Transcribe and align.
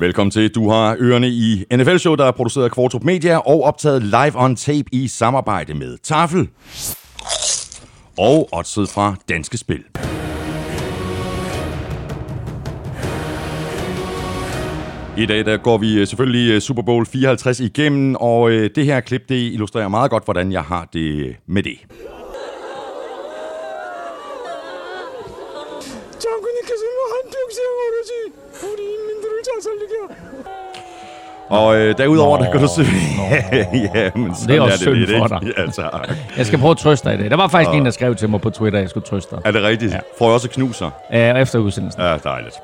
Velkommen 0.00 0.30
til. 0.30 0.54
Du 0.54 0.70
har 0.70 0.96
ørerne 1.00 1.28
i 1.28 1.64
NFL-show, 1.76 2.14
der 2.14 2.24
er 2.24 2.30
produceret 2.30 2.64
af 2.64 2.70
Kvartrup 2.70 3.04
Media 3.04 3.36
og 3.36 3.64
optaget 3.64 4.02
live 4.02 4.32
on 4.34 4.56
tape 4.56 4.84
i 4.92 5.08
samarbejde 5.08 5.74
med 5.74 5.98
Tafel. 6.02 6.48
Og 8.18 8.48
oddset 8.52 8.88
fra 8.88 9.14
Danske 9.28 9.58
Spil. 9.58 9.84
I 15.18 15.26
dag 15.26 15.44
der 15.46 15.56
går 15.56 15.78
vi 15.78 15.98
øh, 16.00 16.06
selvfølgelig 16.06 16.52
øh, 16.52 16.60
Super 16.60 16.82
Bowl 16.82 17.06
54 17.06 17.60
igennem, 17.60 18.14
og 18.14 18.50
øh, 18.50 18.70
det 18.74 18.84
her 18.84 19.00
klip 19.00 19.28
det 19.28 19.52
illustrerer 19.52 19.88
meget 19.88 20.10
godt, 20.10 20.24
hvordan 20.24 20.52
jeg 20.52 20.62
har 20.62 20.88
det 20.92 21.36
med 21.46 21.62
det. 21.62 21.78
장군님께서는 26.18 26.98
한평생 27.12 27.58
오로지 27.82 28.12
우리 28.62 28.99
så 29.61 29.69
socialpolitiker. 29.83 30.61
Og 31.51 31.77
øh, 31.77 31.97
derudover, 31.97 32.37
nå, 32.37 32.45
der 32.45 32.51
kan 32.51 32.61
du 32.61 32.67
se... 32.67 32.81
ja, 33.95 34.11
men 34.15 34.31
det 34.47 34.55
er 34.55 34.61
også 34.61 34.89
er 34.89 34.93
det 34.93 35.09
for 35.17 35.27
dig. 35.27 35.53
Ja, 35.57 35.65
tak. 35.65 36.09
jeg 36.37 36.45
skal 36.45 36.59
prøve 36.59 36.71
at 36.71 36.77
trøste 36.77 37.09
dig 37.09 37.15
i 37.15 37.21
dag. 37.21 37.29
Der 37.29 37.35
var 37.35 37.47
faktisk 37.47 37.77
en, 37.77 37.85
der 37.85 37.91
skrev 37.91 38.15
til 38.15 38.29
mig 38.29 38.41
på 38.41 38.49
Twitter, 38.49 38.79
at 38.79 38.81
jeg 38.81 38.89
skulle 38.89 39.05
trøste 39.05 39.35
dig. 39.35 39.41
Er 39.45 39.51
det 39.51 39.63
rigtigt? 39.63 39.93
Ja. 39.93 39.99
Får 40.17 40.25
jeg 40.25 40.33
også 40.33 40.49
knuser? 40.49 40.89
Ja, 41.11 41.37
efter 41.37 41.59
udsendelsen. 41.59 42.01
Ja, 42.01 42.17
dejligt. 42.17 42.55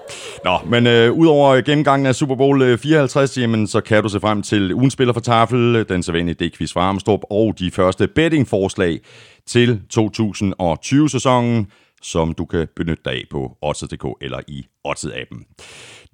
Nå, 0.46 0.58
men 0.66 0.88
øh, 0.88 1.12
udover 1.12 1.62
gennemgangen 1.62 2.06
af 2.06 2.16
Super 2.16 2.36
Bowl 2.36 2.62
øh, 2.62 2.78
54, 2.78 3.38
jamen, 3.38 3.68
så 3.68 3.82
kan 3.82 4.04
du 4.04 4.10
se 4.10 4.20
frem 4.20 4.42
til 4.42 4.74
ugens 4.74 4.94
spiller 4.94 5.14
for 5.14 5.22
tafel, 5.22 5.86
den 5.90 6.04
sædvanlige 6.04 6.46
D-quiz 6.46 6.74
fra 6.74 6.82
Armstrong, 6.82 7.22
og 7.30 7.54
de 7.60 7.72
første 7.72 8.08
bettingforslag 8.08 9.00
til 9.48 9.82
2020-sæsonen 9.98 11.68
som 12.02 12.34
du 12.34 12.46
kan 12.46 12.68
benytte 12.76 13.04
dig 13.06 13.14
af 13.14 13.24
på 13.32 13.58
Odds.dk 13.62 14.06
eller 14.22 14.40
i 14.48 14.66
Odds-appen. 14.88 15.56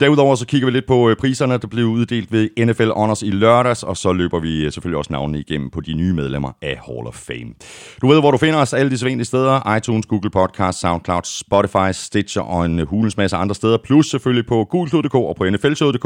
Derudover 0.04 0.36
så 0.36 0.46
kigger 0.46 0.66
vi 0.66 0.72
lidt 0.72 0.88
på 0.88 1.10
øh, 1.10 1.16
priserne, 1.16 1.58
der 1.58 1.68
blev 1.68 1.86
uddelt 1.86 2.32
ved 2.32 2.66
NFL 2.66 2.90
Honors 2.90 3.22
i 3.22 3.30
lørdags, 3.30 3.84
og 3.84 3.98
så 3.98 4.14
løber 4.14 4.40
vi 4.40 4.66
øh, 4.66 4.72
selvfølgelig 4.72 4.98
også 4.98 5.14
navnene 5.14 5.40
igennem 5.40 5.70
på 5.70 5.82
de 5.82 5.94
nye 5.94 6.14
medlemmer 6.14 6.52
af 6.62 6.80
Hall 6.86 7.08
of 7.08 7.16
Fame. 7.16 7.54
Du 8.02 8.08
ved, 8.08 8.20
hvor 8.20 8.32
du 8.32 8.38
finder 8.38 8.60
os 8.60 8.74
alle 8.74 8.92
de 8.92 8.98
sædvanlige 8.98 9.26
steder. 9.26 9.76
iTunes, 9.76 10.06
Google 10.06 10.30
Podcast, 10.30 10.80
SoundCloud, 10.80 11.22
Spotify, 11.24 11.92
Stitcher 11.92 12.42
og 12.42 12.66
en 12.66 12.80
øh, 12.80 12.88
hulens 12.88 13.18
masse 13.18 13.38
andre 13.38 13.56
steder. 13.56 13.78
Plus 13.84 14.10
selvfølgelig 14.10 14.48
på 14.48 14.66
gulklud.dk 14.70 15.16
og 15.16 15.36
på 15.36 15.50
nflshowet.dk, 15.50 16.04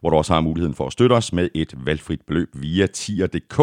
hvor 0.00 0.10
du 0.10 0.16
også 0.16 0.32
har 0.32 0.40
muligheden 0.40 0.74
for 0.74 0.86
at 0.86 0.92
støtte 0.92 1.12
os 1.12 1.32
med 1.32 1.48
et 1.54 1.74
valgfrit 1.86 2.20
beløb 2.26 2.48
via 2.54 2.86
tier.dk. 2.86 3.60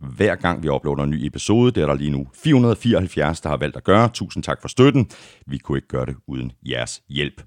Hver 0.00 0.34
gang 0.34 0.62
vi 0.62 0.68
uploader 0.68 1.02
en 1.02 1.10
ny 1.10 1.26
episode, 1.26 1.70
det 1.72 1.82
er 1.82 1.86
der 1.86 1.94
lige 1.94 2.10
nu 2.10 2.26
474, 2.42 3.40
der 3.40 3.48
har 3.48 3.56
valgt 3.56 3.76
at 3.76 3.84
gøre. 3.84 4.08
Tusind 4.08 4.44
tak 4.44 4.60
for 4.60 4.68
støtten. 4.68 5.06
Vi 5.46 5.58
kunne 5.58 5.78
ikke 5.78 5.88
gøre 5.88 6.06
det 6.06 6.14
uden 6.28 6.52
jeres 6.68 7.02
hjælp. 7.08 7.42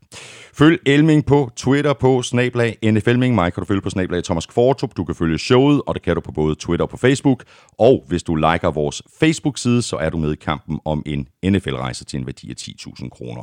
Følg 0.54 0.80
Elming 0.86 1.26
på 1.26 1.50
Twitter 1.56 1.71
på 2.00 2.22
snablag 2.22 2.78
NFLming. 2.84 3.36
Mig 3.36 3.54
kan 3.54 3.62
du 3.62 3.66
følge 3.66 3.82
på 3.82 3.90
snablag 3.90 4.24
Thomas 4.24 4.46
Kvartrup. 4.46 4.98
Du 4.98 5.04
kan 5.04 5.16
følge 5.16 5.40
showet, 5.40 5.82
og 5.88 5.96
det 5.96 6.04
kan 6.04 6.16
du 6.16 6.22
på 6.22 6.32
både 6.32 6.56
Twitter 6.56 6.86
og 6.86 6.90
på 6.90 6.98
Facebook. 6.98 7.44
Og 7.80 8.04
hvis 8.08 8.24
du 8.24 8.36
liker 8.36 8.72
vores 8.72 9.02
Facebook-side, 9.20 9.82
så 9.82 9.98
er 9.98 10.10
du 10.10 10.18
med 10.18 10.32
i 10.32 10.36
kampen 10.36 10.80
om 10.86 11.04
en 11.06 11.28
NFL-rejse 11.46 12.06
til 12.06 12.20
en 12.20 12.26
værdi 12.26 12.50
af 12.50 12.56
10.000 12.62 13.10
kroner. 13.10 13.42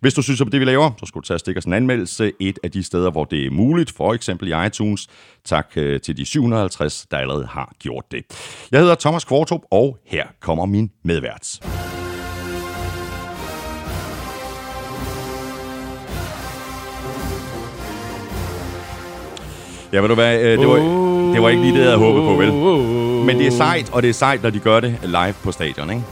Hvis 0.00 0.14
du 0.14 0.22
synes 0.22 0.40
om 0.40 0.50
det, 0.50 0.60
vi 0.60 0.64
laver, 0.64 0.90
så 1.00 1.06
skal 1.06 1.20
du 1.20 1.26
tage 1.26 1.36
og 1.36 1.40
stikke 1.40 1.58
os 1.58 1.64
en 1.64 1.72
anmeldelse 1.72 2.32
et 2.40 2.58
af 2.64 2.70
de 2.70 2.82
steder, 2.82 3.10
hvor 3.10 3.24
det 3.24 3.46
er 3.46 3.50
muligt, 3.50 3.90
for 3.90 4.14
eksempel 4.14 4.48
i 4.48 4.66
iTunes. 4.66 5.08
Tak 5.44 5.72
øh, 5.76 6.00
til 6.00 6.16
de 6.16 6.24
750, 6.24 7.06
der 7.10 7.18
allerede 7.18 7.46
har 7.46 7.72
gjort 7.78 8.04
det. 8.10 8.24
Jeg 8.72 8.80
hedder 8.80 8.94
Thomas 8.94 9.24
Kvartrup, 9.24 9.60
og 9.70 9.98
her 10.06 10.26
kommer 10.40 10.66
min 10.66 10.90
medvært. 11.02 11.83
Ja, 19.94 20.00
ved 20.00 20.08
du 20.08 20.14
hvad, 20.14 20.40
øh, 20.40 20.58
det 20.58 20.68
var, 20.68 20.76
det 21.34 21.42
var 21.42 21.48
ikke 21.48 21.62
lige 21.62 21.74
det, 21.74 21.80
jeg 21.80 21.86
havde 21.86 21.98
håbet 21.98 22.22
på, 22.22 22.34
vel? 22.34 22.52
Men 23.26 23.38
det 23.38 23.46
er 23.46 23.50
sejt, 23.50 23.90
og 23.92 24.02
det 24.02 24.08
er 24.08 24.14
sejt, 24.14 24.42
når 24.42 24.50
de 24.50 24.58
gør 24.58 24.80
det 24.80 24.96
live 25.02 25.34
på 25.42 25.52
stadion, 25.52 25.90
ikke? 25.90 26.02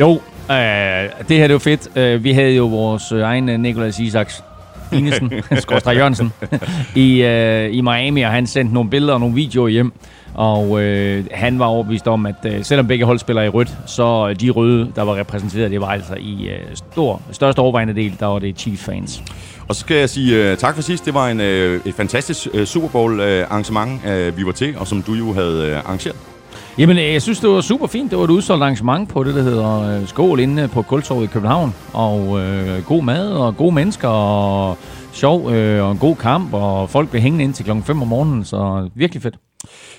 Jo, 0.00 0.10
øh, 0.50 1.28
det 1.28 1.36
her 1.36 1.46
det 1.46 1.52
var 1.52 1.58
fedt. 1.58 1.96
Øh, 1.96 2.24
vi 2.24 2.32
havde 2.32 2.56
jo 2.56 2.66
vores 2.66 3.12
øh, 3.12 3.20
egen 3.20 3.48
øh, 3.48 3.60
Nicolas 3.60 3.98
Isaks 3.98 4.44
Inesen, 4.92 5.32
Skorstræk 5.60 5.96
Jørgensen, 5.96 6.32
i, 6.94 7.22
øh, 7.22 7.74
i 7.74 7.80
Miami, 7.80 8.22
og 8.22 8.30
han 8.30 8.46
sendte 8.46 8.74
nogle 8.74 8.90
billeder 8.90 9.14
og 9.14 9.20
nogle 9.20 9.34
videoer 9.34 9.68
hjem. 9.68 9.92
Og 10.34 10.82
øh, 10.82 11.24
han 11.32 11.58
var 11.58 11.66
overbevist 11.66 12.08
om, 12.08 12.26
at 12.26 12.34
øh, 12.44 12.64
selvom 12.64 12.86
begge 12.86 13.04
hold 13.04 13.18
spiller 13.18 13.42
i 13.42 13.48
rødt, 13.48 13.78
så 13.86 14.28
øh, 14.30 14.40
de 14.40 14.50
røde, 14.50 14.92
der 14.96 15.02
var 15.02 15.16
repræsenteret, 15.16 15.70
det 15.70 15.80
var 15.80 15.88
altså 15.88 16.14
i 16.14 16.48
øh, 16.48 16.76
stor, 16.92 17.22
største 17.30 17.58
overvejende 17.58 17.94
del, 17.94 18.16
der 18.20 18.26
var 18.26 18.38
det 18.38 18.58
Chiefs-fans. 18.58 19.22
Og 19.68 19.74
så 19.74 19.80
skal 19.80 19.96
jeg 19.96 20.10
sige 20.10 20.52
uh, 20.52 20.58
tak 20.58 20.74
for 20.74 20.82
sidst. 20.82 21.04
Det 21.04 21.14
var 21.14 21.28
en, 21.28 21.40
uh, 21.40 21.46
et 21.86 21.94
fantastisk 21.96 22.48
uh, 22.54 22.64
Super 22.64 22.88
Bowl 22.88 23.20
uh, 23.20 23.26
arrangement, 23.26 24.00
uh, 24.04 24.38
vi 24.38 24.46
var 24.46 24.52
til, 24.52 24.78
og 24.78 24.86
som 24.86 25.02
du 25.02 25.14
jo 25.14 25.32
havde 25.32 25.72
uh, 25.72 25.78
arrangeret. 25.78 26.16
Jamen, 26.78 26.96
jeg 26.96 27.22
synes, 27.22 27.40
det 27.40 27.50
var 27.50 27.60
super 27.60 27.86
fint. 27.86 28.10
Det 28.10 28.18
var 28.18 28.24
et 28.24 28.30
udsolgt 28.30 28.62
arrangement 28.62 29.08
på 29.08 29.24
det, 29.24 29.34
der 29.34 29.42
hedder 29.42 30.06
Skål 30.06 30.40
inde 30.40 30.68
på 30.68 30.82
Kultorvet 30.82 31.24
i 31.24 31.26
København. 31.26 31.74
Og 31.92 32.40
øh, 32.40 32.84
god 32.84 33.02
mad 33.02 33.32
og 33.32 33.56
gode 33.56 33.74
mennesker 33.74 34.08
og 34.08 34.78
sjov 35.12 35.50
øh, 35.52 35.84
og 35.84 35.92
en 35.92 35.98
god 35.98 36.16
kamp. 36.16 36.54
Og 36.54 36.90
folk 36.90 37.10
blev 37.10 37.22
hængende 37.22 37.44
ind 37.44 37.54
til 37.54 37.64
klokken 37.64 37.84
5 37.84 38.02
om 38.02 38.08
morgenen, 38.08 38.44
så 38.44 38.88
virkelig 38.94 39.22
fedt. 39.22 39.36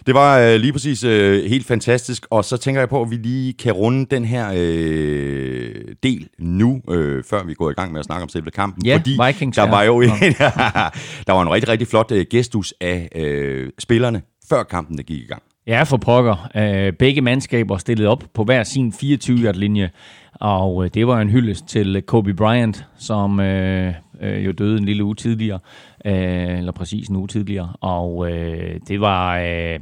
Det 0.06 0.14
var 0.14 0.40
øh, 0.40 0.56
lige 0.56 0.74
præcis 0.74 1.04
øh, 1.04 1.50
helt 1.50 1.68
fantastisk, 1.68 2.26
og 2.30 2.46
så 2.46 2.58
tænker 2.58 2.82
jeg 2.82 2.90
på, 2.90 3.02
at 3.02 3.12
vi 3.12 3.16
lige 3.16 3.54
kan 3.54 3.74
runde 3.74 4.06
den 4.06 4.26
her 4.26 4.52
øh, 4.56 5.76
del 6.04 6.28
nu, 6.40 6.82
øh, 6.90 7.24
før 7.24 7.44
vi 7.44 7.54
går 7.54 7.70
i 7.70 7.74
gang 7.74 7.92
med 7.92 8.00
at 8.00 8.06
snakke 8.06 8.24
om 8.24 8.30
selve 8.30 8.52
kampen. 8.52 8.86
Ja, 8.86 8.96
fordi 8.96 9.18
Vikings, 9.28 9.56
der 9.56 9.64
ja. 9.64 9.70
var 9.70 9.84
jo 9.84 10.02
en, 10.02 10.10
der 11.28 11.32
var 11.32 11.42
en 11.42 11.52
rigtig, 11.52 11.70
rigtig 11.70 11.88
flot 11.88 12.12
øh, 12.12 12.26
gestus 12.30 12.74
af 12.82 13.10
øh, 13.16 13.70
spillerne, 13.80 14.22
før 14.50 14.64
kampen 14.64 14.98
der 14.98 15.04
gik 15.04 15.22
i 15.22 15.26
gang. 15.26 15.42
Ja, 15.68 15.84
for 15.84 15.98
pokker. 15.98 16.50
Øh, 16.56 16.94
begge 16.94 17.22
mandskaber 17.22 17.78
stillede 17.78 18.10
op 18.10 18.24
på 18.34 18.44
hver 18.44 18.64
sin 18.64 18.94
24-yard-linje, 19.04 19.90
og 20.34 20.84
øh, 20.84 20.90
det 20.94 21.08
var 21.08 21.22
en 21.22 21.30
hyldest 21.30 21.68
til 21.68 22.02
Kobe 22.08 22.34
Bryant, 22.34 22.86
som 22.98 23.40
øh, 23.40 23.94
øh, 24.22 24.46
jo 24.46 24.52
døde 24.52 24.78
en 24.78 24.86
lille 24.86 25.04
uge 25.04 25.16
tidligere, 25.16 25.60
øh, 26.06 26.58
eller 26.58 26.72
præcis 26.72 27.08
en 27.08 27.16
uge 27.16 27.28
tidligere, 27.28 27.74
og 27.82 28.32
øh, 28.32 28.80
det 28.88 29.02
var... 29.02 29.40
Øh, 29.40 29.80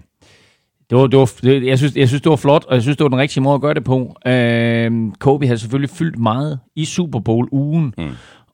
det 0.89 0.97
var, 0.97 1.07
det 1.07 1.19
var, 1.19 1.39
det, 1.41 1.65
jeg, 1.65 1.77
synes, 1.77 1.95
jeg 1.95 2.07
synes, 2.07 2.21
det 2.21 2.29
var 2.29 2.35
flot, 2.35 2.65
og 2.65 2.73
jeg 2.73 2.81
synes, 2.81 2.97
det 2.97 3.03
var 3.03 3.09
den 3.09 3.19
rigtige 3.19 3.43
måde 3.43 3.55
at 3.55 3.61
gøre 3.61 3.73
det 3.73 3.83
på. 3.83 4.15
Øh, 4.25 4.91
Kobe 5.19 5.45
havde 5.45 5.59
selvfølgelig 5.59 5.89
fyldt 5.89 6.19
meget 6.19 6.59
i 6.75 6.85
Super 6.85 7.19
Bowl-ugen, 7.19 7.93
mm. 7.97 8.09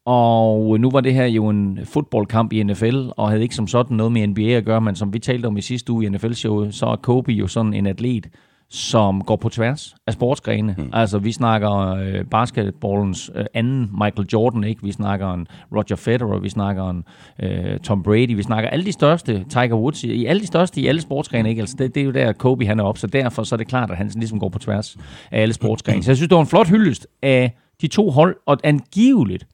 og 0.06 0.80
nu 0.80 0.92
var 0.92 1.02
det 1.02 1.14
her 1.14 1.26
jo 1.26 1.50
en 1.50 1.80
fodboldkamp 1.84 2.54
i 2.54 2.64
NFL, 2.64 3.08
og 3.18 3.30
havde 3.30 3.44
ikke 3.44 3.56
som 3.56 3.68
sådan 3.68 3.98
noget 3.98 4.12
med 4.12 4.28
NBA 4.28 4.42
at 4.42 4.66
gøre, 4.66 4.82
men 4.82 4.96
som 4.96 5.14
vi 5.14 5.20
talte 5.20 5.46
om 5.46 5.58
i 5.58 5.62
sidste 5.62 5.92
uge 5.92 6.06
i 6.06 6.10
NFL-showet, 6.10 6.76
så 6.76 6.86
er 6.86 6.96
Kobe 6.96 7.32
jo 7.32 7.48
sådan 7.48 7.74
en 7.74 7.88
atlet, 7.88 8.28
som 8.76 9.22
går 9.24 9.36
på 9.36 9.50
tværs 9.50 9.96
af 10.08 10.14
sportsgrene. 10.14 10.76
Mm. 10.78 10.90
Altså, 10.94 11.18
vi 11.20 11.32
snakker 11.32 11.72
øh, 11.72 12.26
basketballens 12.32 13.32
øh, 13.36 13.46
anden 13.54 13.90
Michael 13.92 14.28
Jordan, 14.34 14.64
ikke? 14.64 14.84
Vi 14.84 14.92
snakker 14.92 15.34
en 15.34 15.48
Roger 15.76 15.96
Federer, 15.96 16.40
vi 16.40 16.50
snakker 16.50 16.90
en 16.90 17.04
øh, 17.44 17.80
Tom 17.80 18.04
Brady, 18.04 18.36
vi 18.36 18.44
snakker 18.44 18.70
alle 18.70 18.86
de 18.86 18.92
største, 18.92 19.46
Tiger 19.50 19.76
Woods, 19.76 20.04
i, 20.04 20.14
i 20.14 20.26
alle 20.26 20.42
de 20.42 20.48
største 20.48 20.82
i 20.82 20.88
alle 20.88 21.02
sportsgrene, 21.02 21.50
ikke? 21.50 21.60
Altså, 21.60 21.76
det, 21.80 21.96
det 21.96 22.02
er 22.02 22.06
jo 22.06 22.12
der, 22.12 22.34
Kobe 22.34 22.66
han 22.66 22.80
er 22.80 22.84
op, 22.84 22.98
så 22.98 23.08
derfor 23.08 23.44
så 23.44 23.56
er 23.56 23.58
det 23.58 23.68
klart, 23.68 23.92
at 23.92 23.98
han 23.98 24.12
ligesom 24.16 24.40
går 24.40 24.50
på 24.50 24.60
tværs 24.60 24.98
af 25.32 25.42
alle 25.42 25.54
sportsgrene. 25.54 26.04
Så 26.04 26.12
jeg 26.12 26.18
synes, 26.18 26.30
det 26.30 26.36
var 26.36 26.42
en 26.42 26.48
flot 26.48 26.70
hyldest 26.70 27.08
af 27.22 27.58
de 27.82 27.88
to 27.88 28.10
hold, 28.10 28.36
og 28.46 28.58
angiveligt 28.64 29.48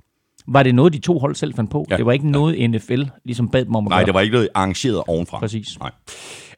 var 0.47 0.63
det 0.63 0.75
noget, 0.75 0.93
de 0.93 0.99
to 0.99 1.19
hold 1.19 1.35
selv 1.35 1.53
fandt 1.53 1.71
på. 1.71 1.85
Ja. 1.89 1.93
Ja. 1.93 1.97
Det 1.97 2.05
var 2.05 2.11
ikke 2.11 2.29
noget, 2.31 2.69
NFL 2.69 3.01
ligesom 3.25 3.49
bad 3.49 3.65
dem 3.65 3.75
om 3.75 3.87
at 3.87 3.89
Nej, 3.89 3.99
gøre. 3.99 4.05
det 4.05 4.13
var 4.13 4.21
ikke 4.21 4.33
noget 4.33 4.49
arrangeret 4.55 5.03
ovenfra. 5.07 5.39
Præcis. 5.39 5.79
Nej. 5.79 5.91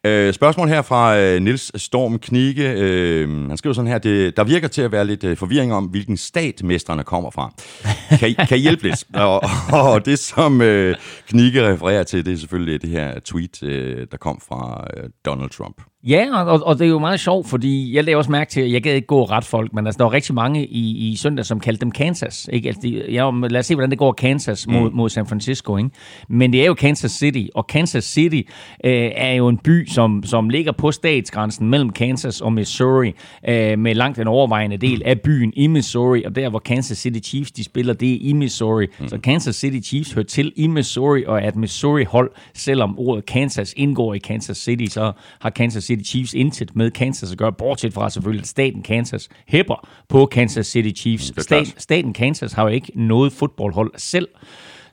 Øh, 0.06 0.34
spørgsmål 0.34 0.68
her 0.68 0.81
fra 0.81 1.17
øh, 1.17 1.41
Nils 1.41 1.82
Storm 1.82 2.20
Knigge. 2.20 2.73
Øh, 2.78 3.47
han 3.47 3.58
skriver 3.58 3.73
sådan 3.73 3.91
her, 3.91 3.97
det, 3.97 4.38
der 4.38 4.44
virker 4.44 4.67
til 4.67 4.82
at 4.82 4.91
være 4.91 5.05
lidt 5.05 5.23
øh, 5.23 5.38
forvirring 5.38 5.73
om, 5.73 5.85
hvilken 5.85 6.17
stat 6.17 6.64
mesterne 6.64 7.03
kommer 7.03 7.32
fra. 7.32 7.53
Kan 8.20 8.29
I, 8.29 8.34
kan 8.34 8.58
I 8.58 8.61
hjælpe 8.61 8.84
lidt? 8.84 9.03
Og, 9.14 9.44
og 9.73 10.05
det, 10.05 10.20
som 10.20 10.61
øh, 10.61 10.96
Knigge 11.28 11.72
refererer 11.72 12.03
til, 12.03 12.26
det 12.26 12.34
er 12.34 12.38
selvfølgelig 12.38 12.82
det 12.82 12.90
her 12.90 13.20
tweet, 13.20 13.64
øh, 13.64 14.08
der 14.11 14.17
kom 14.17 14.41
fra 14.47 14.88
øh, 14.97 15.09
Donald 15.26 15.50
Trump. 15.50 15.82
Ja, 16.08 16.44
og, 16.46 16.64
og 16.66 16.79
det 16.79 16.85
er 16.85 16.90
jo 16.90 17.00
meget 17.00 17.20
sjovt, 17.20 17.47
fordi 17.47 17.96
jeg 17.96 18.03
lavede 18.03 18.20
også 18.20 18.32
mærke 18.32 18.50
til, 18.50 18.61
at 18.61 18.72
jeg 18.72 18.84
gad 18.84 18.96
ikke 18.96 19.08
gå 19.08 19.23
ret 19.23 19.44
folk, 19.44 19.73
men 19.73 19.88
altså, 19.88 19.97
der 19.97 20.03
var 20.03 20.14
rigtig 20.14 20.35
mange 20.35 20.66
i, 20.66 21.11
i 21.11 21.16
søndag, 21.16 21.46
som 21.46 21.59
kaldte 21.59 21.82
dem 21.82 21.91
Kansas. 21.91 22.50
Ikke? 22.53 22.67
Altså, 22.67 22.82
de, 22.84 23.03
ja, 23.09 23.32
lad 23.32 23.59
os 23.59 23.66
se, 23.66 23.76
hvordan 23.76 23.90
det 23.90 23.97
går 23.97 24.11
Kansas 24.11 24.67
mod, 24.67 24.90
mm. 24.90 24.96
mod 24.96 25.09
San 25.09 25.26
Francisco. 25.26 25.78
Ikke? 25.78 25.90
Men 26.28 26.53
det 26.53 26.61
er 26.61 26.66
jo 26.66 26.73
Kansas 26.73 27.11
City, 27.11 27.47
og 27.55 27.67
Kansas 27.67 28.03
City 28.03 28.41
øh, 28.84 29.11
er 29.16 29.34
jo 29.34 29.47
en 29.47 29.58
by, 29.58 29.88
som, 29.88 30.23
som 30.23 30.50
ligger 30.50 30.72
på 30.72 30.91
statsgrænsen 30.91 31.70
mellem 31.70 31.90
Kansas 31.90 32.41
og 32.41 32.53
Missouri, 32.53 33.14
øh, 33.50 33.79
med 33.79 33.96
langt 33.96 34.20
en 34.20 34.28
overvejende 34.28 34.78
del 34.78 35.02
af 35.05 35.22
byen 35.22 35.53
i 35.55 35.67
Missouri, 35.67 36.23
og 36.23 36.35
der, 36.35 36.50
hvor 36.50 36.59
Kansas 36.59 36.97
City 36.97 37.29
Chiefs 37.29 37.52
de 37.52 37.64
spiller, 37.64 37.94
det 37.94 38.14
er 38.14 38.17
i 38.22 38.34
Missouri. 38.34 38.88
Mm. 39.00 39.08
Så 39.08 39.17
Kansas 39.17 39.55
City 39.55 39.88
Chiefs 39.88 40.14
hører 40.14 40.26
til 40.26 40.53
i 40.55 40.67
Missouri, 40.67 41.23
og 41.26 41.41
er 41.41 41.47
et 41.47 41.55
Missouri-hold, 41.55 42.32
selvom 42.53 43.00
ordet 43.00 43.26
Kansas 43.26 43.73
indgår 43.78 44.14
i 44.14 44.17
Kansas 44.17 44.58
City, 44.58 44.85
så 44.94 45.11
har 45.40 45.50
Kansas 45.50 45.84
City 45.84 45.92
Chiefs 46.01 46.34
intet 46.34 46.75
med 46.75 46.91
Kansas 46.91 47.31
at 47.31 47.37
gøre, 47.37 47.53
bortset 47.53 47.93
fra 47.93 48.09
selvfølgelig, 48.09 48.41
at 48.41 48.47
staten 48.47 48.84
Kansas 48.84 49.29
hæpper 49.47 49.87
på 50.09 50.25
Kansas 50.25 50.67
City 50.67 51.01
Chiefs. 51.01 51.43
Stat, 51.43 51.75
staten 51.78 52.13
Kansas 52.13 52.53
har 52.53 52.63
jo 52.63 52.69
ikke 52.69 52.91
noget 52.95 53.34
fodboldhold 53.34 53.91
selv, 53.97 54.28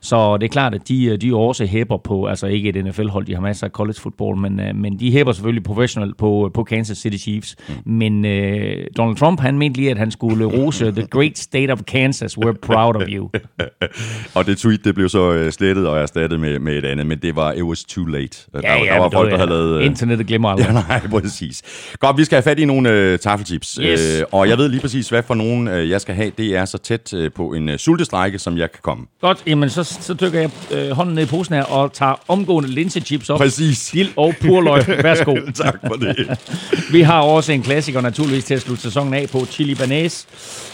Så 0.01 0.37
det 0.37 0.43
er 0.43 0.51
klart, 0.51 0.75
at 0.75 0.87
de, 0.87 1.17
de 1.17 1.35
også 1.35 1.65
hæpper 1.65 1.97
på, 1.97 2.25
altså 2.25 2.47
ikke 2.47 2.69
et 2.69 2.85
NFL-hold, 2.85 3.25
de 3.25 3.33
har 3.33 3.41
masser 3.41 3.67
af 3.67 3.71
college 3.71 3.99
football, 3.99 4.37
men, 4.37 4.59
øh, 4.59 4.75
men 4.75 4.99
de 4.99 5.11
hæpper 5.11 5.33
selvfølgelig 5.33 5.63
professionelt 5.63 6.17
på, 6.17 6.51
på 6.53 6.63
Kansas 6.63 6.97
City 6.97 7.17
Chiefs. 7.17 7.55
Mm. 7.67 7.73
Men 7.85 8.25
øh, 8.25 8.85
Donald 8.97 9.17
Trump, 9.17 9.39
han 9.39 9.57
mente 9.57 9.79
lige, 9.79 9.91
at 9.91 9.97
han 9.97 10.11
skulle 10.11 10.45
rose 10.45 10.91
The 10.91 11.07
Great 11.07 11.37
State 11.37 11.71
of 11.73 11.81
Kansas, 11.87 12.37
we're 12.37 12.57
proud 12.61 12.95
of 12.95 13.01
you. 13.07 13.29
og 14.35 14.45
det 14.45 14.57
tweet, 14.57 14.85
det 14.85 14.95
blev 14.95 15.09
så 15.09 15.31
øh, 15.31 15.51
slettet 15.51 15.87
og 15.87 15.99
erstattet 15.99 16.39
med, 16.39 16.59
med 16.59 16.77
et 16.77 16.85
andet, 16.85 17.07
men 17.07 17.19
det 17.19 17.35
var, 17.35 17.51
it 17.51 17.63
was 17.63 17.83
too 17.83 18.05
late. 18.05 18.37
Ja, 18.53 18.59
der, 18.59 18.73
ja, 18.73 18.93
der 18.93 18.99
var 18.99 19.09
folk, 19.09 19.31
der 19.31 19.37
havde 19.37 19.49
lavet... 19.49 19.79
Øh... 19.79 19.85
Internettet 19.85 20.27
glemmer 20.27 20.49
aldrig. 20.51 20.67
Ja, 20.67 20.73
nej, 20.73 21.07
præcis. 21.21 21.61
Godt, 21.99 22.17
vi 22.17 22.23
skal 22.23 22.35
have 22.35 22.43
fat 22.43 22.59
i 22.59 22.65
nogle 22.65 22.89
øh, 22.89 23.19
taffeltips. 23.19 23.79
Yes. 23.81 24.19
Øh, 24.19 24.25
og 24.31 24.49
jeg 24.49 24.57
ved 24.57 24.69
lige 24.69 24.81
præcis, 24.81 25.09
hvad 25.09 25.23
for 25.23 25.33
nogen 25.33 25.67
øh, 25.67 25.89
jeg 25.89 26.01
skal 26.01 26.15
have. 26.15 26.31
Det 26.37 26.55
er 26.55 26.65
så 26.65 26.77
tæt 26.77 27.13
øh, 27.13 27.31
på 27.31 27.53
en 27.53 27.69
øh, 27.69 27.77
sultestrække, 27.77 28.39
som 28.39 28.57
jeg 28.57 28.71
kan 28.71 28.79
komme. 28.83 29.05
Godt, 29.21 29.43
jamen 29.47 29.69
så, 29.69 29.83
så 30.01 30.13
dykker 30.13 30.39
jeg 30.39 30.49
øh, 30.71 30.91
hånden 30.91 31.15
ned 31.15 31.23
i 31.23 31.25
posen 31.25 31.55
her 31.55 31.63
og 31.63 31.93
tager 31.93 32.23
omgående 32.27 32.69
linsechips 32.69 33.29
op. 33.29 33.37
Præcis. 33.37 33.89
Dild 33.93 34.09
og 34.15 34.33
purløg. 34.41 34.87
Værsgo. 34.87 35.35
tak 35.63 35.79
for 35.87 35.95
det. 35.95 36.39
vi 36.95 37.01
har 37.01 37.21
også 37.21 37.51
en 37.51 37.61
klassiker 37.61 38.01
naturligvis 38.01 38.43
til 38.43 38.53
at 38.53 38.61
slutte 38.61 38.83
sæsonen 38.83 39.13
af 39.13 39.29
på. 39.29 39.45
Chili 39.45 39.75
Banæs. 39.75 40.27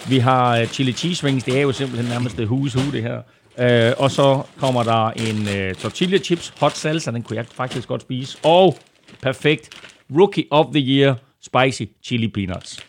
Vi 0.09 0.17
har 0.17 0.61
uh, 0.61 0.67
chili 0.67 0.93
cheese 0.93 1.25
wings. 1.25 1.43
Det 1.43 1.57
er 1.57 1.61
jo 1.61 1.71
simpelthen 1.71 2.09
nærmest 2.09 2.37
det 2.37 2.47
hus 2.47 2.73
det 2.73 3.03
her. 3.03 3.17
Uh, 3.57 4.03
og 4.03 4.11
så 4.11 4.41
kommer 4.59 4.83
der 4.83 5.09
en 5.09 5.41
uh, 5.41 5.75
tortilla 5.75 6.17
chips, 6.17 6.53
hot 6.59 6.77
salsa, 6.77 7.11
den 7.11 7.23
kunne 7.23 7.37
jeg 7.37 7.45
faktisk 7.53 7.87
godt 7.87 8.01
spise. 8.01 8.37
Og 8.43 8.77
perfekt, 9.21 9.69
Rookie 10.17 10.45
of 10.51 10.65
the 10.73 10.81
Year, 10.81 11.15
spicy 11.41 11.83
chili 12.03 12.27
peanuts. 12.27 12.79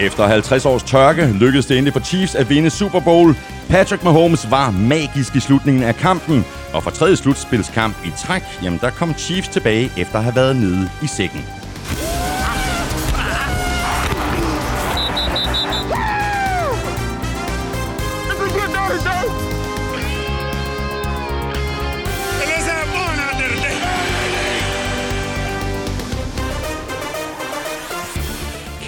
Efter 0.00 0.26
50 0.26 0.66
års 0.66 0.82
tørke 0.82 1.26
lykkedes 1.40 1.66
det 1.66 1.78
endelig 1.78 1.92
for 1.92 2.00
Chiefs 2.00 2.34
at 2.34 2.50
vinde 2.50 2.70
Super 2.70 3.00
Bowl. 3.00 3.36
Patrick 3.68 4.04
Mahomes 4.04 4.50
var 4.50 4.70
magisk 4.70 5.36
i 5.36 5.40
slutningen 5.40 5.82
af 5.82 5.96
kampen, 5.96 6.44
og 6.72 6.82
for 6.82 6.90
tredje 6.90 7.16
slutspilskamp 7.16 7.96
i 8.04 8.10
træk, 8.18 8.42
jamen 8.62 8.78
der 8.82 8.90
kom 8.90 9.14
Chiefs 9.14 9.48
tilbage 9.48 9.90
efter 9.98 10.18
at 10.18 10.24
have 10.24 10.36
været 10.36 10.56
nede 10.56 10.90
i 11.02 11.06
sækken. 11.06 11.59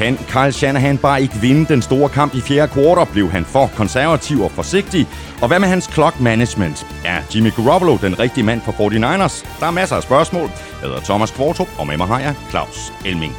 Kan 0.02 0.16
Kyle 0.16 0.52
Shanahan 0.52 0.99
bare 0.99 1.22
ikke 1.22 1.34
vinde 1.34 1.66
den 1.66 1.82
store 1.82 2.08
kamp 2.08 2.34
i 2.34 2.40
fjerde 2.40 2.72
kvartal, 2.72 3.12
blev 3.12 3.31
han 3.31 3.44
for 3.44 3.66
konservativ 3.76 4.40
og 4.40 4.50
forsigtig. 4.50 5.06
Og 5.43 5.49
hvad 5.49 5.58
med 5.58 5.69
hans 5.69 5.84
clock 5.93 6.20
management? 6.20 6.87
Er 7.04 7.22
Jimmy 7.34 7.50
Garoppolo 7.56 7.96
den 7.96 8.19
rigtige 8.19 8.44
mand 8.44 8.60
for 8.60 8.72
49ers? 8.72 9.60
Der 9.60 9.66
er 9.66 9.70
masser 9.70 9.96
af 9.96 10.02
spørgsmål. 10.02 10.49
Jeg 10.81 10.88
hedder 10.88 11.00
Thomas 11.00 11.31
Kvartrup, 11.31 11.69
og 11.78 11.87
med 11.87 11.96
mig 11.96 12.06
har 12.06 12.20
jeg 12.20 12.34
Claus 12.50 12.93
Elming. 13.04 13.32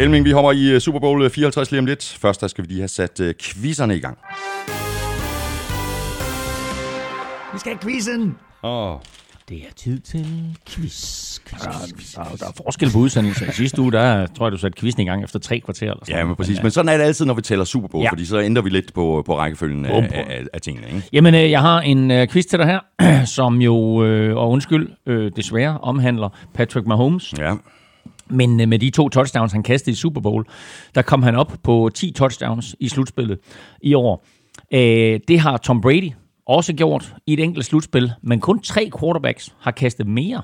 Elming, 0.00 0.24
vi 0.24 0.30
hopper 0.30 0.52
i 0.52 0.70
øh, 0.70 0.80
Super 0.80 1.00
Bowl 1.00 1.30
54 1.30 1.70
lige 1.70 1.78
om 1.78 1.86
lidt. 1.86 2.18
Først 2.20 2.40
der 2.40 2.48
skal 2.48 2.64
vi 2.64 2.68
lige 2.68 2.80
have 2.80 2.88
sat 2.88 3.20
uh, 3.20 3.26
quizzerne 3.42 3.96
i 3.96 4.00
gang. 4.00 4.18
Vi 7.52 7.58
skal 7.58 7.72
have 7.72 7.80
quizzen! 7.82 8.36
Åh, 8.62 8.92
oh. 8.92 9.00
Det 9.48 9.58
er 9.58 9.72
tid 9.76 9.98
til 9.98 10.26
quiz. 10.68 11.38
quiz, 11.46 11.62
der, 11.62 11.70
quiz, 11.96 12.14
der, 12.14 12.22
der 12.22 12.46
er 12.46 12.52
forskel 12.64 12.90
på 12.92 12.98
udsendelsen. 12.98 13.52
Sidste 13.52 13.82
uge, 13.82 13.92
der 13.92 14.26
tror 14.26 14.46
jeg, 14.46 14.52
du 14.52 14.56
satte 14.56 14.80
quizzen 14.80 15.02
i 15.02 15.04
gang 15.04 15.24
efter 15.24 15.38
tre 15.38 15.60
kvarter. 15.60 15.86
Eller 15.86 16.04
sådan. 16.04 16.18
Ja, 16.18 16.24
men 16.24 16.36
præcis. 16.36 16.62
Men 16.62 16.70
sådan 16.70 16.88
er 16.88 16.96
det 16.96 17.04
altid, 17.04 17.24
når 17.24 17.34
vi 17.34 17.42
tæller 17.42 17.64
Super 17.64 17.88
Bowl, 17.88 18.02
ja. 18.02 18.10
fordi 18.10 18.24
så 18.24 18.40
ændrer 18.40 18.62
vi 18.62 18.70
lidt 18.70 18.94
på, 18.94 19.22
på 19.26 19.38
rækkefølgen 19.38 19.84
af, 19.86 20.08
af, 20.12 20.44
af 20.52 20.60
tingene. 20.60 20.86
Ikke? 20.86 21.02
Jamen, 21.12 21.34
øh, 21.34 21.50
jeg 21.50 21.60
har 21.60 21.80
en 21.80 22.10
uh, 22.10 22.26
quiz 22.26 22.44
til 22.44 22.58
dig 22.58 22.66
her, 22.66 23.24
som 23.36 23.60
jo, 23.60 24.04
øh, 24.04 24.36
og 24.36 24.50
undskyld, 24.50 24.88
øh, 25.06 25.32
desværre 25.36 25.78
omhandler 25.78 26.28
Patrick 26.54 26.86
Mahomes. 26.86 27.34
Ja. 27.38 27.54
Men 28.30 28.60
øh, 28.60 28.68
med 28.68 28.78
de 28.78 28.90
to 28.90 29.08
touchdowns, 29.08 29.52
han 29.52 29.62
kastede 29.62 29.92
i 29.92 29.96
Super 29.96 30.20
Bowl, 30.20 30.44
der 30.94 31.02
kom 31.02 31.22
han 31.22 31.34
op 31.36 31.52
på 31.62 31.90
10 31.94 32.12
touchdowns 32.12 32.76
i 32.80 32.88
slutspillet 32.88 33.38
i 33.82 33.94
år. 33.94 34.26
Øh, 34.74 35.20
det 35.28 35.40
har 35.40 35.56
Tom 35.56 35.80
Brady 35.80 36.10
også 36.46 36.72
gjort 36.72 37.14
i 37.26 37.32
et 37.32 37.40
enkelt 37.40 37.66
slutspil, 37.66 38.12
men 38.22 38.40
kun 38.40 38.60
tre 38.62 38.90
quarterbacks 39.00 39.54
har 39.60 39.70
kastet 39.70 40.06
mere 40.06 40.42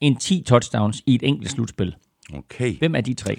end 0.00 0.16
10 0.16 0.42
touchdowns 0.46 1.02
i 1.06 1.14
et 1.14 1.22
enkelt 1.22 1.50
slutspil. 1.50 1.94
Okay. 2.34 2.78
Hvem 2.78 2.94
er 2.94 3.00
de 3.00 3.14
tre? 3.14 3.38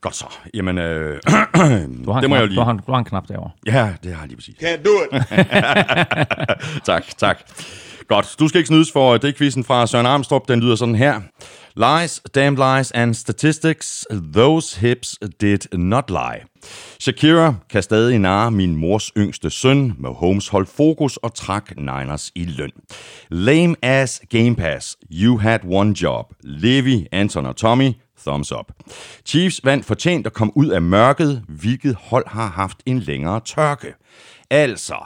Godt 0.00 0.16
så. 0.16 0.24
Jamen, 0.54 0.78
øh, 0.78 1.20
du 2.04 2.12
har 2.12 2.20
det 2.20 2.30
må 2.30 2.36
knap, 2.36 2.40
jeg 2.40 2.46
lige... 2.46 2.56
Du 2.56 2.62
har, 2.62 2.72
du 2.72 2.92
har 2.92 2.98
en 2.98 3.04
knap 3.04 3.28
derovre. 3.28 3.50
Ja, 3.66 3.94
det 4.02 4.12
har 4.12 4.20
jeg 4.20 4.28
lige 4.28 4.36
præcis. 4.36 4.54
Can't 4.54 4.82
do 4.82 4.90
it. 5.02 5.22
tak, 6.90 7.04
tak. 7.18 7.38
Godt. 8.08 8.36
Du 8.38 8.48
skal 8.48 8.58
ikke 8.58 8.68
snydes 8.68 8.92
for 8.92 9.16
det 9.16 9.36
quizzen 9.36 9.64
fra 9.64 9.86
Søren 9.86 10.06
Armstrong. 10.06 10.48
Den 10.48 10.60
lyder 10.60 10.76
sådan 10.76 10.94
her. 10.94 11.20
Lies, 11.76 12.20
damn 12.34 12.56
lies 12.56 12.90
and 12.90 13.14
statistics, 13.14 14.06
those 14.10 14.76
hips 14.80 15.18
did 15.40 15.66
not 15.72 16.10
lie. 16.10 16.44
Shakira 16.98 17.54
kan 17.70 17.82
stadig 17.82 18.18
narre 18.18 18.50
min 18.50 18.76
mors 18.76 19.12
yngste 19.16 19.50
søn. 19.50 19.92
med 19.98 20.10
Holmes 20.10 20.48
holdt 20.48 20.68
fokus 20.68 21.16
og 21.16 21.34
trak 21.34 21.76
Niners 21.76 22.32
i 22.34 22.44
løn. 22.44 22.70
Lame 23.28 23.76
ass 23.82 24.20
Game 24.30 24.56
Pass. 24.56 24.96
You 25.10 25.38
had 25.38 25.60
one 25.64 25.94
job. 26.02 26.34
Levi, 26.42 27.06
Anton 27.12 27.46
og 27.46 27.56
Tommy. 27.56 27.92
Thumbs 28.26 28.52
up. 28.52 28.72
Chiefs 29.26 29.60
vandt 29.64 29.86
fortjent 29.86 30.26
at 30.26 30.32
komme 30.32 30.56
ud 30.56 30.68
af 30.68 30.82
mørket, 30.82 31.42
hvilket 31.48 31.94
hold 31.94 32.28
har 32.28 32.46
haft 32.46 32.78
en 32.86 32.98
længere 32.98 33.40
tørke. 33.44 33.94
Altså, 34.50 34.96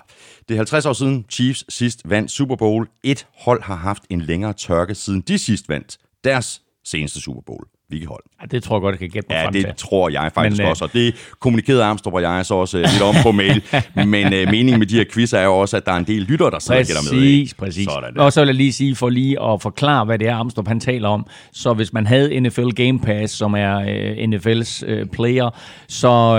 det 0.48 0.54
er 0.54 0.58
50 0.58 0.86
år 0.86 0.92
siden 0.92 1.24
Chiefs 1.30 1.64
sidst 1.68 2.00
vandt 2.04 2.30
Super 2.30 2.56
Bowl. 2.56 2.88
Et 3.02 3.26
hold 3.38 3.62
har 3.62 3.76
haft 3.76 4.02
en 4.10 4.20
længere 4.20 4.52
tørke 4.52 4.94
siden 4.94 5.20
de 5.20 5.38
sidst 5.38 5.68
vandt 5.68 5.98
deres 6.24 6.62
seneste 6.84 7.20
Super 7.20 7.40
Bowl. 7.46 7.64
Hvilket 7.88 8.08
hold? 8.08 8.22
Ja, 8.40 8.46
det 8.46 8.62
tror 8.62 8.76
jeg 8.76 8.80
godt, 8.80 8.92
jeg 8.92 8.98
kan 8.98 9.10
gætte 9.10 9.26
mig 9.30 9.36
ja, 9.36 9.44
frem 9.44 9.52
det 9.52 9.64
til. 9.64 9.74
tror 9.76 10.08
jeg 10.08 10.30
faktisk 10.34 10.58
Men, 10.58 10.64
øh, 10.64 10.70
også, 10.70 10.84
og 10.84 10.92
det 10.92 11.14
kommunikerede 11.40 11.84
Armstrong 11.84 12.16
og 12.16 12.22
jeg 12.22 12.46
så 12.46 12.54
også 12.54 12.78
uh, 12.78 12.82
lidt 12.82 13.02
om 13.02 13.14
på 13.22 13.32
mail. 13.32 13.62
Men 14.14 14.26
uh, 14.26 14.50
meningen 14.50 14.78
med 14.78 14.86
de 14.86 14.96
her 14.96 15.04
quizzer 15.12 15.38
er 15.38 15.44
jo 15.44 15.54
også, 15.54 15.76
at 15.76 15.86
der 15.86 15.92
er 15.92 15.96
en 15.96 16.04
del 16.04 16.22
lyttere, 16.22 16.50
der 16.50 16.58
sidder 16.58 16.80
og 16.80 16.86
gætter 16.86 17.02
med. 17.02 17.20
Præcis, 17.20 17.54
præcis. 17.54 17.88
Og 18.16 18.32
så 18.32 18.40
vil 18.40 18.46
jeg 18.46 18.54
lige 18.54 18.72
sige, 18.72 18.96
for 18.96 19.08
lige 19.08 19.42
at 19.42 19.62
forklare, 19.62 20.04
hvad 20.04 20.18
det 20.18 20.28
er, 20.28 20.34
Armstrong 20.34 20.68
han 20.68 20.80
taler 20.80 21.08
om. 21.08 21.26
Så 21.52 21.72
hvis 21.72 21.92
man 21.92 22.06
havde 22.06 22.40
NFL 22.40 22.68
Game 22.68 22.98
Pass, 23.00 23.34
som 23.34 23.54
er 23.54 23.76
uh, 23.76 24.34
NFL's 24.34 24.92
uh, 24.92 25.08
player, 25.12 25.50
så 25.88 26.34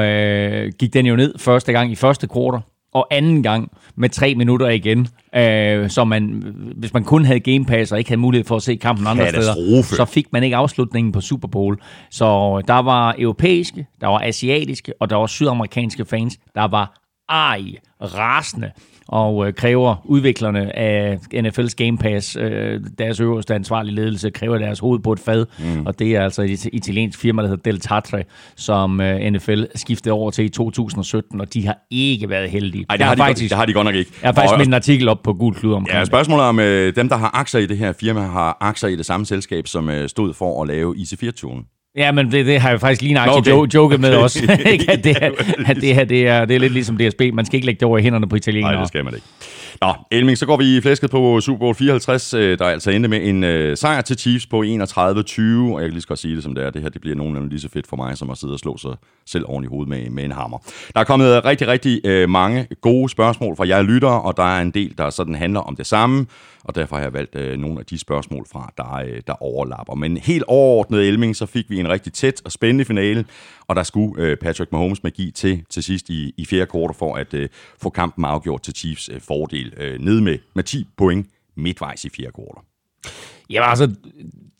uh, 0.69 0.77
gik 0.79 0.93
den 0.93 1.05
jo 1.05 1.15
ned 1.15 1.39
første 1.39 1.71
gang 1.71 1.91
i 1.91 1.95
første 1.95 2.27
kvartal, 2.27 2.61
og 2.95 3.07
anden 3.11 3.43
gang 3.43 3.71
med 3.95 4.09
tre 4.09 4.35
minutter 4.35 4.69
igen. 4.69 5.07
Øh, 5.35 5.89
så 5.89 6.03
man, 6.03 6.43
hvis 6.77 6.93
man 6.93 7.03
kun 7.03 7.25
havde 7.25 7.39
Game 7.39 7.65
Pass 7.65 7.91
og 7.91 7.97
ikke 7.97 8.09
havde 8.09 8.21
mulighed 8.21 8.45
for 8.45 8.55
at 8.55 8.63
se 8.63 8.75
kampen 8.75 9.07
andre 9.07 9.29
steder, 9.29 9.81
så 9.81 10.05
fik 10.05 10.25
man 10.31 10.43
ikke 10.43 10.55
afslutningen 10.55 11.11
på 11.11 11.21
Super 11.21 11.47
Bowl. 11.47 11.77
Så 12.11 12.61
der 12.67 12.81
var 12.81 13.15
europæiske, 13.17 13.87
der 14.01 14.07
var 14.07 14.19
asiatiske, 14.19 14.93
og 14.99 15.09
der 15.09 15.15
var 15.15 15.27
sydamerikanske 15.27 16.05
fans, 16.05 16.37
der 16.55 16.67
var 16.67 17.01
ej, 17.29 17.61
rasende 18.01 18.71
og 19.07 19.47
øh, 19.47 19.53
kræver 19.53 19.95
udviklerne 20.05 20.75
af 20.75 21.19
NFL's 21.33 21.73
Game 21.77 21.97
Pass, 21.97 22.35
øh, 22.35 22.79
deres 22.97 23.19
øverste 23.19 23.55
ansvarlige 23.55 23.95
ledelse, 23.95 24.29
kræver 24.29 24.57
deres 24.57 24.79
hoved 24.79 24.99
på 24.99 25.13
et 25.13 25.19
fad, 25.19 25.45
mm. 25.59 25.85
og 25.85 25.99
det 25.99 26.15
er 26.15 26.23
altså 26.23 26.41
et 26.41 26.65
italiensk 26.73 27.19
firma, 27.19 27.41
der 27.41 27.47
hedder 27.47 27.71
Del 27.71 27.79
Tatre, 27.79 28.23
som 28.55 29.01
øh, 29.01 29.31
NFL 29.31 29.63
skiftede 29.75 30.13
over 30.13 30.31
til 30.31 30.45
i 30.45 30.49
2017, 30.49 31.41
og 31.41 31.53
de 31.53 31.65
har 31.65 31.77
ikke 31.91 32.29
været 32.29 32.49
heldige. 32.49 32.85
Nej, 32.89 32.97
det, 32.97 33.05
har 33.05 33.15
de, 33.15 33.19
faktisk, 33.19 33.49
det 33.49 33.57
har 33.57 33.65
de 33.65 33.73
godt 33.73 33.85
nok 33.85 33.95
ikke. 33.95 34.11
Jeg 34.21 34.27
har 34.27 34.33
faktisk 34.33 34.57
med 34.57 34.67
en 34.67 34.73
artikel 34.73 35.09
op 35.09 35.23
på 35.23 35.33
Gul 35.33 35.55
Klud 35.55 35.73
omkring 35.73 35.99
Ja, 35.99 36.05
spørgsmålet 36.05 36.45
om 36.45 36.59
øh, 36.59 36.95
dem, 36.95 37.09
der 37.09 37.15
har 37.15 37.31
aktier 37.33 37.61
i 37.61 37.65
det 37.65 37.77
her 37.77 37.93
firma, 37.99 38.21
har 38.21 38.57
aktier 38.61 38.89
i 38.89 38.95
det 38.95 39.05
samme 39.05 39.25
selskab, 39.25 39.67
som 39.67 39.89
øh, 39.89 40.09
stod 40.09 40.33
for 40.33 40.61
at 40.61 40.67
lave 40.67 40.95
IC4-turen. 40.95 41.65
Ja, 41.97 42.11
men 42.11 42.31
det, 42.31 42.45
det 42.45 42.59
har 42.59 42.69
jeg 42.69 42.79
faktisk 42.79 43.01
lige 43.01 43.13
nøjagtigt 43.13 43.55
okay. 43.55 43.73
joket 43.73 43.99
med 43.99 44.15
også. 44.25 44.39
at 44.87 45.03
det, 45.03 45.17
at 45.67 45.75
det 45.81 45.95
her 45.95 46.03
det 46.03 46.27
er, 46.27 46.45
det 46.45 46.55
er 46.55 46.59
lidt 46.59 46.73
ligesom 46.73 46.97
DSB. 46.97 47.21
Man 47.33 47.45
skal 47.45 47.55
ikke 47.55 47.65
lægge 47.65 47.79
det 47.79 47.87
over 47.87 47.97
i 47.97 48.01
hænderne 48.01 48.29
på 48.29 48.35
italienere. 48.35 48.71
Nej, 48.71 48.79
det 48.79 48.87
skal 48.87 49.05
man 49.05 49.13
ikke. 49.13 49.27
Nå, 49.81 49.93
Elming, 50.11 50.37
så 50.37 50.45
går 50.45 50.57
vi 50.57 50.77
i 50.77 50.81
flæsket 50.81 51.11
på 51.11 51.41
Super 51.41 51.59
Bowl 51.59 51.75
54, 51.75 52.33
øh, 52.33 52.59
der 52.59 52.65
er 52.65 52.69
altså 52.69 52.91
endte 52.91 53.09
med 53.09 53.29
en 53.29 53.43
øh, 53.43 53.77
sejr 53.77 54.01
til 54.01 54.17
Chiefs 54.17 54.45
på 54.45 54.61
31-20, 54.61 54.63
og 54.63 54.67
jeg 54.67 55.25
kan 55.81 55.89
lige 55.89 56.01
så 56.01 56.07
godt 56.07 56.19
sige 56.19 56.35
det 56.35 56.43
som 56.43 56.55
det 56.55 56.63
er. 56.63 56.69
Det 56.69 56.81
her 56.81 56.89
det 56.89 57.01
bliver 57.01 57.15
nogenlunde 57.15 57.49
lige 57.49 57.59
så 57.59 57.69
fedt 57.69 57.87
for 57.87 57.95
mig, 57.95 58.17
som 58.17 58.29
at 58.29 58.37
sidde 58.37 58.53
og 58.53 58.59
slå 58.59 58.77
sig 58.77 58.91
selv 59.25 59.45
oven 59.47 59.63
i 59.63 59.67
hovedet 59.67 59.89
med, 59.89 60.09
med 60.09 60.23
en 60.23 60.31
hammer. 60.31 60.57
Der 60.93 60.99
er 60.99 61.03
kommet 61.03 61.45
rigtig, 61.45 61.67
rigtig 61.67 62.01
øh, 62.05 62.29
mange 62.29 62.67
gode 62.81 63.09
spørgsmål 63.09 63.55
fra 63.55 63.67
jer 63.67 63.81
lyttere, 63.81 64.21
og 64.21 64.37
der 64.37 64.43
er 64.57 64.61
en 64.61 64.71
del, 64.71 64.93
der 64.97 65.09
sådan 65.09 65.35
handler 65.35 65.59
om 65.59 65.75
det 65.75 65.85
samme 65.85 66.25
og 66.65 66.75
derfor 66.75 66.95
har 66.95 67.03
jeg 67.03 67.13
valgt 67.13 67.35
øh, 67.35 67.57
nogle 67.57 67.79
af 67.79 67.85
de 67.85 67.99
spørgsmål 67.99 68.45
fra, 68.51 68.73
der, 68.77 68.93
øh, 68.93 69.21
der 69.27 69.43
overlapper. 69.43 69.95
Men 69.95 70.17
helt 70.17 70.43
overordnet, 70.47 71.07
Elming, 71.07 71.35
så 71.35 71.45
fik 71.45 71.69
vi 71.69 71.79
en 71.79 71.89
rigtig 71.89 72.13
tæt 72.13 72.41
og 72.45 72.51
spændende 72.51 72.85
finale, 72.85 73.25
og 73.67 73.75
der 73.75 73.83
skulle 73.83 74.23
øh, 74.23 74.37
Patrick 74.37 74.71
Mahomes 74.71 75.03
magi 75.03 75.31
til 75.31 75.63
til 75.69 75.83
sidst 75.83 76.09
i, 76.09 76.33
i 76.37 76.45
fjerde 76.45 76.65
kvartal 76.65 76.95
for 76.99 77.15
at 77.15 77.33
øh, 77.33 77.49
få 77.81 77.89
kampen 77.89 78.25
afgjort 78.25 78.61
til 78.61 78.75
Chiefs 78.75 79.09
øh, 79.09 79.21
fordel, 79.21 79.73
øh, 79.77 79.99
ned 79.99 80.21
med, 80.21 80.37
med 80.53 80.63
10 80.63 80.87
point 80.97 81.27
midtvejs 81.55 82.05
i 82.05 82.09
fjerde 82.09 82.31
kvartal. 82.31 82.63
Ja, 83.49 83.69
altså, 83.69 83.95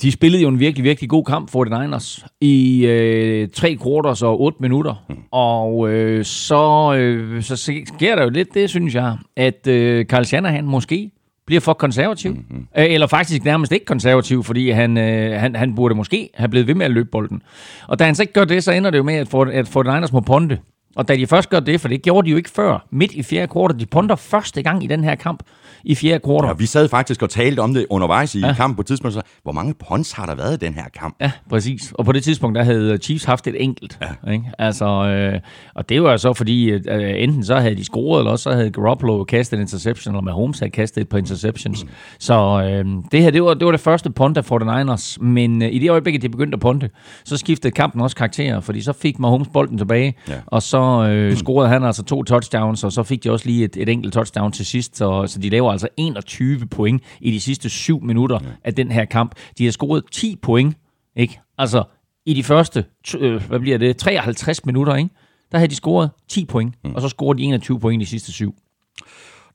de 0.02 0.12
spillede 0.12 0.44
jo 0.44 0.50
en 0.50 0.60
virkelig, 0.60 0.84
virkelig 0.84 1.10
god 1.10 1.26
kamp 1.26 1.50
for 1.50 1.66
49ers 1.66 2.28
i 2.42 2.86
øh, 2.86 3.50
tre 3.50 3.78
quarters 3.84 4.22
og 4.22 4.42
otte 4.42 4.58
minutter. 4.62 5.06
Mm. 5.10 5.16
Og 5.32 5.90
øh, 5.90 6.26
så, 6.26 6.96
øh, 6.98 7.44
så 7.44 7.56
sker 7.96 8.16
der 8.16 8.24
jo 8.24 8.30
lidt 8.30 8.54
det, 8.54 8.70
synes 8.70 8.96
jeg, 8.96 9.18
at 9.36 9.68
øh, 9.68 10.06
Carl 10.06 10.26
Shanahan 10.26 10.66
måske 10.66 11.12
bliver 11.46 11.62
for 11.62 11.74
konservativ. 11.74 12.32
Mm-hmm. 12.32 12.68
Eller 12.76 13.08
faktisk 13.08 13.44
nærmest 13.44 13.72
ikke 13.72 13.86
konservativ, 13.86 14.44
fordi 14.44 14.70
han, 14.70 14.98
øh, 14.98 15.40
han, 15.40 15.56
han 15.56 15.76
burde 15.76 15.96
måske 15.96 16.30
have 16.34 16.50
blevet 16.50 16.68
ved 16.68 16.76
med 16.76 16.86
at 16.86 16.92
løbe 16.92 17.10
bolden. 17.12 17.42
Og 17.88 18.00
da 18.00 18.06
han 18.06 18.16
så 18.16 18.24
ikke 18.24 18.34
gør 18.34 18.46
det, 18.46 18.64
så 18.64 18.72
ender 18.72 18.90
det 18.90 18.98
jo 18.98 19.04
med, 19.04 19.16
at, 19.16 19.28
for, 19.28 19.44
at 19.44 19.78
49ers 19.78 20.10
må 20.14 20.20
ponte. 20.20 20.60
Og 20.96 21.08
da 21.08 21.16
de 21.16 21.28
først 21.28 21.50
gør 21.50 21.60
det, 21.60 21.82
for 21.82 21.88
det 21.88 22.02
gjorde 22.02 22.26
de 22.26 22.32
jo 22.32 22.38
ikke 22.38 22.50
før, 22.50 22.88
midt 22.92 23.12
i 23.12 23.24
fjerde 23.24 23.48
kvartal, 23.48 23.80
de 23.80 23.86
ponder 23.86 24.16
første 24.16 24.64
gang 24.64 24.84
i 24.84 24.88
den 24.88 25.04
her 25.04 25.16
kamp, 25.16 25.44
i 25.86 25.96
fjerde 25.96 26.20
kvartal. 26.20 26.48
Ja, 26.48 26.54
vi 26.54 26.66
sad 26.66 26.90
faktisk 26.90 27.22
og 27.22 27.30
talte 27.30 27.60
om 27.60 27.74
det 27.74 27.86
undervejs 27.90 28.36
i 28.36 28.40
ja. 28.40 28.54
kampen 28.54 28.76
på 28.76 28.82
et 28.82 28.86
tidspunkt, 28.86 29.14
så 29.14 29.22
hvor 29.44 29.52
mange 29.52 29.74
punts 29.90 30.12
har 30.12 30.26
der 30.26 30.36
været 30.36 30.64
i 30.64 30.66
den 30.66 30.74
her 30.74 30.84
kamp? 31.00 31.16
Ja, 31.22 31.32
præcis. 31.50 31.94
Og 31.96 32.06
på 32.06 32.12
det 32.12 32.24
tidspunkt, 32.24 32.56
der 32.56 32.64
havde 32.64 32.98
Chiefs 32.98 33.24
haft 33.24 33.48
et 33.48 33.64
enkelt. 33.64 34.00
Ja. 34.02 34.32
Ikke? 34.32 34.46
Altså, 34.60 34.86
øh, 34.86 35.40
og 35.76 35.90
det 35.90 36.04
var 36.04 36.18
så 36.18 36.34
fordi, 36.34 36.70
øh, 36.70 37.24
enten 37.24 37.44
så 37.44 37.60
havde 37.60 37.76
de 37.76 37.84
scoret, 37.84 38.20
eller 38.20 38.32
også 38.32 38.44
så 38.44 38.52
havde 38.52 38.72
Garoppolo 38.72 39.24
kastet 39.24 39.58
en 39.58 39.62
interception, 39.62 40.14
eller 40.14 40.22
Mahomes 40.22 40.60
havde 40.60 40.72
kastet 40.72 41.02
et 41.02 41.10
par 41.10 41.18
interceptions. 41.18 41.84
Mm. 41.84 41.90
Så 42.20 42.62
øh, 42.64 42.86
det 43.12 43.24
her, 43.24 43.32
det 43.32 43.44
var, 43.44 43.54
det 43.54 43.66
var 43.66 43.72
det 43.72 43.80
første 43.80 44.10
punt 44.10 44.38
af 44.38 44.52
49ers, 44.52 45.24
men 45.24 45.62
øh, 45.62 45.70
i 45.72 45.80
det 45.80 45.90
øjeblik, 45.90 46.22
de 46.22 46.30
begyndte 46.30 46.56
at 46.56 46.60
punte, 46.60 46.90
så 47.26 47.38
skiftede 47.38 47.72
kampen 47.72 48.02
også 48.02 48.16
karakter, 48.16 48.60
fordi 48.60 48.82
så 48.82 48.94
fik 48.94 49.20
Mahomes 49.20 49.48
bolden 49.48 49.78
tilbage, 49.78 50.14
ja. 50.28 50.34
og 50.46 50.62
så 50.62 51.08
øh, 51.10 51.36
scorede 51.36 51.70
han 51.70 51.84
altså 51.84 52.04
to 52.04 52.24
touchdowns, 52.24 52.84
og 52.84 52.92
så 52.92 53.04
fik 53.04 53.24
de 53.24 53.32
også 53.32 53.46
lige 53.46 53.66
et, 53.66 53.78
et 53.78 53.90
enkelt 53.90 54.14
touchdown 54.14 54.52
til 54.52 54.66
sidst, 54.66 54.98
så, 54.98 55.28
så 55.28 55.40
de 55.40 55.50
laver 55.50 55.72
altså 55.76 55.88
21 55.98 56.68
point 56.68 57.04
i 57.22 57.32
de 57.32 57.40
sidste 57.40 57.70
7 57.70 58.02
minutter 58.04 58.40
ja. 58.44 58.50
af 58.64 58.74
den 58.74 58.92
her 58.92 59.06
kamp. 59.06 59.36
De 59.58 59.64
har 59.66 59.72
scoret 59.72 60.04
10 60.12 60.36
point, 60.42 60.78
ikke? 61.16 61.40
Altså, 61.58 61.84
i 62.26 62.34
de 62.34 62.44
første, 62.44 62.86
øh, 63.18 63.48
hvad 63.48 63.60
bliver 63.60 63.78
det, 63.78 63.98
53 63.98 64.66
minutter, 64.66 64.96
ikke? 64.96 65.10
Der 65.52 65.58
havde 65.58 65.70
de 65.70 65.76
scoret 65.76 66.10
10 66.30 66.46
point, 66.46 66.74
mm. 66.84 66.96
og 66.96 67.02
så 67.02 67.10
scorede 67.10 67.40
de 67.40 67.44
21 67.44 67.80
point 67.80 68.02
i 68.02 68.06
de 68.06 68.10
sidste 68.10 68.32
7. 68.32 68.56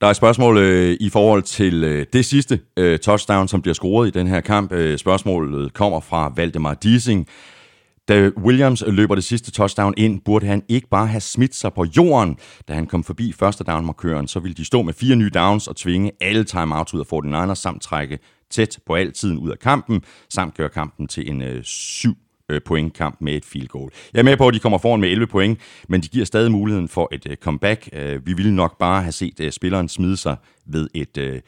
Der 0.01 0.07
er 0.07 0.11
et 0.11 0.17
spørgsmål 0.17 0.57
øh, 0.57 0.97
i 0.99 1.09
forhold 1.09 1.43
til 1.43 1.83
øh, 1.83 2.05
det 2.13 2.25
sidste 2.25 2.59
øh, 2.77 2.99
touchdown, 2.99 3.47
som 3.47 3.61
bliver 3.61 3.73
scoret 3.73 4.07
i 4.07 4.11
den 4.11 4.27
her 4.27 4.41
kamp. 4.41 4.71
Øh, 4.71 4.97
spørgsmålet 4.97 5.73
kommer 5.73 5.99
fra 5.99 6.33
Valdemar 6.35 6.73
Dissing. 6.73 7.27
Da 8.07 8.31
Williams 8.37 8.83
løber 8.87 9.15
det 9.15 9.23
sidste 9.23 9.51
touchdown 9.51 9.93
ind, 9.97 10.21
burde 10.21 10.45
han 10.45 10.63
ikke 10.67 10.87
bare 10.87 11.07
have 11.07 11.21
smidt 11.21 11.55
sig 11.55 11.73
på 11.73 11.85
jorden. 11.97 12.37
Da 12.67 12.73
han 12.73 12.87
kom 12.87 13.03
forbi 13.03 13.33
første 13.33 13.63
down-markøren, 13.63 14.27
så 14.27 14.39
ville 14.39 14.55
de 14.55 14.65
stå 14.65 14.81
med 14.81 14.93
fire 14.93 15.15
nye 15.15 15.31
downs 15.33 15.67
og 15.67 15.75
tvinge 15.75 16.11
alle 16.21 16.43
timeouts 16.43 16.93
ud 16.93 16.99
af 16.99 17.13
49ers, 17.13 17.55
samt 17.55 17.81
trække 17.81 18.19
tæt 18.49 18.79
på 18.85 18.95
al 18.95 19.11
tiden 19.11 19.37
ud 19.37 19.51
af 19.51 19.59
kampen, 19.59 20.01
samt 20.29 20.53
gøre 20.53 20.69
kampen 20.69 21.07
til 21.07 21.29
en 21.29 21.41
øh, 21.41 21.63
syv 21.63 22.17
øh, 22.49 22.61
pointkamp 22.61 22.65
point 22.65 22.93
kamp 22.93 23.17
med 23.21 23.33
et 23.33 23.45
field 23.45 23.67
goal. 23.67 23.91
Jeg 24.13 24.19
er 24.19 24.23
med 24.23 24.37
på, 24.37 24.47
at 24.47 24.53
de 24.53 24.59
kommer 24.59 24.77
foran 24.77 25.01
med 25.01 25.09
11 25.09 25.27
point, 25.27 25.59
men 25.89 26.01
de 26.01 26.07
giver 26.07 26.25
stadig 26.25 26.51
muligheden 26.51 26.87
for 26.87 27.09
et 27.11 27.27
øh, 27.29 27.37
comeback. 27.37 27.89
Øh, 27.93 28.27
vi 28.27 28.33
ville 28.33 28.55
nok 28.55 28.77
bare 28.79 29.01
have 29.01 29.11
set 29.11 29.53
spilleren 29.53 29.89
smide 29.89 30.17
sig 30.17 30.35
ved 30.65 30.87
et 30.93 31.41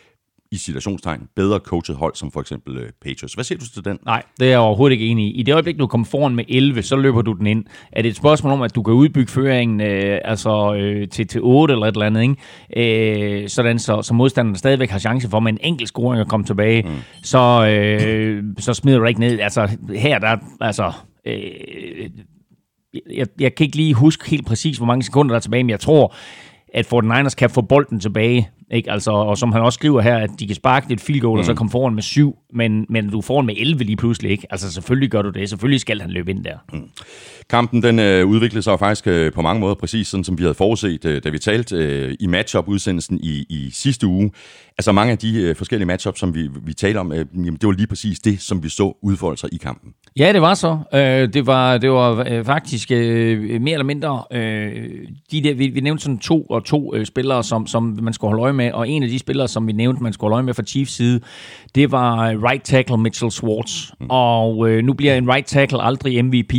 i 0.53 0.57
situationstegn 0.57 1.27
bedre 1.35 1.59
coachet 1.59 1.95
hold, 1.95 2.15
som 2.15 2.31
for 2.31 2.41
eksempel 2.41 2.77
uh, 2.77 2.83
Patriots. 3.01 3.33
Hvad 3.33 3.43
siger 3.43 3.59
du 3.59 3.65
til 3.69 3.85
den? 3.85 3.99
Nej, 4.05 4.23
det 4.39 4.45
er 4.45 4.49
jeg 4.49 4.59
overhovedet 4.59 4.93
ikke 4.93 5.07
enig 5.07 5.25
i. 5.25 5.39
I 5.39 5.43
det 5.43 5.53
øjeblik, 5.53 5.79
du 5.79 5.87
kommer 5.87 6.05
foran 6.05 6.35
med 6.35 6.43
11, 6.49 6.81
så 6.81 6.95
løber 6.95 7.21
du 7.21 7.33
den 7.33 7.47
ind. 7.47 7.65
Er 7.91 8.01
det 8.01 8.09
et 8.09 8.15
spørgsmål 8.15 8.53
om, 8.53 8.61
at 8.61 8.75
du 8.75 8.83
kan 8.83 8.93
udbygge 8.93 9.31
føringen 9.31 9.81
øh, 9.81 10.19
altså, 10.25 10.73
øh, 10.73 11.07
til, 11.07 11.27
til 11.27 11.41
8 11.43 11.73
eller 11.73 11.87
et 11.87 11.93
eller 11.93 12.05
andet, 12.05 12.21
ikke? 12.21 13.41
Øh, 13.43 13.49
sådan 13.49 13.79
så, 13.79 14.01
så 14.01 14.13
modstanderen 14.13 14.55
stadigvæk 14.55 14.89
har 14.89 14.99
chance 14.99 15.29
for 15.29 15.39
med 15.39 15.51
en 15.51 15.59
enkelt 15.61 15.89
scoring 15.89 16.21
at 16.21 16.27
komme 16.27 16.45
tilbage, 16.45 16.81
mm. 16.81 16.89
så, 17.23 17.67
øh, 17.67 18.43
så 18.59 18.73
smider 18.73 18.99
du 18.99 19.05
ikke 19.05 19.19
ned. 19.19 19.39
Altså 19.39 19.77
her, 19.95 20.19
der 20.19 20.37
altså... 20.61 20.91
Øh, 21.25 22.09
jeg, 23.13 23.27
jeg 23.39 23.55
kan 23.55 23.65
ikke 23.65 23.77
lige 23.77 23.93
huske 23.93 24.29
helt 24.29 24.45
præcis, 24.45 24.77
hvor 24.77 24.85
mange 24.85 25.03
sekunder 25.03 25.33
der 25.33 25.35
er 25.35 25.41
tilbage, 25.41 25.63
men 25.63 25.69
jeg 25.69 25.79
tror, 25.79 26.15
at 26.73 26.93
49ers 26.93 27.35
kan 27.35 27.49
få 27.49 27.61
bolden 27.61 27.99
tilbage 27.99 28.49
ikke? 28.73 28.91
Altså, 28.91 29.11
og 29.11 29.37
som 29.37 29.51
han 29.51 29.61
også 29.61 29.77
skriver 29.77 30.01
her, 30.01 30.17
at 30.17 30.29
de 30.39 30.47
kan 30.47 30.55
sparke 30.55 30.93
et 30.93 31.01
field 31.01 31.21
goal, 31.21 31.35
mm. 31.35 31.39
og 31.39 31.45
så 31.45 31.51
mm. 31.51 31.57
komme 31.57 31.71
foran 31.71 31.95
med 31.95 32.03
syv, 32.03 32.35
men, 32.53 32.85
men 32.89 33.09
du 33.09 33.21
får 33.21 33.41
med 33.41 33.55
11 33.57 33.83
lige 33.83 33.95
pludselig. 33.95 34.31
Ikke? 34.31 34.47
Altså 34.49 34.71
selvfølgelig 34.71 35.09
gør 35.09 35.21
du 35.21 35.29
det. 35.29 35.49
Selvfølgelig 35.49 35.81
skal 35.81 36.01
han 36.01 36.09
løbe 36.09 36.31
ind 36.31 36.43
der. 36.43 36.57
Mm. 36.73 36.89
Kampen 37.49 37.83
den 37.83 37.99
øh, 37.99 38.27
udviklede 38.27 38.63
sig 38.63 38.79
faktisk 38.79 39.07
øh, 39.07 39.31
på 39.31 39.41
mange 39.41 39.59
måder 39.59 39.75
præcis 39.75 40.07
sådan, 40.07 40.23
som 40.23 40.37
vi 40.37 40.43
havde 40.43 40.53
forudset, 40.53 41.05
øh, 41.05 41.23
da 41.23 41.29
vi 41.29 41.39
talte 41.39 41.75
øh, 41.75 42.15
i 42.19 42.27
matchup-udsendelsen 42.27 43.19
i, 43.23 43.45
i 43.49 43.69
sidste 43.71 44.07
uge. 44.07 44.31
Altså 44.77 44.91
mange 44.91 45.11
af 45.11 45.17
de 45.17 45.41
øh, 45.41 45.55
forskellige 45.55 45.87
matchups, 45.87 46.19
som 46.19 46.35
vi, 46.35 46.49
vi 46.65 46.73
talte 46.73 46.97
om, 46.97 47.11
øh, 47.11 47.25
jamen, 47.33 47.55
det 47.55 47.67
var 47.67 47.71
lige 47.71 47.87
præcis 47.87 48.19
det, 48.19 48.41
som 48.41 48.63
vi 48.63 48.69
så 48.69 48.97
udfolde 49.01 49.37
sig 49.37 49.49
i 49.53 49.57
kampen. 49.57 49.93
Ja, 50.19 50.33
det 50.33 50.41
var 50.41 50.53
så. 50.53 50.77
Øh, 50.93 51.33
det 51.33 51.47
var, 51.47 51.77
det 51.77 51.91
var 51.91 52.25
øh, 52.29 52.45
faktisk 52.45 52.91
øh, 52.91 53.61
mere 53.61 53.73
eller 53.73 53.85
mindre, 53.85 54.23
øh, 54.31 54.89
de 55.31 55.43
der, 55.43 55.53
vi, 55.53 55.67
vi 55.67 55.79
nævnte 55.79 56.03
sådan 56.03 56.19
to 56.19 56.41
og 56.41 56.65
to 56.65 56.95
øh, 56.95 57.05
spillere, 57.05 57.43
som, 57.43 57.67
som 57.67 57.97
man 58.01 58.13
skulle 58.13 58.29
holde 58.29 58.43
øje 58.43 58.53
med, 58.53 58.62
og 58.73 58.89
en 58.89 59.03
af 59.03 59.09
de 59.09 59.19
spillere, 59.19 59.47
som 59.47 59.67
vi 59.67 59.71
nævnte, 59.71 60.03
man 60.03 60.13
skulle 60.13 60.35
øje 60.35 60.43
med 60.43 60.53
fra 60.53 60.63
Chiefs 60.63 60.91
side, 60.91 61.19
det 61.75 61.91
var 61.91 62.29
right 62.49 62.63
tackle 62.63 62.97
Mitchell 62.97 63.31
Schwartz. 63.31 63.91
Mm. 63.99 64.07
Og 64.09 64.69
øh, 64.69 64.83
nu 64.83 64.93
bliver 64.93 65.15
en 65.15 65.31
right 65.31 65.47
tackle 65.47 65.83
aldrig 65.83 66.25
MVP, 66.25 66.53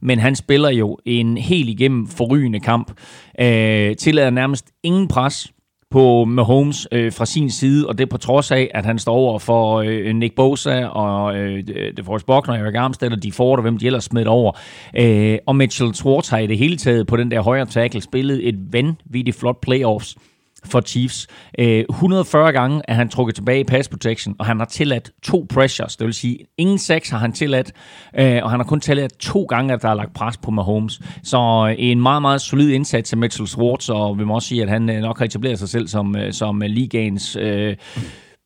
men 0.00 0.18
han 0.18 0.36
spiller 0.36 0.70
jo 0.70 0.98
en 1.04 1.36
helt 1.36 1.68
igennem 1.68 2.06
forrygende 2.06 2.60
kamp. 2.60 2.92
Øh, 3.40 3.96
tillader 3.96 4.30
nærmest 4.30 4.66
ingen 4.82 5.08
pres 5.08 5.52
på 5.90 6.24
Mahomes 6.24 6.88
øh, 6.92 7.12
fra 7.12 7.26
sin 7.26 7.50
side, 7.50 7.88
og 7.88 7.98
det 7.98 8.08
på 8.08 8.18
trods 8.18 8.50
af, 8.50 8.70
at 8.74 8.84
han 8.84 8.98
står 8.98 9.14
over 9.14 9.38
for 9.38 9.76
øh, 9.76 10.14
Nick 10.14 10.34
Bosa 10.34 10.86
og 10.86 11.36
øh, 11.36 11.64
DeForest 11.96 12.26
Buckner 12.26 12.54
og 12.54 12.60
Eric 12.60 12.74
Armstead 12.74 13.12
og 13.12 13.22
de 13.22 13.32
får 13.32 13.56
der, 13.56 13.62
hvem 13.62 13.78
de 13.78 13.86
ellers 13.86 14.04
smidt 14.04 14.28
over. 14.28 14.52
Øh, 14.96 15.38
og 15.46 15.56
Mitchell 15.56 15.94
Schwartz 15.94 16.28
har 16.28 16.38
i 16.38 16.46
det 16.46 16.58
hele 16.58 16.76
taget 16.76 17.06
på 17.06 17.16
den 17.16 17.30
der 17.30 17.40
højre 17.40 17.66
tackle 17.66 18.00
spillet 18.00 18.48
et 18.48 18.72
vanvittigt 18.72 19.36
flot 19.36 19.60
playoffs 19.60 20.16
for 20.64 20.80
Chiefs. 20.80 21.26
Øh, 21.58 21.84
140 21.90 22.52
gange 22.52 22.82
er 22.88 22.94
han 22.94 23.08
trukket 23.08 23.34
tilbage 23.34 23.60
i 23.60 23.64
pass 23.64 23.88
protection, 23.88 24.36
og 24.38 24.46
han 24.46 24.58
har 24.58 24.66
tilladt 24.66 25.10
to 25.22 25.46
pressures, 25.48 25.96
det 25.96 26.06
vil 26.06 26.14
sige, 26.14 26.38
ingen 26.58 26.78
seks 26.78 27.10
har 27.10 27.18
han 27.18 27.32
tilladt, 27.32 27.72
øh, 28.18 28.40
og 28.42 28.50
han 28.50 28.60
har 28.60 28.64
kun 28.64 28.80
tilladt 28.80 29.18
to 29.18 29.42
gange, 29.42 29.74
at 29.74 29.82
der 29.82 29.88
er 29.88 29.94
lagt 29.94 30.14
pres 30.14 30.36
på 30.36 30.50
Mahomes. 30.50 31.00
Så 31.22 31.66
øh, 31.70 31.74
en 31.78 32.00
meget, 32.00 32.22
meget 32.22 32.40
solid 32.40 32.70
indsats 32.70 33.12
af 33.12 33.18
Mitchell 33.18 33.48
Schwartz, 33.48 33.88
og 33.88 34.18
vi 34.18 34.24
må 34.24 34.34
også 34.34 34.48
sige, 34.48 34.62
at 34.62 34.68
han 34.68 34.82
nok 34.82 35.18
har 35.18 35.24
etableret 35.24 35.58
sig 35.58 35.68
selv 35.68 35.88
som, 35.88 36.16
som 36.30 36.60
ligagens 36.60 37.36
øh, 37.36 37.76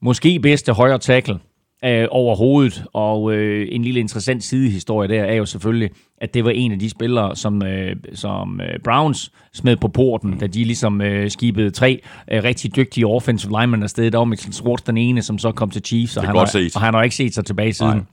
måske 0.02 0.40
bedste 0.40 0.72
højre 0.72 0.98
tackle 0.98 1.38
øh, 1.84 2.08
overhovedet. 2.10 2.84
Og 2.92 3.32
øh, 3.32 3.68
en 3.70 3.82
lille 3.82 4.00
interessant 4.00 4.44
sidehistorie 4.44 5.08
der 5.08 5.24
er 5.24 5.34
jo 5.34 5.46
selvfølgelig, 5.46 5.90
at 6.18 6.34
det 6.34 6.44
var 6.44 6.50
en 6.50 6.72
af 6.72 6.78
de 6.78 6.90
spillere, 6.90 7.36
som, 7.36 7.62
øh, 7.62 7.96
som 8.14 8.60
øh, 8.60 8.78
Browns 8.84 9.32
smed 9.52 9.76
på 9.76 9.88
porten, 9.88 10.38
da 10.38 10.46
de 10.46 10.64
ligesom 10.64 11.00
øh, 11.00 11.30
skibede 11.30 11.70
tre 11.70 12.00
øh, 12.32 12.44
rigtig 12.44 12.76
dygtige 12.76 13.06
offensive 13.06 13.60
linemen 13.60 13.82
afsted. 13.82 14.10
Der 14.10 14.18
var 14.18 14.24
Mitchell 14.24 14.54
Schwartz 14.54 14.82
den 14.82 14.96
ene, 14.96 15.22
som 15.22 15.38
så 15.38 15.52
kom 15.52 15.70
til 15.70 15.82
Chiefs, 15.84 16.16
og 16.16 16.22
han, 16.26 16.36
har, 16.36 16.70
og 16.74 16.80
han 16.80 16.94
har 16.94 17.02
ikke 17.02 17.16
set 17.16 17.34
sig 17.34 17.44
tilbage 17.44 17.72
siden. 17.72 17.92
Nej. 17.92 18.04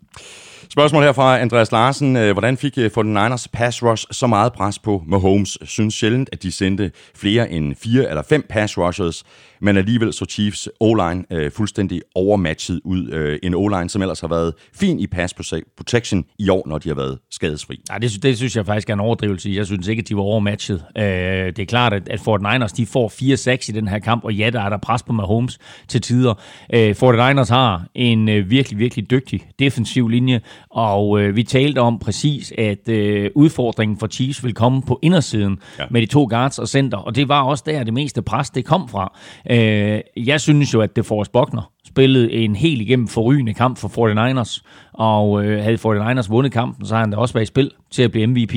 Spørgsmål 0.71 1.03
her 1.03 1.11
fra 1.11 1.39
Andreas 1.39 1.71
Larsen. 1.71 2.15
Øh, 2.15 2.31
hvordan 2.31 2.57
fik 2.57 2.77
øh, 2.77 2.85
49ers 2.97 3.45
pass 3.53 3.83
rush 3.83 4.05
så 4.11 4.27
meget 4.27 4.53
pres 4.53 4.79
på 4.79 5.03
Mahomes? 5.07 5.57
Synes 5.63 5.95
sjældent, 5.95 6.29
at 6.31 6.43
de 6.43 6.51
sendte 6.51 6.91
flere 7.15 7.51
end 7.51 7.75
fire 7.75 8.09
eller 8.09 8.23
fem 8.23 8.45
pass 8.49 8.77
rushers 8.77 9.23
men 9.61 9.77
alligevel 9.77 10.13
så 10.13 10.25
Chiefs 10.25 10.69
O-line 10.79 11.23
øh, 11.31 11.51
fuldstændig 11.51 12.01
overmatchet 12.15 12.81
ud. 12.83 13.09
Øh, 13.11 13.39
en 13.43 13.53
O-line, 13.53 13.89
som 13.89 14.01
ellers 14.01 14.19
har 14.19 14.27
været 14.27 14.53
fin 14.73 14.99
i 14.99 15.07
pass 15.07 15.33
protection 15.77 16.25
i 16.39 16.49
år, 16.49 16.63
når 16.67 16.77
de 16.77 16.89
har 16.89 16.95
været 16.95 17.19
skadesfri. 17.31 17.81
Ja, 17.91 17.97
det, 17.97 18.23
det 18.23 18.37
synes 18.37 18.55
jeg 18.55 18.65
faktisk 18.65 18.89
er 18.89 18.93
en 18.93 18.99
overdrivelse. 18.99 19.51
Jeg 19.55 19.65
synes 19.65 19.87
ikke, 19.87 20.01
at 20.01 20.09
de 20.09 20.15
var 20.15 20.21
overmatchet. 20.21 20.83
Øh, 20.97 21.03
det 21.03 21.59
er 21.59 21.65
klart, 21.65 21.93
at, 21.93 22.09
at 22.09 22.19
Fort 22.19 22.41
Niners 22.41 22.73
de 22.73 22.85
får 22.85 23.09
4-6 23.09 23.69
i 23.69 23.71
den 23.71 23.87
her 23.87 23.99
kamp, 23.99 24.23
og 24.23 24.33
ja, 24.33 24.49
der 24.49 24.61
er 24.61 24.69
der 24.69 24.77
pres 24.77 25.03
på 25.03 25.13
Mahomes 25.13 25.59
til 25.87 26.01
tider. 26.01 26.33
Øh, 26.73 26.95
Fort 26.95 27.15
Niners 27.15 27.49
har 27.49 27.85
en 27.95 28.29
øh, 28.29 28.49
virkelig, 28.49 28.79
virkelig 28.79 29.11
dygtig 29.11 29.41
defensiv 29.59 30.07
linje, 30.07 30.41
og 30.71 31.21
øh, 31.21 31.35
vi 31.35 31.43
talte 31.43 31.79
om 31.79 31.99
præcis, 31.99 32.53
at 32.57 32.89
øh, 32.89 33.29
udfordringen 33.35 33.97
for 33.97 34.07
Chiefs 34.07 34.43
vil 34.43 34.53
komme 34.53 34.81
på 34.81 34.99
indersiden 35.01 35.59
ja. 35.79 35.83
med 35.89 36.01
de 36.01 36.05
to 36.05 36.27
guards 36.29 36.59
og 36.59 36.67
center, 36.67 36.97
og 36.97 37.15
det 37.15 37.29
var 37.29 37.41
også 37.41 37.63
der, 37.67 37.83
det 37.83 37.93
meste 37.93 38.21
pres 38.21 38.49
det 38.49 38.65
kom 38.65 38.89
fra. 38.89 39.19
Øh, 39.51 39.99
jeg 40.17 40.41
synes 40.41 40.73
jo, 40.73 40.81
at 40.81 40.95
det 40.95 41.05
Forrest 41.05 41.31
Buckner 41.31 41.71
spillede 41.87 42.31
en 42.31 42.55
helt 42.55 42.81
igennem 42.81 43.07
forrygende 43.07 43.53
kamp 43.53 43.77
for 43.77 43.87
49ers, 43.87 44.61
og 44.93 45.45
øh, 45.45 45.63
havde 45.63 45.77
49ers 45.77 46.29
vundet 46.29 46.51
kampen, 46.51 46.85
så 46.85 46.95
har 46.95 47.01
han 47.01 47.11
da 47.11 47.17
også 47.17 47.33
været 47.33 47.45
i 47.45 47.47
spil 47.47 47.71
til 47.91 48.03
at 48.03 48.11
blive 48.11 48.27
MVP. 48.27 48.53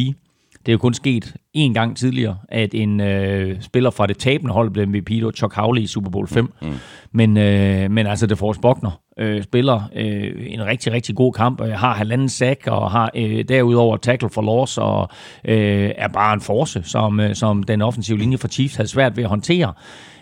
Det 0.67 0.73
er 0.73 0.75
jo 0.75 0.79
kun 0.79 0.95
sket 0.95 1.35
én 1.57 1.73
gang 1.73 1.97
tidligere, 1.97 2.39
at 2.49 2.75
en 2.75 3.01
øh, 3.01 3.63
spiller 3.63 3.91
fra 3.91 4.07
det 4.07 4.19
tabende 4.19 4.55
hold 4.55 4.71
blev 4.71 4.89
MVP, 4.89 5.09
det 5.09 5.25
var 5.25 5.31
Chuck 5.31 5.55
Howley 5.55 5.83
i 5.83 5.87
Super 5.87 6.11
Bowl 6.11 6.29
5. 6.29 6.53
Mm. 6.63 6.73
Men, 7.13 7.37
øh, 7.37 7.91
men 7.91 8.07
altså, 8.07 8.27
det 8.27 8.39
får 8.39 8.55
Bogner 8.63 9.01
øh, 9.19 9.43
spiller 9.43 9.91
øh, 9.97 10.33
en 10.47 10.67
rigtig, 10.67 10.93
rigtig 10.93 11.17
god 11.17 11.33
kamp, 11.33 11.61
og 11.61 11.79
har 11.79 11.95
halvanden 11.95 12.29
sack, 12.29 12.67
og 12.67 12.91
har 12.91 13.11
øh, 13.17 13.45
derudover 13.49 13.97
tackle 13.97 14.31
for 14.31 14.43
loss, 14.43 14.79
og 14.79 15.09
øh, 15.45 15.91
er 15.97 16.09
bare 16.09 16.35
en 16.35 16.41
force, 16.41 16.83
som, 16.83 17.21
øh, 17.21 17.35
som 17.35 17.63
den 17.63 17.83
offensive 17.83 18.19
linje 18.19 18.39
for 18.39 18.49
Chiefs 18.49 18.77
havde 18.77 18.89
svært 18.89 19.17
ved 19.17 19.25
at 19.25 19.31
håndtere. 19.31 19.73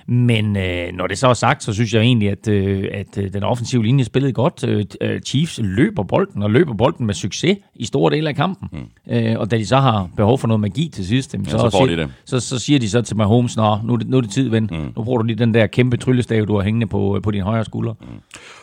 Men 0.07 0.57
øh, 0.57 0.93
når 0.95 1.07
det 1.07 1.19
så 1.19 1.29
er 1.29 1.35
sagt, 1.35 1.63
så 1.63 1.73
synes 1.73 1.95
jeg 1.95 2.03
egentlig, 2.03 2.31
at, 2.31 2.49
øh, 2.49 2.89
at 2.93 3.19
øh, 3.19 3.33
den 3.33 3.43
offensive 3.43 3.85
linje 3.85 4.05
spillede 4.05 4.33
godt. 4.33 4.65
Øh, 4.69 4.85
øh, 5.01 5.21
Chiefs 5.21 5.61
løber 5.63 6.03
bolden, 6.03 6.43
og 6.43 6.51
løber 6.51 6.75
bolden 6.75 7.07
med 7.07 7.15
succes 7.15 7.59
i 7.75 7.85
store 7.85 8.15
dele 8.15 8.29
af 8.29 8.37
kampen. 8.37 8.69
Mm. 8.73 9.15
Øh, 9.15 9.39
og 9.39 9.51
da 9.51 9.59
de 9.59 9.67
så 9.67 9.77
har 9.77 10.09
behov 10.17 10.39
for 10.39 10.49
noget 10.49 10.61
magi 10.61 10.89
til 10.89 11.07
sidst, 11.07 11.35
ja, 11.35 11.39
så, 11.45 11.51
så, 11.51 11.71
får 11.71 11.87
siger, 11.87 11.97
de 11.97 12.03
det. 12.03 12.13
Så, 12.25 12.41
så 12.41 12.59
siger 12.59 12.79
de 12.79 12.91
så 12.91 13.03
til 13.03 13.17
Mahomes, 13.17 13.57
Nå, 13.57 13.79
nu, 13.85 13.93
er 13.93 13.97
det, 13.97 14.09
nu 14.09 14.17
er 14.17 14.21
det 14.21 14.31
tid, 14.31 14.49
ven. 14.49 14.69
Mm. 14.73 14.93
Nu 14.97 15.05
bruger 15.05 15.19
du 15.19 15.25
lige 15.25 15.39
den 15.39 15.55
der 15.55 15.67
kæmpe 15.67 15.97
tryllestav, 15.97 16.45
du 16.45 16.57
har 16.57 16.63
hængende 16.63 16.87
på, 16.87 17.21
på 17.23 17.31
din 17.31 17.43
højre 17.43 17.65
skulder. 17.65 17.95
Mm. 18.01 18.07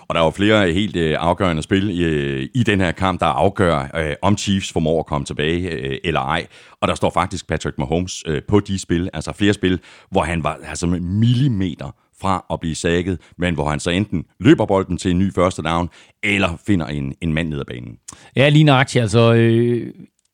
Og 0.10 0.16
der 0.16 0.22
var 0.22 0.32
flere 0.32 0.72
helt 0.72 0.96
øh, 0.96 1.16
afgørende 1.20 1.64
spil 1.64 1.90
i, 1.90 2.04
øh, 2.04 2.50
i 2.54 2.64
den 2.64 2.82
her 2.82 2.92
kamp, 2.92 3.20
der 3.20 3.26
afgør, 3.26 3.90
øh, 3.96 4.14
om 4.22 4.38
Chiefs 4.38 4.72
formår 4.72 5.00
at 5.00 5.06
komme 5.06 5.26
tilbage 5.26 5.72
øh, 5.72 5.98
eller 6.04 6.20
ej. 6.20 6.48
Og 6.82 6.88
der 6.88 6.96
står 6.96 7.10
faktisk 7.10 7.48
Patrick 7.48 7.78
Mahomes 7.78 8.24
øh, 8.28 8.42
på 8.48 8.60
de 8.60 8.80
spil, 8.80 9.10
altså 9.14 9.34
flere 9.34 9.54
spil, 9.54 9.80
hvor 10.12 10.22
han 10.22 10.44
var 10.44 10.60
altså 10.64 10.88
med 10.88 11.00
millimeter 11.00 11.96
fra 12.22 12.46
at 12.54 12.60
blive 12.60 12.76
sækket, 12.76 13.20
men 13.38 13.54
hvor 13.54 13.70
han 13.70 13.80
så 13.80 13.90
enten 13.90 14.26
løber 14.40 14.66
bolden 14.66 14.98
til 14.98 15.12
en 15.12 15.20
ny 15.20 15.34
første 15.34 15.62
down, 15.62 15.90
eller 16.24 16.58
finder 16.68 16.86
en, 16.86 17.14
en 17.22 17.34
mand 17.34 17.50
ned 17.50 17.60
ad 17.60 17.66
banen. 17.66 17.98
Ja, 18.36 18.50
lige 18.50 18.64
nøjagtigt. 18.64 19.02
Altså, 19.02 19.34
øh, 19.34 19.94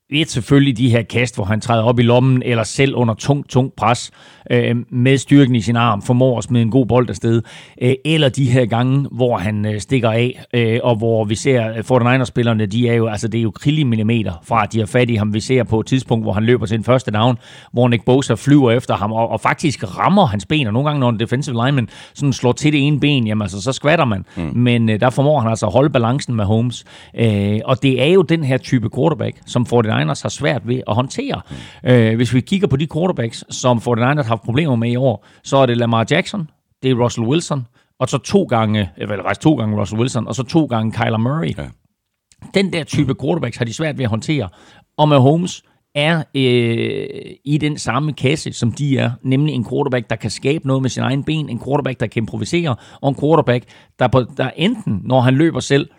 et 0.10 0.30
selvfølgelig 0.30 0.78
de 0.78 0.90
her 0.90 1.02
kast, 1.02 1.36
hvor 1.36 1.46
han 1.46 1.62
træder 1.62 1.84
op 1.84 2.00
i 2.00 2.04
lommen, 2.04 2.44
eller 2.46 2.64
selv 2.64 2.96
under 2.96 3.14
tung, 3.14 3.50
tung 3.50 3.74
pres 3.78 4.12
øh, 4.52 4.76
med 4.90 5.18
styrken 5.18 5.56
i 5.56 5.62
sin 5.62 5.76
arm, 5.76 6.02
formår 6.02 6.38
at 6.38 6.44
smide 6.44 6.64
en 6.64 6.72
god 6.72 6.86
bold 6.86 7.10
afsted. 7.10 7.42
Øh, 7.82 7.94
eller 8.06 8.30
de 8.30 8.52
her 8.52 8.66
gange, 8.66 9.08
hvor 9.12 9.38
han 9.38 9.66
øh, 9.66 9.80
stikker 9.80 10.12
af, 10.12 10.46
øh, 10.54 10.80
og 10.84 10.96
hvor 10.96 11.26
vi 11.26 11.36
ser, 11.36 11.62
at 11.62 11.92
49ers-spillerne, 11.92 12.66
de 12.66 12.90
er 12.90 12.94
jo, 12.94 13.08
altså 13.08 13.28
det 13.28 13.38
er 13.38 13.42
jo 13.42 13.52
millimeter 13.66 14.34
fra, 14.44 14.64
at 14.64 14.74
de 14.74 14.80
har 14.80 14.86
fat 14.86 15.10
i 15.10 15.16
ham. 15.16 15.34
Vi 15.34 15.40
ser 15.40 15.64
på 15.64 15.80
et 15.80 15.86
tidspunkt, 15.86 16.26
hvor 16.26 16.34
han 16.34 16.44
løber 16.44 16.66
til 16.66 16.78
en 16.78 16.84
første 16.84 17.12
down, 17.12 17.38
hvor 17.72 17.88
Nick 17.88 18.06
Bosa 18.06 18.34
flyver 18.34 18.72
efter 18.72 18.96
ham, 18.96 19.12
og, 19.12 19.30
og 19.30 19.42
faktisk 19.42 19.98
rammer 19.98 20.26
hans 20.26 20.46
ben, 20.46 20.68
og 20.68 20.74
nogle 20.74 20.90
gange, 20.90 21.00
når 21.00 21.10
en 21.10 21.20
defensive 21.20 21.66
lineman 21.66 21.90
sådan 22.14 22.34
slår 22.34 22.52
til 22.52 22.74
det 22.74 22.88
ene 22.88 23.00
ben, 23.00 23.28
jamen 23.28 23.42
altså, 23.42 23.62
så 23.62 23.72
skvatter 23.72 24.06
man. 24.06 24.26
Mm. 24.36 24.52
Men 24.56 24.90
øh, 24.90 25.00
der 25.00 25.10
formår 25.10 25.40
han 25.40 25.50
altså 25.50 25.66
at 25.66 25.72
holde 25.72 25.90
balancen 25.90 26.36
med 26.36 26.46
Holmes. 26.46 26.86
Øh, 27.20 27.60
og 27.66 27.84
det 27.84 28.04
er 28.04 28.14
jo 28.14 28.22
den 28.22 28.44
her 28.44 28.58
type 28.58 28.90
quarterback, 28.96 29.38
som 29.46 29.66
49ers 30.12 30.22
har 30.22 30.30
svært 30.30 30.68
ved 30.68 30.82
at 30.88 30.96
håndtere. 30.96 31.42
Øh, 31.84 32.16
hvis 32.16 32.34
vi 32.34 32.42
kigger 32.42 32.68
på 32.68 32.78
de 32.78 32.88
quarterbacks, 32.94 33.44
som 33.50 33.78
49ers 33.78 34.16
har 34.16 34.24
haft 34.24 34.42
problemer 34.42 34.76
med 34.76 34.92
i 34.92 34.96
år, 34.96 35.26
så 35.44 35.58
er 35.58 35.66
det 35.66 35.78
Lamar 35.78 36.06
Jackson, 36.12 36.50
det 36.84 36.92
er 36.92 36.96
Russell 36.96 37.28
Wilson, 37.28 37.68
og 38.00 38.10
så 38.10 38.18
to 38.18 38.44
gange, 38.44 38.90
eller 38.98 39.24
faktisk 39.24 39.42
to 39.42 39.56
gange 39.56 39.82
Russell 39.82 40.00
Wilson, 40.00 40.28
og 40.28 40.36
så 40.36 40.44
to 40.44 40.66
gange 40.66 40.92
Kyler 40.92 41.18
Murray. 41.18 41.58
Ja. 41.58 41.68
Den 42.54 42.74
der 42.74 42.84
type 42.84 43.16
quarterbacks 43.22 43.58
har 43.58 43.66
de 43.66 43.74
svært 43.74 43.98
ved 43.98 44.04
at 44.04 44.10
håndtere. 44.10 44.50
Og 44.98 45.10
med 45.10 45.18
Holmes 45.18 45.64
er 45.96 46.18
øh, 46.36 47.36
i 47.46 47.58
den 47.62 47.78
samme 47.78 48.14
kasse, 48.14 48.54
som 48.54 48.72
de 48.72 48.98
er, 48.98 49.12
nemlig 49.24 49.54
en 49.54 49.66
quarterback, 49.70 50.10
der 50.10 50.16
kan 50.16 50.32
skabe 50.32 50.68
noget 50.68 50.82
med 50.82 50.90
sin 50.90 51.04
egen 51.04 51.24
ben, 51.24 51.50
en 51.50 51.62
quarterback, 51.66 52.00
der 52.00 52.08
kan 52.08 52.24
improvisere, 52.24 52.76
og 53.02 53.10
en 53.10 53.16
quarterback, 53.16 53.66
der, 54.00 54.08
på, 54.08 54.24
der 54.38 54.50
enten, 54.56 55.02
når 55.04 55.22
han 55.22 55.34
løber 55.34 55.60
selv, 55.60 55.90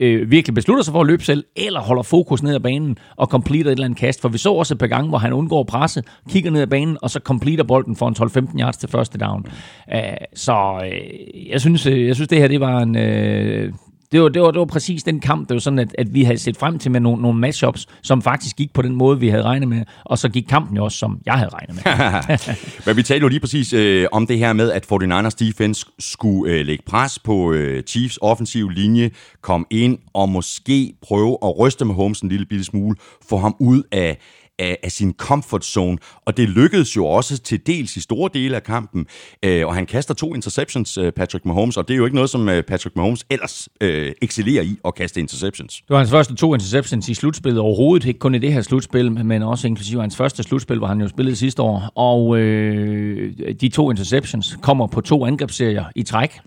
øh, 0.00 0.30
virkelig 0.30 0.54
beslutter 0.54 0.84
sig 0.84 0.92
for 0.92 1.00
at 1.00 1.06
løbe 1.06 1.24
selv, 1.24 1.44
eller 1.56 1.80
holder 1.80 2.02
fokus 2.02 2.42
ned 2.42 2.54
ad 2.54 2.60
banen 2.60 2.98
og 3.16 3.26
completer 3.26 3.70
et 3.70 3.72
eller 3.72 3.84
andet 3.84 3.98
kast. 3.98 4.20
For 4.20 4.28
vi 4.28 4.38
så 4.38 4.52
også 4.52 4.74
et 4.74 4.78
par 4.78 4.86
gange, 4.86 5.08
hvor 5.08 5.18
han 5.18 5.32
undgår 5.32 5.64
presse, 5.64 6.02
kigger 6.30 6.50
ned 6.50 6.62
ad 6.62 6.66
banen, 6.66 6.98
og 7.02 7.10
så 7.10 7.20
completer 7.20 7.64
bolden 7.64 7.96
for 7.96 8.08
en 8.08 8.46
12-15 8.48 8.60
yards 8.60 8.76
til 8.76 8.88
første 8.88 9.18
down. 9.18 9.46
Uh, 9.94 10.00
så 10.34 10.80
øh, 10.84 11.50
jeg, 11.50 11.60
synes, 11.60 11.86
øh, 11.86 12.06
jeg 12.06 12.14
synes, 12.14 12.28
det 12.28 12.38
her 12.38 12.48
det 12.48 12.60
var 12.60 12.80
en... 12.80 12.96
Øh, 12.96 13.72
det 14.12 14.22
var, 14.22 14.28
det, 14.28 14.42
var, 14.42 14.50
det 14.50 14.58
var 14.58 14.64
præcis 14.64 15.02
den 15.02 15.20
kamp, 15.20 15.48
det 15.48 15.54
var 15.54 15.60
sådan, 15.60 15.78
at, 15.78 15.94
at 15.98 16.14
vi 16.14 16.24
havde 16.24 16.38
set 16.38 16.56
frem 16.56 16.78
til 16.78 16.90
med 16.90 17.00
nogle, 17.00 17.22
nogle 17.22 17.38
matchups, 17.38 17.86
som 18.02 18.22
faktisk 18.22 18.56
gik 18.56 18.72
på 18.72 18.82
den 18.82 18.94
måde, 18.94 19.20
vi 19.20 19.28
havde 19.28 19.42
regnet 19.42 19.68
med, 19.68 19.82
og 20.04 20.18
så 20.18 20.28
gik 20.28 20.44
kampen 20.48 20.76
jo 20.76 20.84
også, 20.84 20.98
som 20.98 21.20
jeg 21.26 21.34
havde 21.34 21.50
regnet 21.54 21.74
med. 21.74 22.56
Men 22.86 22.96
vi 22.96 23.02
talte 23.02 23.24
jo 23.24 23.28
lige 23.28 23.40
præcis 23.40 23.72
øh, 23.72 24.06
om 24.12 24.26
det 24.26 24.38
her 24.38 24.52
med, 24.52 24.72
at 24.72 24.86
49ers 24.92 25.36
defense 25.38 25.86
skulle 25.98 26.52
øh, 26.52 26.66
lægge 26.66 26.84
pres 26.86 27.18
på 27.18 27.52
øh, 27.52 27.82
Chiefs 27.82 28.18
offensiv 28.22 28.68
linje, 28.68 29.10
komme 29.42 29.66
ind 29.70 29.98
og 30.14 30.28
måske 30.28 30.92
prøve 31.02 31.38
at 31.42 31.58
ryste 31.58 31.84
med 31.84 31.94
Holmes 31.94 32.20
en 32.20 32.28
lille 32.28 32.46
bitte 32.46 32.64
smule, 32.64 32.96
få 33.28 33.36
ham 33.36 33.56
ud 33.60 33.82
af, 33.92 34.18
af, 34.58 34.78
af 34.82 34.92
sin 34.92 35.12
comfort 35.12 35.64
zone, 35.64 35.98
og 36.24 36.36
det 36.36 36.48
lykkedes 36.48 36.96
jo 36.96 37.06
også 37.06 37.38
til 37.38 37.66
dels 37.66 37.96
i 37.96 38.00
store 38.00 38.30
dele 38.34 38.56
af 38.56 38.62
kampen, 38.62 39.06
øh, 39.42 39.66
og 39.66 39.74
han 39.74 39.86
kaster 39.86 40.14
to 40.14 40.34
interceptions, 40.34 40.98
øh, 40.98 41.12
Patrick 41.12 41.44
Mahomes, 41.44 41.76
og 41.76 41.88
det 41.88 41.94
er 41.94 41.98
jo 41.98 42.04
ikke 42.04 42.14
noget, 42.14 42.30
som 42.30 42.48
øh, 42.48 42.62
Patrick 42.62 42.96
Mahomes 42.96 43.26
ellers 43.30 43.68
øh, 43.80 44.12
excellerer 44.22 44.62
i 44.62 44.76
at 44.84 44.94
kaste 44.94 45.20
interceptions. 45.20 45.74
Det 45.76 45.90
var 45.90 45.98
hans 45.98 46.10
første 46.10 46.34
to 46.34 46.54
interceptions 46.54 47.08
i 47.08 47.14
slutspillet 47.14 47.60
overhovedet, 47.60 48.06
ikke 48.06 48.20
kun 48.20 48.34
i 48.34 48.38
det 48.38 48.52
her 48.52 48.62
slutspil, 48.62 49.12
men 49.12 49.42
også 49.42 49.66
inklusive 49.66 50.00
hans 50.00 50.16
første 50.16 50.42
slutspil, 50.42 50.78
hvor 50.78 50.86
han 50.86 51.00
jo 51.00 51.08
spillede 51.08 51.36
sidste 51.36 51.62
år, 51.62 51.92
og 51.94 52.38
øh, 52.38 53.34
de 53.60 53.68
to 53.68 53.90
interceptions 53.90 54.58
kommer 54.62 54.86
på 54.86 55.00
to 55.00 55.26
angrebsserier 55.26 55.84
i 55.94 56.02
træk, 56.02 56.40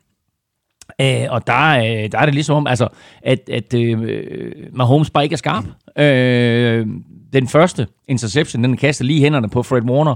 Øh, 1.01 1.25
og 1.29 1.47
der, 1.47 1.77
øh, 1.77 2.11
der 2.11 2.19
er 2.19 2.25
det 2.25 2.33
ligesom 2.33 2.55
om, 2.55 2.67
altså, 2.67 2.87
at, 3.21 3.49
at 3.49 3.73
øh, 3.73 4.51
Mahomes 4.73 5.09
bare 5.09 5.23
ikke 5.23 5.33
er 5.33 5.37
skarp. 5.37 5.65
Øh, 5.97 6.87
den 7.33 7.47
første 7.47 7.87
interception, 8.07 8.63
den 8.63 8.77
kaster 8.77 9.05
lige 9.05 9.21
hænderne 9.21 9.49
på 9.49 9.63
Fred 9.63 9.81
Warner, 9.81 10.15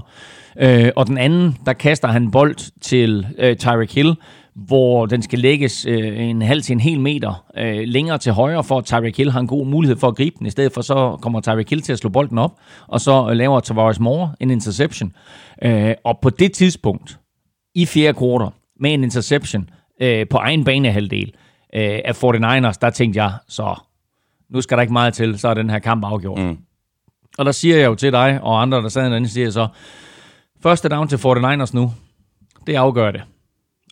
øh, 0.58 0.90
og 0.96 1.06
den 1.06 1.18
anden, 1.18 1.56
der 1.66 1.72
kaster 1.72 2.08
han 2.08 2.30
bold 2.30 2.80
til 2.80 3.26
øh, 3.38 3.56
Tyreek 3.56 3.94
Hill, 3.94 4.14
hvor 4.54 5.06
den 5.06 5.22
skal 5.22 5.38
lægges 5.38 5.86
øh, 5.86 6.20
en 6.20 6.42
halv 6.42 6.62
til 6.62 6.72
en 6.72 6.80
hel 6.80 7.00
meter 7.00 7.44
øh, 7.58 7.82
længere 7.86 8.18
til 8.18 8.32
højre, 8.32 8.64
for 8.64 8.78
at 8.78 8.84
Tyreek 8.84 9.16
Hill 9.16 9.30
har 9.30 9.40
en 9.40 9.46
god 9.46 9.66
mulighed 9.66 9.96
for 9.96 10.08
at 10.08 10.16
gribe 10.16 10.36
den. 10.38 10.46
I 10.46 10.50
stedet 10.50 10.72
for 10.72 10.80
så 10.80 11.18
kommer 11.22 11.40
Tyreek 11.40 11.70
Hill 11.70 11.82
til 11.82 11.92
at 11.92 11.98
slå 11.98 12.10
bolden 12.10 12.38
op, 12.38 12.52
og 12.88 13.00
så 13.00 13.28
øh, 13.30 13.36
laver 13.36 13.60
Tavares 13.60 14.00
Moore 14.00 14.32
en 14.40 14.50
interception. 14.50 15.12
Øh, 15.62 15.94
og 16.04 16.18
på 16.22 16.30
det 16.30 16.52
tidspunkt, 16.52 17.18
i 17.74 17.86
fjerde 17.86 18.18
kvartal, 18.18 18.52
med 18.80 18.94
en 18.94 19.04
interception 19.04 19.68
øh, 20.04 20.28
på 20.28 20.36
egen 20.36 20.64
banehalvdel 20.64 21.32
øh, 21.74 22.00
af 22.04 22.24
49ers, 22.24 22.78
der 22.80 22.90
tænkte 22.90 23.22
jeg, 23.22 23.32
så 23.48 23.74
nu 24.48 24.60
skal 24.60 24.76
der 24.76 24.82
ikke 24.82 24.92
meget 24.92 25.14
til, 25.14 25.38
så 25.38 25.48
er 25.48 25.54
den 25.54 25.70
her 25.70 25.78
kamp 25.78 26.04
afgjort. 26.04 26.38
Mm. 26.38 26.58
Og 27.38 27.44
der 27.44 27.52
siger 27.52 27.76
jeg 27.76 27.86
jo 27.86 27.94
til 27.94 28.12
dig, 28.12 28.40
og 28.42 28.62
andre, 28.62 28.82
der 28.82 28.88
sad 28.88 29.10
derinde, 29.10 29.28
siger 29.28 29.50
så, 29.50 29.68
første 30.62 30.88
down 30.88 31.08
til 31.08 31.16
49ers 31.16 31.74
nu, 31.74 31.92
det 32.66 32.74
afgør 32.74 33.10
det. 33.10 33.22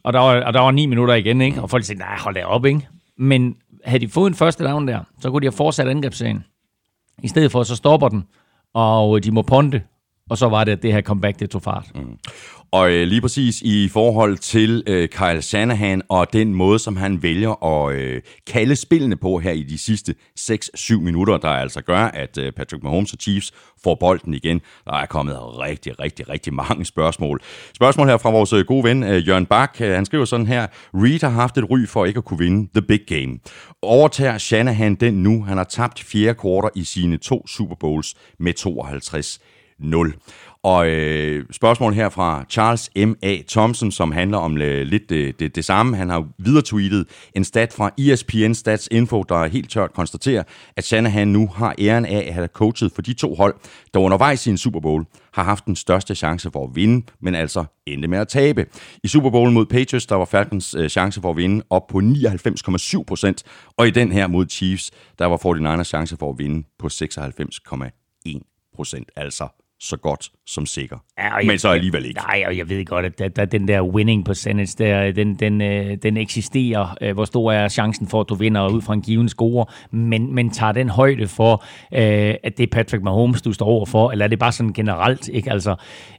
Og 0.05 0.13
der 0.13 0.19
var, 0.19 0.41
og 0.43 0.53
der 0.53 0.61
var 0.61 0.71
ni 0.71 0.87
minutter 0.87 1.15
igen, 1.15 1.41
ikke? 1.41 1.63
Og 1.63 1.71
folk 1.71 1.85
siger, 1.85 1.99
nej, 1.99 2.19
hold 2.19 2.35
da 2.35 2.45
op, 2.45 2.65
ikke? 2.65 2.89
Men 3.19 3.57
havde 3.85 4.07
de 4.07 4.09
fået 4.09 4.31
en 4.31 4.35
første 4.35 4.65
down 4.65 4.89
der, 4.89 5.01
så 5.21 5.31
kunne 5.31 5.41
de 5.41 5.47
have 5.47 5.57
fortsat 5.57 5.89
angrebsserien. 5.89 6.45
I 7.23 7.29
stedet 7.29 7.53
for, 7.53 7.63
så 7.63 7.77
stopper 7.77 8.09
den, 8.09 8.25
og 8.75 9.25
de 9.25 9.31
må 9.31 9.43
ponte, 9.43 9.83
og 10.31 10.39
så 10.39 10.49
var 10.49 10.65
det, 10.65 10.73
at 10.73 10.83
det 10.83 10.93
her 10.93 11.03
comeback, 11.03 11.41
det 11.41 11.51
tog 11.51 11.63
fart. 11.63 11.87
Mm. 11.95 12.19
Og 12.73 12.93
øh, 12.93 13.07
lige 13.07 13.21
præcis 13.21 13.63
i 13.63 13.89
forhold 13.89 14.39
til 14.39 14.83
øh, 14.87 15.09
Kyle 15.09 15.43
Shanahan 15.43 16.03
og 16.09 16.33
den 16.33 16.55
måde, 16.55 16.79
som 16.79 16.97
han 16.97 17.23
vælger 17.23 17.65
at 17.65 17.95
øh, 17.95 18.23
kalde 18.47 18.77
spillene 18.77 19.17
på 19.17 19.39
her 19.39 19.51
i 19.51 19.63
de 19.63 19.79
sidste 19.79 20.15
6-7 20.41 20.95
minutter, 20.95 21.37
der 21.37 21.49
altså 21.49 21.81
gør, 21.81 21.99
at 21.99 22.39
øh, 22.39 22.53
Patrick 22.53 22.83
Mahomes 22.83 23.13
og 23.13 23.19
Chiefs 23.21 23.53
får 23.85 23.95
bolden 23.95 24.35
igen. 24.35 24.61
Der 24.85 24.93
er 24.93 25.07
kommet 25.07 25.59
rigtig, 25.59 26.01
rigtig, 26.01 26.29
rigtig 26.29 26.55
mange 26.55 26.85
spørgsmål. 26.85 27.41
Spørgsmål 27.75 28.09
her 28.09 28.17
fra 28.17 28.31
vores 28.31 28.53
øh, 28.53 28.65
gode 28.65 28.85
ven 28.85 29.03
øh, 29.03 29.29
Jørgen 29.29 29.47
Bak. 29.47 29.77
Øh, 29.81 29.91
han 29.91 30.05
skriver 30.05 30.25
sådan 30.25 30.47
her. 30.47 30.67
Reed 30.95 31.21
har 31.21 31.29
haft 31.31 31.59
et 31.59 31.71
ry 31.71 31.87
for 31.87 32.05
ikke 32.05 32.19
at 32.19 32.25
kunne 32.25 32.39
vinde 32.39 32.69
the 32.75 32.83
big 32.83 33.01
game. 33.07 33.39
Overtager 33.83 34.39
Shanahan 34.39 34.95
den 34.95 35.15
nu? 35.15 35.45
Han 35.45 35.57
har 35.57 35.65
tabt 35.65 36.03
fjerde 36.03 36.35
kvarter 36.35 36.69
i 36.75 36.85
sine 36.85 37.17
to 37.17 37.47
Super 37.47 37.75
Bowls 37.75 38.15
med 38.39 38.55
52 38.55 39.41
0. 39.79 40.15
Og 40.65 40.89
øh, 40.89 41.45
spørgsmål 41.51 41.95
her 41.95 42.09
fra 42.09 42.45
Charles 42.51 42.91
M.A. 42.97 43.37
Thompson, 43.49 43.93
som 43.93 44.13
handler 44.13 44.39
om 44.39 44.59
øh, 44.59 44.87
lidt 44.87 45.11
det, 45.11 45.41
det, 45.41 45.57
det 45.57 45.65
samme. 45.65 45.97
Han 45.97 46.11
har 46.11 46.29
videre 46.39 46.63
tweetet 46.63 47.07
en 47.37 47.45
stat 47.45 47.73
fra 47.73 47.91
ESPN 47.99 48.55
Stats 48.55 48.89
Info, 48.91 49.23
der 49.23 49.47
helt 49.47 49.71
tørt 49.71 49.93
konstaterer, 49.93 50.43
at 50.77 50.85
Shanahan 50.85 51.29
nu 51.29 51.47
har 51.55 51.75
æren 51.79 52.07
af 52.07 52.25
at 52.29 52.35
have 52.35 52.47
coachet 52.47 52.93
for 52.93 53.03
de 53.03 53.13
to 53.13 53.35
hold, 53.35 53.55
der 53.95 54.01
undervejs 54.01 54.47
i 54.47 54.51
en 54.51 54.59
Super 54.59 54.81
Bowl 54.81 55.05
har 55.33 55.43
haft 55.43 55.67
den 55.67 55.77
største 55.77 56.15
chance 56.15 56.51
for 56.51 56.65
at 56.65 56.71
vinde, 56.75 57.07
men 57.21 57.35
altså 57.35 57.65
endte 57.87 58.09
med 58.09 58.19
at 58.19 58.29
tabe. 58.29 58.67
I 59.05 59.09
Super 59.09 59.31
Bowl 59.31 59.51
mod 59.51 59.67
Patriots, 59.67 60.07
der 60.07 60.15
var 60.15 60.25
Falcons 60.25 60.75
øh, 60.75 60.89
chance 60.89 61.21
for 61.21 61.31
at 61.31 61.37
vinde 61.37 61.65
op 61.71 61.87
på 61.87 61.99
99,7 61.99 63.05
procent, 63.05 63.43
og 63.77 63.87
i 63.89 63.91
den 63.91 64.13
her 64.13 64.27
mod 64.27 64.47
Chiefs, 64.49 64.91
der 65.19 65.27
var 65.27 65.37
49ers 65.37 65.85
chance 65.85 66.17
for 66.17 66.31
at 66.31 66.39
vinde 66.39 66.67
på 66.79 66.87
96,1 66.87 68.73
procent. 68.77 69.11
Altså 69.17 69.62
så 69.83 69.97
godt 69.97 70.33
som 70.47 70.67
sikker. 70.67 70.97
Ja, 71.19 71.35
og 71.37 71.47
Men 71.47 71.59
så 71.59 71.69
alligevel 71.69 72.05
ikke. 72.07 72.21
Nej, 72.29 72.45
og 72.47 72.57
jeg 72.59 72.69
ved 72.69 72.85
godt, 72.85 73.05
at 73.07 73.19
der, 73.19 73.29
der, 73.29 73.45
den 73.45 73.69
der 73.69 73.83
winning 73.83 74.25
percentage, 74.25 74.75
der, 74.85 75.13
den, 75.13 75.35
den, 75.35 75.61
øh, 75.61 75.97
den 76.03 76.17
eksisterer. 76.17 76.97
Øh, 77.01 77.13
hvor 77.15 77.25
stor 77.25 77.53
er 77.53 77.69
chancen 77.69 78.09
for, 78.09 78.21
at 78.21 78.29
du 78.29 78.35
vinder 78.35 78.69
ud 78.69 78.83
fra 78.83 78.95
en 78.95 79.03
given 79.03 79.29
score? 79.29 79.67
Men, 79.91 80.35
men 80.35 80.51
tager 80.51 80.73
den 80.73 80.89
højde 80.89 81.29
for, 81.29 81.65
øh, 81.95 82.35
at 82.45 82.53
det 82.59 82.63
er 82.63 82.67
Patrick 82.73 83.03
Mahomes, 83.05 83.43
du 83.43 83.53
står 83.53 83.67
over 83.67 83.87
for? 83.87 84.11
Eller 84.11 84.25
er 84.25 84.29
det 84.29 84.39
bare 84.39 84.53
sådan 84.53 84.73
generelt? 84.73 85.29
Ikke? 85.29 85.53
Altså, 85.53 85.71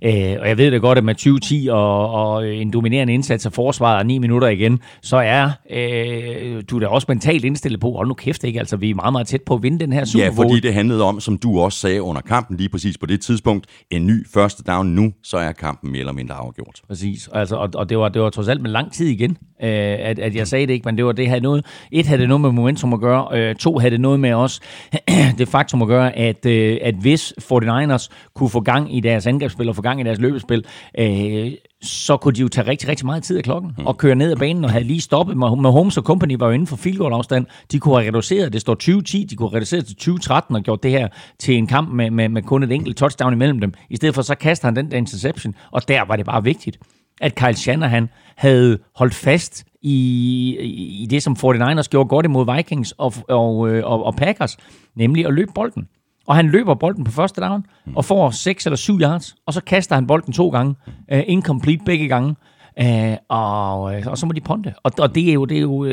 øh, 0.04 0.36
og 0.42 0.48
jeg 0.48 0.58
ved 0.58 0.72
da 0.72 0.78
godt, 0.78 0.98
at 0.98 1.04
med 1.04 1.16
2010 1.16 1.68
og, 1.72 2.10
og 2.12 2.48
en 2.56 2.72
dominerende 2.74 3.14
indsats 3.14 3.46
af 3.46 3.54
forsvaret 3.54 3.98
og 4.00 4.06
9 4.06 4.18
minutter 4.18 4.48
igen, 4.48 4.80
så 5.02 5.18
er 5.18 5.52
øh, 5.72 6.64
du 6.70 6.76
er 6.76 6.80
da 6.80 6.88
også 6.88 7.06
mentalt 7.10 7.46
indstillet 7.46 7.80
på, 7.80 7.92
hold 7.92 8.08
nu 8.08 8.14
kæft, 8.14 8.44
ikke? 8.44 8.60
Altså, 8.60 8.78
vi 8.78 8.90
er 8.90 8.96
meget, 8.96 9.12
meget 9.14 9.28
tæt 9.28 9.42
på 9.42 9.54
at 9.54 9.64
vinde 9.64 9.80
den 9.80 9.94
her 9.94 10.06
Super 10.06 10.26
Ja, 10.26 10.32
Bowl. 10.36 10.50
fordi 10.50 10.60
det 10.60 10.74
handlede 10.74 11.04
om, 11.04 11.20
som 11.20 11.38
du 11.38 11.60
også 11.60 11.80
sagde 11.80 12.02
under 12.02 12.22
kampen 12.22 12.58
lige 12.58 12.70
præcis 12.70 12.98
på 12.98 13.06
det 13.06 13.22
tidspunkt, 13.22 13.68
en 13.92 14.06
ny 14.08 14.13
første 14.34 14.64
down 14.64 14.88
nu, 14.88 15.14
så 15.24 15.38
er 15.38 15.52
kampen 15.52 15.92
mere 15.92 16.00
eller 16.00 16.14
mindre 16.14 16.36
afgjort. 16.36 16.82
Præcis, 16.88 17.30
altså, 17.34 17.56
og, 17.56 17.70
og 17.76 17.90
det, 17.90 17.98
var, 17.98 18.10
det 18.10 18.22
var 18.22 18.30
trods 18.30 18.48
alt 18.48 18.62
med 18.62 18.70
lang 18.70 18.92
tid 18.92 19.08
igen, 19.08 19.38
øh, 19.64 19.70
at, 20.10 20.20
at 20.20 20.36
jeg 20.36 20.48
sagde 20.48 20.68
det 20.68 20.74
ikke, 20.74 20.86
men 20.86 20.98
det 20.98 21.06
var 21.06 21.12
det 21.12 21.28
havde 21.28 21.42
noget, 21.42 21.66
et 21.92 22.06
havde 22.06 22.22
det 22.22 22.28
noget 22.28 22.42
med 22.42 22.52
momentum 22.52 22.94
at 22.94 23.00
gøre, 23.00 23.28
øh, 23.34 23.56
to 23.56 23.78
havde 23.78 23.92
det 23.92 24.02
noget 24.02 24.20
med 24.20 24.34
også 24.34 24.62
det 25.38 25.48
faktum 25.48 25.82
at 25.82 25.88
gøre, 25.88 26.18
at, 26.18 26.46
øh, 26.46 26.78
at 26.82 26.96
hvis 26.96 27.34
49ers 27.54 28.10
kunne 28.36 28.50
få 28.50 28.60
gang 28.60 28.96
i 28.96 29.00
deres 29.00 29.28
angrebsspil 29.28 29.70
og 29.70 29.76
få 29.76 29.82
gang 29.82 30.02
i 30.02 30.04
deres 30.04 30.20
løbespil, 30.20 30.66
øh, 31.00 31.52
så 31.82 32.18
kunne 32.18 32.34
de 32.34 32.42
jo 32.42 32.48
tage 32.48 32.68
rigtig, 32.68 32.90
rigtig 32.90 33.06
meget 33.06 33.24
tid 33.24 33.38
af 33.38 33.44
klokken 33.44 33.72
og 33.86 33.98
køre 33.98 34.16
ned 34.16 34.32
ad 34.32 34.36
banen 34.36 34.66
og 34.66 34.72
havde 34.72 34.84
lige 34.84 35.02
stoppet. 35.02 35.38
Med 35.38 35.72
Holmes 35.72 35.98
og 35.98 36.04
Company 36.04 36.36
var 36.40 36.46
jo 36.46 36.52
inden 36.52 36.68
for 36.68 36.76
field 36.76 36.98
goal 36.98 37.14
afstand. 37.14 37.46
De 37.72 37.80
kunne 37.80 37.96
have 37.96 38.08
reduceret, 38.08 38.54
det 38.54 38.62
står 38.62 38.74
2010, 38.74 39.24
de 39.24 39.36
kunne 39.36 39.50
have 39.50 39.56
reduceret 39.56 39.86
til 39.86 39.96
2013 39.96 40.56
og 40.56 40.62
gjort 40.62 40.84
det 40.84 40.92
her 40.92 41.08
til 41.40 41.56
en 41.58 41.68
kamp 41.68 41.90
med, 41.90 42.12
med, 42.12 42.30
med 42.30 42.42
kun 42.42 42.64
et 42.64 42.72
enkelt 42.72 42.98
touchdown 42.98 43.34
imellem 43.34 43.60
dem. 43.60 43.74
I 43.90 43.96
stedet 43.96 44.16
for 44.16 44.22
så 44.22 44.36
kaster 44.36 44.68
han 44.68 44.76
den 44.76 44.92
der 44.92 44.98
interception, 44.98 45.56
og 45.72 45.88
der 45.88 46.02
var 46.08 46.16
det 46.16 46.26
bare 46.26 46.44
vigtigt, 46.44 46.78
at 47.24 47.36
Kyle 47.36 47.56
Shanahan 47.56 48.10
havde 48.36 48.80
holdt 48.96 49.14
fast 49.14 49.64
i, 49.82 50.58
i 51.02 51.08
det, 51.10 51.24
som 51.24 51.36
49ers 51.40 51.90
gjorde 51.90 52.10
godt 52.10 52.26
imod 52.26 52.56
Vikings 52.56 52.92
og, 52.92 53.14
og, 53.30 53.70
øh, 53.70 53.86
og, 53.86 54.06
og 54.06 54.16
Packers, 54.16 54.58
nemlig 54.96 55.26
at 55.26 55.34
løbe 55.34 55.52
bolden. 55.56 55.88
Og 56.28 56.36
han 56.36 56.48
løber 56.48 56.74
bolden 56.74 57.04
på 57.04 57.12
første 57.12 57.42
down, 57.42 57.66
og 57.96 58.06
får 58.06 58.32
6 58.32 58.66
eller 58.66 58.78
7 58.78 59.00
yards, 59.00 59.36
og 59.46 59.54
så 59.54 59.62
kaster 59.62 59.96
han 59.96 60.08
bolden 60.08 60.34
to 60.34 60.50
gange, 60.50 60.76
uh, 61.14 61.20
incomplete 61.26 61.82
begge 61.86 62.08
gange, 62.08 62.36
uh, 62.82 63.14
og, 63.30 63.82
og 63.82 64.18
så 64.18 64.26
må 64.26 64.32
de 64.32 64.42
ponte. 64.42 64.74
Og, 64.84 64.92
og 65.00 65.16
det 65.16 65.30
er 65.30 65.34
jo, 65.34 65.46
det 65.46 65.58
er 65.58 65.62
jo, 65.62 65.72
uh, 65.72 65.92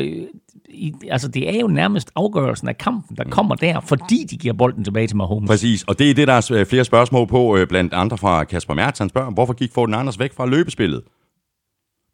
i, 0.69 0.93
altså 1.09 1.27
det 1.27 1.55
er 1.55 1.59
jo 1.59 1.67
nærmest 1.67 2.11
afgørelsen 2.15 2.67
af 2.67 2.77
kampen, 2.77 3.17
der 3.17 3.23
kommer 3.23 3.55
der, 3.55 3.79
fordi 3.79 4.25
de 4.29 4.37
giver 4.37 4.53
bolden 4.53 4.83
tilbage 4.83 5.07
til 5.07 5.17
Mahomes. 5.17 5.47
Præcis, 5.47 5.83
og 5.83 5.99
det 5.99 6.09
er 6.09 6.13
det, 6.13 6.27
der 6.27 6.33
er 6.33 6.65
flere 6.69 6.83
spørgsmål 6.83 7.27
på, 7.27 7.57
blandt 7.69 7.93
andre 7.93 8.17
fra 8.17 8.43
Kasper 8.43 8.73
Mertz. 8.73 8.99
Han 8.99 9.09
spørger, 9.09 9.31
hvorfor 9.31 9.53
gik 9.53 9.73
Fortin 9.73 9.93
Anders 9.93 10.19
væk 10.19 10.33
fra 10.33 10.45
løbespillet? 10.45 11.01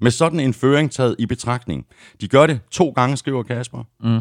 Med 0.01 0.11
sådan 0.11 0.39
en 0.39 0.53
føring 0.53 0.91
taget 0.91 1.15
i 1.19 1.25
betragtning. 1.25 1.85
De 2.21 2.27
gør 2.27 2.47
det 2.47 2.59
to 2.71 2.89
gange, 2.89 3.17
skriver 3.17 3.43
Kasper. 3.43 3.83
Mm. 3.99 4.19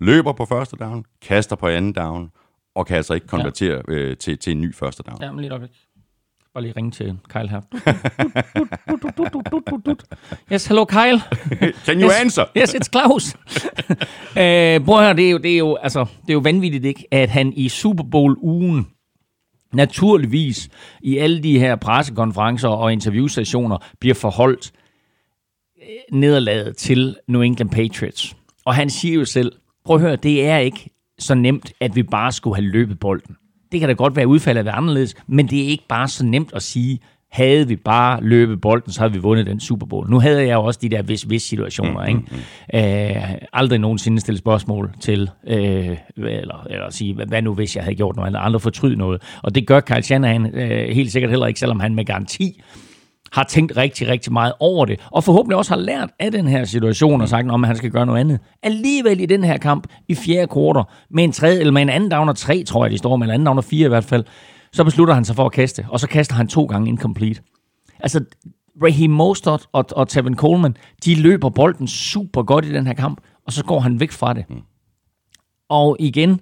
Løber 0.00 0.32
på 0.32 0.44
første 0.44 0.76
down, 0.76 1.04
kaster 1.22 1.56
på 1.56 1.66
anden 1.66 1.92
down, 1.92 2.30
og 2.74 2.86
kan 2.86 2.96
altså 2.96 3.14
ikke 3.14 3.26
konvertere 3.26 3.82
ja. 3.88 3.94
øh, 3.94 4.16
til, 4.16 4.38
til 4.38 4.50
en 4.50 4.60
ny 4.60 4.74
første 4.74 5.02
down. 5.02 5.22
Ja, 5.22 5.32
men 5.32 5.40
lige 5.40 5.50
øjeblik. 5.50 5.70
Bare 6.54 6.62
lige 6.62 6.74
ringe 6.76 6.90
til 6.90 7.18
Kyle 7.28 7.48
her. 7.48 7.60
yes, 10.52 10.66
hello 10.66 10.84
Kyle. 10.84 11.20
Can 11.86 12.00
you 12.00 12.10
yes, 12.10 12.20
answer? 12.20 12.44
Yes, 12.56 12.74
it's 12.74 12.88
Klaus. 12.90 13.34
uh, 13.34 14.82
prøv 14.86 15.00
her, 15.00 15.12
det 15.12 15.26
er, 15.26 15.30
jo, 15.30 15.38
det, 15.38 15.54
er 15.54 15.58
jo, 15.58 15.76
altså, 15.76 16.00
det 16.00 16.28
er 16.28 16.32
jo 16.32 16.38
vanvittigt, 16.38 16.84
ikke, 16.84 17.06
at 17.10 17.28
han 17.28 17.52
i 17.52 17.68
Super 17.68 18.04
Bowl-ugen 18.04 18.86
naturligvis 19.72 20.68
i 21.00 21.18
alle 21.18 21.42
de 21.42 21.58
her 21.58 21.76
pressekonferencer 21.76 22.68
og 22.68 22.92
interviewsessioner 22.92 23.78
bliver 24.00 24.14
forholdt 24.14 24.72
nederlaget 26.12 26.76
til 26.76 27.16
New 27.28 27.40
England 27.40 27.70
Patriots. 27.70 28.36
Og 28.64 28.74
han 28.74 28.90
siger 28.90 29.14
jo 29.14 29.24
selv, 29.24 29.52
prøv 29.84 29.96
at 29.96 30.02
høre, 30.02 30.16
det 30.16 30.46
er 30.46 30.58
ikke 30.58 30.90
så 31.18 31.34
nemt, 31.34 31.72
at 31.80 31.96
vi 31.96 32.02
bare 32.02 32.32
skulle 32.32 32.56
have 32.56 32.66
løbet 32.66 32.98
bolden. 32.98 33.36
Det 33.72 33.80
kan 33.80 33.88
da 33.88 33.94
godt 33.94 34.16
være 34.16 34.26
udfaldet 34.26 34.68
af 34.68 34.76
anderledes, 34.76 35.14
men 35.26 35.46
det 35.46 35.64
er 35.64 35.68
ikke 35.68 35.84
bare 35.88 36.08
så 36.08 36.24
nemt 36.24 36.52
at 36.54 36.62
sige, 36.62 36.98
havde 37.30 37.68
vi 37.68 37.76
bare 37.76 38.22
løbet 38.22 38.60
bolden, 38.60 38.92
så 38.92 39.00
havde 39.00 39.12
vi 39.12 39.18
vundet 39.18 39.46
den 39.46 39.60
Super 39.60 39.86
Bowl. 39.86 40.10
Nu 40.10 40.20
havde 40.20 40.46
jeg 40.46 40.54
jo 40.54 40.64
også 40.64 40.80
de 40.82 40.88
der 40.88 41.02
hvis-hvis 41.02 41.42
situationer. 41.42 42.02
Mm, 42.02 42.08
ikke? 42.08 42.20
Mm. 42.72 43.18
Øh, 43.18 43.34
aldrig 43.52 43.78
nogensinde 43.78 44.20
stille 44.20 44.38
spørgsmål 44.38 44.90
til, 45.00 45.30
øh, 45.46 45.96
eller, 46.16 46.66
eller 46.70 46.90
sige, 46.90 47.14
hvad 47.14 47.42
nu 47.42 47.54
hvis 47.54 47.76
jeg 47.76 47.84
havde 47.84 47.96
gjort 47.96 48.16
noget 48.16 48.26
andet, 48.26 48.40
aldrig 48.42 48.62
fortryde 48.62 48.96
noget. 48.96 49.22
Og 49.42 49.54
det 49.54 49.66
gør 49.66 49.80
Kyle 49.80 50.02
Shanahan 50.02 50.54
øh, 50.54 50.94
helt 50.94 51.12
sikkert 51.12 51.30
heller 51.30 51.46
ikke, 51.46 51.60
selvom 51.60 51.80
han 51.80 51.94
med 51.94 52.04
garanti 52.04 52.60
har 53.32 53.44
tænkt 53.44 53.76
rigtig, 53.76 54.08
rigtig 54.08 54.32
meget 54.32 54.52
over 54.60 54.84
det, 54.84 55.00
og 55.10 55.24
forhåbentlig 55.24 55.56
også 55.56 55.70
har 55.70 55.80
lært 55.80 56.10
af 56.18 56.32
den 56.32 56.48
her 56.48 56.64
situation 56.64 57.20
og 57.20 57.28
sagt, 57.28 57.48
at 57.50 57.66
han 57.66 57.76
skal 57.76 57.90
gøre 57.90 58.06
noget 58.06 58.20
andet. 58.20 58.40
Alligevel 58.62 59.20
i 59.20 59.26
den 59.26 59.44
her 59.44 59.58
kamp, 59.58 59.86
i 60.08 60.14
fjerde 60.14 60.46
kvartal, 60.46 60.84
med 61.10 61.24
en 61.24 61.32
tredje, 61.32 61.60
eller 61.60 61.72
med 61.72 61.82
en 61.82 61.88
anden 61.88 62.10
down 62.10 62.28
og 62.28 62.36
tre, 62.36 62.64
tror 62.64 62.84
jeg, 62.84 62.92
de 62.92 62.98
står 62.98 63.16
med, 63.16 63.26
en 63.26 63.32
anden 63.32 63.46
down 63.46 63.58
og 63.58 63.64
fire 63.64 63.86
i 63.86 63.88
hvert 63.88 64.04
fald, 64.04 64.24
så 64.72 64.84
beslutter 64.84 65.14
han 65.14 65.24
sig 65.24 65.36
for 65.36 65.46
at 65.46 65.52
kaste, 65.52 65.86
og 65.88 66.00
så 66.00 66.08
kaster 66.08 66.34
han 66.34 66.48
to 66.48 66.64
gange 66.64 66.88
incomplete. 66.88 67.42
Altså, 68.00 68.24
Raheem 68.82 69.10
Mostert 69.10 69.66
og, 69.72 69.84
og 69.92 70.08
Tevin 70.08 70.36
Coleman, 70.36 70.76
de 71.04 71.14
løber 71.14 71.48
bolden 71.48 71.86
super 71.86 72.42
godt 72.42 72.64
i 72.64 72.72
den 72.72 72.86
her 72.86 72.94
kamp, 72.94 73.20
og 73.46 73.52
så 73.52 73.64
går 73.64 73.80
han 73.80 74.00
væk 74.00 74.10
fra 74.10 74.32
det. 74.32 74.44
Og 75.68 75.96
igen, 76.00 76.40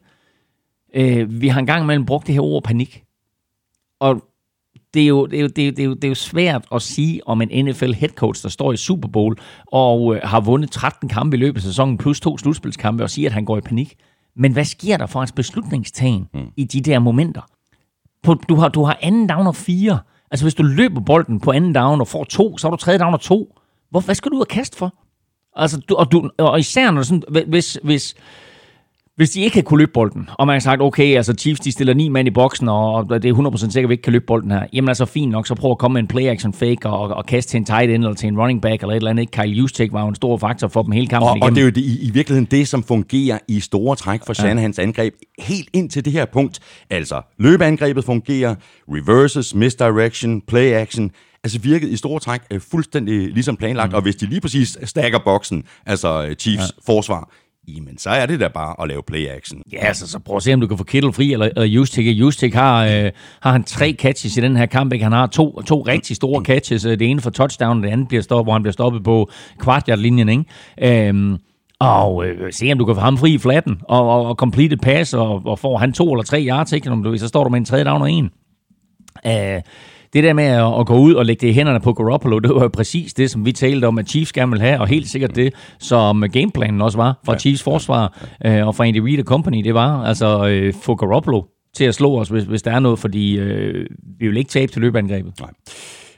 øh, 0.94 1.40
vi 1.40 1.48
har 1.48 1.60
engang 1.60 1.82
imellem 1.82 2.06
brugt 2.06 2.26
det 2.26 2.34
her 2.34 2.42
ord 2.42 2.62
panik. 2.62 3.04
Og 4.00 4.24
det 4.96 5.02
er, 5.02 5.08
jo, 5.08 5.26
det, 5.26 5.38
er 5.38 5.42
jo, 5.42 5.48
det, 5.48 5.78
er 5.78 5.84
jo, 5.84 5.94
det 5.94 6.04
er 6.04 6.08
jo 6.08 6.14
svært 6.14 6.64
at 6.72 6.82
sige 6.82 7.28
om 7.28 7.42
en 7.42 7.64
NFL 7.64 7.92
head 7.92 8.10
coach, 8.10 8.42
der 8.42 8.48
står 8.48 8.72
i 8.72 8.76
Super 8.76 9.08
Bowl 9.08 9.38
og 9.66 10.14
øh, 10.14 10.20
har 10.24 10.40
vundet 10.40 10.70
13 10.70 11.08
kampe 11.08 11.36
i 11.36 11.40
løbet 11.40 11.58
af 11.58 11.62
sæsonen, 11.62 11.98
plus 11.98 12.20
to 12.20 12.38
slutspilskampe, 12.38 13.04
og 13.04 13.10
sige, 13.10 13.26
at 13.26 13.32
han 13.32 13.44
går 13.44 13.56
i 13.56 13.60
panik. 13.60 13.94
Men 14.36 14.52
hvad 14.52 14.64
sker 14.64 14.96
der 14.96 15.06
for 15.06 15.18
hans 15.18 15.32
beslutningstagen 15.32 16.28
mm. 16.34 16.40
i 16.56 16.64
de 16.64 16.80
der 16.80 16.98
momenter? 16.98 17.40
På, 18.22 18.34
du, 18.34 18.54
har, 18.54 18.68
du 18.68 18.84
har 18.84 18.98
anden 19.02 19.26
down 19.26 19.46
og 19.46 19.56
fire. 19.56 19.98
Altså 20.30 20.44
hvis 20.44 20.54
du 20.54 20.62
løber 20.62 21.00
bolden 21.00 21.40
på 21.40 21.52
anden 21.52 21.72
down 21.72 22.00
og 22.00 22.08
får 22.08 22.24
to, 22.24 22.58
så 22.58 22.66
har 22.66 22.70
du 22.70 22.76
tredje 22.76 22.98
down 22.98 23.14
og 23.14 23.20
to. 23.20 23.58
Hvor, 23.90 24.00
hvad 24.00 24.14
skal 24.14 24.30
du 24.30 24.36
ud 24.36 24.40
og 24.40 24.48
kaste 24.48 24.76
for? 24.76 24.94
Altså, 25.56 25.80
du, 25.80 25.94
og, 25.94 26.12
du, 26.12 26.30
og 26.38 26.58
især 26.58 26.90
når 26.90 27.02
sådan, 27.02 27.22
hvis, 27.48 27.78
hvis, 27.82 28.14
hvis 29.16 29.30
de 29.30 29.40
ikke 29.40 29.54
kan 29.54 29.62
kunne 29.62 29.78
løbe 29.78 29.92
bolden, 29.94 30.28
og 30.32 30.46
man 30.46 30.54
har 30.54 30.60
sagt, 30.60 30.80
okay, 30.80 31.16
altså 31.16 31.34
Chiefs 31.38 31.60
de 31.60 31.72
stiller 31.72 31.94
ni 31.94 32.08
mand 32.08 32.28
i 32.28 32.30
boksen, 32.30 32.68
og 32.68 33.10
det 33.10 33.24
er 33.24 33.34
100% 33.34 33.58
sikkert, 33.58 33.76
at 33.76 33.88
vi 33.88 33.92
ikke 33.92 34.02
kan 34.02 34.12
løbe 34.12 34.24
bolden 34.26 34.50
her, 34.50 34.66
jamen 34.72 34.88
altså 34.88 35.04
fint 35.04 35.32
nok, 35.32 35.46
så 35.46 35.54
prøv 35.54 35.70
at 35.70 35.78
komme 35.78 35.92
med 35.92 36.02
en 36.02 36.08
play-action 36.08 36.52
fake 36.52 36.88
og, 36.88 37.08
og 37.08 37.26
kaste 37.26 37.50
til 37.50 37.58
en 37.58 37.64
tight 37.64 37.90
end 37.90 38.04
eller 38.04 38.14
til 38.14 38.28
en 38.28 38.38
running 38.38 38.62
back 38.62 38.82
eller 38.82 38.92
et 38.92 38.96
eller 38.96 39.10
andet. 39.10 39.30
Kyle 39.30 39.62
Juszczyk 39.62 39.92
var 39.92 40.02
jo 40.02 40.08
en 40.08 40.14
stor 40.14 40.38
faktor 40.38 40.68
for 40.68 40.82
dem 40.82 40.92
hele 40.92 41.06
kampen 41.06 41.28
og, 41.28 41.36
igennem. 41.36 41.50
og 41.52 41.54
det 41.54 41.60
er 41.60 41.64
jo 41.64 41.70
det, 41.70 41.80
i, 41.80 42.06
i 42.06 42.10
virkeligheden 42.10 42.48
det, 42.50 42.68
som 42.68 42.82
fungerer 42.82 43.38
i 43.48 43.60
store 43.60 43.96
træk 43.96 44.20
for 44.26 44.32
Shanahans 44.32 44.78
angreb, 44.78 45.14
helt 45.38 45.68
ind 45.72 45.90
til 45.90 46.04
det 46.04 46.12
her 46.12 46.24
punkt. 46.24 46.60
Altså, 46.90 47.22
løbeangrebet 47.38 48.04
fungerer, 48.04 48.54
reverses, 48.88 49.54
misdirection, 49.54 50.40
play-action, 50.40 51.10
altså 51.44 51.58
virket 51.58 51.88
i 51.88 51.96
store 51.96 52.20
træk 52.20 52.40
øh, 52.50 52.60
fuldstændig 52.70 53.32
ligesom 53.32 53.56
planlagt, 53.56 53.90
mm. 53.90 53.96
og 53.96 54.02
hvis 54.02 54.16
de 54.16 54.26
lige 54.26 54.40
præcis 54.40 54.78
stacker 54.84 55.18
boksen, 55.24 55.64
altså 55.86 56.26
øh, 56.28 56.34
Chiefs 56.34 56.72
ja. 56.76 56.92
forsvar, 56.92 57.30
jamen 57.68 57.98
så 57.98 58.10
er 58.10 58.26
det 58.26 58.40
da 58.40 58.48
bare 58.48 58.82
at 58.82 58.88
lave 58.88 59.02
play-action. 59.02 59.62
Ja, 59.72 59.78
altså, 59.78 60.08
så 60.08 60.18
prøv 60.18 60.36
at 60.36 60.42
se, 60.42 60.54
om 60.54 60.60
du 60.60 60.66
kan 60.66 60.78
få 60.78 60.84
Kittle 60.84 61.12
fri, 61.12 61.32
eller, 61.32 61.46
eller 61.46 61.64
Justik. 61.64 62.06
Justik 62.06 62.54
har, 62.54 62.84
øh, 62.84 63.10
har 63.40 63.52
han 63.52 63.64
tre 63.64 63.96
catches 63.98 64.36
i 64.36 64.40
den 64.40 64.56
her 64.56 64.66
kamp. 64.66 64.92
Ikke? 64.92 65.02
Han 65.02 65.12
har 65.12 65.26
to, 65.26 65.62
to 65.62 65.80
rigtig 65.80 66.16
store 66.16 66.44
catches. 66.44 66.84
Øh, 66.84 66.98
det 66.98 67.10
ene 67.10 67.20
for 67.20 67.30
touchdown, 67.30 67.76
og 67.76 67.82
det 67.82 67.90
andet 67.90 68.08
bliver 68.08 68.22
stoppet, 68.22 68.46
hvor 68.46 68.52
han 68.52 68.62
bliver 68.62 68.72
stoppet 68.72 69.04
på 69.04 69.30
kvartjartlinjen, 69.58 70.28
Ikke? 70.28 71.08
Øhm, 71.08 71.36
og 71.80 72.26
øh, 72.26 72.52
se, 72.52 72.72
om 72.72 72.78
du 72.78 72.84
kan 72.84 72.94
få 72.94 73.00
ham 73.00 73.18
fri 73.18 73.34
i 73.34 73.38
flatten, 73.38 73.80
og, 73.88 74.08
og, 74.08 74.26
og 74.26 74.34
complete 74.34 74.76
pass, 74.76 75.14
og, 75.14 75.42
og 75.46 75.58
får 75.58 75.78
han 75.78 75.92
to 75.92 76.12
eller 76.12 76.24
tre 76.24 76.46
yards, 76.48 76.72
ikke? 76.72 76.90
Du, 76.90 77.16
så 77.18 77.28
står 77.28 77.44
du 77.44 77.50
med 77.50 77.58
en 77.58 77.64
tredje 77.64 77.84
down 77.84 78.02
og 78.02 78.10
en. 78.10 78.30
Øh, 79.26 79.62
det 80.16 80.24
der 80.24 80.32
med 80.32 80.44
at, 80.44 80.80
at 80.80 80.86
gå 80.86 80.98
ud 80.98 81.14
og 81.14 81.26
lægge 81.26 81.46
det 81.46 81.52
i 81.52 81.54
hænderne 81.54 81.80
på 81.80 81.92
Garoppolo, 81.92 82.38
det 82.38 82.54
var 82.54 82.62
jo 82.62 82.68
præcis 82.68 83.14
det, 83.14 83.30
som 83.30 83.44
vi 83.44 83.52
talte 83.52 83.84
om, 83.84 83.98
at 83.98 84.08
Chiefs 84.08 84.32
gerne 84.32 84.52
vil 84.52 84.60
have, 84.60 84.80
og 84.80 84.86
helt 84.86 85.08
sikkert 85.08 85.36
det, 85.36 85.54
som 85.78 86.24
gameplanen 86.32 86.82
også 86.82 86.98
var 86.98 87.20
fra 87.24 87.32
ja. 87.32 87.38
Chiefs 87.38 87.62
forsvar 87.62 88.26
øh, 88.46 88.66
og 88.66 88.74
fra 88.74 88.86
Andy 88.86 88.98
Reid 88.98 89.24
Company, 89.24 89.64
det 89.64 89.74
var 89.74 90.04
altså 90.04 90.48
øh, 90.48 90.74
få 90.82 90.94
Garoppolo 90.94 91.42
til 91.74 91.84
at 91.84 91.94
slå 91.94 92.20
os, 92.20 92.28
hvis, 92.28 92.44
hvis 92.44 92.62
der 92.62 92.70
er 92.70 92.78
noget, 92.78 92.98
fordi 92.98 93.38
øh, 93.38 93.86
vi 94.18 94.28
vil 94.28 94.36
ikke 94.36 94.50
tabe 94.50 94.72
til 94.72 94.82
løbeangrebet. 94.82 95.32
Nej. 95.40 95.50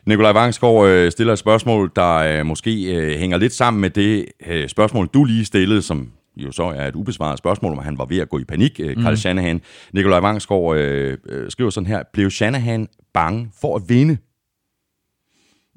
Nikolaj 0.06 0.32
Vangsgaard 0.32 0.88
øh, 0.88 1.10
stiller 1.10 1.32
et 1.32 1.38
spørgsmål, 1.38 1.92
der 1.96 2.16
øh, 2.16 2.46
måske 2.46 2.94
øh, 2.94 3.18
hænger 3.18 3.38
lidt 3.38 3.52
sammen 3.52 3.80
med 3.80 3.90
det 3.90 4.24
øh, 4.46 4.68
spørgsmål, 4.68 5.08
du 5.14 5.24
lige 5.24 5.44
stillede, 5.44 5.82
som 5.82 6.08
jo 6.38 6.52
så 6.52 6.62
er 6.62 6.88
et 6.88 6.94
ubesvaret 6.94 7.38
spørgsmål, 7.38 7.72
om 7.72 7.78
han 7.78 7.98
var 7.98 8.04
ved 8.04 8.18
at 8.18 8.28
gå 8.28 8.38
i 8.38 8.44
panik, 8.44 8.80
øh, 8.80 9.02
Carl 9.02 9.12
mm. 9.12 9.16
Shanahan. 9.16 9.60
Nikolaj 9.92 10.20
Vangsgaard 10.20 10.76
øh, 10.76 11.16
øh, 11.28 11.50
skriver 11.50 11.70
sådan 11.70 11.86
her, 11.86 12.02
blev 12.12 12.30
Shanahan 12.30 12.88
bange 13.14 13.50
for 13.60 13.76
at 13.76 13.82
vinde? 13.88 14.16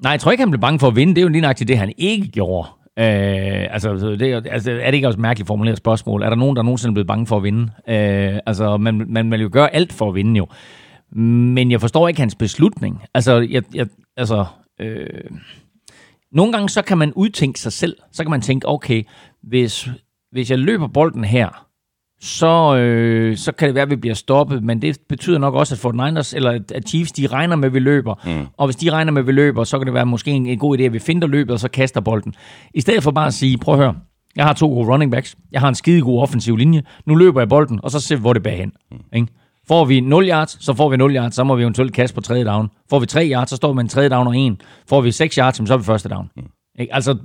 Nej, 0.02 0.10
jeg 0.10 0.20
tror 0.20 0.30
ikke, 0.30 0.42
han 0.42 0.50
blev 0.50 0.60
bange 0.60 0.78
for 0.78 0.88
at 0.88 0.96
vinde. 0.96 1.14
Det 1.14 1.20
er 1.20 1.22
jo 1.22 1.28
lige 1.28 1.40
nøjagtigt 1.40 1.68
det, 1.68 1.78
han 1.78 1.92
ikke 1.98 2.28
gjorde. 2.28 2.68
Øh, 2.98 3.74
altså, 3.74 4.16
det, 4.20 4.22
er, 4.22 4.40
altså, 4.50 4.70
er 4.70 4.86
det 4.86 4.94
ikke 4.94 5.06
også 5.06 5.16
et 5.16 5.22
mærkeligt 5.22 5.46
formuleret 5.46 5.78
spørgsmål? 5.78 6.22
Er 6.22 6.28
der 6.28 6.36
nogen, 6.36 6.56
der 6.56 6.62
nogensinde 6.62 6.90
er 6.90 6.94
blevet 6.94 7.06
bange 7.06 7.26
for 7.26 7.36
at 7.36 7.42
vinde? 7.42 7.62
Øh, 7.88 8.38
altså, 8.46 8.76
man, 8.76 9.04
man 9.08 9.30
vil 9.30 9.40
jo 9.40 9.48
gøre 9.52 9.74
alt 9.74 9.92
for 9.92 10.08
at 10.08 10.14
vinde 10.14 10.38
jo. 10.38 10.46
Men 11.16 11.70
jeg 11.70 11.80
forstår 11.80 12.08
ikke 12.08 12.20
hans 12.20 12.34
beslutning. 12.34 13.02
Altså, 13.14 13.46
jeg, 13.50 13.62
jeg, 13.74 13.86
altså 14.16 14.44
øh, 14.80 15.30
nogle 16.32 16.52
gange 16.52 16.68
så 16.68 16.82
kan 16.82 16.98
man 16.98 17.12
udtænke 17.12 17.60
sig 17.60 17.72
selv. 17.72 17.96
Så 18.12 18.24
kan 18.24 18.30
man 18.30 18.40
tænke, 18.40 18.68
okay, 18.68 19.02
hvis, 19.42 19.88
hvis 20.32 20.50
jeg 20.50 20.58
løber 20.58 20.86
bolden 20.86 21.24
her, 21.24 21.66
så, 22.20 22.76
øh, 22.76 23.36
så 23.36 23.52
kan 23.52 23.68
det 23.68 23.74
være, 23.74 23.82
at 23.82 23.90
vi 23.90 23.96
bliver 23.96 24.14
stoppet, 24.14 24.64
men 24.64 24.82
det 24.82 24.98
betyder 25.08 25.38
nok 25.38 25.54
også, 25.54 25.74
at 25.74 25.78
Fort 25.78 25.94
Niners, 25.94 26.34
eller 26.34 26.60
at 26.74 26.88
Chiefs, 26.88 27.12
de 27.12 27.26
regner 27.26 27.56
med, 27.56 27.68
at 27.68 27.74
vi 27.74 27.78
løber. 27.78 28.14
Mm. 28.24 28.46
Og 28.56 28.66
hvis 28.66 28.76
de 28.76 28.90
regner 28.90 29.12
med, 29.12 29.22
at 29.22 29.26
vi 29.26 29.32
løber, 29.32 29.64
så 29.64 29.78
kan 29.78 29.86
det 29.86 29.94
være 29.94 30.06
måske 30.06 30.30
en, 30.30 30.46
en 30.46 30.58
god 30.58 30.78
idé, 30.78 30.82
at 30.82 30.92
vi 30.92 30.98
finder 30.98 31.28
løbet, 31.28 31.52
og 31.52 31.60
så 31.60 31.68
kaster 31.68 32.00
bolden. 32.00 32.34
I 32.74 32.80
stedet 32.80 33.02
for 33.02 33.10
bare 33.10 33.26
at 33.26 33.34
sige, 33.34 33.58
prøv 33.58 33.74
at 33.74 33.80
høre, 33.80 33.94
jeg 34.36 34.44
har 34.44 34.52
to 34.52 34.68
gode 34.68 34.88
running 34.88 35.12
backs, 35.12 35.36
jeg 35.52 35.60
har 35.60 35.68
en 35.68 35.74
skide 35.74 36.02
god 36.02 36.22
offensiv 36.22 36.56
linje, 36.56 36.82
nu 37.06 37.14
løber 37.14 37.40
jeg 37.40 37.48
bolden, 37.48 37.80
og 37.82 37.90
så 37.90 38.00
ser 38.00 38.16
vi, 38.16 38.20
hvor 38.20 38.32
det 38.32 38.42
bærer 38.42 38.56
hen. 38.56 38.72
Mm. 38.90 38.98
Ikke? 39.12 39.26
Får 39.68 39.84
vi 39.84 40.00
0 40.00 40.28
yards, 40.28 40.64
så 40.64 40.74
får 40.74 40.88
vi 40.88 40.96
0 40.96 41.16
yards, 41.16 41.34
så 41.34 41.44
må 41.44 41.56
vi 41.56 41.62
eventuelt 41.62 41.92
kaste 41.92 42.14
på 42.14 42.20
tredje 42.20 42.44
down. 42.44 42.70
Får 42.90 42.98
vi 42.98 43.06
3 43.06 43.30
yards, 43.32 43.50
så 43.50 43.56
står 43.56 43.72
vi 43.72 43.74
med 43.74 43.82
en 43.82 43.88
tredje 43.88 44.08
down 44.08 44.26
og 44.26 44.36
en. 44.36 44.60
Får 44.88 45.00
vi 45.00 45.12
6 45.12 45.34
yards, 45.34 45.68
så 45.68 45.74
er 45.74 45.78
vi 45.78 45.84
første 45.84 46.08
down. 46.08 46.30
Mm. 46.36 46.42
Ikke? 46.78 46.94
Altså, 46.94 47.16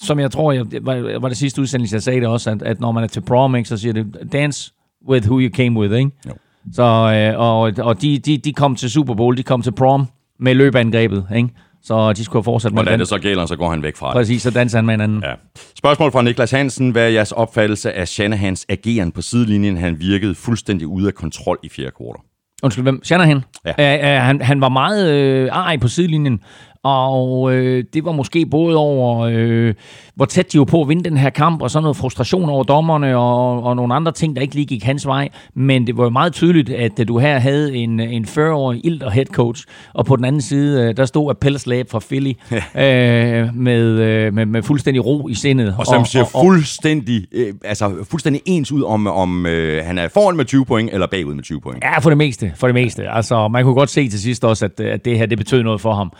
som 0.00 0.20
jeg 0.20 0.30
tror, 0.30 0.52
jeg, 0.52 0.64
var, 0.82 1.18
var 1.20 1.28
det 1.28 1.36
sidste 1.36 1.60
udsendelse, 1.60 1.94
jeg 1.94 2.02
sagde 2.02 2.20
det 2.20 2.28
også, 2.28 2.50
at, 2.50 2.62
at 2.62 2.80
når 2.80 2.92
man 2.92 3.04
er 3.04 3.08
til 3.08 3.20
prom, 3.20 3.56
ikke, 3.56 3.68
så 3.68 3.76
siger 3.76 3.92
det, 3.92 4.32
dance 4.32 4.72
with 5.08 5.26
who 5.26 5.40
you 5.40 5.50
came 5.50 5.80
with, 5.80 5.94
ikke? 5.94 6.10
Jo. 6.28 6.32
Så, 6.72 6.82
øh, 6.82 7.40
og, 7.40 7.60
og 7.78 8.02
de, 8.02 8.18
de, 8.18 8.38
de 8.38 8.52
kom 8.52 8.76
til 8.76 8.90
Super 8.90 9.14
Bowl, 9.14 9.36
de 9.36 9.42
kom 9.42 9.62
til 9.62 9.72
prom 9.72 10.06
med 10.40 10.54
løbeangrebet, 10.54 11.26
ikke? 11.36 11.48
Så 11.82 12.12
de 12.12 12.24
skulle 12.24 12.36
have 12.40 12.44
fortsat 12.44 12.72
med 12.72 12.98
det 12.98 13.08
så 13.08 13.18
gælder, 13.18 13.46
så 13.46 13.56
går 13.56 13.70
han 13.70 13.82
væk 13.82 13.96
fra 13.96 14.06
det. 14.06 14.14
Præcis, 14.14 14.42
så 14.42 14.50
danser 14.50 14.78
han 14.78 14.86
med 14.86 14.94
en 14.94 15.00
anden. 15.00 15.22
Ja. 15.22 15.34
Spørgsmål 15.78 16.12
fra 16.12 16.22
Niklas 16.22 16.50
Hansen. 16.50 16.90
Hvad 16.90 17.04
er 17.04 17.08
jeres 17.08 17.32
opfattelse 17.32 17.92
af 17.92 18.08
Shanahans 18.08 18.66
ageren 18.68 19.12
på 19.12 19.22
sidelinjen? 19.22 19.76
Han 19.76 20.00
virkede 20.00 20.34
fuldstændig 20.34 20.86
ude 20.86 21.06
af 21.06 21.14
kontrol 21.14 21.58
i 21.62 21.68
fjerde 21.68 21.90
kvartal. 21.96 22.22
Undskyld, 22.62 22.82
hvem? 22.82 23.04
Shanahan? 23.04 23.40
Ja. 23.66 23.70
Uh, 23.70 24.18
uh, 24.18 24.26
han, 24.26 24.42
han 24.42 24.60
var 24.60 24.68
meget 24.68 25.12
øh, 25.12 25.48
arg 25.52 25.80
på 25.80 25.88
sidelinjen, 25.88 26.40
og 26.82 27.54
øh, 27.54 27.84
det 27.94 28.04
var 28.04 28.12
måske 28.12 28.46
både 28.46 28.76
over, 28.76 29.20
øh, 29.32 29.74
hvor 30.14 30.24
tæt 30.24 30.52
de 30.52 30.58
var 30.58 30.64
på 30.64 30.82
at 30.82 30.88
vinde 30.88 31.10
den 31.10 31.16
her 31.16 31.30
kamp, 31.30 31.62
og 31.62 31.70
så 31.70 31.80
noget 31.80 31.96
frustration 31.96 32.48
over 32.48 32.64
dommerne, 32.64 33.16
og, 33.16 33.62
og 33.62 33.76
nogle 33.76 33.94
andre 33.94 34.12
ting, 34.12 34.36
der 34.36 34.42
ikke 34.42 34.54
lige 34.54 34.66
gik 34.66 34.84
hans 34.84 35.06
vej. 35.06 35.28
Men 35.54 35.86
det 35.86 35.96
var 35.96 36.04
jo 36.04 36.10
meget 36.10 36.32
tydeligt, 36.32 36.70
at 36.70 37.08
du 37.08 37.18
her 37.18 37.38
havde 37.38 37.76
en, 37.76 38.00
en 38.00 38.24
40-årig 38.24 38.80
ilter 38.84 39.10
head 39.10 39.26
coach, 39.26 39.64
og 39.94 40.06
på 40.06 40.16
den 40.16 40.24
anden 40.24 40.42
side, 40.42 40.82
øh, 40.82 40.96
der 40.96 41.04
stod 41.04 41.30
Appellers 41.30 41.66
Lab 41.66 41.90
fra 41.90 41.98
Philly, 41.98 42.32
øh, 42.52 43.54
med, 43.54 43.82
øh, 43.82 44.34
med, 44.34 44.46
med 44.46 44.62
fuldstændig 44.62 45.06
ro 45.06 45.28
i 45.28 45.34
sindet. 45.34 45.74
Og 45.78 45.86
som 45.86 46.04
ser 46.04 46.24
fuldstændig, 46.24 47.26
øh, 47.32 47.54
altså 47.64 47.94
fuldstændig 48.10 48.42
ens 48.46 48.72
ud, 48.72 48.82
om, 48.82 49.06
om 49.06 49.46
øh, 49.46 49.84
han 49.84 49.98
er 49.98 50.08
foran 50.08 50.36
med 50.36 50.44
20 50.44 50.64
point, 50.64 50.90
eller 50.92 51.06
bagud 51.06 51.34
med 51.34 51.42
20 51.42 51.60
point. 51.60 51.84
Ja, 51.84 51.98
for 51.98 52.10
det 52.10 52.16
meste. 52.16 52.52
For 52.56 52.66
det 52.66 52.74
meste. 52.74 53.08
Altså, 53.08 53.48
man 53.48 53.64
kunne 53.64 53.74
godt 53.74 53.90
se 53.90 54.08
til 54.08 54.20
sidst 54.20 54.44
også, 54.44 54.64
at, 54.64 54.80
at 54.80 55.04
det 55.04 55.18
her, 55.18 55.26
det 55.26 55.38
betød 55.38 55.62
noget 55.62 55.80
for 55.80 55.94
ham. 55.94 56.12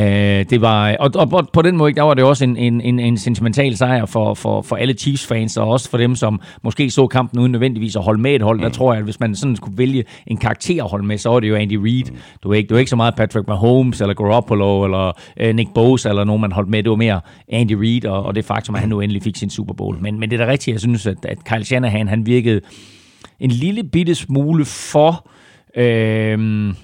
Øh, 0.00 0.44
det 0.50 0.60
var, 0.60 0.96
og, 1.00 1.10
og 1.14 1.48
på 1.52 1.62
den 1.62 1.76
måde, 1.76 1.92
der 1.92 2.02
var 2.02 2.14
det 2.14 2.24
også 2.24 2.44
en, 2.44 2.56
en, 2.56 2.80
en, 2.80 3.00
en 3.00 3.18
sentimental 3.18 3.76
sejr 3.76 4.06
for, 4.06 4.34
for, 4.34 4.62
for 4.62 4.76
alle 4.76 4.94
Chiefs-fans, 4.94 5.56
og 5.56 5.68
også 5.68 5.90
for 5.90 5.98
dem, 5.98 6.14
som 6.14 6.40
måske 6.62 6.90
så 6.90 7.06
kampen 7.06 7.40
uden 7.40 7.52
nødvendigvis 7.52 7.96
at 7.96 8.02
holde 8.02 8.20
med 8.20 8.34
et 8.34 8.42
hold. 8.42 8.56
Mm. 8.56 8.62
Der 8.62 8.68
tror 8.68 8.92
jeg, 8.92 8.98
at 8.98 9.04
hvis 9.04 9.20
man 9.20 9.34
sådan 9.34 9.56
skulle 9.56 9.78
vælge 9.78 10.04
en 10.26 10.36
karakter 10.36 10.84
at 10.84 10.90
holde 10.90 11.06
med, 11.06 11.18
så 11.18 11.28
var 11.28 11.40
det 11.40 11.48
jo 11.48 11.54
Andy 11.54 11.74
Reid. 11.74 12.10
Mm. 12.10 12.16
Du, 12.42 12.50
er 12.50 12.54
ikke, 12.54 12.68
du 12.68 12.74
er 12.74 12.78
ikke 12.78 12.90
så 12.90 12.96
meget 12.96 13.14
Patrick 13.14 13.48
Mahomes, 13.48 14.00
eller 14.00 14.14
Garoppolo, 14.14 14.84
eller 14.84 15.12
uh, 15.44 15.54
Nick 15.54 15.74
Bosa, 15.74 16.08
eller 16.08 16.24
nogen, 16.24 16.40
man 16.40 16.52
holdt 16.52 16.68
med. 16.68 16.82
Det 16.82 16.90
var 16.90 16.96
mere 16.96 17.20
Andy 17.48 17.72
Reid, 17.72 18.06
og, 18.06 18.22
og 18.22 18.34
det 18.34 18.44
faktum, 18.44 18.74
at 18.74 18.80
han 18.80 18.88
nu 18.88 19.00
endelig 19.00 19.22
fik 19.22 19.36
sin 19.36 19.50
Super 19.50 19.74
Bowl. 19.74 19.96
Men, 20.00 20.20
men 20.20 20.30
det 20.30 20.40
er 20.40 20.44
da 20.44 20.52
rigtigt, 20.52 20.74
jeg 20.74 20.80
synes, 20.80 21.06
at, 21.06 21.16
at 21.24 21.44
Kyle 21.44 21.64
Shanahan, 21.64 22.08
han 22.08 22.26
virkede 22.26 22.60
en 23.40 23.50
lille 23.50 23.84
bitte 23.84 24.14
smule 24.14 24.64
for... 24.64 25.28
Øh, 25.76 26.74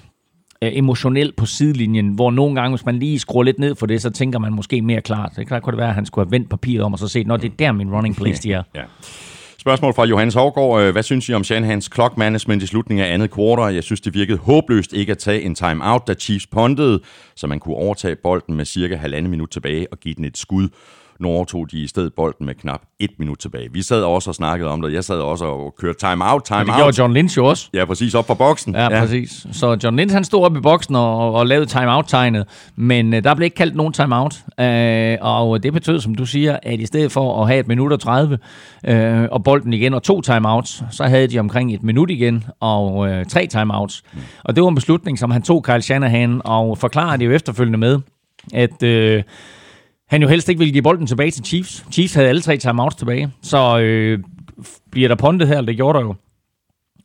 øh, 0.61 0.71
emotionel 0.73 1.33
på 1.37 1.45
sidelinjen, 1.45 2.09
hvor 2.09 2.31
nogle 2.31 2.55
gange, 2.55 2.77
hvis 2.77 2.85
man 2.85 2.99
lige 2.99 3.19
skruer 3.19 3.43
lidt 3.43 3.59
ned 3.59 3.75
for 3.75 3.85
det, 3.85 4.01
så 4.01 4.09
tænker 4.09 4.39
man 4.39 4.53
måske 4.53 4.81
mere 4.81 5.01
klart. 5.01 5.31
Det 5.35 5.47
kan 5.47 5.61
det 5.61 5.77
være, 5.77 5.89
at 5.89 5.95
han 5.95 6.05
skulle 6.05 6.25
have 6.25 6.31
vendt 6.31 6.49
papiret 6.49 6.83
om 6.83 6.93
og 6.93 6.99
så 6.99 7.07
set, 7.07 7.27
når 7.27 7.37
det 7.37 7.51
er 7.51 7.55
der 7.59 7.71
min 7.71 7.91
running 7.91 8.15
place, 8.15 8.43
de 8.43 8.53
er. 8.53 8.63
ja. 8.75 8.81
Spørgsmål 9.59 9.93
fra 9.93 10.05
Johannes 10.05 10.35
Hårgaard. 10.35 10.81
Øh, 10.81 10.91
Hvad 10.91 11.03
synes 11.03 11.29
I 11.29 11.33
om 11.33 11.43
Shanahans 11.43 11.89
clock 11.93 12.17
management 12.17 12.63
i 12.63 12.67
slutningen 12.67 13.05
af 13.05 13.13
andet 13.13 13.31
kvartal? 13.31 13.73
Jeg 13.73 13.83
synes, 13.83 14.01
det 14.01 14.13
virkede 14.13 14.37
håbløst 14.37 14.93
ikke 14.93 15.11
at 15.11 15.17
tage 15.17 15.41
en 15.41 15.55
timeout, 15.55 16.07
da 16.07 16.13
Chiefs 16.13 16.47
pondede, 16.47 16.99
så 17.35 17.47
man 17.47 17.59
kunne 17.59 17.75
overtage 17.75 18.15
bolden 18.15 18.55
med 18.55 18.65
cirka 18.65 18.95
halvandet 18.95 19.29
minut 19.29 19.49
tilbage 19.49 19.87
og 19.91 19.99
give 19.99 20.13
den 20.13 20.25
et 20.25 20.37
skud. 20.37 20.69
Nu 21.19 21.27
overtog 21.27 21.71
de 21.71 21.77
i 21.77 21.87
stedet 21.87 22.13
bolden 22.13 22.45
med 22.45 22.55
knap 22.55 22.81
et 22.99 23.09
minut 23.19 23.37
tilbage. 23.37 23.69
Vi 23.73 23.81
sad 23.81 24.03
også 24.03 24.29
og 24.29 24.35
snakkede 24.35 24.69
om 24.69 24.81
det. 24.81 24.93
Jeg 24.93 25.03
sad 25.03 25.19
også 25.19 25.45
og 25.45 25.75
kørte 25.79 25.99
time-out, 25.99 26.43
time-out. 26.43 26.67
Det 26.67 26.75
gjorde 26.75 27.01
John 27.01 27.13
Lynch 27.13 27.37
jo 27.37 27.45
også. 27.45 27.69
Ja, 27.73 27.85
præcis, 27.85 28.15
op 28.15 28.27
fra 28.27 28.33
boksen. 28.33 28.75
Ja, 28.75 28.83
ja. 28.83 28.99
præcis. 28.99 29.47
Så 29.51 29.77
John 29.83 29.97
Lynch, 29.97 30.13
han 30.13 30.23
stod 30.23 30.45
op 30.45 30.57
i 30.57 30.59
boksen 30.59 30.95
og, 30.95 31.33
og 31.33 31.47
lavede 31.47 31.65
time-out-tegnet, 31.65 32.47
men 32.75 33.13
uh, 33.13 33.19
der 33.19 33.35
blev 33.35 33.45
ikke 33.45 33.55
kaldt 33.55 33.75
nogen 33.75 33.93
time-out. 33.93 34.35
Uh, 34.61 35.27
og 35.27 35.63
det 35.63 35.73
betød, 35.73 35.99
som 35.99 36.15
du 36.15 36.25
siger, 36.25 36.57
at 36.63 36.79
i 36.79 36.85
stedet 36.85 37.11
for 37.11 37.41
at 37.41 37.47
have 37.47 37.59
et 37.59 37.67
minut 37.67 37.93
og 37.93 37.99
30 37.99 38.37
uh, 38.87 38.95
øh, 38.95 39.27
og 39.31 39.43
bolden 39.43 39.73
igen 39.73 39.93
og 39.93 40.03
to 40.03 40.21
time-outs, 40.21 40.83
så 40.91 41.03
havde 41.03 41.27
de 41.27 41.39
omkring 41.39 41.73
et 41.73 41.83
minut 41.83 42.09
igen 42.09 42.45
og 42.59 42.95
uh, 42.95 43.09
tre 43.29 43.47
time-outs. 43.47 44.03
Og 44.43 44.55
det 44.55 44.63
var 44.63 44.69
en 44.69 44.75
beslutning, 44.75 45.19
som 45.19 45.31
han 45.31 45.41
tog 45.41 45.63
Kyle 45.63 45.81
Shanahan 45.81 46.41
og 46.45 46.77
forklarede 46.77 47.17
det 47.17 47.25
jo 47.25 47.31
efterfølgende 47.31 47.77
med, 47.77 47.99
at... 48.53 48.83
Uh, 48.83 49.23
han 50.09 50.21
jo 50.21 50.27
helst 50.27 50.49
ikke 50.49 50.59
ville 50.59 50.71
give 50.71 50.83
bolden 50.83 51.07
tilbage 51.07 51.31
til 51.31 51.45
Chiefs. 51.45 51.85
Chiefs 51.91 52.13
havde 52.13 52.27
alle 52.27 52.41
tre 52.41 52.57
timeouts 52.57 52.95
tilbage, 52.95 53.31
så 53.41 53.79
øh, 53.79 54.19
bliver 54.91 55.07
der 55.07 55.15
pondet 55.15 55.47
her, 55.47 55.61
det 55.61 55.75
gjorde 55.75 55.99
der 55.99 56.05
jo. 56.05 56.15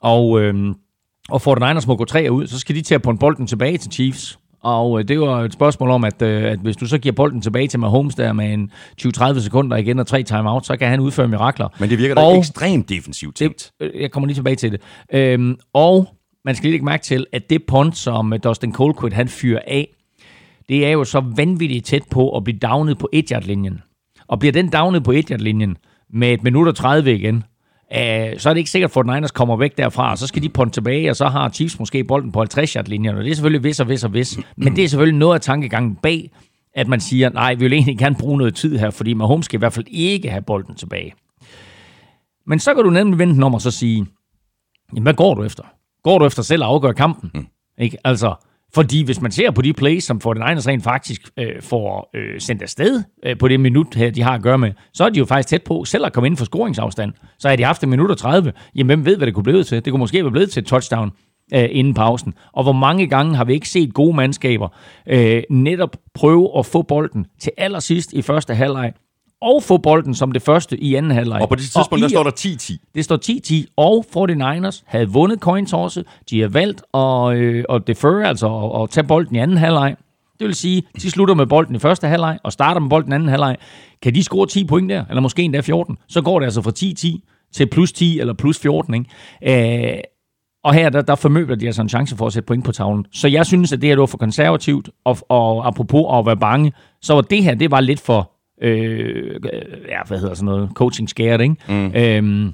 Og, 0.00 0.40
øh, 0.40 0.74
og 1.28 1.40
49ers 1.42 1.86
må 1.86 1.96
gå 1.96 2.04
tre 2.04 2.28
ud, 2.30 2.46
så 2.46 2.58
skal 2.58 2.74
de 2.74 2.82
til 2.82 2.94
at 2.94 3.02
ponde 3.02 3.18
bolden 3.18 3.46
tilbage 3.46 3.78
til 3.78 3.92
Chiefs. 3.92 4.38
Og 4.62 4.98
øh, 4.98 5.08
det 5.08 5.20
var 5.20 5.40
et 5.42 5.52
spørgsmål 5.52 5.90
om, 5.90 6.04
at, 6.04 6.22
øh, 6.22 6.44
at 6.44 6.58
hvis 6.58 6.76
du 6.76 6.86
så 6.86 6.98
giver 6.98 7.12
bolden 7.12 7.40
tilbage 7.40 7.68
til 7.68 7.80
Mahomes 7.80 8.14
der 8.14 8.32
med 8.32 8.52
en 8.52 8.70
20-30 9.02 9.40
sekunder 9.40 9.76
igen 9.76 9.98
og 9.98 10.06
tre 10.06 10.22
timeout, 10.22 10.66
så 10.66 10.76
kan 10.76 10.88
han 10.88 11.00
udføre 11.00 11.28
mirakler. 11.28 11.68
Men 11.80 11.90
det 11.90 11.98
virker 11.98 12.14
da 12.14 12.20
og, 12.20 12.38
ekstremt 12.38 12.88
defensivt. 12.88 13.38
Det, 13.38 13.70
jeg 13.94 14.10
kommer 14.10 14.26
lige 14.26 14.36
tilbage 14.36 14.56
til 14.56 14.72
det. 14.72 14.80
Øhm, 15.12 15.56
og 15.72 16.08
man 16.44 16.54
skal 16.54 16.64
lige 16.64 16.72
lægge 16.72 16.84
mærke 16.84 17.02
til, 17.02 17.26
at 17.32 17.50
det 17.50 17.62
punt, 17.66 17.96
som 17.96 18.34
Dustin 18.44 18.72
Colquitt 18.72 19.14
han 19.14 19.28
fyrer 19.28 19.60
af, 19.66 19.88
det 20.68 20.86
er 20.86 20.90
jo 20.90 21.04
så 21.04 21.20
vanvittigt 21.36 21.86
tæt 21.86 22.02
på 22.10 22.36
at 22.36 22.44
blive 22.44 22.58
downet 22.58 22.98
på 22.98 23.08
1 23.12 23.32
linjen 23.42 23.80
Og 24.28 24.38
bliver 24.38 24.52
den 24.52 24.72
downet 24.72 25.04
på 25.04 25.12
1 25.12 25.40
linjen 25.40 25.76
med 26.10 26.32
et 26.32 26.42
minut 26.42 26.68
og 26.68 26.74
30 26.74 27.14
igen, 27.14 27.44
øh, 27.96 28.38
så 28.38 28.48
er 28.48 28.54
det 28.54 28.58
ikke 28.58 28.70
sikkert, 28.70 28.96
at 28.96 29.06
Niners 29.06 29.30
kommer 29.30 29.56
væk 29.56 29.78
derfra, 29.78 30.10
og 30.10 30.18
så 30.18 30.26
skal 30.26 30.42
de 30.42 30.48
ponde 30.48 30.72
tilbage, 30.72 31.10
og 31.10 31.16
så 31.16 31.28
har 31.28 31.48
Chiefs 31.50 31.78
måske 31.78 32.04
bolden 32.04 32.32
på 32.32 32.38
50 32.38 32.72
yard 32.72 32.86
linjen 32.86 33.16
og 33.16 33.24
det 33.24 33.30
er 33.30 33.34
selvfølgelig 33.34 33.64
vis 33.64 33.80
og 33.80 33.88
vis 33.88 34.04
og 34.04 34.14
vis, 34.14 34.38
men 34.56 34.76
det 34.76 34.84
er 34.84 34.88
selvfølgelig 34.88 35.18
noget 35.18 35.34
af 35.34 35.40
tankegangen 35.40 35.96
bag, 36.02 36.30
at 36.74 36.88
man 36.88 37.00
siger, 37.00 37.30
nej, 37.30 37.54
vi 37.54 37.64
vil 37.64 37.72
egentlig 37.72 37.98
gerne 37.98 38.16
bruge 38.16 38.38
noget 38.38 38.54
tid 38.54 38.78
her, 38.78 38.90
fordi 38.90 39.14
Mahomes 39.14 39.44
skal 39.44 39.56
i 39.56 39.58
hvert 39.58 39.72
fald 39.72 39.86
ikke 39.88 40.30
have 40.30 40.42
bolden 40.42 40.74
tilbage. 40.74 41.14
Men 42.46 42.58
så 42.58 42.74
kan 42.74 42.84
du 42.84 42.90
nemlig 42.90 43.18
vente 43.18 43.34
den 43.34 43.42
om 43.42 43.54
og 43.54 43.60
så 43.60 43.70
sige, 43.70 44.06
jamen, 44.92 45.02
hvad 45.02 45.14
går 45.14 45.34
du 45.34 45.44
efter? 45.44 45.62
Går 46.02 46.18
du 46.18 46.26
efter 46.26 46.42
selv 46.42 46.62
at 46.62 46.68
afgøre 46.68 46.94
kampen? 46.94 47.30
Mm. 47.34 47.46
Ikke? 47.78 47.96
Altså, 48.04 48.34
fordi 48.74 49.04
hvis 49.04 49.20
man 49.20 49.32
ser 49.32 49.50
på 49.50 49.62
de 49.62 49.72
plays, 49.72 50.04
som 50.04 50.20
49ers 50.24 50.68
rent 50.68 50.84
faktisk 50.84 51.22
øh, 51.36 51.62
får 51.62 52.10
øh, 52.14 52.40
sendt 52.40 52.62
afsted 52.62 53.02
øh, 53.26 53.38
på 53.38 53.48
det 53.48 53.60
minut, 53.60 53.94
her, 53.94 54.10
de 54.10 54.22
har 54.22 54.34
at 54.34 54.42
gøre 54.42 54.58
med, 54.58 54.72
så 54.94 55.04
er 55.04 55.08
de 55.08 55.18
jo 55.18 55.24
faktisk 55.24 55.48
tæt 55.48 55.62
på 55.62 55.84
selv 55.84 56.06
at 56.06 56.12
komme 56.12 56.26
ind 56.26 56.36
for 56.36 56.44
scoringsafstand. 56.44 57.12
Så 57.38 57.48
har 57.48 57.56
de 57.56 57.64
haft 57.64 57.82
en 57.82 57.90
minut 57.90 58.10
og 58.10 58.18
30. 58.18 58.52
Jamen, 58.74 58.86
hvem 58.86 59.04
ved, 59.04 59.16
hvad 59.16 59.26
det 59.26 59.34
kunne 59.34 59.44
blive 59.44 59.64
til? 59.64 59.84
Det 59.84 59.90
kunne 59.90 59.98
måske 59.98 60.24
være 60.24 60.30
blevet 60.30 60.50
til 60.50 60.60
et 60.60 60.66
touchdown 60.66 61.10
øh, 61.54 61.68
inden 61.70 61.94
pausen. 61.94 62.34
Og 62.52 62.62
hvor 62.62 62.72
mange 62.72 63.06
gange 63.06 63.36
har 63.36 63.44
vi 63.44 63.52
ikke 63.52 63.68
set 63.68 63.94
gode 63.94 64.16
mandskaber 64.16 64.68
øh, 65.06 65.42
netop 65.50 65.96
prøve 66.14 66.58
at 66.58 66.66
få 66.66 66.82
bolden 66.82 67.26
til 67.40 67.52
allersidst 67.58 68.12
i 68.12 68.22
første 68.22 68.54
halvleg, 68.54 68.92
og 69.42 69.62
få 69.62 69.76
bolden 69.76 70.14
som 70.14 70.32
det 70.32 70.42
første 70.42 70.76
i 70.76 70.94
anden 70.94 71.10
halvleg. 71.10 71.42
Og 71.42 71.48
på 71.48 71.54
det 71.54 71.62
tidspunkt, 71.62 72.02
der 72.02 72.08
står 72.08 72.22
der 72.22 72.30
10-10. 72.30 72.90
Det 72.94 73.04
står 73.04 73.18
10-10, 73.66 73.72
og 73.76 74.06
49ers 74.16 74.82
havde 74.86 75.08
vundet 75.08 75.40
coin 75.40 75.66
tosse. 75.66 76.04
De 76.30 76.40
har 76.40 76.48
valgt 76.48 76.82
at, 76.94 77.36
øh, 77.36 77.64
at 77.70 77.86
defer, 77.86 78.26
altså 78.26 78.56
at, 78.56 78.82
at 78.82 78.90
tage 78.90 79.06
bolden 79.06 79.36
i 79.36 79.38
anden 79.38 79.56
halvleg. 79.56 79.96
Det 80.38 80.46
vil 80.46 80.54
sige, 80.54 80.82
de 81.02 81.10
slutter 81.10 81.34
med 81.34 81.46
bolden 81.46 81.74
i 81.74 81.78
første 81.78 82.06
halvleg, 82.06 82.38
og 82.42 82.52
starter 82.52 82.80
med 82.80 82.90
bolden 82.90 83.12
i 83.12 83.14
anden 83.14 83.28
halvleg. 83.28 83.56
Kan 84.02 84.14
de 84.14 84.22
score 84.22 84.46
10 84.46 84.64
point 84.66 84.90
der, 84.90 85.04
eller 85.08 85.20
måske 85.20 85.42
endda 85.42 85.60
14, 85.60 85.96
så 86.08 86.22
går 86.22 86.38
det 86.38 86.46
altså 86.46 86.62
fra 86.62 86.72
10-10 86.78 87.48
til 87.52 87.66
plus 87.66 87.92
10 87.92 88.20
eller 88.20 88.34
plus 88.34 88.58
14. 88.58 88.94
Ikke? 88.94 89.94
Øh, 89.94 90.00
og 90.64 90.74
her, 90.74 90.90
der, 90.90 91.02
der 91.02 91.14
formøbler 91.14 91.56
de 91.56 91.66
altså 91.66 91.82
en 91.82 91.88
chance 91.88 92.16
for 92.16 92.26
at 92.26 92.32
sætte 92.32 92.46
point 92.46 92.64
på 92.64 92.72
tavlen. 92.72 93.06
Så 93.12 93.28
jeg 93.28 93.46
synes, 93.46 93.72
at 93.72 93.82
det 93.82 93.88
her 93.88 93.96
var 93.96 94.06
for 94.06 94.18
konservativt, 94.18 94.90
og, 95.04 95.18
og 95.28 95.66
apropos 95.66 96.06
at 96.18 96.26
være 96.26 96.36
bange, 96.36 96.72
så 97.02 97.14
var 97.14 97.20
det 97.20 97.42
her, 97.42 97.54
det 97.54 97.70
var 97.70 97.80
lidt 97.80 98.00
for 98.00 98.31
øh, 98.62 99.40
ja, 99.88 100.02
hvad 100.06 100.18
hedder 100.18 100.34
sådan 100.34 100.44
noget, 100.44 100.70
coaching 100.74 101.08
scared, 101.08 101.40
ikke? 101.40 101.56
Mm. 101.68 101.92
Øhm, 101.94 102.52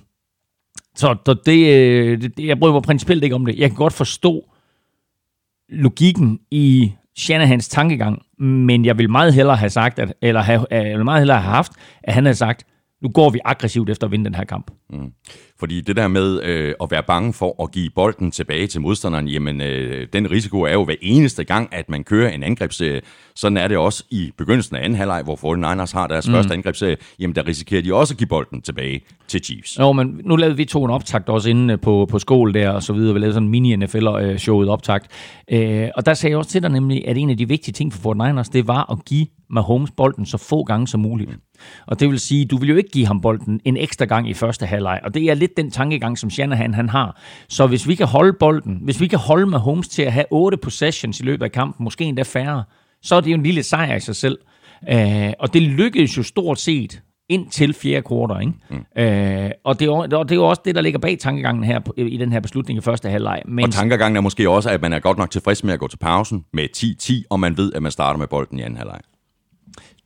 så 0.95 1.17
det, 1.47 1.75
øh, 1.75 2.23
det, 2.23 2.47
jeg 2.47 2.59
bryder 2.59 2.75
mig 2.75 2.83
principielt 2.83 3.25
ikke 3.25 3.35
om 3.35 3.47
det. 3.47 3.59
Jeg 3.59 3.71
kan 3.71 3.77
godt 3.77 3.93
forstå 3.93 4.51
logikken 5.69 6.41
i 6.51 6.93
Shanahans 7.19 7.69
tankegang, 7.69 8.23
men 8.39 8.85
jeg 8.85 8.99
vil 8.99 9.11
meget 9.11 9.35
hellere 9.35 9.57
have 9.57 9.71
sagt, 9.71 9.99
at, 9.99 10.13
eller 10.23 10.41
have, 10.41 10.67
jeg 10.71 10.97
vil 10.97 11.05
meget 11.05 11.21
hellere 11.21 11.41
have 11.41 11.55
haft, 11.55 11.73
at 12.03 12.15
han 12.15 12.25
havde 12.25 12.37
sagt, 12.37 12.65
nu 13.03 13.09
går 13.09 13.31
vi 13.31 13.41
aggressivt 13.45 13.91
efter 13.91 14.07
at 14.07 14.11
vinde 14.11 14.25
den 14.25 14.35
her 14.35 14.45
kamp. 14.45 14.71
Mm. 14.91 15.13
Fordi 15.61 15.81
det 15.81 15.97
der 15.97 16.09
med 16.09 16.43
øh, 16.43 16.75
at 16.83 16.91
være 16.91 17.03
bange 17.03 17.33
for 17.33 17.63
at 17.63 17.73
give 17.73 17.91
bolden 17.95 18.31
tilbage 18.31 18.67
til 18.67 18.81
modstanderen, 18.81 19.29
jamen 19.29 19.61
øh, 19.61 20.07
den 20.13 20.31
risiko 20.31 20.63
er 20.63 20.73
jo 20.73 20.85
hver 20.85 20.95
eneste 21.03 21.45
gang, 21.45 21.69
at 21.73 21.89
man 21.89 22.05
kører 22.05 22.31
en 22.31 22.43
angrebsserie. 22.43 23.01
Sådan 23.37 23.57
er 23.57 23.69
det 23.69 23.77
også 23.77 24.05
i 24.11 24.33
begyndelsen 24.39 24.77
af 24.77 24.85
anden 24.85 24.99
halvleg, 24.99 25.23
hvor 25.23 25.37
49ers 25.37 25.93
har 25.93 26.07
deres 26.07 26.29
mm. 26.29 26.35
første 26.35 26.55
angrebsserie. 26.55 26.97
Jamen 27.19 27.35
der 27.37 27.47
risikerer 27.47 27.83
de 27.83 27.95
også 27.95 28.15
at 28.15 28.19
give 28.19 28.29
bolden 28.29 28.63
tilbage 28.63 29.01
til 29.29 29.45
Chiefs. 29.45 29.79
Jo, 29.79 29.93
men 29.93 30.21
nu 30.25 30.37
lavede 30.37 30.57
vi 30.57 30.65
to 30.65 30.85
en 30.85 30.91
optakt 30.91 31.29
også 31.29 31.51
inde 31.51 31.77
på, 31.77 32.07
på 32.11 32.19
skole 32.19 32.55
der 32.55 32.71
og 32.71 32.83
så 32.83 32.93
videre. 32.93 33.15
Vi 33.15 33.21
lavede 33.21 33.35
sådan 33.35 33.47
en 33.47 33.51
mini-NFL-showet 33.51 34.69
optakt. 34.69 35.07
Øh, 35.53 35.89
og 35.95 36.07
der 36.07 36.15
sagde 36.15 36.31
jeg 36.31 36.39
også 36.39 36.51
til 36.51 36.63
dig 36.63 36.71
nemlig, 36.71 37.09
at 37.09 37.17
en 37.17 37.31
af 37.31 37.37
de 37.37 37.49
vigtige 37.49 37.73
ting 37.73 37.93
for 37.93 38.15
49ers, 38.15 38.51
det 38.53 38.67
var 38.67 38.93
at 38.93 39.05
give 39.05 39.27
Mahomes 39.51 39.91
bolden 39.91 40.27
så 40.27 40.39
få 40.39 40.65
gange 40.65 40.89
som 40.89 41.01
muligt. 41.01 41.31
Og 41.87 42.01
det 42.01 42.11
vil 42.11 42.21
sige, 42.21 42.45
du 42.45 42.57
vil 42.57 42.69
jo 42.69 42.77
ikke 42.77 42.91
give 42.91 43.07
ham 43.07 43.21
bolden 43.21 43.61
en 43.65 43.77
ekstra 43.77 44.05
gang 44.05 44.31
i 44.31 44.35
første 44.35 44.67
halvleg. 44.67 45.01
Og 45.05 45.15
det 45.15 45.23
er 45.23 45.35
lidt 45.35 45.48
den 45.57 45.71
tankegang, 45.71 46.19
som 46.19 46.31
Shanahan 46.31 46.75
han 46.75 46.89
har. 46.89 47.21
Så 47.49 47.67
hvis 47.67 47.89
vi 47.89 47.95
kan 47.95 48.07
holde 48.07 48.33
bolden, 48.33 48.81
hvis 48.83 49.01
vi 49.01 49.07
kan 49.07 49.19
holde 49.19 49.47
Mahomes 49.47 49.89
til 49.89 50.03
at 50.03 50.13
have 50.13 50.27
otte 50.31 50.57
possessions 50.57 51.21
i 51.21 51.23
løbet 51.23 51.45
af 51.45 51.53
kampen, 51.53 51.85
måske 51.85 52.05
endda 52.05 52.23
færre, 52.23 52.65
så 53.03 53.15
er 53.15 53.21
det 53.21 53.31
jo 53.31 53.35
en 53.35 53.43
lille 53.43 53.63
sejr 53.63 53.97
i 53.97 54.01
sig 54.01 54.17
selv. 54.17 54.39
Uh, 54.93 55.31
og 55.39 55.55
det 55.55 55.63
lykkedes 55.63 56.17
jo 56.17 56.23
stort 56.23 56.59
set 56.59 57.03
ind 57.29 57.51
til 57.51 57.75
fjerde 57.75 58.03
kvartal. 58.03 58.41
Ikke? 58.41 58.53
Mm. 58.71 58.77
Uh, 58.77 59.51
og, 59.65 59.81
det 59.81 59.87
er, 59.87 60.17
og 60.19 60.29
det 60.29 60.35
er 60.35 60.37
jo 60.37 60.49
også 60.49 60.63
det, 60.65 60.75
der 60.75 60.81
ligger 60.81 60.99
bag 60.99 61.19
tankegangen 61.19 61.65
her 61.65 61.81
i 61.97 62.17
den 62.17 62.33
her 62.33 62.41
beslutning 62.41 62.79
i 62.79 62.81
første 62.81 63.11
halvleg. 63.11 63.43
Men... 63.47 63.65
Og 63.65 63.71
tankegangen 63.71 64.17
er 64.17 64.21
måske 64.21 64.51
også, 64.51 64.71
at 64.71 64.83
man 64.83 64.93
er 64.93 64.99
godt 64.99 65.19
nok 65.19 65.31
tilfreds 65.31 65.65
med 65.65 65.73
at 65.73 65.81
gå 65.81 65.89
til 65.89 65.97
pausen 65.97 66.45
med 66.53 66.69
10-10, 66.77 67.27
og 67.31 67.41
man 67.41 67.57
ved, 67.57 67.73
at 67.73 67.83
man 67.83 67.93
starter 67.93 68.19
med 68.19 68.27
bolden 68.27 68.59
i 68.59 68.63
anden 68.63 68.77
halvleg. 68.77 69.01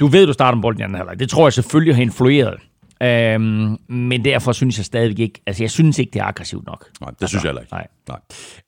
Du 0.00 0.06
ved, 0.06 0.26
du 0.26 0.32
starter 0.32 0.56
med 0.56 0.62
bolden 0.62 0.80
i 0.80 0.84
anden 0.84 0.96
halvleg. 0.96 1.20
Det 1.20 1.28
tror 1.28 1.46
jeg 1.46 1.52
selvfølgelig 1.52 1.94
har 1.94 2.02
influeret. 2.02 2.60
Øhm, 3.02 3.76
men 3.88 4.24
derfor 4.24 4.52
synes 4.52 4.78
jeg 4.78 4.84
stadigvæk 4.84 5.18
ikke, 5.18 5.40
altså 5.46 5.62
jeg 5.62 5.70
synes 5.70 5.98
ikke, 5.98 6.10
det 6.10 6.20
er 6.20 6.24
aggressivt 6.24 6.66
nok. 6.66 6.90
Nej, 7.00 7.10
det 7.10 7.16
altså, 7.22 7.28
synes 7.28 7.44
jeg 7.44 7.48
heller 7.48 7.60
ikke. 7.60 7.74
Nej. 8.08 8.18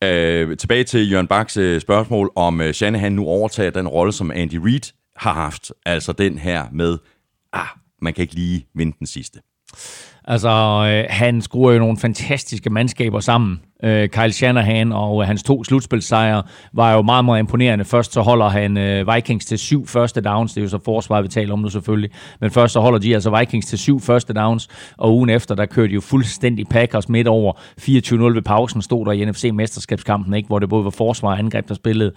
nej. 0.03 0.11
Øh, 0.11 0.57
tilbage 0.57 0.85
til 0.85 1.11
Jørgen 1.11 1.27
Baks 1.27 1.57
øh, 1.57 1.81
spørgsmål, 1.81 2.33
om 2.37 2.61
øh, 2.61 2.75
Shanahan 2.75 3.13
nu 3.13 3.27
overtager 3.27 3.71
den 3.71 3.89
rolle, 3.89 4.13
som 4.13 4.31
Andy 4.31 4.55
Reid 4.55 4.93
har 5.17 5.33
haft. 5.33 5.73
Altså 5.87 6.13
den 6.13 6.39
her 6.39 6.67
med, 6.73 6.99
ah, 7.53 7.67
man 8.03 8.15
kan 8.15 8.23
ikke 8.23 8.35
lige 8.35 8.67
vinde 8.75 8.97
den 8.99 9.07
sidste. 9.07 9.41
Altså, 10.25 10.49
øh, 10.49 11.05
han 11.11 11.43
skruer 11.43 11.73
jo 11.73 11.79
nogle 11.79 11.97
fantastiske 11.97 12.71
mandskaber 12.71 13.21
sammen. 13.21 13.61
Øh, 13.85 14.09
Kyle 14.09 14.33
Shanahan 14.33 14.93
og 14.93 15.23
øh, 15.23 15.27
hans 15.27 15.43
to 15.43 15.65
slutspilsejre 15.65 16.43
var 16.73 16.93
jo 16.93 17.03
meget, 17.03 17.25
meget 17.25 17.39
imponerende. 17.39 17.85
Først 17.85 18.13
så 18.13 18.21
holder 18.21 18.49
han 18.49 18.77
øh, 18.77 19.15
Vikings 19.15 19.47
til 19.47 19.59
syv 19.59 19.87
første 19.87 20.21
downs. 20.21 20.53
Det 20.53 20.61
er 20.61 20.63
jo 20.63 20.69
så 20.69 20.79
forsvaret, 20.85 21.23
vi 21.23 21.29
taler 21.29 21.53
om 21.53 21.59
nu 21.59 21.69
selvfølgelig. 21.69 22.11
Men 22.41 22.51
først 22.51 22.73
så 22.73 22.81
holder 22.81 22.99
de 22.99 23.15
altså 23.15 23.39
Vikings 23.39 23.67
til 23.67 23.79
syv 23.79 24.01
første 24.01 24.33
downs. 24.33 24.69
Og 24.97 25.17
ugen 25.17 25.31
efter, 25.31 25.55
der 25.55 25.67
kørte 25.67 25.89
de 25.89 25.95
jo 25.95 26.01
fuldstændig 26.01 26.67
Packers 26.69 27.09
midt 27.09 27.29
over 27.29 27.53
24-0 27.81 28.35
ved 28.35 28.43
pausen. 28.43 28.83
Stod 28.83 29.07
der 29.07 29.13
i 29.13 29.25
NFC-mesterskabskampen, 29.25 30.35
ikke? 30.35 30.47
hvor 30.47 30.59
det 30.59 30.69
både 30.69 30.85
var 30.85 30.91
forsvar 30.91 31.31
og 31.31 31.39
angreb, 31.39 31.69
der 31.69 31.75
spillede. 31.75 32.13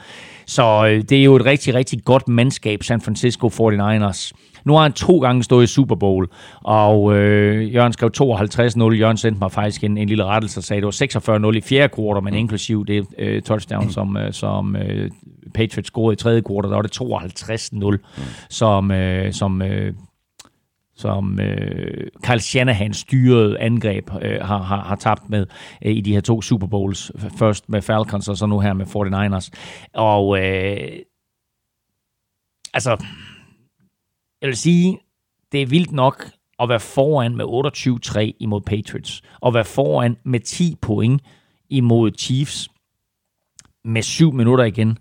Så 0.47 0.87
øh, 0.87 1.03
det 1.09 1.19
er 1.19 1.23
jo 1.23 1.35
et 1.35 1.45
rigtig, 1.45 1.73
rigtig 1.73 2.03
godt 2.05 2.27
mandskab, 2.27 2.83
San 2.83 3.01
Francisco 3.01 3.47
49ers. 3.47 4.31
Nu 4.65 4.73
har 4.73 4.81
han 4.81 4.93
to 4.93 5.19
gange 5.19 5.43
stået 5.43 5.63
i 5.63 5.67
Super 5.67 5.95
Bowl, 5.95 6.27
og 6.63 7.15
øh, 7.15 7.73
Jørgen 7.73 7.93
skrev 7.93 8.11
52-0. 8.17 8.99
Jørgen 8.99 9.17
sendte 9.17 9.39
mig 9.39 9.51
faktisk 9.51 9.83
en, 9.83 9.97
en 9.97 10.07
lille 10.07 10.23
rettelse 10.23 10.59
og 10.59 10.63
sagde, 10.63 10.81
det 10.81 10.85
var 10.85 11.49
46-0 11.51 11.57
i 11.57 11.61
fjerde 11.61 11.93
kvartal, 11.95 12.23
men 12.23 12.33
inklusiv 12.33 12.85
det 12.85 13.05
øh, 13.17 13.41
touchdown, 13.41 13.89
som, 13.89 14.17
øh, 14.17 14.33
som 14.33 14.75
øh, 14.75 15.11
Patriots 15.53 15.87
scorede 15.87 16.13
i 16.13 16.15
tredje 16.15 16.41
kvartal, 16.41 16.69
der 16.69 16.75
var 16.75 16.81
det 16.81 17.01
52-0, 17.01 17.77
mm. 17.77 18.23
som, 18.49 18.91
øh, 18.91 19.33
som 19.33 19.61
øh, 19.61 19.93
som 20.97 21.39
øh, 21.39 22.07
Carl 22.23 22.39
Shanahan 22.39 22.93
styrede 22.93 23.59
angreb 23.59 24.09
øh, 24.21 24.41
har, 24.41 24.61
har, 24.61 24.83
har 24.83 24.95
tabt 24.95 25.29
med 25.29 25.45
øh, 25.85 25.91
i 25.91 26.01
de 26.01 26.13
her 26.13 26.21
to 26.21 26.41
Super 26.41 26.67
Bowls. 26.67 27.11
Først 27.37 27.69
med 27.69 27.81
Falcons, 27.81 28.27
og 28.27 28.37
så 28.37 28.45
nu 28.45 28.59
her 28.59 28.73
med 28.73 28.85
49ers. 28.85 29.49
Og 29.93 30.39
øh, 30.39 30.99
altså, 32.73 33.05
jeg 34.41 34.47
vil 34.47 34.57
sige, 34.57 34.99
det 35.51 35.61
er 35.61 35.65
vildt 35.65 35.91
nok 35.91 36.29
at 36.59 36.69
være 36.69 36.79
foran 36.79 37.35
med 37.35 37.45
28-3 38.31 38.37
imod 38.39 38.61
Patriots, 38.61 39.21
og 39.41 39.53
være 39.53 39.65
foran 39.65 40.17
med 40.25 40.39
10 40.39 40.75
point 40.81 41.21
imod 41.69 42.11
Chiefs 42.17 42.69
med 43.83 44.01
7 44.01 44.33
minutter 44.33 44.63
igen, 44.63 44.97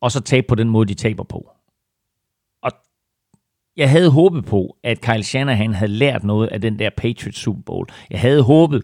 og 0.00 0.12
så 0.12 0.20
tabe 0.20 0.46
på 0.48 0.54
den 0.54 0.68
måde, 0.68 0.88
de 0.88 0.94
taber 0.94 1.24
på. 1.24 1.50
Jeg 3.76 3.90
havde 3.90 4.10
håbet 4.10 4.44
på, 4.44 4.76
at 4.84 5.00
Kyle 5.00 5.22
Shanahan 5.22 5.74
havde 5.74 5.92
lært 5.92 6.24
noget 6.24 6.48
af 6.48 6.60
den 6.60 6.78
der 6.78 6.90
Patriots 6.96 7.38
Super 7.38 7.62
Bowl. 7.62 7.86
Jeg 8.10 8.20
havde 8.20 8.42
håbet, 8.42 8.82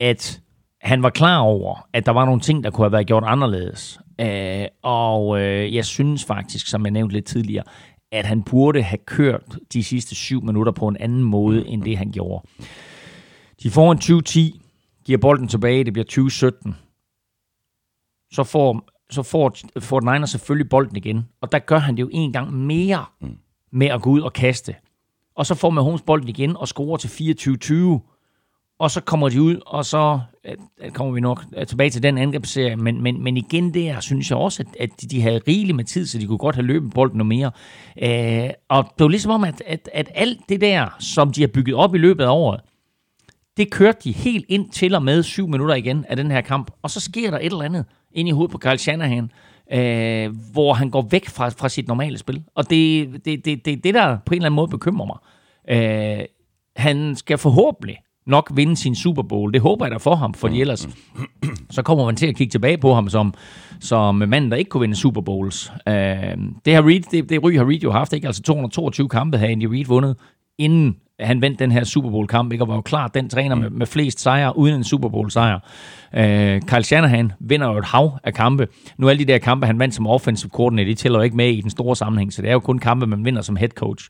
at 0.00 0.40
han 0.80 1.02
var 1.02 1.10
klar 1.10 1.38
over, 1.38 1.88
at 1.92 2.06
der 2.06 2.12
var 2.12 2.24
nogle 2.24 2.40
ting, 2.40 2.64
der 2.64 2.70
kunne 2.70 2.84
have 2.84 2.92
været 2.92 3.06
gjort 3.06 3.24
anderledes. 3.26 4.00
Øh, 4.20 4.66
og 4.82 5.40
øh, 5.40 5.74
jeg 5.74 5.84
synes 5.84 6.24
faktisk, 6.24 6.66
som 6.66 6.84
jeg 6.84 6.90
nævnte 6.90 7.14
lidt 7.14 7.24
tidligere, 7.24 7.64
at 8.12 8.26
han 8.26 8.42
burde 8.42 8.82
have 8.82 8.98
kørt 9.06 9.58
de 9.72 9.84
sidste 9.84 10.14
syv 10.14 10.42
minutter 10.42 10.72
på 10.72 10.88
en 10.88 10.96
anden 10.96 11.22
måde, 11.22 11.66
end 11.66 11.82
det 11.82 11.98
han 11.98 12.10
gjorde. 12.10 12.48
De 13.62 13.70
får 13.70 13.92
en 13.92 13.98
2010, 13.98 14.60
giver 15.04 15.18
bolden 15.18 15.48
tilbage, 15.48 15.84
det 15.84 15.92
bliver 15.92 16.50
20-17. 16.68 16.72
Så 18.32 18.44
får, 18.44 18.88
så 19.10 19.22
får, 19.22 19.56
får 19.80 20.00
Niners 20.00 20.30
selvfølgelig 20.30 20.68
bolden 20.68 20.96
igen, 20.96 21.28
og 21.40 21.52
der 21.52 21.58
gør 21.58 21.78
han 21.78 21.96
det 21.96 22.02
jo 22.02 22.08
en 22.12 22.32
gang 22.32 22.52
mere 22.52 23.04
mm 23.20 23.38
med 23.72 23.86
at 23.86 24.02
gå 24.02 24.10
ud 24.10 24.20
og 24.20 24.32
kaste. 24.32 24.74
Og 25.34 25.46
så 25.46 25.54
får 25.54 25.70
Mahomes 25.70 26.02
bolden 26.02 26.28
igen 26.28 26.56
og 26.56 26.68
scorer 26.68 26.96
til 26.96 27.08
24-20 27.08 28.00
og 28.78 28.90
så 28.90 29.00
kommer 29.00 29.28
de 29.28 29.42
ud, 29.42 29.56
og 29.66 29.84
så 29.84 30.20
at 30.44 30.92
kommer 30.94 31.12
vi 31.12 31.20
nok 31.20 31.44
øh, 31.56 31.66
tilbage 31.66 31.90
til 31.90 32.02
den 32.02 32.18
angrebsserie, 32.18 32.76
men, 32.76 33.02
men, 33.02 33.22
men 33.22 33.36
igen 33.36 33.74
der 33.74 34.00
synes 34.00 34.30
jeg 34.30 34.38
også, 34.38 34.62
at, 34.62 34.76
at 34.80 35.10
de 35.10 35.22
havde 35.22 35.40
rigeligt 35.48 35.76
med 35.76 35.84
tid, 35.84 36.06
så 36.06 36.18
de 36.18 36.26
kunne 36.26 36.38
godt 36.38 36.54
have 36.54 36.66
løbet 36.66 36.90
bolden 36.94 37.18
noget 37.18 37.28
mere. 37.28 37.50
Øh, 38.02 38.50
og 38.68 38.84
det 38.84 39.04
var 39.04 39.08
ligesom 39.08 39.30
om, 39.30 39.44
at, 39.44 39.62
at, 39.66 39.88
at 39.92 40.08
alt 40.14 40.40
det 40.48 40.60
der, 40.60 40.96
som 40.98 41.32
de 41.32 41.40
har 41.40 41.48
bygget 41.48 41.76
op 41.76 41.94
i 41.94 41.98
løbet 41.98 42.24
af 42.24 42.28
året, 42.28 42.60
det 43.56 43.70
kørte 43.70 43.98
de 44.04 44.12
helt 44.12 44.44
ind 44.48 44.70
til 44.70 44.94
og 44.94 45.02
med 45.02 45.22
syv 45.22 45.48
minutter 45.48 45.74
igen 45.74 46.04
af 46.08 46.16
den 46.16 46.30
her 46.30 46.40
kamp, 46.40 46.70
og 46.82 46.90
så 46.90 47.00
sker 47.00 47.30
der 47.30 47.38
et 47.38 47.44
eller 47.44 47.62
andet 47.62 47.84
ind 48.12 48.28
i 48.28 48.32
hovedet 48.32 48.52
på 48.52 48.58
Carl 48.58 48.78
Shanahan, 48.78 49.30
øh, 49.72 50.34
hvor 50.52 50.72
han 50.72 50.90
går 50.90 51.08
væk 51.10 51.28
fra, 51.28 51.48
fra 51.48 51.68
sit 51.68 51.88
normale 51.88 52.18
spil. 52.18 52.42
Og 52.54 52.70
det 52.70 53.00
er 53.00 53.06
det, 53.24 53.44
det, 53.44 53.64
det, 53.64 53.84
det, 53.84 53.94
der 53.94 54.18
på 54.26 54.34
en 54.34 54.36
eller 54.36 54.46
anden 54.46 54.56
måde 54.56 54.68
bekymrer 54.68 55.06
mig. 55.06 55.18
Øh, 55.68 56.24
han 56.76 57.16
skal 57.16 57.38
forhåbentlig 57.38 57.96
nok 58.26 58.50
vinde 58.54 58.76
sin 58.76 58.94
Super 58.94 59.22
Bowl. 59.22 59.52
Det 59.52 59.60
håber 59.60 59.84
jeg 59.84 59.92
da 59.92 59.96
for 59.96 60.14
ham, 60.14 60.34
fordi 60.34 60.54
mm. 60.54 60.60
ellers 60.60 60.88
så 61.70 61.82
kommer 61.82 62.04
man 62.04 62.16
til 62.16 62.26
at 62.26 62.36
kigge 62.36 62.50
tilbage 62.50 62.78
på 62.78 62.94
ham 62.94 63.08
som, 63.08 63.34
som 63.80 64.14
manden, 64.14 64.50
der 64.50 64.56
ikke 64.56 64.68
kunne 64.68 64.80
vinde 64.80 64.96
Super 64.96 65.20
Bowls. 65.20 65.72
Uh, 65.86 65.94
det 66.64 66.74
har 66.74 66.88
Reed, 66.88 67.02
det, 67.10 67.30
det 67.30 67.44
ry 67.44 67.56
har 67.56 67.68
Reed 67.68 67.80
jo 67.80 67.92
haft, 67.92 68.12
ikke? 68.12 68.26
Altså 68.26 68.42
222 68.42 69.08
kampe 69.08 69.38
har 69.38 69.46
Andy 69.46 69.64
Reid 69.64 69.86
vundet, 69.86 70.16
inden 70.58 70.96
han 71.20 71.40
vandt 71.40 71.58
den 71.58 71.72
her 71.72 71.84
Super 71.84 72.10
Bowl-kamp, 72.10 72.52
ikke? 72.52 72.64
og 72.64 72.68
var 72.68 72.74
jo 72.74 72.80
klart 72.80 73.14
den 73.14 73.28
træner 73.28 73.54
med, 73.54 73.70
med 73.70 73.86
flest 73.86 74.20
sejre, 74.20 74.58
uden 74.58 74.74
en 74.74 74.84
Super 74.84 75.08
Bowl-sejr. 75.08 75.60
Øh, 76.16 76.60
Kyle 76.62 76.82
Shanahan 76.82 77.32
vinder 77.40 77.66
jo 77.66 77.78
et 77.78 77.84
hav 77.84 78.18
af 78.24 78.34
kampe. 78.34 78.68
Nu 78.98 79.08
alle 79.08 79.24
de 79.24 79.32
der 79.32 79.38
kampe, 79.38 79.66
han 79.66 79.78
vandt 79.78 79.94
som 79.94 80.06
offensive 80.06 80.50
coordinator, 80.50 80.88
de 80.88 80.94
tæller 80.94 81.18
jo 81.18 81.22
ikke 81.22 81.36
med 81.36 81.48
i 81.50 81.60
den 81.60 81.70
store 81.70 81.96
sammenhæng, 81.96 82.32
så 82.32 82.42
det 82.42 82.48
er 82.48 82.52
jo 82.52 82.60
kun 82.60 82.78
kampe, 82.78 83.06
man 83.06 83.24
vinder 83.24 83.42
som 83.42 83.56
head 83.56 83.68
coach. 83.68 84.08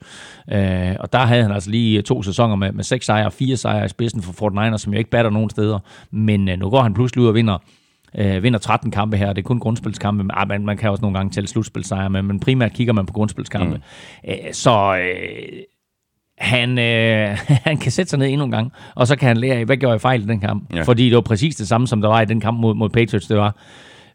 Øh, 0.53 0.97
og 1.01 1.13
der 1.13 1.19
havde 1.19 1.43
han 1.43 1.53
altså 1.53 1.71
lige 1.71 2.03
to 2.03 2.23
sæsoner 2.23 2.57
med, 2.57 2.73
med 2.73 2.85
seks 2.85 3.07
sejre 3.07 3.27
og 3.27 3.33
fire 3.33 3.57
sejre 3.57 3.85
i 3.85 3.89
spidsen 3.89 4.23
for 4.23 4.51
49ers, 4.51 4.77
som 4.77 4.93
jo 4.93 4.99
ikke 4.99 5.11
batter 5.11 5.31
nogen 5.31 5.51
steder. 5.51 5.79
Men 6.11 6.49
øh, 6.49 6.59
nu 6.59 6.71
går 6.71 6.83
han 6.83 6.95
pludselig 6.95 7.23
ud 7.23 7.29
og 7.29 7.35
vinder 7.35 7.59
øh, 8.19 8.43
vinder 8.43 8.59
13 8.59 8.91
kampe 8.91 9.17
her. 9.17 9.33
Det 9.33 9.43
er 9.43 9.47
kun 9.47 9.61
grundspilskampe. 9.61 10.25
Ah, 10.31 10.49
man, 10.49 10.65
man 10.65 10.77
kan 10.77 10.91
også 10.91 11.03
nogle 11.03 11.19
gange 11.19 11.31
tælle 11.31 11.49
slutspilsejre, 11.49 12.11
men, 12.11 12.27
men 12.27 12.41
primært 12.41 12.73
kigger 12.73 12.93
man 12.93 13.07
på 13.07 13.13
grundspilskampe. 13.13 13.77
Mm. 13.77 14.31
Øh, 14.31 14.53
så 14.53 14.99
øh, 14.99 15.63
han, 16.39 16.79
øh, 16.79 17.39
han 17.69 17.77
kan 17.77 17.93
sætte 17.93 18.11
sig 18.11 18.19
ned 18.19 18.29
endnu 18.29 18.45
en 18.45 18.51
gang, 18.51 18.73
og 18.95 19.07
så 19.07 19.17
kan 19.17 19.29
han 19.29 19.37
lære, 19.37 19.65
hvad 19.65 19.77
gjorde 19.77 19.93
jeg 19.93 20.01
fejl 20.01 20.23
i 20.23 20.27
den 20.27 20.41
kamp? 20.41 20.75
Ja. 20.75 20.83
Fordi 20.83 21.07
det 21.07 21.15
var 21.15 21.21
præcis 21.21 21.57
det 21.57 21.69
samme, 21.69 21.87
som 21.87 22.01
der 22.01 22.09
var 22.09 22.21
i 22.21 22.25
den 22.25 22.41
kamp 22.41 22.61
mod, 22.61 22.75
mod 22.75 22.89
Patriots, 22.89 23.27
det 23.27 23.37
var 23.37 23.57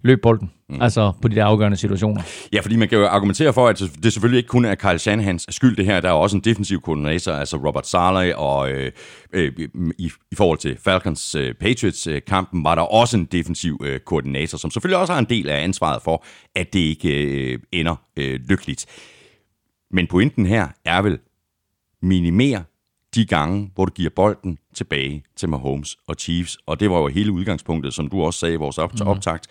løb 0.04 0.22
bolden, 0.22 0.52
mm. 0.70 0.82
altså 0.82 1.12
på 1.22 1.28
de 1.28 1.36
der 1.36 1.46
afgørende 1.46 1.78
situationer. 1.78 2.22
Ja, 2.54 2.60
fordi 2.60 2.76
man 2.76 2.90
kan 2.90 2.98
jo 2.98 3.08
argumentere 3.08 3.54
for, 3.54 3.68
at 3.68 3.82
det 4.04 4.14
selvfølgelig 4.14 4.38
ikke 4.38 4.48
kun 4.48 4.66
er 4.66 4.76
Kyle 4.76 5.00
Shanahans 5.00 5.46
skyld 5.50 5.76
det 5.76 5.86
her. 5.86 6.00
Der 6.00 6.10
er 6.10 6.14
også 6.14 6.38
en 6.38 6.44
defensiv 6.44 6.82
koordinator, 6.82 7.32
altså 7.32 7.58
Robert 7.58 7.88
Saleh, 7.88 8.34
og 8.38 8.72
øh, 8.72 8.92
øh, 9.34 9.52
i, 9.98 10.12
i 10.32 10.36
forhold 10.36 10.58
til 10.58 10.78
Falcons 10.84 11.36
øh, 11.36 11.54
Patriots-kampen 11.54 12.64
var 12.64 12.76
der 12.76 12.82
også 12.82 13.18
en 13.18 13.26
defensiv 13.26 13.82
øh, 13.84 14.00
koordinator, 14.00 14.58
som 14.58 14.72
selvfølgelig 14.72 14.98
også 14.98 15.14
har 15.14 15.20
en 15.20 15.30
del 15.30 15.50
af 15.50 15.64
ansvaret 15.64 16.02
for, 16.02 16.24
at 16.56 16.74
det 16.74 16.80
ikke 16.80 17.24
øh, 17.24 17.60
ender 17.72 17.96
øh, 18.18 18.40
lykkeligt. 18.50 18.86
Men 19.92 20.08
pointen 20.08 20.46
her 20.46 20.68
er 20.86 21.02
vel, 21.02 21.20
minimere 22.02 22.64
de 23.16 23.26
gange, 23.26 23.72
hvor 23.76 23.86
du 23.86 23.92
giver 23.92 24.10
bolden 24.16 24.58
tilbage 24.74 25.24
til 25.36 25.50
Mahomes 25.50 25.98
og 26.08 26.16
Chiefs. 26.20 26.58
Og 26.66 26.80
det 26.80 26.90
var 26.90 26.98
jo 26.98 27.08
hele 27.08 27.32
udgangspunktet, 27.32 27.94
som 27.94 28.08
du 28.08 28.22
også 28.22 28.40
sagde 28.40 28.54
i 28.54 28.58
vores 28.58 28.78
mm. 28.78 29.08
optakt. 29.08 29.48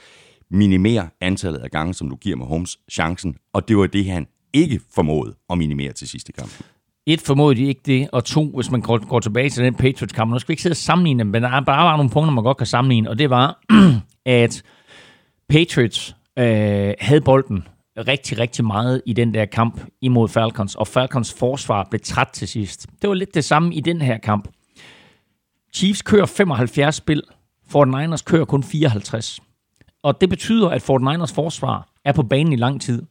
Minimere 0.50 1.08
antallet 1.20 1.58
af 1.58 1.70
gange, 1.70 1.94
som 1.94 2.10
du 2.10 2.16
giver 2.16 2.36
Mahomes 2.36 2.78
chancen. 2.92 3.36
Og 3.52 3.68
det 3.68 3.76
var 3.76 3.86
det, 3.86 4.06
han 4.06 4.26
ikke 4.52 4.80
formåede 4.94 5.34
at 5.50 5.58
minimere 5.58 5.92
til 5.92 6.08
sidste 6.08 6.32
kamp. 6.32 6.50
et, 7.06 7.20
formoder 7.20 7.54
de 7.54 7.66
ikke 7.66 7.80
det, 7.86 8.08
og 8.12 8.24
to, 8.24 8.52
hvis 8.54 8.70
man 8.70 8.80
går, 8.80 9.06
går 9.08 9.20
tilbage 9.20 9.50
til 9.50 9.64
den 9.64 9.74
Patriots-kamp, 9.74 10.32
nu 10.32 10.38
skal 10.38 10.48
vi 10.48 10.52
ikke 10.52 10.62
sidde 10.62 10.72
og 10.72 10.76
sammenligne 10.76 11.18
dem, 11.18 11.26
men 11.26 11.42
der 11.42 11.48
er 11.48 11.60
bare 11.60 11.96
nogle 11.96 12.10
punkter, 12.10 12.32
man 12.32 12.44
godt 12.44 12.56
kan 12.56 12.66
sammenligne, 12.66 13.10
og 13.10 13.18
det 13.18 13.30
var, 13.30 13.60
at 14.26 14.62
Patriots 15.48 16.16
øh, 16.38 16.94
havde 17.00 17.20
bolden 17.20 17.64
rigtig, 17.96 18.38
rigtig 18.38 18.64
meget 18.64 19.02
i 19.06 19.12
den 19.12 19.34
der 19.34 19.44
kamp 19.44 19.80
imod 20.00 20.28
Falcons, 20.28 20.74
og 20.74 20.86
Falcons 20.86 21.34
forsvar 21.34 21.86
blev 21.90 22.00
træt 22.00 22.28
til 22.32 22.48
sidst. 22.48 22.86
Det 23.02 23.08
var 23.08 23.14
lidt 23.14 23.34
det 23.34 23.44
samme 23.44 23.74
i 23.74 23.80
den 23.80 24.02
her 24.02 24.18
kamp. 24.18 24.48
Chiefs 25.74 26.02
kører 26.02 26.26
75 26.26 26.94
spil, 26.94 27.22
Fort 27.68 27.88
Niners 27.88 28.22
kører 28.22 28.44
kun 28.44 28.62
54. 28.62 29.40
Og 30.02 30.20
det 30.20 30.28
betyder, 30.28 30.68
at 30.68 30.82
Fort 30.82 31.00
Niners 31.00 31.32
forsvar 31.32 31.88
er 32.04 32.12
på 32.12 32.22
banen 32.22 32.52
i 32.52 32.56
lang 32.56 32.80
tid. 32.80 33.02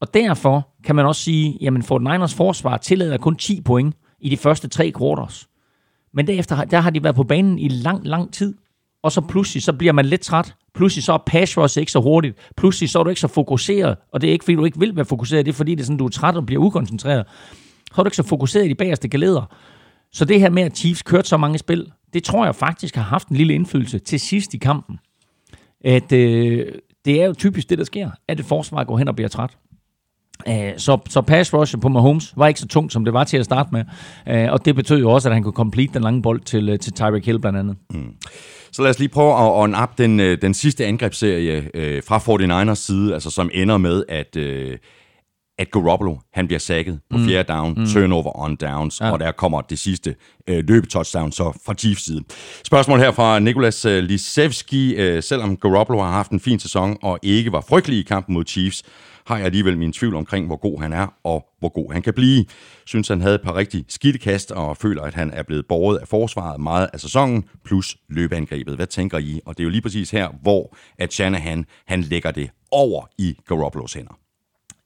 Og 0.00 0.14
derfor 0.14 0.68
kan 0.84 0.96
man 0.96 1.06
også 1.06 1.22
sige, 1.22 1.58
jamen 1.60 1.82
Fort 1.82 2.02
Niners 2.02 2.34
forsvar 2.34 2.76
tillader 2.76 3.18
kun 3.18 3.36
10 3.36 3.60
point 3.60 3.96
i 4.20 4.28
de 4.28 4.36
første 4.36 4.68
tre 4.68 4.92
quarters. 4.98 5.48
Men 6.12 6.26
derefter 6.26 6.64
der 6.64 6.80
har 6.80 6.90
de 6.90 7.02
været 7.02 7.16
på 7.16 7.24
banen 7.24 7.58
i 7.58 7.68
lang, 7.68 8.06
lang 8.06 8.32
tid. 8.32 8.54
Og 9.02 9.12
så 9.12 9.20
pludselig, 9.20 9.62
så 9.62 9.72
bliver 9.72 9.92
man 9.92 10.04
lidt 10.04 10.20
træt. 10.20 10.54
Pludselig 10.74 11.04
så 11.04 11.12
er 11.12 11.18
pass 11.26 11.58
rush 11.58 11.78
ikke 11.78 11.92
så 11.92 12.00
hurtigt. 12.00 12.36
Pludselig 12.56 12.90
så 12.90 12.98
er 12.98 13.02
du 13.02 13.10
ikke 13.10 13.20
så 13.20 13.28
fokuseret. 13.28 13.96
Og 14.12 14.20
det 14.20 14.28
er 14.28 14.32
ikke, 14.32 14.44
fordi 14.44 14.54
du 14.54 14.64
ikke 14.64 14.78
vil 14.78 14.96
være 14.96 15.04
fokuseret. 15.04 15.46
Det 15.46 15.52
er, 15.52 15.56
fordi 15.56 15.74
det 15.74 15.80
er 15.80 15.84
sådan, 15.84 15.96
du 15.96 16.04
er 16.04 16.10
træt 16.10 16.36
og 16.36 16.46
bliver 16.46 16.62
ukoncentreret. 16.62 17.26
Så 17.94 18.00
er 18.00 18.02
du 18.02 18.08
ikke 18.08 18.16
så 18.16 18.22
fokuseret 18.22 18.64
i 18.64 18.68
de 18.68 18.74
bagerste 18.74 19.08
galeder. 19.08 19.54
Så 20.12 20.24
det 20.24 20.40
her 20.40 20.50
med, 20.50 20.62
at 20.62 20.76
Chiefs 20.76 21.02
kørte 21.02 21.28
så 21.28 21.36
mange 21.36 21.58
spil, 21.58 21.92
det 22.12 22.24
tror 22.24 22.44
jeg 22.44 22.54
faktisk 22.54 22.94
har 22.94 23.02
haft 23.02 23.28
en 23.28 23.36
lille 23.36 23.54
indflydelse 23.54 23.98
til 23.98 24.20
sidst 24.20 24.54
i 24.54 24.58
kampen. 24.58 24.98
At 25.84 26.12
øh, 26.12 26.66
det 27.04 27.22
er 27.22 27.26
jo 27.26 27.34
typisk 27.34 27.70
det, 27.70 27.78
der 27.78 27.84
sker, 27.84 28.10
at 28.28 28.40
et 28.40 28.46
forsvar 28.46 28.84
går 28.84 28.98
hen 28.98 29.08
og 29.08 29.14
bliver 29.14 29.28
træt. 29.28 29.56
Så, 30.76 30.98
så 31.08 31.20
pass 31.20 31.54
rush 31.54 31.78
på 31.78 31.88
Mahomes 31.88 32.32
var 32.36 32.46
ikke 32.46 32.60
så 32.60 32.66
tungt, 32.68 32.92
som 32.92 33.04
det 33.04 33.14
var 33.14 33.24
til 33.24 33.36
at 33.36 33.44
starte 33.44 33.70
med. 33.72 33.84
Og 34.48 34.64
det 34.64 34.74
betød 34.74 35.00
jo 35.00 35.10
også, 35.10 35.28
at 35.28 35.34
han 35.34 35.42
kunne 35.42 35.52
complete 35.52 35.94
den 35.94 36.02
lange 36.02 36.22
bold 36.22 36.40
til, 36.40 36.68
øh, 36.68 36.78
til 36.78 36.92
Tyreek 36.92 37.26
Hill 37.26 37.38
blandt 37.38 37.58
andet. 37.58 37.76
Mm. 37.90 38.14
Så 38.72 38.82
lad 38.82 38.90
os 38.90 38.98
lige 38.98 39.08
prøve 39.08 39.32
at 39.32 39.62
on 39.62 39.74
up 39.82 39.98
den, 39.98 40.18
den 40.18 40.54
sidste 40.54 40.86
angrebsserie 40.86 41.70
øh, 41.74 42.02
fra 42.02 42.18
49ers 42.18 42.74
side, 42.74 43.14
altså 43.14 43.30
som 43.30 43.50
ender 43.54 43.76
med, 43.76 44.04
at, 44.08 44.36
øh, 44.36 44.78
at 45.58 45.70
Garoppolo, 45.70 46.16
han 46.32 46.46
bliver 46.46 46.58
sækket 46.58 47.00
på 47.10 47.16
mm. 47.16 47.26
fjerde 47.26 47.52
down, 47.52 47.74
mm. 47.76 47.86
turnover 47.86 48.38
on 48.44 48.56
downs, 48.56 49.00
ja. 49.00 49.10
og 49.10 49.20
der 49.20 49.32
kommer 49.32 49.60
det 49.60 49.78
sidste 49.78 50.14
øh, 50.48 50.64
løbetouchdown 50.68 51.32
så 51.32 51.60
fra 51.66 51.74
Chiefs 51.74 52.04
side. 52.04 52.24
Spørgsmål 52.64 52.98
her 52.98 53.10
fra 53.10 53.38
Nikolas 53.38 53.84
øh, 53.84 54.02
Lisevski. 54.02 54.94
Øh, 54.94 55.22
selvom 55.22 55.56
Garoppolo 55.56 56.00
har 56.00 56.12
haft 56.12 56.30
en 56.30 56.40
fin 56.40 56.58
sæson 56.58 56.96
og 57.02 57.18
ikke 57.22 57.52
var 57.52 57.64
frygtelig 57.68 57.98
i 57.98 58.02
kampen 58.02 58.34
mod 58.34 58.44
Chiefs, 58.46 58.82
har 59.28 59.36
jeg 59.36 59.46
alligevel 59.46 59.78
min 59.78 59.92
tvivl 59.92 60.14
omkring, 60.14 60.46
hvor 60.46 60.56
god 60.56 60.80
han 60.80 60.92
er 60.92 61.06
og 61.24 61.46
hvor 61.58 61.68
god 61.68 61.92
han 61.92 62.02
kan 62.02 62.14
blive. 62.14 62.44
Synes, 62.86 63.08
han 63.08 63.20
havde 63.20 63.34
et 63.34 63.42
par 63.42 63.56
rigtig 63.56 63.84
skidte 63.88 64.18
kast 64.18 64.50
og 64.50 64.76
føler, 64.76 65.02
at 65.02 65.14
han 65.14 65.30
er 65.30 65.42
blevet 65.42 65.66
borget 65.66 65.98
af 65.98 66.08
forsvaret 66.08 66.60
meget 66.60 66.88
af 66.92 67.00
sæsonen, 67.00 67.44
plus 67.64 67.96
løbeangrebet. 68.08 68.76
Hvad 68.76 68.86
tænker 68.86 69.18
I? 69.18 69.40
Og 69.46 69.56
det 69.56 69.62
er 69.62 69.64
jo 69.64 69.70
lige 69.70 69.82
præcis 69.82 70.10
her, 70.10 70.28
hvor 70.42 70.76
at 70.98 71.12
Shanahan 71.12 71.64
han 71.86 72.00
lægger 72.00 72.30
det 72.30 72.50
over 72.70 73.06
i 73.18 73.36
Garoppolos 73.46 73.94
hænder. 73.94 74.18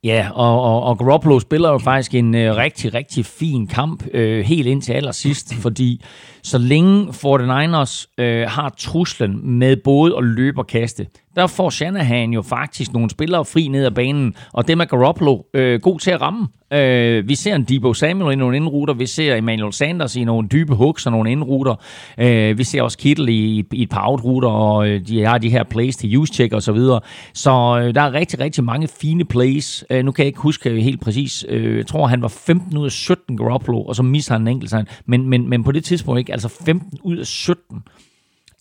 Ja, 0.05 0.29
og, 0.35 0.63
og, 0.63 0.83
og 0.83 0.99
Garoppolo 0.99 1.41
spiller 1.41 1.71
jo 1.71 1.79
faktisk 1.79 2.15
en 2.15 2.35
øh, 2.35 2.57
rigtig, 2.57 2.95
rigtig 2.95 3.27
fin 3.27 3.67
kamp 3.67 4.07
øh, 4.15 4.45
helt 4.45 4.67
indtil 4.67 4.93
allersidst, 4.93 5.55
fordi 5.55 6.05
så 6.43 6.59
længe 6.59 7.07
49ers 7.07 8.15
øh, 8.19 8.47
har 8.49 8.75
truslen 8.79 9.59
med 9.59 9.77
både 9.77 10.17
at 10.17 10.25
løbe 10.25 10.61
og 10.61 10.67
kaste, 10.67 11.07
der 11.37 11.47
får 11.47 11.71
Shanahan 11.71 12.33
jo 12.33 12.43
faktisk 12.43 12.93
nogle 12.93 13.11
spillere 13.11 13.45
fri 13.45 13.69
ned 13.69 13.85
ad 13.85 13.91
banen, 13.91 14.35
og 14.53 14.69
dem 14.69 14.79
med 14.79 14.87
Garoppolo 14.87 15.43
øh, 15.55 15.81
god 15.81 15.99
til 15.99 16.11
at 16.11 16.21
ramme. 16.21 16.49
Øh, 16.73 17.29
vi 17.29 17.35
ser 17.35 17.55
en 17.55 17.65
Debo 17.65 17.95
Samuel 17.95 18.33
i 18.33 18.37
nogle 18.37 18.57
indruter, 18.57 18.95
vi 18.95 19.07
ser 19.07 19.37
Emmanuel 19.37 19.73
Sanders 19.73 20.17
i 20.17 20.25
nogle 20.25 20.49
dybe 20.49 20.75
hooks 20.75 21.07
og 21.07 21.13
nogle 21.13 21.33
indruter, 21.33 21.75
øh, 22.19 22.59
vi 22.59 22.65
ser 22.65 22.83
også 22.83 22.99
Kittle 22.99 23.33
i, 23.33 23.65
i 23.73 23.83
et 23.83 23.89
par 23.89 24.09
outruter, 24.09 24.49
og 24.49 24.89
øh, 24.89 25.07
de 25.07 25.25
har 25.25 25.39
de 25.39 25.51
her 25.51 25.65
plays 25.65 25.97
til 25.97 26.17
use 26.17 26.35
check 26.35 26.53
og 26.53 26.63
så 26.63 26.73
videre. 26.73 27.01
Så 27.35 27.81
øh, 27.83 27.95
der 27.95 28.01
er 28.01 28.13
rigtig, 28.13 28.41
rigtig 28.41 28.65
mange 28.65 28.89
fine 29.01 29.25
plays. 29.25 29.85
Øh, 29.91 30.05
nu 30.05 30.13
kan 30.13 30.23
jeg 30.23 30.27
ikke 30.27 30.41
huske 30.41 30.81
helt 30.81 31.01
præcis, 31.01 31.45
øh, 31.49 31.77
jeg 31.77 31.87
tror 31.87 32.07
han 32.07 32.23
var 32.23 32.29
15 32.29 32.79
ud 32.79 32.85
af 32.85 32.93
17 32.93 33.37
Garoppolo, 33.37 33.83
og 33.83 33.97
så 33.97 34.03
misser 34.03 34.35
han 34.35 34.41
en 34.41 34.49
enkelt 34.49 34.71
sign, 34.71 34.87
men, 35.07 35.29
men, 35.29 35.49
men 35.49 35.65
på 35.65 35.73
det 35.73 35.85
tidspunkt 35.85 36.19
ikke, 36.19 36.33
altså 36.33 36.49
15 36.49 36.99
ud 37.03 37.17
af 37.17 37.27
17 37.27 37.83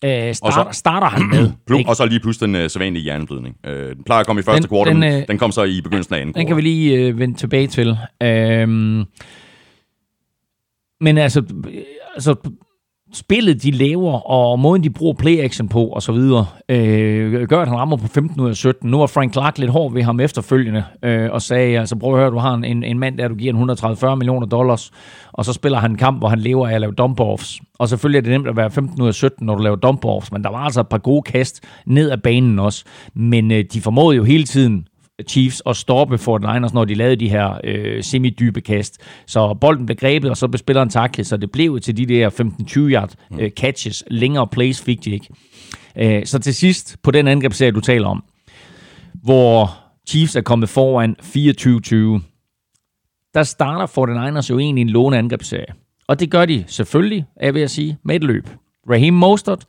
øh, 0.04 0.34
start, 0.34 0.52
så, 0.52 0.78
starter 0.78 1.06
han 1.06 1.28
med. 1.28 1.50
Plum, 1.66 1.84
og 1.86 1.96
så 1.96 2.06
lige 2.06 2.20
pludselig 2.20 2.46
den 2.46 2.56
øh, 2.56 2.70
sædvanlige 2.70 3.02
hjerneblødning. 3.02 3.56
Øh, 3.66 3.96
den 3.96 4.04
plejer 4.04 4.20
at 4.20 4.26
komme 4.26 4.40
i 4.40 4.42
første 4.42 4.68
kvartal, 4.68 4.94
den, 4.94 5.02
øh, 5.02 5.28
den 5.28 5.38
kom 5.38 5.52
så 5.52 5.62
i 5.62 5.80
begyndelsen 5.80 6.14
af 6.14 6.20
anden 6.20 6.34
Den 6.34 6.46
kan 6.46 6.56
vi 6.56 6.62
lige 6.62 6.96
øh, 6.96 7.18
vende 7.18 7.38
tilbage 7.38 7.66
til. 7.66 7.96
Øh, 8.22 8.68
men 11.00 11.18
altså, 11.18 11.42
altså 12.14 12.34
spillet 13.12 13.62
de 13.62 13.70
laver, 13.70 14.30
og 14.30 14.58
måden 14.58 14.84
de 14.84 14.90
bruger 14.90 15.14
play-action 15.14 15.68
på, 15.68 15.86
og 15.86 16.02
så 16.02 16.12
videre, 16.12 16.46
øh, 16.68 17.48
gør, 17.48 17.60
at 17.60 17.68
han 17.68 17.76
rammer 17.76 17.96
på 17.96 18.08
15 18.08 18.40
ud 18.40 18.48
af 18.48 18.56
17. 18.56 18.90
Nu 18.90 18.98
var 18.98 19.06
Frank 19.06 19.32
Clark 19.32 19.58
lidt 19.58 19.70
hård 19.70 19.92
ved 19.92 20.02
ham 20.02 20.20
efterfølgende, 20.20 20.84
øh, 21.02 21.30
og 21.30 21.42
sagde, 21.42 21.78
altså 21.78 21.96
prøv 21.96 22.14
at 22.14 22.20
høre, 22.20 22.30
du 22.30 22.38
har 22.38 22.54
en, 22.54 22.84
en 22.84 22.98
mand 22.98 23.18
der, 23.18 23.28
du 23.28 23.34
giver 23.34 24.12
130-40 24.12 24.14
millioner 24.14 24.46
dollars, 24.46 24.90
og 25.32 25.44
så 25.44 25.52
spiller 25.52 25.78
han 25.78 25.90
en 25.90 25.96
kamp, 25.96 26.18
hvor 26.18 26.28
han 26.28 26.38
lever 26.38 26.68
af 26.68 26.74
at 26.74 26.80
lave 26.80 26.94
dump-offs. 27.00 27.60
Og 27.78 27.88
selvfølgelig 27.88 28.18
er 28.18 28.22
det 28.22 28.30
nemt 28.30 28.48
at 28.48 28.56
være 28.56 28.70
15 28.70 29.02
ud 29.02 29.08
af 29.08 29.14
17, 29.14 29.46
når 29.46 29.54
du 29.54 29.62
laver 29.62 29.76
dump-offs, 29.76 30.28
men 30.32 30.44
der 30.44 30.50
var 30.50 30.58
altså 30.58 30.80
et 30.80 30.88
par 30.88 30.98
gode 30.98 31.22
kast 31.22 31.60
ned 31.86 32.10
ad 32.10 32.18
banen 32.18 32.58
også. 32.58 32.84
Men 33.14 33.50
øh, 33.50 33.64
de 33.72 33.80
formåede 33.80 34.16
jo 34.16 34.24
hele 34.24 34.44
tiden 34.44 34.86
Chiefs 35.28 35.62
at 35.66 35.76
stoppe 35.76 36.18
Fort 36.18 36.40
Niners, 36.40 36.74
når 36.74 36.84
de 36.84 36.94
lavede 36.94 37.16
de 37.16 37.28
her 37.28 37.60
øh, 37.64 38.02
semi-dybe 38.02 38.60
kast. 38.60 39.00
Så 39.26 39.54
bolden 39.54 39.86
blev 39.86 39.96
grebet, 39.96 40.30
og 40.30 40.36
så 40.36 40.48
blev 40.48 40.58
spilleren 40.58 40.88
taklet, 40.88 41.26
så 41.26 41.36
det 41.36 41.50
blev 41.50 41.80
til 41.80 41.96
de 41.96 42.06
der 42.06 42.30
15-20 42.30 42.78
yard 42.78 43.14
øh, 43.40 43.50
catches. 43.50 44.04
Længere 44.06 44.46
plays 44.46 44.82
fik 44.82 45.04
de 45.04 45.10
ikke. 45.10 45.28
Øh, 45.96 46.26
så 46.26 46.38
til 46.38 46.54
sidst, 46.54 46.96
på 47.02 47.10
den 47.10 47.28
angrebsserie, 47.28 47.72
du 47.72 47.80
taler 47.80 48.08
om, 48.08 48.24
hvor 49.22 49.70
Chiefs 50.08 50.36
er 50.36 50.40
kommet 50.40 50.68
foran 50.68 51.16
24-20, 51.20 52.22
der 53.34 53.42
starter 53.42 53.86
49ers 53.86 54.50
jo 54.50 54.58
egentlig 54.58 54.82
en 54.82 54.90
låne 54.90 55.18
angrebsserie. 55.18 55.74
Og 56.08 56.20
det 56.20 56.30
gør 56.30 56.46
de 56.46 56.64
selvfølgelig, 56.66 57.24
er 57.36 57.52
ved 57.52 57.62
at 57.62 57.70
sige, 57.70 57.98
med 58.04 58.16
et 58.16 58.24
løb. 58.24 58.48
Raheem 58.90 59.14
Mostert 59.14 59.64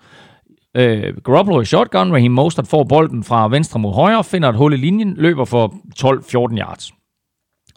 Øh, 0.77 1.17
Garoppolo 1.23 1.61
i 1.61 1.65
shotgun, 1.65 2.11
Raheem 2.11 2.31
Mostert 2.31 2.67
får 2.67 2.83
bolden 2.83 3.23
fra 3.23 3.47
venstre 3.47 3.79
mod 3.79 3.93
højre, 3.93 4.23
finder 4.23 4.49
et 4.49 4.55
hul 4.55 4.73
i 4.73 4.77
linjen, 4.77 5.13
løber 5.17 5.45
for 5.45 5.73
12-14 6.51 6.57
yards. 6.57 6.91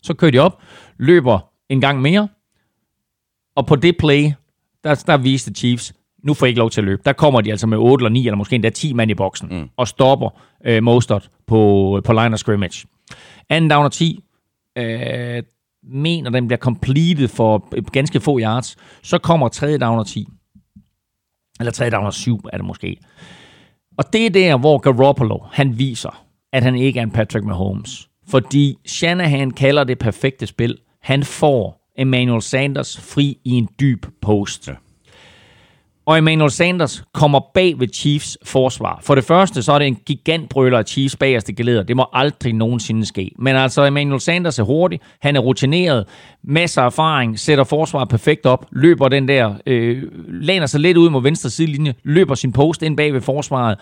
Så 0.03 0.15
kører 0.15 0.31
de 0.31 0.39
op, 0.39 0.63
løber 0.99 1.39
en 1.69 1.81
gang 1.81 2.01
mere, 2.01 2.29
og 3.57 3.67
på 3.67 3.77
det 3.77 3.97
play, 3.99 4.33
der, 4.85 5.05
der 5.07 5.17
viste 5.17 5.55
Chiefs, 5.55 5.95
nu 6.23 6.35
får 6.35 6.47
I 6.47 6.49
ikke 6.49 6.59
lov 6.59 6.71
til 6.71 6.81
at 6.81 6.85
løbe. 6.85 7.03
Der 7.05 7.13
kommer 7.13 7.41
de 7.41 7.51
altså 7.51 7.67
med 7.67 7.79
8 7.79 8.03
eller 8.03 8.11
9, 8.11 8.27
eller 8.27 8.37
måske 8.37 8.55
endda 8.55 8.71
10 8.71 8.93
mand 8.93 9.11
i 9.11 9.15
boksen, 9.15 9.49
mm. 9.51 9.69
og 9.77 9.89
stopper 9.89 10.29
øh, 10.67 10.83
Mostert 10.83 11.31
på, 11.47 12.01
på 12.05 12.13
line 12.13 12.33
of 12.33 12.39
scrimmage. 12.39 12.87
Anden 13.49 13.71
down 13.71 13.85
og 13.85 13.93
10, 13.93 14.25
øh, 14.79 15.43
mener 15.83 16.31
den 16.31 16.47
bliver 16.47 16.59
completed 16.59 17.29
for 17.29 17.91
ganske 17.91 18.21
få 18.21 18.39
yards. 18.41 18.77
Så 19.03 19.19
kommer 19.19 19.49
tredje 19.49 19.79
down 19.79 19.99
og 19.99 20.07
10. 20.07 20.29
Eller 21.61 21.73
3 21.73 21.91
down 21.91 22.07
og 22.07 22.15
7 22.15 22.41
er 22.53 22.57
det 22.57 22.67
måske. 22.67 22.97
Og 23.99 24.13
det 24.13 24.27
er 24.27 24.31
der, 24.31 24.57
hvor 24.57 24.79
Garoppolo, 24.79 25.39
han 25.53 25.79
viser, 25.79 26.25
at 26.53 26.63
han 26.63 26.75
ikke 26.75 26.99
er 26.99 27.03
en 27.03 27.11
Patrick 27.11 27.45
Mahomes. 27.45 28.09
Fordi 28.29 28.77
Shanahan 28.87 29.51
kalder 29.51 29.85
det 29.85 29.99
perfekte 29.99 30.47
spil. 30.47 30.79
Han 31.03 31.23
får 31.23 31.93
Emmanuel 31.99 32.43
Sanders 32.43 33.01
fri 33.01 33.39
i 33.45 33.51
en 33.51 33.69
dyb 33.81 34.07
post. 34.23 34.69
Ja. 34.69 34.73
Og 36.07 36.19
Emmanuel 36.19 36.51
Sanders 36.51 37.05
kommer 37.15 37.41
bag 37.55 37.81
ved 37.81 37.89
Chiefs 37.95 38.39
forsvar. 38.45 39.01
For 39.03 39.15
det 39.15 39.25
første, 39.25 39.63
så 39.63 39.73
er 39.73 39.79
det 39.79 39.87
en 39.87 39.99
gigantbrøler 40.07 40.79
af 40.79 40.85
Chiefs 40.85 41.17
bagerste 41.17 41.53
geleder. 41.53 41.83
Det 41.83 41.97
må 41.97 42.07
aldrig 42.13 42.53
nogensinde 42.53 43.07
ske. 43.07 43.31
Men 43.39 43.57
altså, 43.57 43.85
Emmanuel 43.85 44.21
Sanders 44.21 44.59
er 44.59 44.63
hurtig, 44.63 45.01
han 45.21 45.37
er 45.37 45.41
rutineret, 45.41 46.09
masser 46.45 46.83
af 46.83 46.87
erfaring, 46.87 47.39
sætter 47.39 47.65
forsvaret 47.65 48.09
perfekt 48.09 48.47
op, 48.47 48.67
løber 48.73 49.09
den 49.09 49.29
der, 49.29 49.55
øh, 49.67 50.03
lander 50.29 50.67
sig 50.67 50.81
lidt 50.81 50.97
ud 50.97 51.11
mod 51.11 51.23
venstre 51.23 51.51
sidelinje, 51.51 51.95
løber 52.03 52.35
sin 52.35 52.53
post 52.53 52.83
ind 52.83 52.97
bag 52.97 53.13
ved 53.13 53.21
forsvaret, 53.21 53.79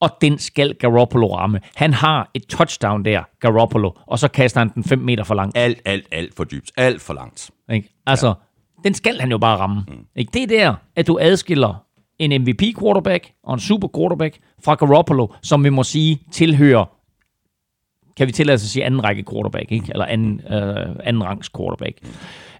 og 0.00 0.10
den 0.20 0.38
skal 0.38 0.74
Garoppolo 0.74 1.36
ramme. 1.36 1.60
Han 1.74 1.92
har 1.92 2.30
et 2.34 2.42
touchdown 2.46 3.04
der, 3.04 3.22
Garoppolo, 3.40 3.90
og 4.06 4.18
så 4.18 4.28
kaster 4.28 4.60
han 4.60 4.68
den 4.74 4.84
5 4.84 4.98
meter 4.98 5.24
for 5.24 5.34
langt. 5.34 5.56
Alt, 5.56 5.78
alt, 5.84 6.06
alt 6.12 6.36
for 6.36 6.44
dybt. 6.44 6.70
Alt 6.76 7.02
for 7.02 7.14
langt. 7.14 7.50
Ikke? 7.72 7.88
Altså, 8.06 8.26
ja 8.26 8.32
den 8.84 8.94
skal 8.94 9.20
han 9.20 9.30
jo 9.30 9.38
bare 9.38 9.58
ramme. 9.58 9.84
Mm. 9.88 9.94
Ikke? 10.16 10.30
Det 10.34 10.42
er 10.42 10.46
der, 10.46 10.74
at 10.96 11.06
du 11.06 11.18
adskiller 11.20 11.84
en 12.18 12.42
MVP-quarterback 12.42 13.32
og 13.44 13.54
en 13.54 13.60
super-quarterback 13.60 14.38
fra 14.64 14.74
Garoppolo, 14.74 15.26
som 15.42 15.64
vi 15.64 15.70
må 15.70 15.82
sige 15.82 16.18
tilhører, 16.32 16.84
kan 18.16 18.26
vi 18.26 18.32
tillade 18.32 18.54
os 18.54 18.62
at 18.62 18.68
sige 18.68 18.84
anden 18.84 19.04
række 19.04 19.24
quarterback, 19.30 19.72
ikke? 19.72 19.86
eller 19.90 20.04
anden, 20.04 20.40
øh, 20.40 20.96
anden 21.04 21.24
rangs 21.24 21.50
quarterback. 21.56 21.98
Mm. 22.02 22.08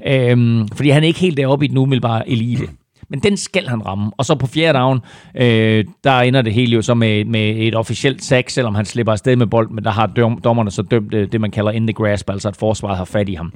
Øhm, 0.07 0.69
fordi 0.69 0.91
han 0.91 1.03
er 1.03 1.07
ikke 1.07 1.21
helt 1.21 1.37
deroppe 1.37 1.65
i 1.65 1.69
den 1.69 1.79
umiddelbare 1.79 2.29
elite. 2.29 2.69
Men 3.09 3.21
den 3.21 3.37
skal 3.37 3.69
han 3.69 3.87
ramme. 3.87 4.11
Og 4.17 4.25
så 4.25 4.35
på 4.35 4.47
fjerde 4.47 4.79
down, 4.79 5.01
øh, 5.35 5.85
der 6.05 6.21
ender 6.21 6.43
det 6.43 6.55
hele 6.55 6.73
jo 6.73 6.83
så 6.83 6.95
med, 6.95 7.25
med 7.25 7.55
et 7.57 7.75
officielt 7.75 8.25
sack, 8.25 8.51
selvom 8.51 8.75
han 8.75 8.85
slipper 8.85 9.13
afsted 9.13 9.37
med 9.37 9.47
bold, 9.47 9.71
men 9.71 9.85
der 9.85 9.91
har 9.91 10.07
dommerne 10.45 10.71
så 10.71 10.83
dømt 10.83 11.13
det, 11.13 11.33
det, 11.33 11.41
man 11.41 11.51
kalder 11.51 11.71
in 11.71 11.87
the 11.87 11.95
grasp, 11.95 12.31
altså 12.31 12.49
at 12.49 12.57
forsvaret 12.57 12.97
har 12.97 13.05
fat 13.05 13.29
i 13.29 13.35
ham. 13.35 13.53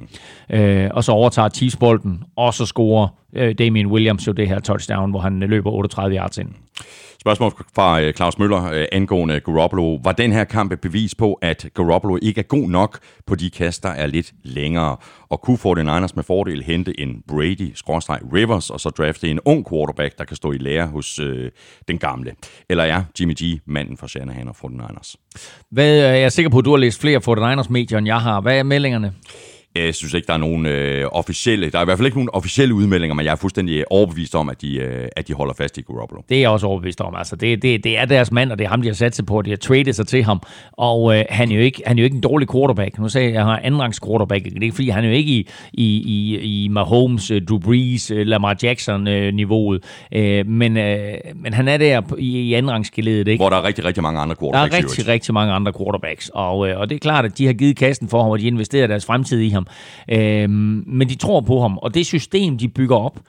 Øh, 0.49 0.89
og 0.93 1.03
så 1.03 1.11
overtager 1.11 1.49
Chiefs 1.49 1.75
bolden, 1.75 2.23
og 2.35 2.53
så 2.53 2.65
scorer 2.65 3.07
øh, 3.33 3.55
Damien 3.55 3.87
Williams 3.87 4.27
jo 4.27 4.31
det 4.31 4.47
her 4.47 4.59
touchdown, 4.59 5.09
hvor 5.09 5.19
han 5.19 5.39
løber 5.39 5.71
38 5.71 6.15
yards 6.15 6.37
ind. 6.37 6.49
Spørgsmål 7.21 7.51
fra 7.75 8.01
øh, 8.01 8.13
Claus 8.13 8.39
Møller 8.39 8.71
øh, 8.71 8.85
angående 8.91 9.39
Garoppolo. 9.39 9.99
Var 10.03 10.11
den 10.11 10.31
her 10.31 10.43
kamp 10.43 10.71
et 10.71 10.81
bevis 10.81 11.15
på, 11.15 11.33
at 11.33 11.69
Garoppolo 11.73 12.17
ikke 12.21 12.39
er 12.39 12.43
god 12.43 12.69
nok 12.69 12.99
på 13.27 13.35
de 13.35 13.49
kast, 13.49 13.83
der 13.83 13.89
er 13.89 14.05
lidt 14.05 14.33
længere? 14.43 14.97
Og 15.29 15.41
kunne 15.41 15.57
49ers 15.57 16.11
med 16.15 16.23
fordel 16.23 16.63
hente 16.63 16.99
en 16.99 17.23
Brady-Rivers, 17.31 18.73
og 18.73 18.79
så 18.79 18.89
drafte 18.97 19.29
en 19.29 19.39
ung 19.45 19.69
quarterback, 19.69 20.17
der 20.17 20.25
kan 20.25 20.35
stå 20.35 20.51
i 20.51 20.57
lære 20.57 20.87
hos 20.87 21.19
øh, 21.19 21.51
den 21.87 21.97
gamle? 21.97 22.31
Eller 22.69 22.83
er 22.83 23.03
Jimmy 23.19 23.33
G 23.43 23.59
manden 23.65 23.97
for 23.97 24.07
Shanahan 24.07 24.47
og 24.47 24.55
49ers? 24.63 25.15
Hvad, 25.69 25.95
jeg 25.95 26.21
er 26.21 26.29
sikker 26.29 26.49
på, 26.49 26.59
at 26.59 26.65
du 26.65 26.71
har 26.71 26.77
læst 26.77 27.01
flere 27.01 27.17
49ers-medier, 27.17 27.97
end 27.97 28.07
jeg 28.07 28.21
har. 28.21 28.41
Hvad 28.41 28.59
er 28.59 28.63
meldingerne? 28.63 29.13
Jeg 29.75 29.95
synes 29.95 30.13
ikke, 30.13 30.27
der 30.27 30.33
er 30.33 30.37
nogen 30.37 30.65
øh, 30.65 31.07
officielle, 31.11 31.69
der 31.69 31.77
er 31.77 31.81
i 31.81 31.85
hvert 31.85 31.97
fald 31.97 32.05
ikke 32.05 32.17
nogen 32.17 32.29
officielle 32.33 32.73
udmeldinger, 32.73 33.15
men 33.15 33.25
jeg 33.25 33.31
er 33.31 33.35
fuldstændig 33.35 33.91
overbevist 33.91 34.35
om, 34.35 34.49
at 34.49 34.61
de, 34.61 34.75
øh, 34.75 35.07
at 35.15 35.27
de 35.27 35.33
holder 35.33 35.53
fast 35.53 35.77
i 35.77 35.81
Garoppolo. 35.81 36.21
Det 36.29 36.37
er 36.37 36.41
jeg 36.41 36.49
også 36.49 36.67
overbevist 36.67 37.01
om. 37.01 37.15
Altså, 37.15 37.35
det, 37.35 37.61
det, 37.61 37.83
det 37.83 37.97
er 37.97 38.05
deres 38.05 38.31
mand, 38.31 38.51
og 38.51 38.59
det 38.59 38.65
er 38.65 38.69
ham, 38.69 38.81
de 38.81 38.87
har 38.87 38.93
sat 38.93 39.15
sig 39.15 39.25
på. 39.25 39.41
De 39.41 39.49
har 39.49 39.57
traded 39.57 39.93
sig 39.93 40.07
til 40.07 40.23
ham. 40.23 40.41
Og 40.71 41.17
øh, 41.17 41.25
han, 41.29 41.51
er 41.51 41.55
jo 41.55 41.61
ikke, 41.61 41.81
han 41.85 41.97
er 41.97 42.01
jo 42.01 42.05
ikke 42.05 42.15
en 42.15 42.21
dårlig 42.21 42.51
quarterback. 42.51 42.99
Nu 42.99 43.09
sagde 43.09 43.25
jeg, 43.25 43.33
at 43.33 43.37
jeg 43.37 43.43
har 43.43 43.59
andenrangs 43.63 43.99
quarterback. 44.05 44.43
Det 44.43 44.57
er 44.57 44.61
ikke, 44.61 44.75
fordi 44.75 44.89
han 44.89 45.03
er 45.03 45.07
jo 45.07 45.13
ikke 45.13 45.31
i, 45.31 45.47
i, 45.73 45.85
i, 46.05 46.39
i 46.65 46.67
Mahomes, 46.67 47.31
øh, 47.31 47.41
Drew 47.41 47.59
Brees, 47.59 48.11
øh, 48.11 48.27
Lamar 48.27 48.57
Jackson-niveauet. 48.63 49.83
Øh, 50.11 50.47
men, 50.47 50.77
øh, 50.77 51.13
men 51.35 51.53
han 51.53 51.67
er 51.67 51.77
der 51.77 52.01
i, 52.17 52.39
i 52.39 52.53
andenrangsgeledet. 52.53 53.27
Ikke? 53.27 53.41
Hvor 53.41 53.49
der 53.49 53.57
er 53.57 53.63
rigtig, 53.63 53.85
rigtig 53.85 54.03
mange 54.03 54.19
andre 54.19 54.35
quarterbacks. 54.35 54.71
Der 54.71 54.77
er 54.77 54.83
rigtig, 54.83 55.07
rigtig 55.07 55.33
mange 55.33 55.53
andre 55.53 55.73
quarterbacks. 55.77 56.31
Og, 56.33 56.69
øh, 56.69 56.79
og 56.79 56.89
det 56.89 56.95
er 56.95 56.99
klart, 56.99 57.25
at 57.25 57.37
de 57.37 57.45
har 57.45 57.53
givet 57.53 57.77
kassen 57.77 58.09
for 58.09 58.21
ham, 58.21 58.31
og 58.31 58.39
de 58.39 58.47
investerer 58.47 58.87
deres 58.87 59.05
fremtid 59.05 59.39
i 59.39 59.49
ham 59.49 59.60
ham. 59.61 59.67
Øhm, 60.09 60.83
men 60.87 61.09
de 61.09 61.15
tror 61.15 61.41
på 61.41 61.61
ham, 61.61 61.77
og 61.77 61.93
det 61.93 62.05
system, 62.05 62.57
de 62.57 62.67
bygger 62.67 62.95
op, 62.95 63.19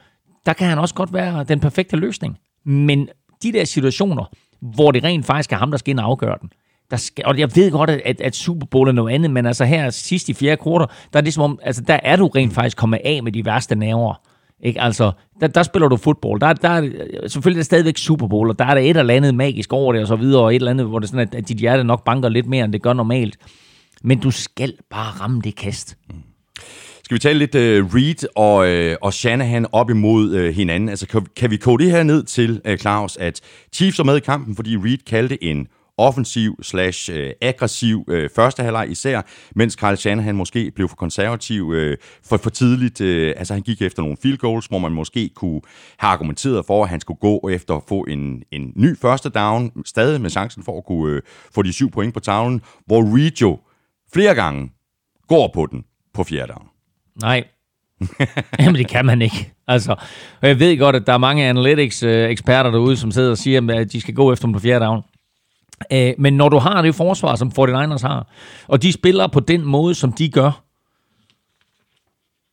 der 0.47 0.53
kan 0.53 0.69
han 0.69 0.79
også 0.79 0.95
godt 0.95 1.13
være 1.13 1.45
den 1.45 1.61
perfekte 1.61 1.97
løsning. 1.97 2.39
Men 2.65 3.09
de 3.43 3.53
der 3.53 3.65
situationer, 3.65 4.25
hvor 4.61 4.91
det 4.91 5.05
rent 5.05 5.27
faktisk 5.27 5.53
er 5.53 5.57
ham, 5.57 5.71
der 5.71 5.79
skal 5.79 5.91
ind 5.91 6.01
og 6.01 6.07
afgøre 6.07 6.39
den, 6.41 6.51
der 6.91 6.97
skal, 6.97 7.25
og 7.27 7.39
jeg 7.39 7.57
ved 7.57 7.71
godt, 7.71 7.91
at, 7.91 8.21
at 8.21 8.37
Super 8.37 8.67
Bowl 8.67 8.89
er 8.89 8.93
noget 8.93 9.15
andet, 9.15 9.31
men 9.31 9.47
altså 9.47 9.65
her 9.65 9.91
sidst 9.91 10.29
i 10.29 10.35
fjerde 10.35 10.57
kvartal, 10.57 10.89
der 11.13 11.19
er 11.19 11.23
det 11.23 11.35
som 11.35 11.43
om, 11.43 11.59
altså 11.63 11.83
der 11.83 12.01
er 12.03 12.17
du 12.17 12.27
rent 12.27 12.55
faktisk 12.55 12.77
kommet 12.77 13.01
af 13.05 13.23
med 13.23 13.33
de 13.33 13.45
værste 13.45 13.75
nerver. 13.75 14.15
Ikke? 14.63 14.81
Altså, 14.81 15.13
der, 15.41 15.47
der 15.47 15.63
spiller 15.63 15.89
du 15.89 15.97
fodbold. 15.97 16.41
Der, 16.41 16.53
der 16.53 16.69
er 16.69 16.89
selvfølgelig 17.29 17.61
er 17.61 17.65
stadigvæk 17.65 17.99
Super 17.99 18.27
Bowl, 18.27 18.51
og 18.51 18.59
der 18.59 18.65
er 18.65 18.75
der 18.75 18.81
et 18.81 18.97
eller 18.97 19.15
andet 19.15 19.35
magisk 19.35 19.73
over 19.73 19.93
det, 19.93 20.03
og 20.03 20.09
så 20.09 20.17
videre, 20.17 20.43
og 20.43 20.55
et 20.55 20.55
eller 20.55 20.71
andet, 20.71 20.87
hvor 20.87 20.99
det 20.99 21.07
er 21.07 21.09
sådan, 21.09 21.29
at, 21.29 21.35
at 21.35 21.49
dit 21.49 21.57
hjerte 21.57 21.85
nok 21.85 22.05
banker 22.05 22.29
lidt 22.29 22.47
mere, 22.47 22.65
end 22.65 22.73
det 22.73 22.83
gør 22.83 22.93
normalt. 22.93 23.37
Men 24.05 24.19
du 24.19 24.31
skal 24.31 24.75
bare 24.91 25.11
ramme 25.21 25.41
det 25.45 25.57
kast. 25.57 25.97
Mm. 26.11 26.17
Skal 27.05 27.15
vi 27.15 27.19
tale 27.19 27.39
lidt 27.39 27.55
uh, 27.55 27.95
Reed 27.95 28.29
og, 28.37 28.91
uh, 28.91 28.97
og 29.03 29.15
Shanahan 29.15 29.67
op 29.73 29.91
imod 29.91 30.35
uh, 30.35 30.55
hinanden? 30.55 30.89
Altså, 30.89 31.07
kan, 31.07 31.27
kan 31.37 31.51
vi 31.51 31.57
kode 31.57 31.85
det 31.85 31.93
her 31.93 32.03
ned 32.03 32.23
til, 32.23 32.61
uh, 32.69 32.77
Claus, 32.77 33.17
at 33.17 33.41
Chiefs 33.73 33.99
er 33.99 34.05
med 34.05 34.17
i 34.17 34.21
kampen, 34.21 34.57
fordi 34.57 34.77
Reed 34.77 34.99
kaldte 35.07 35.45
en 35.45 35.67
offensiv 35.99 36.59
slash 36.63 37.11
aggressiv 37.41 38.05
uh, 38.09 38.17
første 38.37 38.63
halvleg 38.63 38.91
især, 38.91 39.23
mens 39.55 39.75
Carl 39.75 39.97
Shanahan 39.97 40.37
måske 40.37 40.71
blev 40.75 40.89
for 40.89 40.97
konservativ 40.97 41.65
uh, 41.65 41.93
for, 42.25 42.37
for 42.37 42.51
tidligt. 42.51 43.01
Uh, 43.01 43.33
altså 43.37 43.55
han 43.55 43.63
gik 43.63 43.83
efter 43.83 44.03
nogle 44.03 44.17
field 44.23 44.39
goals, 44.39 44.67
hvor 44.67 44.79
man 44.79 44.93
måske 44.93 45.31
kunne 45.35 45.61
have 45.99 46.11
argumenteret 46.11 46.67
for, 46.67 46.83
at 46.83 46.89
han 46.89 47.01
skulle 47.01 47.19
gå 47.21 47.49
efter 47.49 47.75
at 47.75 47.83
få 47.89 48.01
en, 48.01 48.43
en 48.53 48.73
ny 48.77 48.99
første 48.99 49.29
down, 49.29 49.73
stadig 49.85 50.21
med 50.21 50.31
chancen 50.31 50.63
for 50.63 50.79
at 50.79 50.85
kunne 50.85 51.17
uh, 51.17 51.21
få 51.55 51.63
de 51.63 51.73
syv 51.73 51.91
point 51.91 52.15
på 52.15 52.21
tavlen, 52.21 52.61
hvor 52.87 53.17
Reed 53.17 53.33
jo 53.41 53.59
flere 54.15 54.35
gange 54.35 54.71
går 55.29 55.51
på 55.55 55.67
den 55.67 55.85
på 56.15 56.25
fjerde 56.25 56.53
down. 56.53 56.69
Nej. 57.23 57.45
Jamen, 58.59 58.75
det 58.75 58.89
kan 58.89 59.07
man 59.07 59.23
ikke. 59.23 59.53
Altså, 59.67 59.93
og 60.41 60.49
jeg 60.49 60.59
ved 60.59 60.79
godt, 60.79 60.97
at 60.97 61.07
der 61.07 61.13
er 61.13 61.19
mange 61.19 61.45
analytics-eksperter 61.45 62.71
derude, 62.71 62.97
som 62.97 63.11
sidder 63.11 63.31
og 63.31 63.39
siger, 63.39 63.75
at 63.75 63.93
de 63.93 64.01
skal 64.01 64.15
gå 64.15 64.33
efter 64.33 64.47
dem 64.47 64.53
på 64.53 64.59
fjerde 64.59 64.85
down. 64.85 65.03
Øh, 65.93 66.15
men 66.19 66.37
når 66.37 66.49
du 66.49 66.59
har 66.59 66.83
det 66.83 66.95
forsvar, 66.95 67.37
som 67.37 67.53
49ers 67.59 68.07
har, 68.07 68.27
og 68.67 68.83
de 68.83 68.93
spiller 68.93 69.27
på 69.27 69.41
den 69.41 69.65
måde, 69.65 69.95
som 69.95 70.13
de 70.13 70.29
gør, 70.29 70.65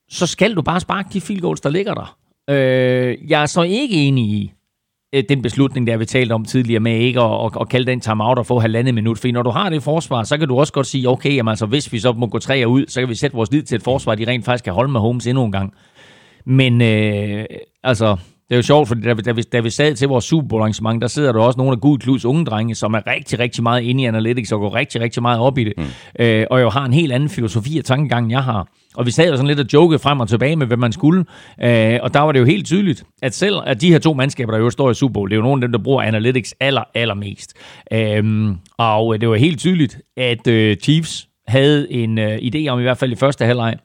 så 0.10 0.28
skal 0.28 0.56
du 0.56 0.62
bare 0.62 0.80
sparke 0.80 1.10
de 1.14 1.22
field 1.22 1.42
goals, 1.42 1.62
der 1.62 1.70
ligger 1.70 1.94
der. 1.94 2.18
Øh, 2.50 3.18
jeg 3.30 3.42
er 3.42 3.46
så 3.46 3.62
ikke 3.62 3.96
enig 3.96 4.26
i, 4.26 4.54
Øh, 5.14 5.24
den 5.30 5.42
beslutning, 5.42 5.88
der 5.88 5.98
vi 5.98 6.06
talte 6.06 6.34
om 6.34 6.46
tidligere 6.46 6.80
med 6.80 7.00
ikke 7.00 7.22
at, 7.22 7.46
at, 7.46 7.52
at 7.62 7.70
kalde 7.70 7.92
den 7.92 8.00
timeout 8.00 8.38
og 8.38 8.46
få 8.46 8.60
halvandet 8.60 8.94
minut. 8.94 9.20
For 9.20 9.32
når 9.32 9.44
du 9.44 9.50
har 9.50 9.70
det 9.70 9.84
forsvar, 9.84 10.24
så 10.24 10.38
kan 10.38 10.48
du 10.48 10.60
også 10.60 10.74
godt 10.74 10.88
sige, 10.88 11.10
okay, 11.10 11.36
jamen 11.36 11.50
altså, 11.50 11.66
hvis 11.66 11.94
vi 11.94 12.00
så 12.00 12.14
må 12.14 12.28
gå 12.28 12.40
tre 12.40 12.64
ud, 12.68 12.86
så 12.88 13.00
kan 13.00 13.10
vi 13.10 13.16
sætte 13.16 13.36
vores 13.36 13.52
lid 13.52 13.64
til 13.64 13.76
et 13.76 13.84
forsvar, 13.84 14.16
de 14.16 14.28
rent 14.28 14.46
faktisk 14.46 14.64
kan 14.64 14.74
holde 14.74 14.92
med 14.92 15.00
Holmes 15.00 15.28
endnu 15.28 15.46
en 15.46 15.52
gang. 15.52 15.74
Men 16.46 16.82
øh, 16.82 17.46
altså, 17.84 18.18
det 18.50 18.56
er 18.56 18.58
jo 18.58 18.62
sjovt, 18.62 18.88
fordi 18.88 19.02
da 19.02 19.14
vi, 19.14 19.22
da 19.22 19.32
vi, 19.32 19.42
da 19.42 19.60
vi 19.60 19.70
sad 19.70 19.96
til 19.96 20.08
vores 20.08 20.26
Super 20.26 20.48
Bowl 20.48 20.62
arrangement, 20.62 21.02
der 21.02 21.08
sidder 21.08 21.32
der 21.32 21.40
også 21.40 21.58
nogle 21.58 21.72
af 21.72 21.82
Gud 21.82 21.98
Kluds 21.98 22.26
unge 22.26 22.46
drenge, 22.46 22.76
som 22.76 22.94
er 22.94 23.08
rigtig, 23.08 23.40
rigtig 23.40 23.64
meget 23.64 23.82
inde 23.82 24.04
i 24.04 24.06
analytics 24.06 24.52
og 24.52 24.60
går 24.60 24.76
rigtig, 24.76 25.02
rigtig 25.02 25.22
meget 25.22 25.40
op 25.40 25.58
i 25.58 25.64
det. 25.64 25.74
Mm. 25.78 25.84
Øh, 26.20 26.46
og 26.52 26.62
jo 26.62 26.70
har 26.70 26.86
en 26.86 26.94
helt 26.94 27.12
anden 27.12 27.30
filosofi 27.30 27.78
og 27.78 27.86
tankegang, 27.86 28.26
end 28.26 28.32
jeg 28.32 28.44
har. 28.44 28.68
Og 28.96 29.06
vi 29.06 29.12
sad 29.12 29.30
jo 29.30 29.36
sådan 29.36 29.48
lidt 29.48 29.60
og 29.60 29.66
jokede 29.74 30.00
frem 30.00 30.20
og 30.20 30.30
tilbage 30.30 30.56
med, 30.56 30.68
hvad 30.68 30.78
man 30.78 30.92
skulle. 30.92 31.26
Øh, 31.64 32.00
og 32.02 32.14
der 32.14 32.20
var 32.20 32.32
det 32.32 32.40
jo 32.40 32.46
helt 32.46 32.66
tydeligt, 32.66 33.04
at 33.22 33.36
selv 33.36 33.56
at 33.66 33.82
de 33.82 33.92
her 33.92 34.00
to 34.00 34.14
mandskaber, 34.14 34.52
der 34.52 34.60
jo 34.60 34.70
står 34.70 34.92
i 34.92 34.94
Super 34.94 35.14
Bowl, 35.14 35.30
det 35.30 35.36
er 35.36 35.38
jo 35.38 35.44
nogle 35.44 35.58
af 35.58 35.62
dem, 35.62 35.72
der 35.72 35.84
bruger 35.84 36.02
analytics 36.02 36.56
aller, 36.60 36.84
allermest. 36.96 37.54
Øh, 37.94 38.50
og 38.78 39.22
det 39.22 39.30
var 39.30 39.36
helt 39.36 39.60
tydeligt, 39.60 39.98
at 40.18 40.48
øh, 40.48 40.78
Chiefs 40.78 41.28
havde 41.48 41.92
en 41.92 42.18
øh, 42.18 42.38
idé 42.38 42.68
om, 42.68 42.80
i 42.80 42.84
hvert 42.84 42.98
fald 42.98 43.12
i 43.12 43.16
første 43.16 43.46
halvleg, 43.46 43.76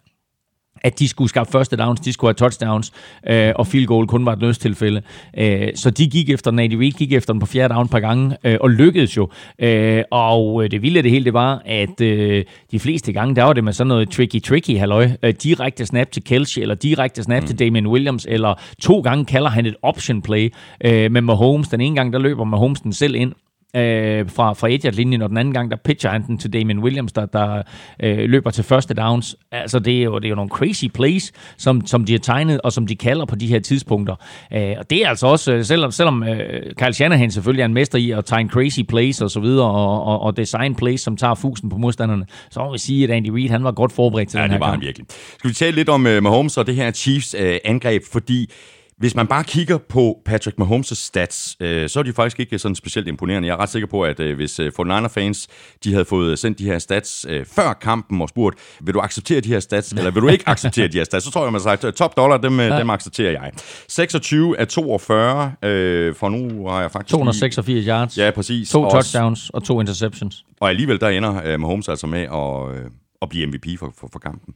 at 0.85 0.99
de 0.99 1.09
skulle 1.09 1.29
skaffe 1.29 1.53
første 1.53 1.77
downs, 1.77 2.01
de 2.01 2.13
skulle 2.13 2.29
have 2.29 2.35
touchdowns, 2.35 2.93
øh, 3.29 3.53
og 3.57 3.67
field 3.67 3.87
goal 3.87 4.07
kun 4.07 4.27
var 4.27 4.33
et 4.33 4.41
nødstilfælde. 4.41 5.03
Øh, 5.39 5.69
så 5.75 5.91
de 5.91 6.11
gik 6.11 6.31
efter 6.31 6.51
den, 6.51 6.57
Nady 6.57 6.75
Reid 6.75 6.93
gik 6.93 7.13
efter 7.13 7.33
den 7.33 7.41
på 7.41 7.47
fjerde 7.47 7.75
down 7.75 7.85
et 7.85 7.91
par 7.91 8.01
gange, 8.01 8.37
øh, 8.45 8.57
og 8.61 8.71
lykkedes 8.71 9.17
jo. 9.17 9.29
Øh, 9.59 10.03
og 10.11 10.71
det 10.71 10.83
vilde 10.83 11.03
det 11.03 11.11
hele, 11.11 11.25
det 11.25 11.33
var, 11.33 11.63
at 11.67 12.01
øh, 12.01 12.45
de 12.71 12.79
fleste 12.79 13.13
gange, 13.13 13.37
der 13.37 13.45
var 13.45 13.53
det 13.53 13.65
med 13.65 13.73
sådan 13.73 13.89
noget 13.89 14.21
tricky-tricky, 14.21 14.79
halløj. 14.79 15.11
Øh, 15.23 15.35
direkte 15.43 15.87
snap 15.87 16.11
til 16.11 16.25
Kelsey, 16.25 16.63
eller 16.63 16.75
direkte 16.75 17.23
snap 17.23 17.43
mm. 17.43 17.47
til 17.47 17.59
Damien 17.59 17.87
Williams, 17.87 18.27
eller 18.31 18.55
to 18.83 19.01
gange 19.01 19.25
kalder 19.25 19.51
han 19.51 19.67
et 19.67 19.77
option 19.83 20.23
play 20.23 20.53
øh, 20.85 21.13
med 21.13 21.21
Mahomes. 21.21 21.69
Den 21.69 21.81
ene 21.81 21.97
gang, 21.97 22.13
der 22.13 22.19
løber 22.19 22.45
Mahomes 22.45 22.81
den 22.81 22.93
selv 22.93 23.15
ind, 23.15 23.33
øh, 23.77 24.31
fra, 24.31 24.53
fra 24.53 24.91
linjen 24.91 25.23
og 25.23 25.29
den 25.29 25.39
anden 25.39 25.55
gang, 25.55 25.71
der 25.71 25.77
pitcher 25.85 26.11
han 26.11 26.27
den 26.27 26.39
til 26.39 26.53
Damien 26.53 26.79
Williams, 26.79 27.13
der, 27.13 27.27
der 27.27 27.63
øh, 28.03 28.19
løber 28.19 28.51
til 28.51 28.65
første 28.65 28.95
downs. 28.95 29.37
Altså, 29.53 29.79
det 29.79 29.99
er 29.99 30.03
jo, 30.03 30.19
det 30.19 30.25
er 30.25 30.29
jo 30.29 30.35
nogle 30.35 30.51
crazy 30.51 30.85
plays, 30.95 31.33
som, 31.57 31.87
som 31.87 32.05
de 32.05 32.13
har 32.13 32.19
tegnet, 32.19 32.61
og 32.61 32.73
som 32.73 32.87
de 32.87 32.97
kalder 32.97 33.25
på 33.25 33.37
de 33.37 33.47
her 33.47 33.61
tidspunkter. 33.61 34.15
Øh, 34.53 34.75
og 34.79 34.91
det 34.91 35.05
er 35.05 35.09
altså 35.09 35.27
også, 35.27 35.53
øh, 35.53 35.65
selvom, 35.65 35.91
selvom 35.91 36.23
øh, 36.23 36.75
Kyle 36.79 36.93
Shanahan 36.93 37.31
selvfølgelig 37.31 37.63
er 37.63 37.67
en 37.67 37.75
mester 37.75 37.99
i 37.99 38.11
at 38.11 38.25
tegne 38.25 38.49
crazy 38.49 38.81
plays 38.89 39.21
og 39.21 39.31
så 39.31 39.41
videre, 39.41 39.71
og, 39.71 40.05
og, 40.05 40.21
og 40.21 40.37
design 40.37 40.75
plays, 40.75 41.01
som 41.01 41.17
tager 41.17 41.35
fusen 41.35 41.69
på 41.69 41.77
modstanderne, 41.77 42.27
så 42.51 42.61
må 42.61 42.73
vi 42.73 42.79
sige, 42.79 43.05
at 43.05 43.11
Andy 43.11 43.29
Reid, 43.29 43.51
han 43.51 43.65
var 43.65 43.73
godt 43.73 43.93
forberedt 43.93 44.29
til 44.29 44.39
ja, 44.39 44.43
den 44.43 44.51
her 44.51 44.59
det 44.59 44.61
var 44.61 44.67
kamp. 44.67 44.83
han 44.83 44.87
virkelig. 44.87 45.07
Skal 45.39 45.51
vi 45.51 45.55
tale 45.55 45.77
lidt 45.77 45.89
om 45.89 46.07
uh, 46.07 46.23
Mahomes 46.23 46.57
og 46.57 46.67
det 46.67 46.75
her 46.75 46.91
Chiefs 46.91 47.35
uh, 47.41 47.57
angreb, 47.65 48.03
fordi 48.13 48.51
hvis 48.99 49.15
man 49.15 49.27
bare 49.27 49.45
kigger 49.45 49.79
på 49.79 50.19
Patrick 50.25 50.59
Mahomes' 50.61 50.95
stats, 50.95 51.57
øh, 51.61 51.89
så 51.89 51.99
er 51.99 52.03
de 52.03 52.13
faktisk 52.13 52.41
ikke 52.41 52.59
sådan 52.59 52.75
specielt 52.75 53.09
imponerende. 53.09 53.49
Jeg 53.49 53.55
er 53.55 53.59
ret 53.59 53.69
sikker 53.69 53.89
på, 53.89 54.03
at 54.03 54.21
øh, 54.21 54.37
hvis 54.37 54.61
øh, 54.61 54.73
49er-fans 54.81 55.49
de 55.85 55.93
havde 55.93 56.05
fået 56.05 56.39
sendt 56.39 56.59
de 56.59 56.65
her 56.65 56.79
stats 56.79 57.27
øh, 57.29 57.47
før 57.47 57.73
kampen 57.73 58.23
og 58.23 58.29
spurgt, 58.29 58.59
vil 58.81 58.95
du 58.95 59.01
acceptere 59.01 59.41
de 59.41 59.49
her 59.49 59.61
stats, 59.61 59.93
eller 59.93 60.11
vil 60.11 60.23
du 60.23 60.29
ikke 60.29 60.49
acceptere 60.49 60.89
de 60.89 60.99
her 60.99 61.05
stats, 61.05 61.25
så 61.25 61.31
tror 61.31 61.45
jeg, 61.45 61.53
man 61.53 61.61
har 61.61 61.77
sagt, 61.77 61.97
top 61.97 62.17
dollar, 62.17 62.37
dem, 62.37 62.61
øh, 62.61 62.67
ja. 62.67 62.79
dem 62.79 62.91
accepterer 62.91 63.31
jeg. 63.31 63.53
26 63.89 64.59
af 64.59 64.69
42, 64.69 65.53
øh, 65.63 66.15
for 66.15 66.29
nu 66.29 66.69
har 66.69 66.81
jeg 66.81 66.91
faktisk... 66.91 67.11
286 67.11 67.67
lige... 67.67 67.89
yards. 67.89 68.19
Ja, 68.19 68.31
præcis. 68.31 68.71
To 68.71 68.91
touchdowns 68.91 69.51
og 69.51 69.65
to 69.65 69.81
interceptions. 69.81 70.45
Og 70.61 70.69
alligevel 70.69 71.01
der 71.01 71.09
ender 71.09 71.43
øh, 71.45 71.61
Mahomes 71.61 71.89
altså 71.89 72.07
med 72.07 72.21
at, 72.21 72.77
øh, 72.77 72.91
at 73.23 73.29
blive 73.29 73.47
MVP 73.47 73.79
for, 73.79 73.93
for, 73.99 74.09
for 74.13 74.19
kampen. 74.19 74.55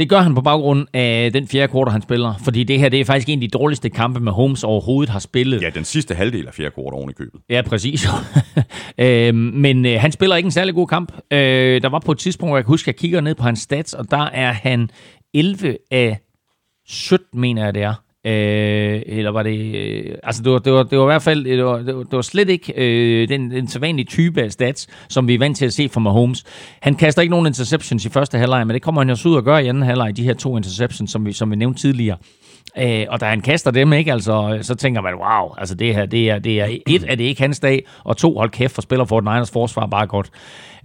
Det 0.00 0.08
gør 0.08 0.20
han 0.20 0.34
på 0.34 0.40
baggrund 0.40 0.86
af 0.94 1.32
den 1.32 1.48
fjerde 1.48 1.70
kvartal, 1.70 1.92
han 1.92 2.02
spiller. 2.02 2.34
Fordi 2.44 2.64
det 2.64 2.78
her 2.78 2.88
det 2.88 3.00
er 3.00 3.04
faktisk 3.04 3.28
en 3.28 3.42
af 3.42 3.48
de 3.48 3.58
dårligste 3.58 3.90
kampe, 3.90 4.20
med 4.20 4.32
Holmes 4.32 4.64
overhovedet 4.64 5.10
har 5.10 5.18
spillet. 5.18 5.62
Ja, 5.62 5.70
den 5.70 5.84
sidste 5.84 6.14
halvdel 6.14 6.46
af 6.46 6.54
fjerde 6.54 6.70
kvartal 6.70 6.92
oven 6.94 7.10
i 7.10 7.12
købet. 7.12 7.40
Ja, 7.50 7.62
præcis. 7.62 8.08
øh, 8.98 9.34
men 9.34 9.86
øh, 9.86 10.00
han 10.00 10.12
spiller 10.12 10.36
ikke 10.36 10.46
en 10.46 10.50
særlig 10.50 10.74
god 10.74 10.86
kamp. 10.86 11.12
Øh, 11.30 11.82
der 11.82 11.88
var 11.88 11.98
på 11.98 12.12
et 12.12 12.18
tidspunkt, 12.18 12.50
hvor 12.50 12.56
jeg 12.56 12.64
kan 12.64 12.72
huske, 12.72 12.84
at 12.84 12.86
jeg 12.86 12.96
kigger 12.96 13.20
ned 13.20 13.34
på 13.34 13.42
hans 13.42 13.60
stats, 13.60 13.94
og 13.94 14.10
der 14.10 14.24
er 14.32 14.52
han 14.52 14.90
11 15.34 15.76
af 15.90 16.18
17, 16.86 17.40
mener 17.40 17.64
jeg 17.64 17.74
det 17.74 17.82
er, 17.82 17.94
Øh, 18.26 19.02
eller 19.06 19.30
var 19.30 19.42
det... 19.42 19.74
Øh, 19.74 20.14
altså, 20.22 20.42
det 20.42 20.52
var, 20.52 20.58
det, 20.58 20.72
var, 20.72 20.82
det 20.82 20.98
var 20.98 21.04
i 21.04 21.12
hvert 21.12 21.22
fald... 21.22 21.44
Det 21.44 21.64
var, 21.64 21.78
det 21.78 21.96
var, 21.96 22.02
det 22.02 22.12
var 22.12 22.22
slet 22.22 22.48
ikke 22.48 22.72
øh, 22.76 23.28
den, 23.28 23.50
den 23.50 23.68
sædvanlige 23.68 24.06
type 24.06 24.42
af 24.42 24.52
stats, 24.52 24.86
som 25.08 25.28
vi 25.28 25.34
er 25.34 25.38
vant 25.38 25.56
til 25.56 25.66
at 25.66 25.72
se 25.72 25.88
fra 25.88 26.00
Mahomes. 26.00 26.44
Han 26.80 26.94
kaster 26.94 27.22
ikke 27.22 27.30
nogen 27.30 27.46
interceptions 27.46 28.04
i 28.04 28.08
første 28.08 28.38
halvleg, 28.38 28.66
men 28.66 28.74
det 28.74 28.82
kommer 28.82 29.00
han 29.00 29.08
jo 29.08 29.16
så 29.16 29.28
ud 29.28 29.34
og 29.36 29.44
gøre 29.44 29.64
i 29.64 29.68
anden 29.68 29.82
halvleg, 29.82 30.16
de 30.16 30.24
her 30.24 30.34
to 30.34 30.56
interceptions, 30.56 31.10
som 31.10 31.26
vi, 31.26 31.32
som 31.32 31.50
vi 31.50 31.56
nævnte 31.56 31.80
tidligere. 31.80 32.16
Øh, 32.78 33.06
og 33.08 33.20
da 33.20 33.26
han 33.26 33.40
kaster 33.40 33.70
dem, 33.70 33.92
ikke, 33.92 34.12
altså, 34.12 34.58
så 34.62 34.74
tænker 34.74 35.00
man, 35.00 35.14
wow, 35.14 35.54
altså 35.58 35.74
det 35.74 35.94
her, 35.94 36.06
det 36.06 36.30
er, 36.30 36.38
det 36.38 36.60
er 36.60 36.68
et, 36.86 37.04
er 37.08 37.14
det 37.14 37.24
ikke 37.24 37.42
hans 37.42 37.60
dag, 37.60 37.86
og 38.04 38.16
to, 38.16 38.38
hold 38.38 38.50
kæft, 38.50 38.74
for 38.74 38.82
spiller 38.82 39.04
for 39.04 39.20
Niners 39.20 39.50
forsvar 39.50 39.86
bare 39.86 40.06
godt. 40.06 40.30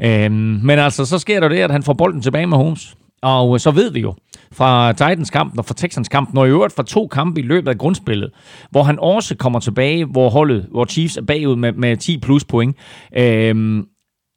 Øh, 0.01 0.31
men 0.31 0.79
altså, 0.79 1.05
så 1.05 1.19
sker 1.19 1.39
der 1.39 1.47
det, 1.47 1.57
at 1.57 1.71
han 1.71 1.83
får 1.83 1.93
bolden 1.93 2.21
tilbage 2.21 2.47
med 2.47 2.57
Holmes. 2.57 2.95
Og 3.21 3.53
øh, 3.53 3.59
så 3.59 3.71
ved 3.71 3.91
vi 3.91 3.99
jo 3.99 4.13
fra 4.51 4.91
Titans 4.91 5.29
kampen 5.29 5.59
og 5.59 5.65
fra 5.65 5.73
Texans 5.77 6.09
kampen, 6.09 6.37
og 6.37 6.47
i 6.47 6.49
øvrigt 6.49 6.75
fra 6.75 6.83
to 6.83 7.07
kampe 7.07 7.39
i 7.39 7.43
løbet 7.43 7.67
af 7.67 7.77
grundspillet, 7.77 8.31
hvor 8.71 8.83
han 8.83 8.99
også 8.99 9.35
kommer 9.35 9.59
tilbage, 9.59 10.05
hvor 10.05 10.29
holdet, 10.29 10.67
hvor 10.71 10.85
Chiefs 10.85 11.17
er 11.17 11.21
bagud 11.21 11.55
med, 11.55 11.73
med 11.73 11.97
10 11.97 12.17
plus 12.17 12.45
point, 12.45 12.77
øh, 13.17 13.83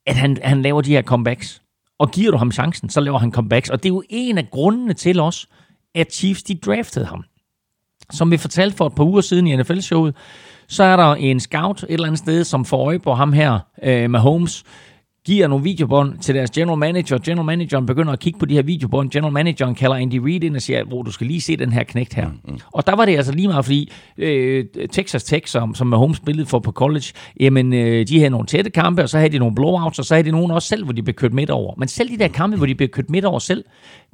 at 0.07 0.17
han, 0.17 0.39
han 0.43 0.63
laver 0.63 0.81
de 0.81 0.91
her 0.91 1.03
comebacks. 1.03 1.63
Og 1.99 2.11
giver 2.11 2.31
du 2.31 2.37
ham 2.37 2.53
chancen, 2.53 2.89
så 2.89 3.01
laver 3.01 3.19
han 3.19 3.33
comebacks. 3.33 3.71
Og 3.71 3.83
det 3.83 3.89
er 3.89 3.95
jo 3.95 4.03
en 4.09 4.39
af 4.39 4.51
grundene 4.51 4.93
til 4.93 5.21
os, 5.21 5.49
at 5.95 6.15
Chiefs 6.15 6.43
de 6.43 6.55
draftede 6.55 7.07
ham. 7.07 7.25
Som 8.11 8.31
vi 8.31 8.37
fortalte 8.37 8.77
for 8.77 8.87
et 8.87 8.95
par 8.95 9.05
uger 9.05 9.21
siden 9.21 9.47
i 9.47 9.57
NFL-showet, 9.57 10.17
så 10.69 10.83
er 10.83 10.97
der 10.97 11.15
en 11.15 11.41
scout 11.41 11.83
et 11.83 11.87
eller 11.91 12.07
andet 12.07 12.19
sted, 12.19 12.45
som 12.45 12.65
får 12.65 12.87
øje 12.87 12.99
på 12.99 13.15
ham 13.15 13.33
her 13.33 13.59
øh, 13.83 14.11
med 14.11 14.21
Holmes, 14.21 14.65
giver 15.25 15.49
nogle 15.49 15.65
videobånd 15.65 16.19
til 16.19 16.35
deres 16.35 16.51
general 16.51 16.79
manager. 16.79 17.19
General 17.19 17.47
manageren 17.47 17.87
begynder 17.87 18.13
at 18.13 18.19
kigge 18.19 18.39
på 18.39 18.47
de 18.47 18.55
her 18.55 18.63
videobånd. 18.63 19.11
General 19.11 19.33
manageren 19.33 19.75
kalder 19.75 19.97
Andy 19.97 20.15
Reid 20.15 20.45
ind 20.45 20.57
og 20.57 20.63
siger, 20.63 20.85
hvor 20.85 21.03
du 21.03 21.13
skal 21.13 21.27
lige 21.27 21.41
se 21.41 21.57
den 21.57 21.73
her 21.73 21.85
knægt 21.85 22.15
her. 22.15 22.29
Mm, 22.29 22.39
mm. 22.45 22.59
Og 22.73 22.87
der 22.87 22.97
var 22.97 23.05
det 23.05 23.17
altså 23.17 23.33
lige 23.33 23.49
meget, 23.49 23.65
fordi 23.65 23.93
øh, 24.19 24.65
Texas 24.93 25.25
Tech, 25.25 25.47
som, 25.47 25.75
som 25.75 25.87
Mahomes 25.87 26.17
spillede 26.17 26.47
for 26.47 26.59
på 26.59 26.73
college, 26.73 27.13
jamen 27.41 27.73
øh, 27.73 28.09
de 28.09 28.19
havde 28.19 28.31
nogle 28.31 28.47
tætte 28.47 28.71
kampe, 28.71 29.03
og 29.03 29.09
så 29.09 29.19
havde 29.19 29.33
de 29.33 29.39
nogle 29.39 29.55
blowouts, 29.55 29.99
og 29.99 30.05
så 30.05 30.15
havde 30.15 30.27
de 30.27 30.31
nogen 30.31 30.51
også 30.51 30.69
selv, 30.69 30.85
hvor 30.85 30.93
de 30.93 31.03
blev 31.03 31.15
kørt 31.15 31.33
midt 31.33 31.51
over. 31.51 31.75
Men 31.79 31.89
selv 31.89 32.11
de 32.11 32.19
der 32.19 32.29
kampe, 32.29 32.57
hvor 32.57 32.67
de 32.67 32.75
blev 32.75 32.89
kørt 32.89 33.11
midt 33.11 33.25
over 33.25 33.39
selv, 33.39 33.65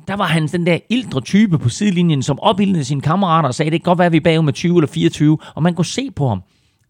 der 0.08 0.16
var 0.16 0.24
han 0.24 0.46
den 0.46 0.66
der 0.66 0.78
ildre 0.88 1.20
type 1.20 1.58
på 1.58 1.68
sidelinjen, 1.68 2.22
som 2.22 2.40
opildede 2.40 2.84
sine 2.84 3.00
kammerater 3.00 3.48
og 3.48 3.54
sagde, 3.54 3.70
det 3.70 3.80
kan 3.80 3.90
godt 3.90 3.98
være, 3.98 4.06
at 4.06 4.12
vi 4.12 4.16
er 4.16 4.20
bagud 4.20 4.44
med 4.44 4.52
20 4.52 4.76
eller 4.76 4.88
24, 4.88 5.38
og 5.54 5.62
man 5.62 5.74
kunne 5.74 5.84
se 5.84 6.10
på 6.10 6.28
ham, 6.28 6.42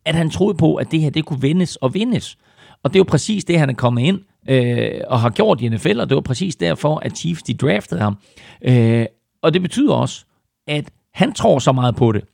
at 0.04 0.14
han 0.14 0.30
troede 0.30 0.54
på, 0.54 0.74
at 0.74 0.90
det 0.90 1.00
her 1.00 1.10
det 1.10 1.24
kunne 1.24 1.40
vindes 1.40 1.76
og 1.76 1.94
vindes. 1.94 2.38
Og 2.84 2.90
det 2.90 2.96
er 2.96 3.00
jo 3.00 3.04
præcis 3.08 3.44
det, 3.44 3.58
han 3.58 3.70
er 3.70 3.74
kommet 3.74 4.02
ind 4.02 4.20
øh, 4.48 5.00
og 5.08 5.20
har 5.20 5.30
gjort 5.30 5.60
i 5.60 5.68
NFL, 5.68 6.00
og 6.00 6.08
det 6.08 6.14
var 6.14 6.20
præcis 6.20 6.56
derfor, 6.56 6.98
at 6.98 7.16
Chiefs 7.16 7.42
de 7.42 7.54
draftede 7.54 8.00
ham. 8.00 8.16
Øh, 8.64 9.06
og 9.42 9.54
det 9.54 9.62
betyder 9.62 9.94
også, 9.94 10.24
at 10.66 10.90
han 11.14 11.32
tror 11.32 11.58
så 11.58 11.72
meget 11.72 11.96
på 11.96 12.12
det, 12.12 12.24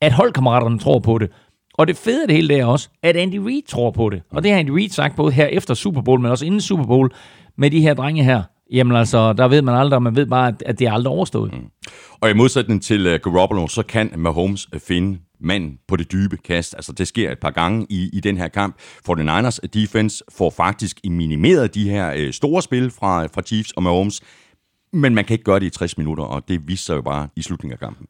at 0.00 0.12
holdkammeraterne 0.12 0.78
tror 0.78 0.98
på 0.98 1.18
det, 1.18 1.30
og 1.74 1.86
det 1.86 1.96
fede 1.96 2.22
af 2.22 2.28
det 2.28 2.36
hele 2.36 2.48
det 2.48 2.58
er 2.58 2.64
også, 2.64 2.88
at 3.02 3.16
Andy 3.16 3.36
Reid 3.36 3.62
tror 3.68 3.90
på 3.90 4.10
det. 4.10 4.22
Og 4.30 4.42
det 4.42 4.50
har 4.50 4.58
Andy 4.58 4.70
Reid 4.70 4.88
sagt 4.88 5.16
både 5.16 5.32
her 5.32 5.46
efter 5.46 5.74
Super 5.74 6.00
Bowl, 6.00 6.20
men 6.20 6.30
også 6.30 6.46
inden 6.46 6.60
Super 6.60 6.84
Bowl, 6.84 7.12
med 7.58 7.70
de 7.70 7.80
her 7.80 7.94
drenge 7.94 8.24
her. 8.24 8.42
Jamen 8.72 8.96
altså, 8.96 9.32
der 9.32 9.48
ved 9.48 9.62
man 9.62 9.74
aldrig, 9.74 10.02
man 10.02 10.16
ved 10.16 10.26
bare, 10.26 10.54
at 10.66 10.78
det 10.78 10.86
er 10.86 10.92
aldrig 10.92 11.12
overstået. 11.12 11.52
Mm. 11.52 11.66
Og 12.20 12.30
i 12.30 12.32
modsætning 12.32 12.82
til 12.82 13.06
øh, 13.06 13.20
Garoppolo, 13.20 13.68
så 13.68 13.82
kan 13.82 14.10
Mahomes 14.16 14.68
øh, 14.72 14.80
finde 14.80 15.18
mand 15.40 15.78
på 15.88 15.96
det 15.96 16.12
dybe 16.12 16.36
kast. 16.36 16.74
Altså, 16.74 16.92
det 16.92 17.08
sker 17.08 17.32
et 17.32 17.38
par 17.38 17.50
gange 17.50 17.86
i, 17.90 18.10
i 18.12 18.20
den 18.20 18.36
her 18.36 18.48
kamp. 18.48 18.76
For 18.78 19.14
den 19.14 19.26
Niners 19.26 19.60
defense 19.74 20.24
får 20.32 20.50
faktisk 20.50 21.00
minimeret 21.04 21.74
de 21.74 21.90
her 21.90 22.12
øh, 22.16 22.32
store 22.32 22.62
spil 22.62 22.90
fra, 22.90 23.26
fra 23.26 23.42
Chiefs 23.42 23.72
og 23.72 23.82
Mahomes, 23.82 24.20
men 24.92 25.14
man 25.14 25.24
kan 25.24 25.34
ikke 25.34 25.44
gøre 25.44 25.60
det 25.60 25.66
i 25.66 25.70
60 25.70 25.98
minutter, 25.98 26.24
og 26.24 26.48
det 26.48 26.68
viser 26.68 26.84
sig 26.84 26.96
jo 26.96 27.02
bare 27.02 27.28
i 27.36 27.42
slutningen 27.42 27.72
af 27.72 27.78
kampen. 27.78 28.06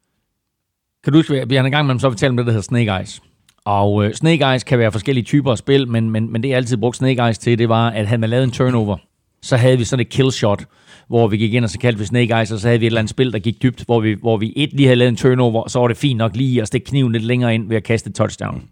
Kan 1.03 1.13
du 1.13 1.19
huske, 1.19 1.49
vi 1.49 1.55
har 1.55 1.63
en 1.63 1.71
gang 1.71 1.87
med 1.87 1.99
så 1.99 2.09
fortalt 2.09 2.29
om 2.29 2.37
det, 2.37 2.45
der 2.45 2.51
hedder 2.51 2.63
Snake 2.63 2.91
Eyes. 2.91 3.21
Og 3.65 4.05
øh, 4.05 4.13
Snake 4.13 4.45
Eyes 4.45 4.63
kan 4.63 4.79
være 4.79 4.91
forskellige 4.91 5.23
typer 5.23 5.51
af 5.51 5.57
spil, 5.57 5.87
men, 5.87 6.09
men, 6.09 6.31
men 6.31 6.43
det 6.43 6.49
jeg 6.49 6.57
altid 6.57 6.77
brugt 6.77 6.97
Snake 6.97 7.21
Eyes 7.21 7.37
til, 7.37 7.57
det 7.57 7.69
var, 7.69 7.89
at 7.89 8.07
havde 8.07 8.21
man 8.21 8.29
lavet 8.29 8.43
en 8.43 8.51
turnover, 8.51 8.97
så 9.41 9.57
havde 9.57 9.77
vi 9.77 9.83
sådan 9.83 10.01
et 10.01 10.09
kill 10.09 10.31
shot, 10.31 10.65
hvor 11.07 11.27
vi 11.27 11.37
gik 11.37 11.53
ind 11.53 11.63
og 11.63 11.69
så 11.69 11.79
kaldte 11.79 11.99
vi 11.99 12.05
Snake 12.05 12.33
Eyes, 12.33 12.51
og 12.51 12.59
så 12.59 12.67
havde 12.67 12.79
vi 12.79 12.85
et 12.85 12.87
eller 12.87 12.99
andet 12.99 13.09
spil, 13.09 13.33
der 13.33 13.39
gik 13.39 13.61
dybt, 13.63 13.83
hvor 13.85 13.99
vi, 13.99 14.15
hvor 14.21 14.37
vi 14.37 14.53
et 14.55 14.73
lige 14.73 14.87
havde 14.87 14.95
lavet 14.95 15.09
en 15.09 15.15
turnover, 15.15 15.69
så 15.69 15.79
var 15.79 15.87
det 15.87 15.97
fint 15.97 16.17
nok 16.17 16.35
lige 16.35 16.61
at 16.61 16.67
stikke 16.67 16.85
kniven 16.85 17.11
lidt 17.11 17.23
længere 17.23 17.55
ind 17.55 17.67
ved 17.67 17.77
at 17.77 17.83
kaste 17.83 18.09
et 18.09 18.15
touchdown. 18.15 18.63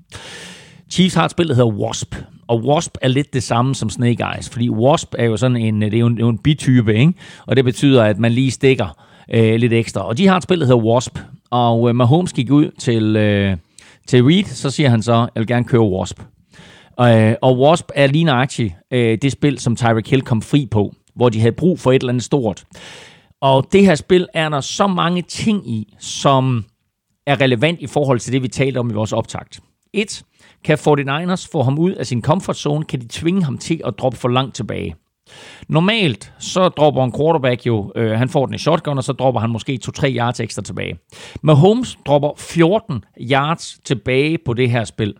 Chiefs 0.90 1.16
har 1.16 1.26
et 1.26 1.32
spil, 1.32 1.48
der 1.48 1.56
hedder 1.56 1.72
Wasp, 1.72 2.16
og 2.48 2.66
Wasp 2.66 2.98
er 3.02 3.08
lidt 3.08 3.34
det 3.34 3.44
samme 3.44 3.76
som 3.76 3.90
Snake 3.90 4.24
Eyes, 4.36 4.50
fordi 4.50 4.70
Wasp 4.70 5.16
er 5.18 5.26
jo 5.26 5.38
sådan 5.38 5.58
en, 5.58 5.82
det 5.82 5.94
er 5.94 6.00
jo 6.00 6.08
en, 6.08 6.14
det 6.14 6.22
er 6.22 6.26
jo 6.26 6.30
en 6.30 6.38
bitype, 6.38 6.96
ikke? 6.96 7.14
og 7.46 7.56
det 7.56 7.66
betyder, 7.66 8.04
at 8.04 8.20
man 8.20 8.32
lige 8.32 8.52
stikker 8.52 8.98
øh, 9.34 9.56
lidt 9.56 9.74
ekstra. 9.74 10.08
Og 10.08 10.18
de 10.18 10.28
har 10.28 10.38
et 10.38 10.44
spil, 10.44 10.60
der 10.60 10.66
hedder 10.66 10.84
Wasp, 10.84 11.20
og 11.52 11.90
øh, 11.90 11.96
Mahomes 11.96 12.34
gik 12.34 12.52
ud 12.52 12.72
til, 12.80 13.16
øh, 13.16 13.58
til 14.08 14.24
Reed, 14.24 14.44
så 14.44 14.70
siger 14.70 14.90
han 14.90 15.02
så, 15.02 15.14
jeg 15.14 15.40
vil 15.42 15.48
gerne 15.48 15.66
køre 15.66 15.82
Wasp. 15.82 16.20
Øh, 17.02 17.34
og 17.42 17.60
Wasp 17.60 17.86
er 17.96 18.08
lige 18.08 18.24
nøjagtigt 18.24 18.74
øh, 18.92 19.18
det 19.22 19.32
spil, 19.32 19.60
som 19.60 19.76
Tyreek 19.76 20.10
Hill 20.10 20.22
kom 20.22 20.42
fri 20.42 20.68
på 20.72 20.94
hvor 21.16 21.30
de 21.30 21.40
havde 21.40 21.52
brug 21.52 21.80
for 21.80 21.92
et 21.92 21.96
eller 21.96 22.10
andet 22.10 22.24
stort. 22.24 22.66
Og 23.42 23.68
det 23.72 23.86
her 23.86 23.96
spil 23.96 24.28
er 24.34 24.50
der 24.50 24.62
så 24.62 24.88
mange 24.88 25.22
ting 25.22 25.70
i, 25.70 25.96
som 26.00 26.66
er 27.28 27.42
relevant 27.42 27.82
i 27.82 27.88
forhold 27.88 28.20
til 28.20 28.34
det, 28.34 28.44
vi 28.44 28.48
talte 28.48 28.78
om 28.78 28.90
i 28.90 28.94
vores 28.94 29.14
optakt. 29.14 29.60
Et, 29.94 30.24
kan 30.64 30.78
49ers 30.78 31.50
få 31.52 31.64
ham 31.64 31.80
ud 31.80 31.92
af 31.92 32.06
sin 32.06 32.22
comfort 32.22 32.58
zone? 32.58 32.86
Kan 32.86 33.02
de 33.02 33.08
tvinge 33.10 33.44
ham 33.44 33.58
til 33.58 33.82
at 33.86 33.94
droppe 34.00 34.18
for 34.18 34.30
langt 34.30 34.56
tilbage? 34.56 34.96
Normalt 35.68 36.34
så 36.40 36.70
dropper 36.70 37.04
en 37.04 37.14
quarterback 37.18 37.68
jo, 37.68 37.92
øh, 37.96 38.12
han 38.12 38.30
får 38.30 38.46
den 38.46 38.56
i 38.56 38.58
shotgun, 38.58 38.98
og 38.98 39.04
så 39.04 39.14
dropper 39.14 39.42
han 39.42 39.50
måske 39.50 39.80
2-3 39.86 40.08
yards 40.08 40.40
ekstra 40.40 40.62
tilbage. 40.62 40.98
Mahomes 41.42 41.98
dropper 42.06 42.32
14 42.38 43.04
yards 43.22 43.80
tilbage 43.84 44.38
på 44.46 44.54
det 44.54 44.70
her 44.70 44.84
spil. 44.84 45.16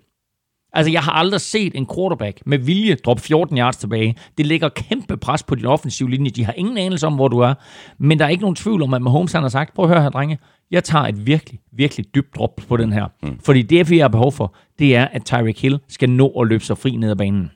Altså, 0.76 0.92
jeg 0.92 1.02
har 1.02 1.12
aldrig 1.12 1.42
set 1.42 1.76
en 1.76 1.88
quarterback 1.96 2.42
med 2.46 2.58
vilje 2.58 2.96
droppe 2.96 3.24
14 3.24 3.58
yards 3.58 3.78
tilbage. 3.78 4.16
Det 4.38 4.46
lægger 4.46 4.70
kæmpe 4.70 5.18
pres 5.18 5.44
på 5.44 5.56
din 5.56 5.66
offensive 5.66 6.10
linje. 6.10 6.30
De 6.30 6.46
har 6.46 6.54
ingen 6.54 6.78
anelse 6.78 7.08
om, 7.08 7.16
hvor 7.16 7.28
du 7.28 7.40
er. 7.40 7.54
Men 7.98 8.20
der 8.20 8.26
er 8.26 8.30
ikke 8.30 8.42
nogen 8.42 8.56
tvivl 8.56 8.82
om, 8.84 8.94
at 8.94 9.02
Mahomes 9.02 9.32
han 9.32 9.42
har 9.42 9.50
sagt, 9.50 9.74
prøv 9.74 9.86
at 9.86 9.90
høre 9.90 10.02
her, 10.02 10.10
drenge. 10.10 10.40
Jeg 10.72 10.84
tager 10.84 11.06
et 11.06 11.28
virkelig, 11.28 11.60
virkelig 11.72 12.16
dybt 12.16 12.36
drop 12.36 12.62
på 12.68 12.78
den 12.78 12.94
her. 12.94 13.08
Mm. 13.24 13.40
Fordi 13.46 13.62
det, 13.62 13.90
vi 13.90 13.98
har 13.98 14.08
behov 14.08 14.32
for, 14.32 14.56
det 14.80 14.96
er, 14.96 15.06
at 15.06 15.26
Tyreek 15.26 15.62
Hill 15.62 15.80
skal 15.88 16.10
nå 16.10 16.28
at 16.28 16.48
løbe 16.48 16.64
sig 16.64 16.78
fri 16.78 16.96
ned 16.96 17.10
ad 17.10 17.16
banen. 17.16 17.52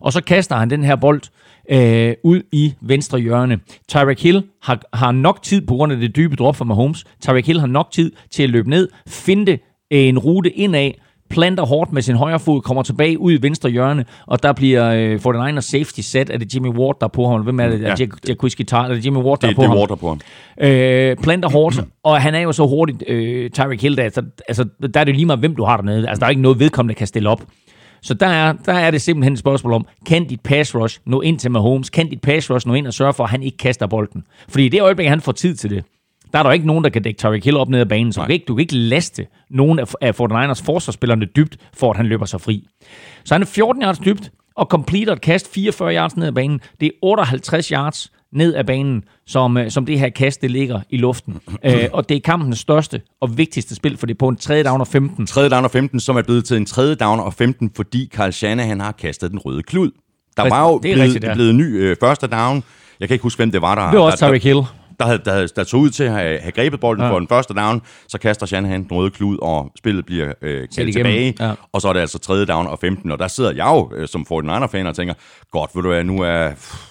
Og 0.00 0.12
så 0.12 0.22
kaster 0.22 0.56
han 0.56 0.70
den 0.70 0.84
her 0.84 0.96
bold 0.96 1.22
øh, 1.70 2.14
ud 2.24 2.42
i 2.52 2.74
venstre 2.80 3.18
hjørne. 3.18 3.58
Tyreek 3.88 4.22
Hill 4.22 4.44
har, 4.62 4.80
har 4.92 5.12
nok 5.12 5.42
tid 5.42 5.66
på 5.66 5.74
grund 5.74 5.92
af 5.92 5.98
det 5.98 6.16
dybe 6.16 6.36
drop 6.36 6.56
for 6.56 6.64
Mahomes. 6.64 7.04
Tyreek 7.20 7.46
Hill 7.46 7.60
har 7.60 7.66
nok 7.66 7.90
tid 7.90 8.12
til 8.30 8.42
at 8.42 8.50
løbe 8.50 8.70
ned, 8.70 8.88
finde 9.08 9.58
en 9.90 10.18
rute 10.18 10.50
indad, 10.50 10.90
planter 11.30 11.66
hårdt 11.66 11.92
med 11.92 12.02
sin 12.02 12.16
højre 12.16 12.40
fod, 12.40 12.60
kommer 12.60 12.82
tilbage 12.82 13.18
ud 13.18 13.32
i 13.32 13.42
venstre 13.42 13.70
hjørne, 13.70 14.04
og 14.26 14.42
der 14.42 14.52
bliver 14.52 14.90
øh, 14.90 15.34
49 15.34 15.62
safety 15.62 16.00
set. 16.00 16.30
Er 16.30 16.38
det 16.38 16.54
Jimmy 16.54 16.68
Ward, 16.68 16.96
der 17.00 17.06
er 17.06 17.10
på 17.10 17.28
ham? 17.28 17.40
Hvem 17.40 17.60
er 17.60 17.68
det? 17.68 17.80
Ja. 17.80 17.88
Er 17.88 18.06
Jacuzzi 18.28 18.64
Tar? 18.64 18.84
Er 18.84 18.88
det 18.94 19.04
Jimmy 19.04 19.18
Ward, 19.18 19.40
der 19.40 19.46
det, 19.46 19.52
er 19.52 19.56
på 19.56 19.62
det 19.62 19.68
ham? 19.68 19.76
Det 19.76 19.76
er 19.76 19.80
Ward, 19.80 19.88
der 19.88 19.94
er 19.94 19.98
på 19.98 20.08
ham. 20.08 20.20
Øh, 20.60 21.16
planter 21.16 21.48
hårdt, 21.48 21.80
og 22.04 22.20
han 22.20 22.34
er 22.34 22.40
jo 22.40 22.52
så 22.52 22.66
hurtigt, 22.66 23.04
øh, 23.08 23.50
Tyreek 23.50 23.82
Hill, 23.82 23.96
der, 23.96 24.02
altså, 24.02 24.22
altså, 24.48 24.64
der 24.94 25.00
er 25.00 25.04
det 25.04 25.14
lige 25.14 25.26
meget, 25.26 25.40
hvem 25.40 25.56
du 25.56 25.64
har 25.64 25.76
dernede. 25.76 26.08
Altså, 26.08 26.20
der 26.20 26.26
er 26.26 26.30
ikke 26.30 26.42
noget 26.42 26.60
vedkommende, 26.60 26.94
der 26.94 26.98
kan 26.98 27.06
stille 27.06 27.28
op. 27.28 27.42
Så 28.02 28.14
der 28.14 28.26
er, 28.26 28.52
der 28.52 28.72
er 28.72 28.90
det 28.90 29.02
simpelthen 29.02 29.32
et 29.32 29.38
spørgsmål 29.38 29.72
om, 29.72 29.86
kan 30.06 30.26
dit 30.26 30.40
pass 30.40 30.74
rush 30.74 31.00
nå 31.06 31.20
ind 31.20 31.38
til 31.38 31.50
Mahomes? 31.50 31.90
Kan 31.90 32.08
dit 32.10 32.20
pass 32.20 32.50
rush 32.50 32.66
nå 32.66 32.74
ind 32.74 32.86
og 32.86 32.94
sørge 32.94 33.12
for, 33.12 33.24
at 33.24 33.30
han 33.30 33.42
ikke 33.42 33.56
kaster 33.56 33.86
bolden? 33.86 34.24
Fordi 34.48 34.66
i 34.66 34.68
det 34.68 34.82
øjeblik, 34.82 35.08
han 35.08 35.20
får 35.20 35.32
tid 35.32 35.54
til 35.54 35.70
det, 35.70 35.84
der 36.32 36.38
er 36.38 36.42
der 36.42 36.52
ikke 36.52 36.66
nogen, 36.66 36.84
der 36.84 36.90
kan 36.90 37.02
dække 37.02 37.18
Tyreek 37.18 37.44
Hill 37.44 37.56
op 37.56 37.68
ned 37.68 37.80
ad 37.80 37.86
banen, 37.86 38.12
så 38.12 38.20
du 38.20 38.26
kan, 38.26 38.34
ikke, 38.34 38.44
du 38.48 38.54
kan 38.54 38.60
ikke 38.60 38.76
laste 38.76 39.26
nogen 39.50 39.78
af, 39.78 39.92
af 40.00 40.20
49ers 40.20 40.64
forsvarsspillerne 40.64 41.24
dybt, 41.24 41.56
for 41.74 41.90
at 41.90 41.96
han 41.96 42.06
løber 42.06 42.24
sig 42.24 42.40
fri. 42.40 42.66
Så 43.24 43.34
han 43.34 43.42
er 43.42 43.46
14 43.46 43.82
yards 43.82 43.98
dybt, 43.98 44.30
og 44.56 44.66
completer 44.66 45.12
et 45.12 45.20
kast 45.20 45.52
44 45.54 45.94
yards 45.94 46.16
ned 46.16 46.26
ad 46.26 46.32
banen. 46.32 46.60
Det 46.80 46.86
er 46.86 46.90
58 47.02 47.68
yards 47.68 48.12
ned 48.32 48.54
ad 48.54 48.64
banen, 48.64 49.04
som, 49.26 49.56
øh, 49.56 49.70
som 49.70 49.86
det 49.86 49.98
her 49.98 50.08
kast 50.08 50.42
det 50.42 50.50
ligger 50.50 50.80
i 50.90 50.96
luften. 50.96 51.40
øh, 51.64 51.88
og 51.92 52.08
det 52.08 52.16
er 52.16 52.20
kampens 52.20 52.58
største 52.58 53.00
og 53.20 53.38
vigtigste 53.38 53.74
spil, 53.74 53.96
for 53.96 54.06
det 54.06 54.14
er 54.14 54.18
på 54.18 54.28
en 54.28 54.36
tredje 54.36 54.64
down 54.64 54.80
og 54.80 54.86
15. 54.86 55.26
Tredje 55.26 55.50
down 55.50 55.64
og 55.64 55.70
15, 55.70 56.00
som 56.00 56.16
er 56.16 56.22
blevet 56.22 56.44
til 56.44 56.56
en 56.56 56.66
tredje 56.66 56.94
down 56.94 57.20
og 57.20 57.34
15, 57.34 57.70
fordi 57.76 58.10
Carl 58.14 58.32
Shanahan 58.32 58.80
har 58.80 58.92
kastet 58.92 59.30
den 59.30 59.38
røde 59.38 59.62
klud. 59.62 59.90
Der 60.36 60.48
var 60.48 60.68
jo 60.68 60.78
blevet, 60.78 60.98
rigtigt, 60.98 61.24
ja. 61.24 61.34
blevet 61.34 61.54
ny 61.54 61.82
øh, 61.82 61.96
første 62.00 62.26
down. 62.26 62.64
Jeg 63.00 63.08
kan 63.08 63.14
ikke 63.14 63.22
huske, 63.22 63.38
hvem 63.38 63.50
det 63.50 63.62
var, 63.62 63.74
der... 63.74 63.90
Det 63.90 63.98
var 63.98 64.04
også 64.04 64.26
Tyreek 64.26 64.44
Hill 64.44 64.62
der, 64.98 65.06
havde, 65.06 65.18
der, 65.24 65.32
havde, 65.32 65.48
der 65.56 65.64
tog 65.64 65.80
ud 65.80 65.90
til 65.90 66.04
at 66.04 66.12
have, 66.12 66.38
have 66.38 66.52
grebet 66.52 66.80
bolden 66.80 67.04
ja. 67.04 67.10
for 67.10 67.18
den 67.18 67.28
første 67.28 67.54
down, 67.54 67.82
så 68.08 68.18
kaster 68.18 68.46
Shanahan 68.46 68.82
den 68.82 68.92
røde 68.92 69.10
klud, 69.10 69.38
og 69.42 69.72
spillet 69.78 70.06
bliver 70.06 70.32
øh, 70.42 70.68
kaldt 70.76 70.92
tilbage, 70.92 71.34
ja. 71.40 71.52
og 71.72 71.80
så 71.80 71.88
er 71.88 71.92
det 71.92 72.00
altså 72.00 72.18
tredje 72.18 72.46
down 72.46 72.66
og 72.66 72.78
15, 72.78 73.10
og 73.10 73.18
der 73.18 73.28
sidder 73.28 73.50
jeg 73.50 73.66
jo 73.66 73.90
øh, 73.94 74.08
som 74.08 74.26
49er-fan 74.32 74.86
og 74.86 74.96
tænker, 74.96 75.14
godt, 75.50 75.70
ved 75.74 75.82
du 75.82 75.88
hvad, 75.88 76.04
nu, 76.04 76.20
er, 76.20 76.50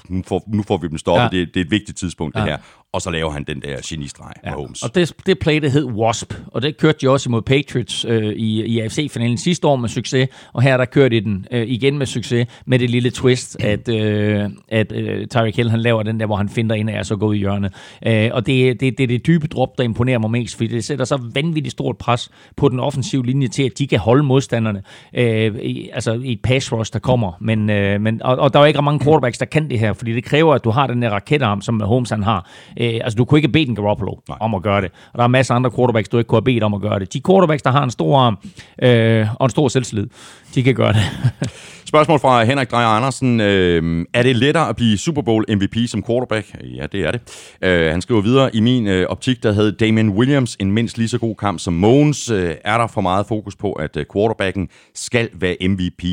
nu, 0.10 0.24
får, 0.28 0.44
nu 0.48 0.64
får 0.64 0.78
vi 0.78 0.88
dem 0.88 0.98
stoppet, 0.98 1.38
ja. 1.38 1.40
det, 1.40 1.54
det 1.54 1.60
er 1.60 1.66
et 1.66 1.72
vigtigt 1.72 1.98
tidspunkt 1.98 2.36
ja. 2.36 2.42
det 2.42 2.50
her, 2.50 2.58
og 2.96 3.02
så 3.02 3.10
laver 3.10 3.32
han 3.32 3.44
den 3.44 3.62
der 3.62 3.78
genistreg 3.86 4.32
ja. 4.44 4.50
med 4.50 4.58
Holmes. 4.58 4.84
Og 4.84 4.96
det, 4.96 5.14
det 5.26 5.40
play, 5.40 5.62
det 5.62 5.72
hed 5.72 5.86
Wasp, 5.86 6.34
og 6.48 6.62
det 6.62 6.78
kørte 6.78 6.98
de 7.02 7.10
også 7.10 7.30
imod 7.30 7.42
Patriots 7.42 8.06
øh, 8.10 8.34
i, 8.34 8.66
i 8.66 8.80
AFC-finalen 8.80 9.38
sidste 9.38 9.68
år 9.68 9.76
med 9.76 9.90
succes, 9.90 10.30
og 10.54 10.62
her 10.62 10.78
der 10.78 10.86
kørte 10.86 11.16
de 11.16 11.22
den 11.22 11.46
øh, 11.52 11.68
igen 11.68 11.98
med 11.98 12.06
succes, 12.06 12.48
med 12.66 12.80
det 12.80 12.90
lille 12.90 13.10
twist, 13.10 13.58
at, 13.60 13.90
øh, 13.90 14.50
at 14.68 14.92
øh, 14.92 15.28
Tyreek 15.28 15.56
Hill 15.56 15.70
han 15.70 15.80
laver 15.80 16.04
den 16.04 16.20
der, 16.20 16.26
hvor 16.26 16.36
han 16.36 16.50
finder 16.50 16.76
ind 16.76 16.90
af 16.90 17.00
og 17.00 17.06
så 17.06 17.16
går 17.16 17.28
ud 17.28 17.36
i 17.36 17.38
hjørnet. 17.38 17.74
Øh, 18.06 18.30
og 18.34 18.46
det, 18.46 18.80
det, 18.80 18.98
det 18.98 19.04
er 19.04 19.08
det 19.08 19.28
dybe 19.28 19.48
drop, 19.48 19.78
der 19.78 19.84
imponerer 19.84 20.20
mig 20.20 20.32
mest, 20.32 20.56
fordi 20.56 20.68
det 20.68 20.84
sætter 20.84 21.06
så 21.06 21.20
vanvittigt 21.34 21.72
stort 21.72 21.98
pres 21.98 22.32
på 22.56 22.70
den 22.70 22.80
offensive 22.80 23.26
linje 23.26 23.48
til, 23.48 23.64
at 23.64 23.72
de 23.78 23.88
kan 23.88 24.00
holde 24.00 24.24
modstanderne, 24.24 24.84
øh, 25.14 25.56
i, 25.56 25.90
altså 25.94 26.14
i 26.14 26.32
et 26.32 26.42
pass 26.42 26.74
rush, 26.74 26.94
der 26.94 27.00
kommer. 27.00 27.32
Men, 27.40 27.70
øh, 27.70 28.02
men, 28.02 28.22
og, 28.24 28.38
og 28.38 28.54
der 28.54 28.60
er 28.60 28.66
ikke 28.66 28.82
mange 28.82 29.06
quarterbacks, 29.06 29.38
der 29.38 29.46
kan 29.46 29.70
det 29.70 29.80
her, 29.80 29.94
fordi 29.94 30.14
det 30.14 30.24
kræver, 30.24 30.54
at 30.54 30.64
du 30.64 30.70
har 30.70 30.88
den 30.88 31.02
der 31.02 31.10
raketarm, 31.10 31.62
som 31.62 31.82
Holmes 31.82 32.10
han 32.10 32.24
har. 32.24 32.50
Øh, 32.80 32.85
Øh, 32.86 33.00
altså, 33.04 33.16
du 33.16 33.26
kunne 33.26 33.38
ikke 33.38 33.50
bedt 33.50 33.70
en 33.70 33.76
Garoppolo 33.76 34.14
Nej. 34.30 34.38
om 34.42 34.56
at 34.56 34.62
gøre 34.62 34.82
det. 34.82 34.92
Og 35.14 35.18
der 35.18 35.24
er 35.24 35.28
masser 35.28 35.54
af 35.54 35.56
andre 35.56 35.72
quarterbacks, 35.72 36.10
du 36.10 36.18
ikke 36.18 36.28
kunne 36.28 36.38
have 36.38 36.44
bedt 36.44 36.64
om 36.64 36.74
at 36.74 36.82
gøre 36.82 37.00
det. 37.00 37.14
De 37.14 37.22
quarterbacks, 37.28 37.64
der 37.64 37.72
har 37.72 37.84
en 37.84 37.92
stor 37.92 38.18
arm 38.18 38.38
øh, 38.84 39.28
og 39.40 39.46
en 39.46 39.50
stor 39.50 39.68
selvtillid, 39.68 40.08
de 40.56 40.64
kan 40.64 40.76
gøre 40.76 40.94
det. 40.94 41.02
Spørgsmål 41.86 42.20
fra 42.20 42.44
Henrik 42.44 42.72
Drejer 42.72 42.88
Andersen. 42.88 43.40
Øh, 43.40 44.06
er 44.14 44.24
det 44.24 44.36
lettere 44.36 44.70
at 44.70 44.76
blive 44.76 44.98
Super 44.98 45.22
Bowl 45.22 45.46
MVP 45.50 45.76
som 45.88 46.04
quarterback? 46.04 46.56
Ja, 46.76 46.86
det 46.92 47.06
er 47.06 47.12
det. 47.12 47.22
Øh, 47.62 47.92
han 47.92 48.02
skriver 48.02 48.22
videre, 48.22 48.56
i 48.56 48.60
min 48.60 48.88
øh, 48.88 49.08
optik, 49.10 49.44
der 49.44 49.54
havde 49.54 49.72
Damien 49.72 50.10
Williams 50.10 50.58
en 50.60 50.72
mindst 50.72 50.98
lige 50.98 51.08
så 51.08 51.18
god 51.18 51.36
kamp 51.36 51.60
som 51.60 51.74
Mogens. 51.74 52.30
Øh, 52.30 52.56
er 52.66 52.78
der 52.78 52.88
for 52.88 53.02
meget 53.02 53.26
fokus 53.26 53.56
på, 53.56 53.74
at 53.74 53.98
øh, 53.98 54.06
quarterbacken 54.14 54.70
skal 54.96 55.30
være 55.34 55.58
MVP, 55.62 56.04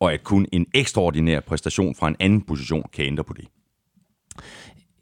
og 0.00 0.12
at 0.12 0.24
kun 0.24 0.46
en 0.52 0.66
ekstraordinær 0.74 1.40
præstation 1.40 1.94
fra 1.94 2.08
en 2.08 2.16
anden 2.20 2.42
position 2.42 2.84
kan 2.92 3.04
ændre 3.04 3.24
på 3.24 3.34
det? 3.36 3.44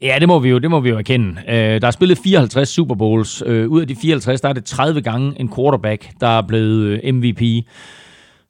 Ja, 0.03 0.17
det 0.19 0.27
må 0.27 0.39
vi 0.39 0.49
jo, 0.49 0.57
det 0.57 0.71
må 0.71 0.79
vi 0.79 0.89
jo 0.89 0.97
erkende. 0.97 1.41
Øh, 1.47 1.81
der 1.81 1.87
er 1.87 1.91
spillet 1.91 2.17
54 2.17 2.69
Super 2.69 2.95
Bowls. 2.95 3.43
Øh, 3.45 3.69
ud 3.69 3.81
af 3.81 3.87
de 3.87 3.95
54, 3.95 4.41
der 4.41 4.49
er 4.49 4.53
det 4.53 4.65
30 4.65 5.01
gange 5.01 5.39
en 5.39 5.53
quarterback, 5.55 6.09
der 6.19 6.27
er 6.27 6.41
blevet 6.41 6.99
øh, 7.03 7.13
MVP. 7.13 7.41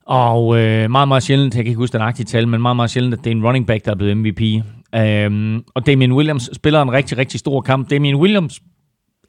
Og 0.06 0.58
øh, 0.60 0.92
meget, 0.92 1.08
meget 1.08 1.24
sjældent, 1.24 1.56
jeg 1.56 1.64
kan 1.64 1.70
ikke 1.70 1.78
huske 1.78 1.94
den 1.94 2.02
agtige 2.02 2.26
tal, 2.26 2.48
men 2.48 2.62
meget, 2.62 2.76
meget 2.76 2.92
sjældent, 2.92 3.14
at 3.14 3.20
det 3.24 3.32
er 3.32 3.36
en 3.36 3.46
running 3.46 3.68
back, 3.68 3.86
der 3.86 3.92
er 3.92 3.96
blevet 3.96 4.18
MVP. 4.18 4.42
Øhm, 4.96 5.64
og 5.76 5.86
Damien 5.86 6.14
Williams 6.14 6.50
spiller 6.54 6.82
en 6.82 6.92
rigtig, 6.92 7.18
rigtig 7.18 7.40
stor 7.40 7.62
kamp. 7.62 7.90
Damien 7.90 8.16
Williams 8.16 8.62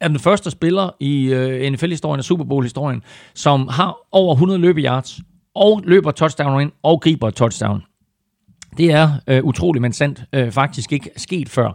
er 0.00 0.08
den 0.08 0.18
første 0.18 0.50
spiller 0.50 0.90
i 1.00 1.32
øh, 1.32 1.72
NFL-historien 1.72 2.18
og 2.18 2.24
Super 2.24 2.44
Bowl-historien, 2.44 3.02
som 3.34 3.68
har 3.68 3.96
over 4.12 4.34
100 4.34 4.60
løbeyards, 4.60 5.20
og 5.54 5.82
løber 5.84 6.10
touchdown 6.10 6.60
ind, 6.60 6.72
og 6.82 7.00
griber 7.00 7.30
touchdown. 7.30 7.82
Det 8.78 8.92
er 8.92 9.10
øh, 9.26 9.44
utrolig, 9.44 9.82
men 9.82 9.92
sandt 9.92 10.24
øh, 10.32 10.50
faktisk 10.50 10.92
ikke 10.92 11.10
sket 11.16 11.48
før, 11.48 11.66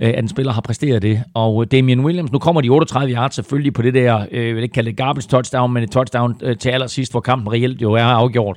øh, 0.00 0.08
at 0.08 0.18
en 0.18 0.28
spiller 0.28 0.52
har 0.52 0.60
præsteret 0.60 1.02
det. 1.02 1.22
Og 1.34 1.62
øh, 1.62 1.66
Damian 1.72 2.00
Williams, 2.00 2.32
nu 2.32 2.38
kommer 2.38 2.60
de 2.60 2.68
38 2.68 3.14
yards 3.14 3.34
selvfølgelig 3.34 3.72
på 3.72 3.82
det 3.82 3.94
der, 3.94 4.26
øh, 4.30 4.46
jeg 4.46 4.54
vil 4.54 4.62
ikke 4.62 4.72
kalde 4.72 4.90
det 4.90 4.96
garbage 4.96 5.28
touchdown, 5.28 5.72
men 5.72 5.82
et 5.82 5.90
touchdown 5.90 6.34
øh, 6.42 6.56
til 6.56 6.70
allersidst, 6.70 7.12
hvor 7.12 7.20
kampen 7.20 7.52
reelt 7.52 7.82
jo 7.82 7.92
er 7.92 8.04
afgjort. 8.04 8.56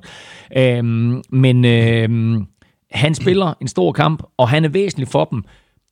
Øh, 0.58 0.84
men 1.32 1.66
øh, 1.66 2.40
han 2.92 3.16
spiller 3.16 3.54
en 3.62 3.68
stor 3.68 3.92
kamp, 3.92 4.24
og 4.38 4.50
han 4.50 4.66
er 4.66 4.70
væsentlig 4.70 5.08
for 5.08 5.26
dem 5.26 5.44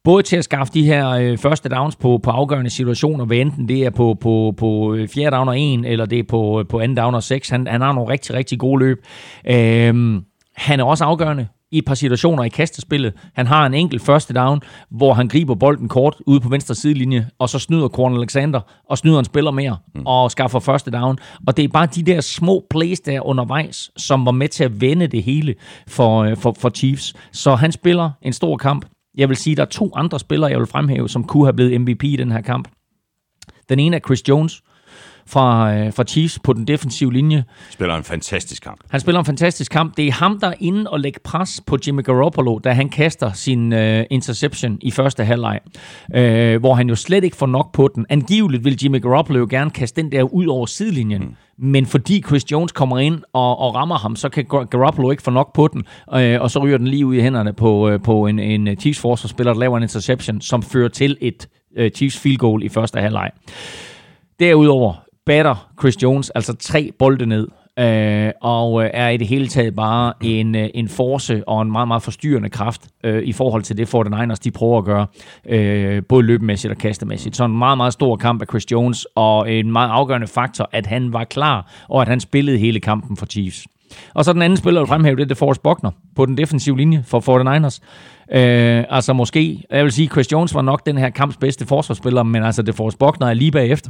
både 0.05 0.23
til 0.23 0.37
at 0.37 0.43
skaffe 0.43 0.73
de 0.73 0.85
her 0.85 1.09
øh, 1.09 1.37
første 1.37 1.69
downs 1.69 1.95
på, 1.95 2.19
på 2.23 2.29
afgørende 2.29 2.69
situationer, 2.69 3.25
hvad 3.25 3.37
enten 3.37 3.67
det 3.67 3.85
er 3.85 3.89
på, 3.89 4.17
på, 4.21 4.53
på 4.57 4.93
øh, 4.93 5.07
fjerde 5.07 5.35
down 5.35 5.47
og 5.47 5.59
en, 5.59 5.85
eller 5.85 6.05
det 6.05 6.19
er 6.19 6.23
på, 6.23 6.59
øh, 6.59 6.67
på 6.67 6.79
anden 6.79 6.97
down 6.97 7.15
og 7.15 7.23
seks. 7.23 7.49
Han, 7.49 7.67
han 7.67 7.81
har 7.81 7.93
nogle 7.93 8.09
rigtig, 8.09 8.35
rigtig 8.35 8.59
gode 8.59 8.79
løb. 8.79 8.97
Øh, 9.47 10.21
han 10.55 10.79
er 10.79 10.83
også 10.83 11.03
afgørende 11.03 11.47
i 11.71 11.77
et 11.77 11.85
par 11.85 11.93
situationer 11.93 12.43
i 12.43 12.49
kastespillet. 12.49 13.13
Han 13.33 13.47
har 13.47 13.65
en 13.65 13.73
enkelt 13.73 14.01
første 14.01 14.33
down, 14.33 14.61
hvor 14.91 15.13
han 15.13 15.27
griber 15.27 15.55
bolden 15.55 15.87
kort 15.87 16.15
ude 16.27 16.39
på 16.39 16.49
venstre 16.49 16.75
sidelinje, 16.75 17.29
og 17.39 17.49
så 17.49 17.59
snyder 17.59 17.87
Korn 17.87 18.17
Alexander, 18.17 18.59
og 18.89 18.97
snyder 18.97 19.19
en 19.19 19.25
spiller 19.25 19.51
mere, 19.51 19.77
mm. 19.95 20.01
og 20.05 20.31
skaffer 20.31 20.59
første 20.59 20.91
down. 20.91 21.19
Og 21.47 21.57
det 21.57 21.63
er 21.63 21.67
bare 21.67 21.85
de 21.85 22.03
der 22.03 22.21
små 22.21 22.65
plays 22.69 22.99
der 22.99 23.25
undervejs, 23.25 23.91
som 23.97 24.25
var 24.25 24.31
med 24.31 24.47
til 24.47 24.63
at 24.63 24.81
vende 24.81 25.07
det 25.07 25.23
hele 25.23 25.55
for, 25.87 26.23
øh, 26.23 26.37
for, 26.37 26.55
for 26.59 26.69
Chiefs. 26.69 27.13
Så 27.31 27.55
han 27.55 27.71
spiller 27.71 28.11
en 28.21 28.33
stor 28.33 28.57
kamp. 28.57 28.85
Jeg 29.17 29.29
vil 29.29 29.37
sige, 29.37 29.55
der 29.55 29.61
er 29.61 29.65
to 29.65 29.91
andre 29.95 30.19
spillere, 30.19 30.51
jeg 30.51 30.59
vil 30.59 30.67
fremhæve, 30.67 31.09
som 31.09 31.23
kunne 31.23 31.45
have 31.45 31.53
blevet 31.53 31.81
MVP 31.81 32.03
i 32.03 32.15
den 32.15 32.31
her 32.31 32.41
kamp. 32.41 32.67
Den 33.69 33.79
ene 33.79 33.95
er 33.95 33.99
Chris 33.99 34.29
Jones, 34.29 34.61
fra, 35.27 35.75
øh, 35.75 35.93
fra 35.93 36.03
Chiefs 36.03 36.39
på 36.43 36.53
den 36.53 36.67
defensive 36.67 37.13
linje. 37.13 37.43
Spiller 37.69 37.95
en 37.95 38.03
fantastisk 38.03 38.63
kamp. 38.63 38.79
Han 38.89 38.99
spiller 38.99 39.19
en 39.19 39.25
fantastisk 39.25 39.71
kamp. 39.71 39.97
Det 39.97 40.07
er 40.07 40.11
ham, 40.11 40.39
der 40.39 40.47
er 40.47 40.53
inde 40.59 40.89
og 40.89 40.99
lægger 40.99 41.19
pres 41.23 41.61
på 41.67 41.77
Jimmy 41.87 42.03
Garoppolo, 42.03 42.59
da 42.59 42.71
han 42.71 42.89
kaster 42.89 43.31
sin 43.31 43.73
øh, 43.73 44.05
interception 44.09 44.77
i 44.81 44.91
første 44.91 45.25
halvleg, 45.25 45.59
øh, 46.15 46.59
hvor 46.59 46.73
han 46.73 46.89
jo 46.89 46.95
slet 46.95 47.23
ikke 47.23 47.37
får 47.37 47.45
nok 47.45 47.71
på 47.71 47.89
den. 47.95 48.05
Angiveligt 48.09 48.63
vil 48.65 48.77
Jimmy 48.83 49.01
Garoppolo 49.01 49.39
jo 49.39 49.47
gerne 49.49 49.71
kaste 49.71 50.01
den 50.01 50.11
der 50.11 50.23
ud 50.23 50.45
over 50.45 50.65
sidelinjen. 50.65 51.21
Mm. 51.21 51.35
Men 51.57 51.85
fordi 51.85 52.23
Chris 52.27 52.51
Jones 52.51 52.71
kommer 52.71 52.99
ind 52.99 53.21
og, 53.33 53.59
og 53.59 53.75
rammer 53.75 53.97
ham, 53.97 54.15
så 54.15 54.29
kan 54.29 54.45
Garoppolo 54.45 55.11
ikke 55.11 55.23
få 55.23 55.31
nok 55.31 55.53
på 55.53 55.67
den, 55.67 55.83
øh, 56.13 56.41
og 56.41 56.51
så 56.51 56.59
ryger 56.59 56.77
den 56.77 56.87
lige 56.87 57.05
ud 57.05 57.15
i 57.15 57.21
hænderne 57.21 57.53
på, 57.53 57.89
øh, 57.89 58.01
på 58.01 58.27
en, 58.27 58.39
en 58.39 58.79
Chiefs 58.79 58.99
forsvarsspiller, 58.99 59.53
der 59.53 59.59
laver 59.59 59.77
en 59.77 59.83
interception, 59.83 60.41
som 60.41 60.63
fører 60.63 60.89
til 60.89 61.17
et 61.21 61.47
øh, 61.77 61.91
Chiefs 61.91 62.19
field 62.19 62.37
goal 62.37 62.63
i 62.63 62.69
første 62.69 62.99
halvleg. 62.99 63.31
Derudover 64.39 65.04
batter 65.25 65.69
Chris 65.79 66.03
Jones 66.03 66.29
altså 66.29 66.55
tre 66.55 66.91
bolde 66.99 67.25
ned, 67.25 67.47
øh, 67.79 68.31
og 68.41 68.83
øh, 68.83 68.89
er 68.93 69.09
i 69.09 69.17
det 69.17 69.27
hele 69.27 69.47
taget 69.47 69.75
bare 69.75 70.13
en, 70.21 70.55
øh, 70.55 70.69
en 70.73 70.89
force 70.89 71.43
og 71.47 71.61
en 71.61 71.71
meget, 71.71 71.87
meget 71.87 72.03
forstyrrende 72.03 72.49
kraft 72.49 72.87
øh, 73.03 73.23
i 73.23 73.33
forhold 73.33 73.63
til 73.63 73.77
det 73.77 73.95
49ers, 73.95 74.35
de 74.43 74.51
prøver 74.51 74.77
at 74.77 74.85
gøre, 74.85 75.07
øh, 75.49 76.03
både 76.09 76.23
løbemæssigt 76.23 76.71
og 76.71 76.77
kastemæssigt. 76.77 77.35
Så 77.35 77.45
en 77.45 77.57
meget, 77.57 77.77
meget 77.77 77.93
stor 77.93 78.15
kamp 78.15 78.41
af 78.41 78.47
Chris 78.47 78.71
Jones, 78.71 79.07
og 79.15 79.51
en 79.51 79.71
meget 79.71 79.89
afgørende 79.89 80.27
faktor, 80.27 80.69
at 80.71 80.85
han 80.85 81.13
var 81.13 81.23
klar, 81.23 81.71
og 81.89 82.01
at 82.01 82.07
han 82.07 82.19
spillede 82.19 82.57
hele 82.57 82.79
kampen 82.79 83.17
for 83.17 83.25
Chiefs. 83.25 83.67
Og 84.13 84.25
så 84.25 84.33
den 84.33 84.41
anden 84.41 84.57
spiller, 84.57 84.81
der 84.81 84.87
fremhæver, 84.87 85.15
det 85.15 85.23
er 85.23 85.27
DeForest 85.27 85.63
Buckner 85.63 85.91
på 86.15 86.25
den 86.25 86.37
defensive 86.37 86.77
linje 86.77 87.03
for 87.07 87.19
49ers. 87.19 87.79
Øh, 88.37 88.83
altså 88.89 89.13
måske, 89.13 89.63
jeg 89.71 89.83
vil 89.83 89.91
sige, 89.91 90.07
Chris 90.07 90.31
Jones 90.31 90.53
var 90.55 90.61
nok 90.61 90.85
den 90.85 90.97
her 90.97 91.09
kamps 91.09 91.37
bedste 91.37 91.65
forsvarsspiller, 91.65 92.23
men 92.23 92.43
altså 92.43 92.61
DeForest 92.61 92.99
Buckner 92.99 93.27
er 93.27 93.33
lige 93.33 93.51
bagefter 93.51 93.89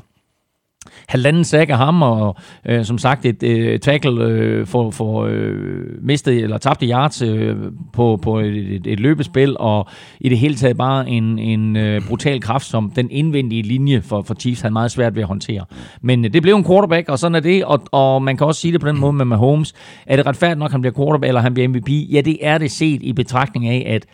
halvanden 1.08 1.44
sack 1.44 1.70
af 1.70 1.78
ham, 1.78 2.02
og 2.02 2.36
øh, 2.66 2.86
som 2.86 2.98
sagt 2.98 3.26
et 3.26 3.44
øh, 3.44 3.80
tackle 3.80 4.24
øh, 4.24 4.68
for, 4.68 4.92
for 4.92 5.26
øh, 5.30 5.54
mistet 6.02 6.44
eller 6.44 6.58
tabte 6.58 6.88
yards 6.88 7.22
øh, 7.22 7.56
på, 7.94 8.20
på 8.22 8.40
et, 8.40 8.76
et, 8.76 8.88
et 8.88 9.00
løbespil, 9.00 9.56
og 9.60 9.88
i 10.20 10.30
det 10.30 10.38
hele 10.38 10.56
taget 10.56 10.78
bare 10.78 11.10
en, 11.10 11.40
en 11.40 11.76
øh, 11.76 12.02
brutal 12.08 12.42
kraft, 12.42 12.66
som 12.66 12.92
den 12.96 13.12
indvendige 13.12 13.62
linje 13.62 14.02
for, 14.02 14.22
for 14.22 14.34
Chiefs 14.34 14.62
havde 14.62 14.74
meget 14.74 14.92
svært 14.92 15.16
ved 15.16 15.22
at 15.22 15.28
håndtere. 15.28 15.66
Men 16.02 16.26
øh, 16.26 16.34
det 16.34 16.42
blev 16.42 16.56
en 16.56 16.66
quarterback, 16.66 17.10
og 17.10 17.20
sådan 17.20 17.36
er 17.36 17.40
det, 17.40 17.66
og, 17.66 17.82
og 17.92 18.22
man 18.22 18.38
kan 18.38 18.48
også 18.48 18.62
sige 18.62 18.72
det 18.72 18.82
på 18.82 18.88
den 18.88 19.00
måde 19.00 19.14
med 19.14 19.26
Mahomes. 19.26 19.74
Er 20.06 20.16
det 20.16 20.26
retfærdigt 20.26 20.60
nok, 20.60 20.68
at 20.68 20.72
han 20.72 20.82
bliver 20.82 20.94
quarterback, 20.94 21.28
eller 21.28 21.42
han 21.42 21.54
bliver 21.54 21.70
MVP? 21.70 21.90
Ja, 21.90 22.22
det 22.22 22.38
er 22.42 22.58
det 22.58 22.72
set 22.72 23.04
i 23.04 23.14
betragtning 23.14 23.68
af, 23.68 23.86
at 23.88 24.06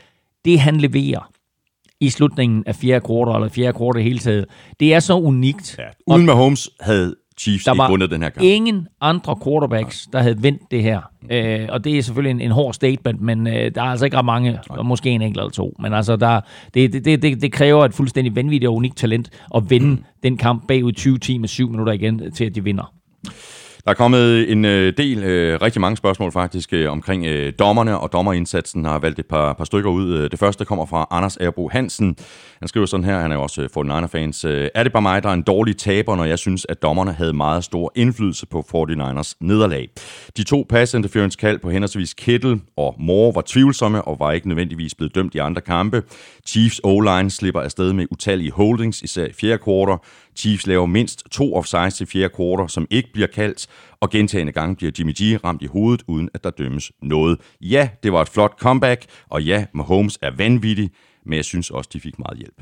det 0.46 0.60
han 0.60 0.78
leverer, 0.78 1.30
i 2.02 2.10
slutningen 2.10 2.64
af 2.66 2.76
fjerde 2.76 3.06
kvartal, 3.06 3.36
eller 3.36 3.50
fjerde 3.50 3.78
kvartal 3.78 4.04
hele 4.04 4.20
taget. 4.20 4.46
Det 4.80 4.94
er 4.94 5.00
så 5.00 5.14
unikt. 5.14 5.76
Ja. 5.80 5.84
Uden 6.08 6.26
Mahomes 6.26 6.70
havde 6.80 7.16
Chiefs 7.42 7.64
der 7.64 7.74
ikke 7.74 7.86
vundet 7.90 8.12
den 8.12 8.22
her 8.22 8.30
kamp. 8.30 8.44
ingen 8.44 8.88
andre 9.02 9.36
quarterbacks, 9.44 10.08
der 10.14 10.20
havde 10.20 10.44
vendt 10.44 10.62
det 10.72 10.84
her. 10.84 11.02
Øh, 11.32 11.68
og 11.70 11.84
det 11.84 11.98
er 11.98 12.02
selvfølgelig 12.02 12.32
en, 12.32 12.42
en 12.42 12.52
hård 12.52 12.74
statement, 12.74 13.22
men 13.22 13.48
øh, 13.48 13.72
der 13.76 13.82
er 13.82 13.86
altså 13.86 14.06
ikke 14.06 14.18
ret 14.18 14.26
mange, 14.26 14.60
og 14.70 14.86
måske 14.86 15.10
en 15.10 15.22
enkelt 15.22 15.40
eller 15.40 15.52
to. 15.52 15.76
Men 15.80 15.94
altså, 15.94 16.16
der, 16.16 16.42
det, 16.74 16.94
det, 16.94 17.22
det, 17.22 17.42
det 17.42 17.52
kræver 17.52 17.86
et 17.86 17.94
fuldstændig 17.94 18.36
vanvittigt 18.36 18.70
og 18.70 18.76
unikt 18.76 18.98
talent 18.98 19.30
at 19.56 19.70
vinde 19.70 19.88
mm. 19.88 20.04
den 20.24 20.38
kamp 20.38 20.68
bagud 20.68 20.92
20 20.92 21.18
timer, 21.18 21.48
7 21.48 21.70
minutter 21.70 21.94
igen, 21.94 22.32
til 22.32 22.46
at 22.46 22.56
de 22.56 22.64
vinder. 22.64 22.94
Der 23.86 23.92
er 23.92 23.96
kommet 23.96 24.52
en 24.52 24.66
øh, 24.66 24.94
del, 24.98 25.24
øh, 25.24 25.62
rigtig 25.62 25.82
mange 25.82 25.98
spørgsmål 25.98 26.32
faktisk, 26.32 26.74
øh, 26.74 26.92
omkring 26.92 27.26
øh, 27.26 27.54
dommerne 27.60 28.00
og 28.00 28.14
dommerindsatsen. 28.14 28.86
har 28.86 29.00
valgt 29.00 29.20
et 29.20 29.26
par, 29.26 29.54
par 29.54 29.64
stykker 29.64 29.90
ud. 29.90 30.14
Øh, 30.14 30.32
det 30.32 30.40
første 30.40 30.66
kommer 30.66 30.86
fra 30.86 31.08
Anders 31.12 31.38
Erbo 31.38 31.70
Hansen. 31.70 32.16
Han 32.60 32.68
skriver 32.68 32.86
sådan 32.86 33.04
her, 33.04 33.20
han 33.20 33.32
er 33.32 33.36
jo 33.36 33.42
også 33.42 33.62
øh, 33.62 33.70
49er-fans. 33.78 34.46
Øh, 34.46 34.70
er 34.76 34.84
det 34.84 34.92
bare 34.92 35.02
mig, 35.02 35.24
der 35.24 35.30
er 35.30 35.34
en 35.34 35.42
dårlig 35.42 35.78
taber, 35.78 36.16
når 36.16 36.26
jeg 36.26 36.40
synes, 36.40 36.66
at 36.70 36.82
dommerne 36.82 37.14
havde 37.14 37.34
meget 37.34 37.64
stor 37.64 37.92
indflydelse 37.96 38.46
på 38.46 38.66
49ers 38.76 39.34
nederlag? 39.40 39.90
De 40.38 40.44
to 40.44 40.66
pass 40.70 40.94
interference 40.94 41.38
kald 41.38 41.60
på 41.60 41.70
henholdsvis 41.70 42.14
Kittle 42.14 42.60
og 42.78 42.96
Moore 43.00 43.36
var 43.36 43.44
tvivlsomme 43.46 44.02
og 44.02 44.20
var 44.20 44.32
ikke 44.32 44.48
nødvendigvis 44.48 44.96
blevet 44.96 45.16
dømt 45.16 45.36
i 45.36 45.38
andre 45.38 45.62
kampe. 45.62 46.04
Chiefs 46.48 46.82
O-line 46.84 47.30
slipper 47.30 47.62
afsted 47.62 47.94
med 47.94 48.06
utallige 48.12 48.52
holdings, 48.52 49.02
især 49.02 49.26
i 49.26 49.34
fjerde 49.34 49.58
kvartal. 49.58 49.98
Chiefs 50.36 50.68
laver 50.68 50.86
mindst 50.86 51.24
to 51.32 51.56
offsides 51.56 51.94
til 51.94 52.08
fjerde 52.08 52.30
kvartal, 52.36 52.70
som 52.70 52.88
ikke 52.90 53.10
bliver 53.14 53.28
kaldt, 53.28 53.68
og 54.02 54.10
gentagende 54.10 54.52
gange 54.52 54.76
bliver 54.76 54.92
Jimmy 55.00 55.14
G 55.22 55.46
ramt 55.46 55.62
i 55.62 55.66
hovedet, 55.66 56.04
uden 56.08 56.30
at 56.34 56.44
der 56.44 56.50
dømmes 56.50 56.92
noget. 57.02 57.38
Ja, 57.62 57.90
det 58.04 58.14
var 58.14 58.22
et 58.22 58.30
flot 58.30 58.60
comeback, 58.60 59.06
og 59.30 59.44
ja, 59.44 59.66
Mahomes 59.74 60.20
er 60.22 60.32
vanvittig, 60.38 60.90
men 61.26 61.36
jeg 61.38 61.46
synes 61.46 61.70
også, 61.70 61.90
de 61.94 62.00
fik 62.00 62.20
meget 62.20 62.38
hjælp. 62.38 62.62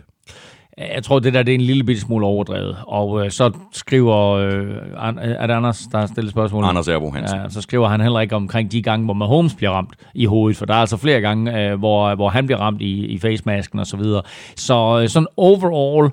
Jeg 0.95 1.03
tror, 1.03 1.19
det 1.19 1.33
der 1.33 1.43
det 1.43 1.51
er 1.51 1.55
en 1.55 1.61
lille 1.61 1.83
bitte 1.83 2.01
smule 2.01 2.25
overdrevet. 2.25 2.77
Og 2.87 3.25
øh, 3.25 3.31
så 3.31 3.51
skriver... 3.71 4.17
Øh, 4.17 4.75
er 5.17 5.47
det 5.47 5.53
Anders, 5.53 5.79
der 5.91 5.97
har 5.97 6.05
stillet 6.07 6.31
spørgsmål? 6.31 6.63
Anders 6.63 6.87
Erbo 6.87 7.11
Hansen. 7.11 7.39
Ja, 7.39 7.49
så 7.49 7.61
skriver 7.61 7.87
han 7.87 8.01
heller 8.01 8.19
ikke 8.19 8.35
omkring 8.35 8.71
de 8.71 8.81
gange, 8.81 9.05
hvor 9.05 9.13
Mahomes 9.13 9.55
bliver 9.55 9.71
ramt 9.71 9.93
i 10.15 10.25
hovedet. 10.25 10.57
For 10.57 10.65
der 10.65 10.73
er 10.73 10.77
altså 10.77 10.97
flere 10.97 11.21
gange, 11.21 11.69
øh, 11.71 11.79
hvor, 11.79 12.15
hvor 12.15 12.29
han 12.29 12.45
bliver 12.45 12.59
ramt 12.59 12.81
i, 12.81 13.05
i 13.05 13.19
facemasken 13.19 13.79
og 13.79 13.87
så 13.87 13.97
videre. 13.97 14.21
Så 14.55 14.99
øh, 15.01 15.09
sådan 15.09 15.27
overall, 15.37 16.11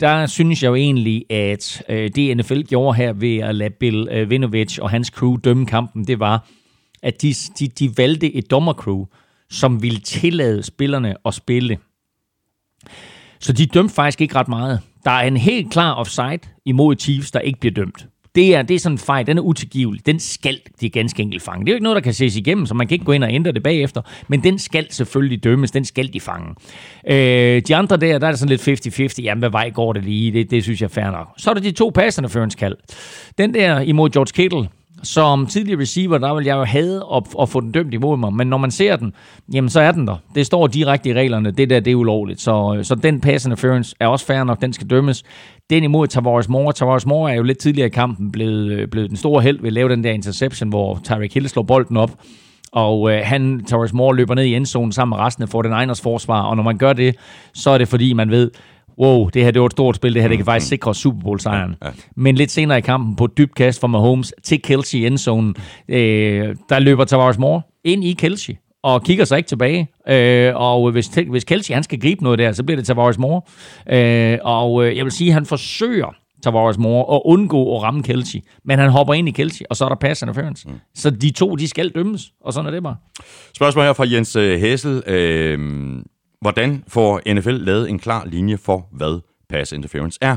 der 0.00 0.26
synes 0.26 0.62
jeg 0.62 0.68
jo 0.68 0.74
egentlig, 0.74 1.30
at 1.30 1.82
øh, 1.88 2.10
det 2.14 2.36
NFL 2.36 2.60
gjorde 2.62 2.96
her 2.96 3.12
ved 3.12 3.38
at 3.38 3.54
lade 3.54 3.70
Bill 3.70 4.08
øh, 4.10 4.30
Vinovich 4.30 4.78
og 4.82 4.90
hans 4.90 5.08
crew 5.08 5.36
dømme 5.36 5.66
kampen, 5.66 6.06
det 6.06 6.20
var, 6.20 6.48
at 7.02 7.22
de, 7.22 7.34
de, 7.58 7.68
de 7.68 7.90
valgte 7.96 8.34
et 8.34 8.50
dommercrew, 8.50 9.04
som 9.50 9.82
ville 9.82 10.00
tillade 10.00 10.62
spillerne 10.62 11.14
at 11.26 11.34
spille. 11.34 11.78
Så 13.40 13.52
de 13.52 13.66
dømte 13.66 13.94
faktisk 13.94 14.20
ikke 14.20 14.34
ret 14.34 14.48
meget. 14.48 14.80
Der 15.04 15.10
er 15.10 15.26
en 15.26 15.36
helt 15.36 15.72
klar 15.72 15.94
offside 15.94 16.38
imod 16.64 16.96
Chiefs, 16.96 17.30
der 17.30 17.40
ikke 17.40 17.60
bliver 17.60 17.74
dømt. 17.74 18.06
Det 18.36 18.54
er, 18.54 18.62
det 18.62 18.74
er 18.74 18.78
sådan 18.78 18.94
en 18.94 18.98
fejl, 18.98 19.26
den 19.26 19.38
er 19.38 19.42
utilgivelig. 19.42 20.06
Den 20.06 20.20
skal 20.20 20.60
de 20.80 20.90
ganske 20.90 21.22
enkelt 21.22 21.42
fange. 21.42 21.64
Det 21.64 21.70
er 21.70 21.72
jo 21.72 21.76
ikke 21.76 21.84
noget, 21.84 21.96
der 21.96 22.02
kan 22.02 22.14
ses 22.14 22.36
igennem, 22.36 22.66
så 22.66 22.74
man 22.74 22.86
kan 22.86 22.94
ikke 22.94 23.04
gå 23.04 23.12
ind 23.12 23.24
og 23.24 23.32
ændre 23.32 23.52
det 23.52 23.62
bagefter, 23.62 24.02
men 24.28 24.42
den 24.42 24.58
skal 24.58 24.86
selvfølgelig 24.90 25.44
dømmes, 25.44 25.70
den 25.70 25.84
skal 25.84 26.12
de 26.12 26.20
fange. 26.20 26.54
Øh, 27.08 27.62
de 27.68 27.76
andre 27.76 27.96
der, 27.96 28.18
der 28.18 28.26
er 28.26 28.30
det 28.30 28.38
sådan 28.38 28.56
lidt 28.56 29.18
50-50. 29.18 29.22
Jamen, 29.22 29.38
hvad 29.38 29.50
vej 29.50 29.70
går 29.70 29.92
det 29.92 30.04
lige? 30.04 30.32
Det, 30.32 30.50
det 30.50 30.62
synes 30.62 30.80
jeg 30.80 30.86
er 30.86 30.92
fair 30.92 31.10
nok. 31.10 31.28
Så 31.38 31.50
er 31.50 31.54
der 31.54 31.60
de 31.60 31.72
to 31.72 31.90
passerne 31.94 32.28
føringskald. 32.28 32.76
Den 33.38 33.54
der 33.54 33.80
imod 33.80 34.10
George 34.10 34.32
Kittle, 34.34 34.68
som 35.02 35.46
tidligere 35.46 35.80
receiver, 35.80 36.18
der 36.18 36.34
vil 36.34 36.44
jeg 36.44 36.56
jo 36.56 36.64
have 36.64 37.16
at, 37.16 37.22
at 37.40 37.48
få 37.48 37.60
den 37.60 37.72
dømt 37.72 37.94
imod 37.94 38.16
mig. 38.16 38.32
Men 38.32 38.46
når 38.46 38.58
man 38.58 38.70
ser 38.70 38.96
den, 38.96 39.12
jamen 39.52 39.68
så 39.68 39.80
er 39.80 39.92
den 39.92 40.06
der. 40.06 40.16
Det 40.34 40.46
står 40.46 40.66
direkte 40.66 41.10
i 41.10 41.14
reglerne. 41.14 41.50
Det 41.50 41.70
der, 41.70 41.80
det 41.80 41.90
er 41.90 41.94
ulovligt. 41.94 42.40
Så, 42.40 42.80
så 42.82 42.94
den 42.94 43.20
pass 43.20 43.44
interference 43.44 43.96
er 44.00 44.06
også 44.06 44.26
fair 44.26 44.44
nok. 44.44 44.60
Den 44.60 44.72
skal 44.72 44.90
dømmes. 44.90 45.24
Den 45.70 45.84
imod 45.84 46.06
Tavares 46.06 46.48
Moore. 46.48 46.72
Tavares 46.72 47.06
Moore 47.06 47.32
er 47.32 47.34
jo 47.34 47.42
lidt 47.42 47.58
tidligere 47.58 47.86
i 47.86 47.90
kampen 47.90 48.32
blevet, 48.32 48.70
øh, 48.70 48.88
blevet 48.88 49.08
den 49.08 49.16
store 49.16 49.42
held 49.42 49.60
ved 49.60 49.66
at 49.66 49.72
lave 49.72 49.88
den 49.88 50.04
der 50.04 50.10
interception, 50.10 50.68
hvor 50.68 51.00
Tyreek 51.04 51.34
Hill 51.34 51.48
slår 51.48 51.62
bolden 51.62 51.96
op. 51.96 52.10
Og 52.72 53.12
øh, 53.12 53.20
han, 53.24 53.64
Tavares 53.64 53.92
Moore, 53.92 54.16
løber 54.16 54.34
ned 54.34 54.44
i 54.44 54.54
endzonen 54.54 54.92
sammen 54.92 55.16
med 55.16 55.24
resten 55.24 55.42
af 55.42 55.62
den 55.62 55.72
Niners 55.72 56.00
forsvar. 56.00 56.42
Og 56.42 56.56
når 56.56 56.62
man 56.62 56.78
gør 56.78 56.92
det, 56.92 57.16
så 57.54 57.70
er 57.70 57.78
det 57.78 57.88
fordi, 57.88 58.12
man 58.12 58.30
ved, 58.30 58.50
wow, 58.98 59.28
det 59.28 59.44
her 59.44 59.50
det 59.50 59.60
var 59.60 59.66
et 59.66 59.72
stort 59.72 59.96
spil, 59.96 60.14
det 60.14 60.22
her 60.22 60.28
det 60.28 60.38
kan 60.38 60.44
faktisk 60.44 60.68
sikre 60.68 60.94
Super 60.94 61.20
Bowl-sejren. 61.20 61.74
Ja, 61.82 61.86
ja. 61.86 61.92
Men 62.16 62.34
lidt 62.34 62.50
senere 62.50 62.78
i 62.78 62.80
kampen 62.80 63.16
på 63.16 63.26
dybt 63.26 63.54
kast 63.54 63.80
fra 63.80 63.86
Mahomes 63.86 64.34
til 64.42 64.62
Kelsey 64.62 64.98
i 64.98 65.06
endzonen, 65.06 65.54
øh, 65.88 66.56
der 66.68 66.78
løber 66.78 67.04
Tavares 67.04 67.38
Moore 67.38 67.62
ind 67.84 68.04
i 68.04 68.12
Kelsey 68.12 68.54
og 68.82 69.02
kigger 69.02 69.24
sig 69.24 69.36
ikke 69.36 69.48
tilbage. 69.48 69.88
Øh, 70.08 70.52
og 70.56 70.90
hvis, 70.90 71.10
hvis 71.30 71.44
Kelsey 71.44 71.74
han 71.74 71.82
skal 71.82 72.00
gribe 72.00 72.22
noget 72.24 72.38
der, 72.38 72.52
så 72.52 72.62
bliver 72.62 72.76
det 72.76 72.86
Tavares 72.86 73.18
Moore. 73.18 73.42
Øh, 73.90 74.38
og 74.42 74.86
øh, 74.86 74.96
jeg 74.96 75.04
vil 75.04 75.12
sige, 75.12 75.28
at 75.28 75.34
han 75.34 75.46
forsøger 75.46 76.14
Tavares 76.42 76.78
Moore 76.78 77.16
at 77.16 77.22
undgå 77.24 77.76
at 77.76 77.82
ramme 77.82 78.02
Kelsey. 78.02 78.38
Men 78.64 78.78
han 78.78 78.90
hopper 78.90 79.14
ind 79.14 79.28
i 79.28 79.30
Kelsey, 79.30 79.64
og 79.70 79.76
så 79.76 79.84
er 79.84 79.88
der 79.88 79.96
pass 79.96 80.22
interference. 80.22 80.68
Mm. 80.68 80.74
Så 80.94 81.10
de 81.10 81.30
to, 81.30 81.56
de 81.56 81.68
skal 81.68 81.88
dømmes, 81.88 82.32
og 82.44 82.52
sådan 82.52 82.66
er 82.66 82.70
det 82.70 82.82
bare. 82.82 82.96
Spørgsmål 83.56 83.84
her 83.84 83.92
fra 83.92 84.06
Jens 84.12 84.32
Hessel. 84.32 85.02
Øh, 85.06 85.58
Hvordan 86.40 86.84
får 86.88 87.34
NFL 87.34 87.50
lavet 87.50 87.90
en 87.90 87.98
klar 87.98 88.24
linje 88.24 88.56
for, 88.58 88.88
hvad 88.92 89.20
pass 89.48 89.72
interference 89.72 90.18
er? 90.22 90.36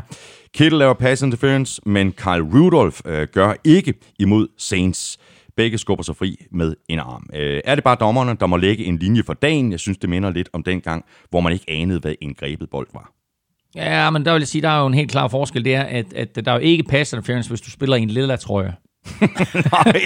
Kittle 0.54 0.80
laver 0.80 0.94
pass 0.94 1.22
interference, 1.22 1.82
men 1.86 2.12
Kyle 2.12 2.42
Rudolph 2.54 3.00
øh, 3.06 3.28
gør 3.34 3.54
ikke 3.64 3.94
imod 4.20 4.48
Saints. 4.58 5.18
Begge 5.58 5.78
skubber 5.78 6.04
sig 6.04 6.16
fri 6.16 6.46
med 6.52 6.76
en 6.90 7.00
arm. 7.00 7.30
Øh, 7.34 7.62
er 7.66 7.76
det 7.76 7.84
bare 7.84 7.98
dommerne, 8.00 8.38
der 8.40 8.46
må 8.46 8.58
lægge 8.58 8.86
en 8.86 8.98
linje 8.98 9.24
for 9.24 9.34
dagen? 9.34 9.72
Jeg 9.72 9.80
synes, 9.80 9.98
det 9.98 10.10
minder 10.10 10.30
lidt 10.30 10.50
om 10.54 10.64
den 10.64 10.82
gang, 10.82 11.06
hvor 11.30 11.40
man 11.40 11.54
ikke 11.54 11.66
anede, 11.68 12.00
hvad 12.00 12.16
en 12.22 12.34
grebet 12.34 12.70
bold 12.70 12.88
var. 12.94 13.14
Ja, 13.76 14.10
men 14.10 14.26
der 14.26 14.34
vil 14.34 14.40
jeg 14.40 14.48
sige, 14.48 14.62
der 14.62 14.70
er 14.70 14.80
jo 14.80 14.88
en 14.88 14.94
helt 14.94 15.12
klar 15.12 15.28
forskel. 15.28 15.66
Det 15.66 15.76
er, 15.76 15.84
at, 15.84 16.14
at 16.14 16.46
der 16.46 16.52
er 16.52 16.56
jo 16.56 16.62
ikke 16.62 16.84
pass 16.84 17.14
interference, 17.14 17.50
hvis 17.50 17.62
du 17.62 17.72
spiller 17.72 17.96
i 17.96 18.02
en 18.02 18.10
lilla 18.10 18.36
trøje. 18.36 18.76
Nej, 19.72 20.02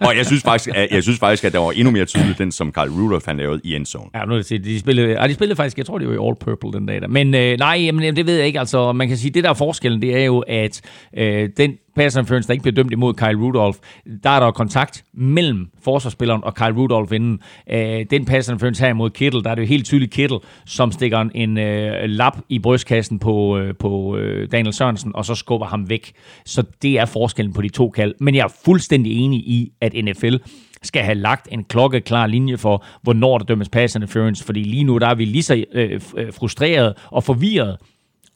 og 0.00 0.16
jeg 0.16 0.26
synes, 0.26 0.42
faktisk, 0.42 0.76
at, 0.76 0.88
jeg 0.90 1.02
synes 1.02 1.18
faktisk, 1.18 1.44
at 1.44 1.52
der 1.52 1.58
var 1.58 1.72
endnu 1.72 1.90
mere 1.90 2.04
tydeligt, 2.04 2.38
den 2.38 2.52
som 2.52 2.72
Carl 2.72 2.88
Rudolph 2.88 3.26
han 3.26 3.36
lavede 3.36 3.60
i 3.64 3.74
endzone. 3.74 4.10
Ja, 4.14 4.24
nu 4.24 4.34
er 4.34 4.42
det 4.42 4.64
de 4.64 4.80
spillede, 4.80 5.28
de 5.28 5.34
spillede 5.34 5.56
faktisk, 5.56 5.78
jeg 5.78 5.86
tror, 5.86 5.98
det 5.98 6.08
var 6.08 6.14
i 6.14 6.26
All 6.28 6.36
Purple 6.36 6.72
den 6.72 6.86
dag 6.86 7.00
der. 7.00 7.08
Men 7.08 7.34
øh, 7.34 7.58
nej, 7.58 7.80
jamen, 7.84 8.16
det 8.16 8.26
ved 8.26 8.36
jeg 8.36 8.46
ikke. 8.46 8.58
Altså, 8.58 8.92
man 8.92 9.08
kan 9.08 9.16
sige, 9.16 9.30
det 9.30 9.44
der 9.44 9.50
er 9.50 9.54
forskellen, 9.54 10.02
det 10.02 10.16
er 10.16 10.24
jo, 10.24 10.38
at 10.38 10.80
øh, 11.16 11.48
den 11.56 11.74
pass 11.96 12.16
interference, 12.16 12.46
der 12.46 12.52
ikke 12.52 12.62
bliver 12.62 12.74
dømt 12.74 12.92
imod 12.92 13.14
Kyle 13.14 13.38
Rudolph, 13.38 13.78
der 14.22 14.30
er 14.30 14.40
der 14.40 14.50
kontakt 14.50 15.04
mellem 15.12 15.70
forsvarsspilleren 15.82 16.44
og 16.44 16.54
Kyle 16.54 16.74
Rudolph 16.76 17.12
inden. 17.14 17.40
Øh, 17.70 18.06
den 18.10 18.24
pass 18.24 18.48
interference 18.48 18.82
her 18.82 18.90
imod 18.90 19.10
Kittle, 19.10 19.42
der 19.42 19.50
er 19.50 19.54
det 19.54 19.62
jo 19.62 19.66
helt 19.66 19.84
tydeligt 19.84 20.12
Kittle, 20.12 20.38
som 20.66 20.92
stikker 20.92 21.28
en 21.34 21.58
øh, 21.58 22.04
lap 22.04 22.38
i 22.48 22.58
brystkassen 22.58 23.18
på, 23.18 23.58
øh, 23.58 23.74
på 23.76 24.16
øh, 24.16 24.48
Daniel 24.52 24.72
Sørensen, 24.72 25.16
og 25.16 25.24
så 25.24 25.34
skubber 25.34 25.66
ham 25.66 25.90
væk. 25.90 26.12
Så 26.44 26.62
det 26.82 26.98
er 26.98 27.04
forskellen 27.04 27.52
på 27.52 27.62
de 27.62 27.68
to 27.68 27.90
kald. 27.90 28.14
Men 28.20 28.34
jeg 28.34 28.44
er 28.44 28.52
fuldstændig 28.64 29.18
enig 29.18 29.38
i, 29.38 29.72
at 29.80 29.92
NFL 30.04 30.36
skal 30.82 31.02
have 31.02 31.14
lagt 31.14 31.48
en 31.50 31.64
klokkeklar 31.64 32.26
linje 32.26 32.56
for, 32.56 32.84
hvornår 33.02 33.38
der 33.38 33.44
dømmes 33.44 33.68
pass 33.68 33.94
interference, 33.94 34.44
fordi 34.44 34.62
lige 34.62 34.84
nu 34.84 34.98
der 34.98 35.06
er 35.06 35.14
vi 35.14 35.24
lige 35.24 35.42
så 35.42 35.64
øh, 35.72 36.00
øh 36.16 36.32
frustreret 36.32 36.94
og 37.10 37.24
forvirret 37.24 37.76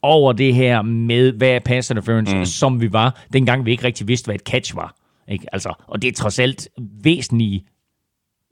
over 0.01 0.33
det 0.33 0.55
her 0.55 0.81
med, 0.81 1.31
hvad 1.31 1.49
er 1.49 1.59
pass 1.59 1.89
interference, 1.89 2.37
mm. 2.37 2.45
som 2.45 2.81
vi 2.81 2.93
var, 2.93 3.25
dengang 3.33 3.65
vi 3.65 3.71
ikke 3.71 3.83
rigtig 3.83 4.07
vidste, 4.07 4.25
hvad 4.25 4.35
et 4.35 4.41
catch 4.41 4.75
var. 4.75 4.95
Ikke? 5.27 5.45
Altså, 5.53 5.73
og 5.87 6.01
det 6.01 6.07
er 6.07 6.11
trods 6.11 6.39
alt 6.39 6.69
væsentlige 7.03 7.65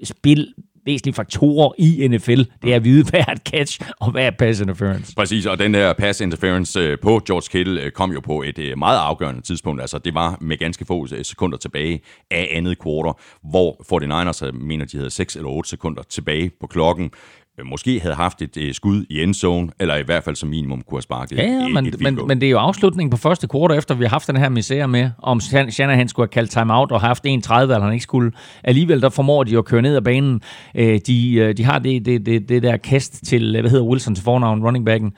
spil, 0.04 0.54
væsentlige 0.86 1.14
faktorer 1.14 1.74
i 1.78 2.08
NFL. 2.08 2.42
Det 2.64 2.72
er 2.72 2.76
at 2.76 2.84
vide, 2.84 3.04
hvad 3.10 3.20
er 3.20 3.32
et 3.32 3.42
catch, 3.48 3.82
og 4.00 4.12
hvad 4.12 4.26
er 4.26 4.32
pass 4.32 4.62
interference. 4.62 5.16
Præcis, 5.16 5.46
og 5.46 5.60
den 5.60 5.76
her 5.76 5.94
pass 5.94 6.22
interference 6.22 6.80
øh, 6.80 6.98
på 7.00 7.22
George 7.28 7.50
Kittle 7.52 7.82
øh, 7.82 7.92
kom 7.92 8.12
jo 8.12 8.20
på 8.20 8.42
et 8.42 8.60
øh, 8.60 8.78
meget 8.78 8.98
afgørende 8.98 9.42
tidspunkt. 9.42 9.82
Altså, 9.82 9.98
det 9.98 10.14
var 10.14 10.38
med 10.42 10.58
ganske 10.58 10.86
få 10.86 11.08
sekunder 11.24 11.58
tilbage 11.58 12.02
af 12.32 12.50
andet 12.52 12.80
kvartal, 12.80 13.14
hvor 13.50 13.72
49ers, 13.72 14.52
mener 14.52 14.86
de 14.86 14.98
havde 14.98 15.10
6 15.10 15.36
eller 15.36 15.50
8 15.50 15.70
sekunder 15.70 16.04
tilbage 16.04 16.52
på 16.62 16.68
klokken. 16.68 17.12
Øh, 17.60 17.66
måske 17.66 18.00
havde 18.00 18.16
haft 18.16 18.42
et 18.42 18.58
uh, 18.58 18.64
skud 18.72 19.06
i 19.10 19.24
endzone, 19.24 19.70
eller 19.80 19.96
i 19.96 20.04
hvert 20.04 20.24
fald 20.24 20.36
som 20.36 20.50
minimum 20.50 20.82
kunne 20.82 20.96
have 20.96 21.02
sparket 21.02 21.38
ja, 21.38 21.44
ja, 21.44 21.68
et, 21.68 21.74
men, 21.74 21.86
et 21.86 22.02
men, 22.02 22.20
men 22.28 22.42
det 22.42 22.48
er 22.48 22.52
jo 22.52 22.58
afslutningen 22.58 23.10
på 23.10 23.18
første 23.18 23.48
kvartal, 23.48 23.78
efter 23.78 23.96
vi 23.96 24.04
har 24.04 24.10
haft 24.10 24.28
den 24.28 24.38
her 24.38 24.50
misære 24.50 24.88
med, 24.88 25.10
om 25.24 25.40
Shanahan 25.40 26.08
skulle 26.08 26.24
have 26.24 26.32
kaldt 26.32 26.52
timeout 26.52 26.92
og 26.92 27.02
haft 27.02 27.26
1-30, 27.26 27.30
eller 27.30 27.80
han 27.80 27.94
ikke 27.94 28.04
skulle. 28.04 28.32
Alligevel, 28.64 29.02
der 29.02 29.10
formår 29.10 29.44
de 29.44 29.58
at 29.58 29.66
køre 29.66 29.82
ned 29.82 29.96
ad 29.96 30.02
banen. 30.02 30.42
Uh, 30.80 30.82
de, 30.82 30.98
uh, 31.08 31.58
de 31.58 31.64
har 31.64 31.80
det, 31.80 32.06
det, 32.06 32.26
det, 32.26 32.50
det 32.50 32.64
der 32.64 32.78
kast 32.78 33.26
til, 33.26 33.62
hvad 33.62 33.70
hedder 33.70 33.86
Wilson 33.86 34.16
til 34.16 34.24
fornavn, 34.24 34.64
running 34.64 34.86
backen. 34.86 35.14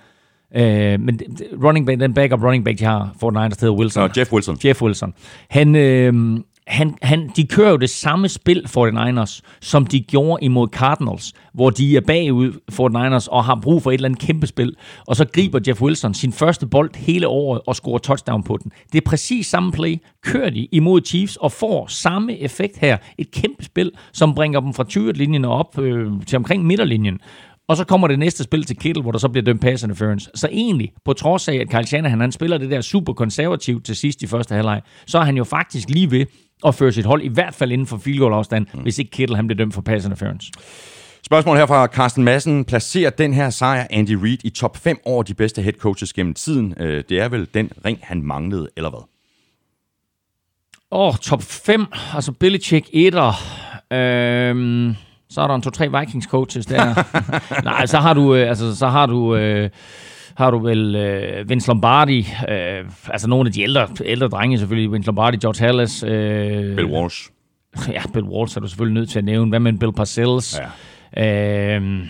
Uh, 0.55 0.61
men 0.61 1.19
running 1.63 1.85
back, 1.85 1.99
den 1.99 2.13
backup 2.13 2.43
running 2.43 2.65
back, 2.65 2.79
de 2.79 2.83
har, 2.83 3.15
for 3.19 3.29
der 3.29 3.41
hedder 3.41 3.71
Wilson. 3.75 4.03
Nå, 4.03 4.09
Jeff 4.17 4.33
Wilson. 4.33 4.57
Jeff 4.65 4.81
Wilson. 4.81 5.13
Han, 5.49 5.67
uh, 5.75 6.39
han, 6.67 6.95
han, 7.01 7.31
de 7.35 7.47
kører 7.47 7.69
jo 7.69 7.77
det 7.77 7.89
samme 7.89 8.29
spil, 8.29 8.65
49ers, 8.67 9.41
som 9.61 9.85
de 9.85 10.01
gjorde 10.01 10.45
imod 10.45 10.67
Cardinals, 10.67 11.33
hvor 11.53 11.69
de 11.69 11.97
er 11.97 12.01
bagud, 12.01 12.51
49ers, 12.71 13.27
og 13.31 13.45
har 13.45 13.59
brug 13.61 13.83
for 13.83 13.91
et 13.91 13.93
eller 13.93 14.09
andet 14.09 14.21
kæmpe 14.21 14.47
spil. 14.47 14.75
Og 15.07 15.15
så 15.15 15.25
griber 15.25 15.59
Jeff 15.67 15.81
Wilson 15.81 16.13
sin 16.13 16.33
første 16.33 16.67
bold 16.67 16.95
hele 16.95 17.27
året 17.27 17.61
og 17.67 17.75
scorer 17.75 17.97
touchdown 17.97 18.43
på 18.43 18.57
den. 18.63 18.71
Det 18.91 18.97
er 18.97 19.09
præcis 19.09 19.47
samme 19.47 19.71
play. 19.71 19.97
Kører 20.23 20.49
de 20.49 20.67
imod 20.71 21.01
Chiefs 21.05 21.35
og 21.35 21.51
får 21.51 21.87
samme 21.87 22.39
effekt 22.39 22.77
her. 22.77 22.97
Et 23.17 23.31
kæmpe 23.31 23.63
spil, 23.63 23.91
som 24.13 24.35
bringer 24.35 24.59
dem 24.59 24.73
fra 24.73 24.85
20-linjen 24.89 25.45
og 25.45 25.51
op 25.51 25.79
øh, 25.79 26.11
til 26.27 26.35
omkring 26.35 26.65
midterlinjen. 26.65 27.19
Og 27.67 27.77
så 27.77 27.83
kommer 27.83 28.07
det 28.07 28.19
næste 28.19 28.43
spil 28.43 28.63
til 28.63 28.77
Kittle, 28.77 29.01
hvor 29.01 29.11
der 29.11 29.19
så 29.19 29.29
bliver 29.29 29.43
dømt 29.43 29.61
pass 29.61 29.83
interference. 29.83 30.29
Så 30.35 30.47
egentlig, 30.51 30.91
på 31.05 31.13
trods 31.13 31.47
af, 31.47 31.55
at 31.55 31.69
Kyle 31.69 31.87
Shanahan 31.87 32.19
han 32.19 32.31
spiller 32.31 32.57
det 32.57 32.71
der 32.71 32.81
super 32.81 33.13
konservativt 33.13 33.85
til 33.85 33.95
sidst 33.95 34.23
i 34.23 34.27
første 34.27 34.55
halvleg, 34.55 34.81
så 35.07 35.17
er 35.19 35.23
han 35.23 35.37
jo 35.37 35.43
faktisk 35.43 35.89
lige 35.89 36.11
ved 36.11 36.25
og 36.63 36.75
føre 36.75 36.91
sit 36.91 37.05
hold 37.05 37.21
i 37.21 37.27
hvert 37.27 37.53
fald 37.53 37.71
inden 37.71 37.87
for 37.87 37.97
field 37.97 38.19
goal 38.19 38.33
afstand, 38.33 38.67
mm. 38.73 38.79
hvis 38.79 38.99
ikke 38.99 39.11
Kittle 39.11 39.35
han 39.35 39.47
bliver 39.47 39.57
dømt 39.57 39.73
for 39.73 39.81
pass 39.81 40.05
interference. 40.05 40.51
Spørgsmål 41.25 41.57
her 41.57 41.65
fra 41.65 41.87
Carsten 41.87 42.23
Madsen. 42.23 42.65
Placerer 42.65 43.09
den 43.09 43.33
her 43.33 43.49
sejr 43.49 43.87
Andy 43.89 44.11
Reid 44.11 44.37
i 44.43 44.49
top 44.49 44.77
5 44.77 44.99
over 45.05 45.23
de 45.23 45.33
bedste 45.33 45.61
head 45.61 45.73
coaches 45.73 46.13
gennem 46.13 46.33
tiden? 46.33 46.73
Øh, 46.79 47.03
det 47.09 47.19
er 47.19 47.29
vel 47.29 47.47
den 47.53 47.71
ring, 47.85 47.99
han 48.03 48.21
manglede, 48.21 48.69
eller 48.77 48.89
hvad? 48.89 48.99
Åh, 50.91 51.07
oh, 51.07 51.15
top 51.15 51.43
5. 51.43 51.85
Altså 52.13 52.31
Belichick 52.31 52.87
1'er. 52.87 53.43
Øhm, 53.95 54.95
så 55.29 55.41
er 55.41 55.47
der 55.47 55.55
en 55.55 55.93
2-3 55.95 55.99
Vikings 55.99 56.25
coaches 56.25 56.65
der. 56.65 57.03
Nej, 57.69 57.85
så 57.85 57.97
har 57.97 58.13
du, 58.13 58.35
øh, 58.35 58.49
altså, 58.49 58.75
så 58.75 58.87
har 58.87 59.05
du 59.05 59.35
øh, 59.35 59.69
har 60.37 60.51
du 60.51 60.59
vel 60.59 60.95
øh, 60.95 61.49
Vince 61.49 61.67
Lombardi, 61.67 62.19
øh, 62.49 62.85
altså 63.09 63.27
nogle 63.27 63.47
af 63.47 63.53
de 63.53 63.61
ældre, 63.61 63.87
ældre 64.05 64.27
drenge 64.27 64.57
selvfølgelig, 64.57 64.91
Vince 64.91 65.07
Lombardi, 65.07 65.37
George 65.37 65.65
Hallis. 65.65 66.03
Øh, 66.03 66.75
Bill 66.75 66.85
Walsh. 66.85 67.29
Ja, 67.87 68.01
Bill 68.13 68.25
Walsh 68.25 68.57
er 68.57 68.61
du 68.61 68.67
selvfølgelig 68.67 68.93
nødt 68.99 69.09
til 69.09 69.19
at 69.19 69.25
nævne. 69.25 69.49
Hvad 69.49 69.59
med 69.59 69.73
Bill 69.79 69.93
Parcells? 69.93 70.59
Ja. 71.17 71.75
Øh, 71.77 72.07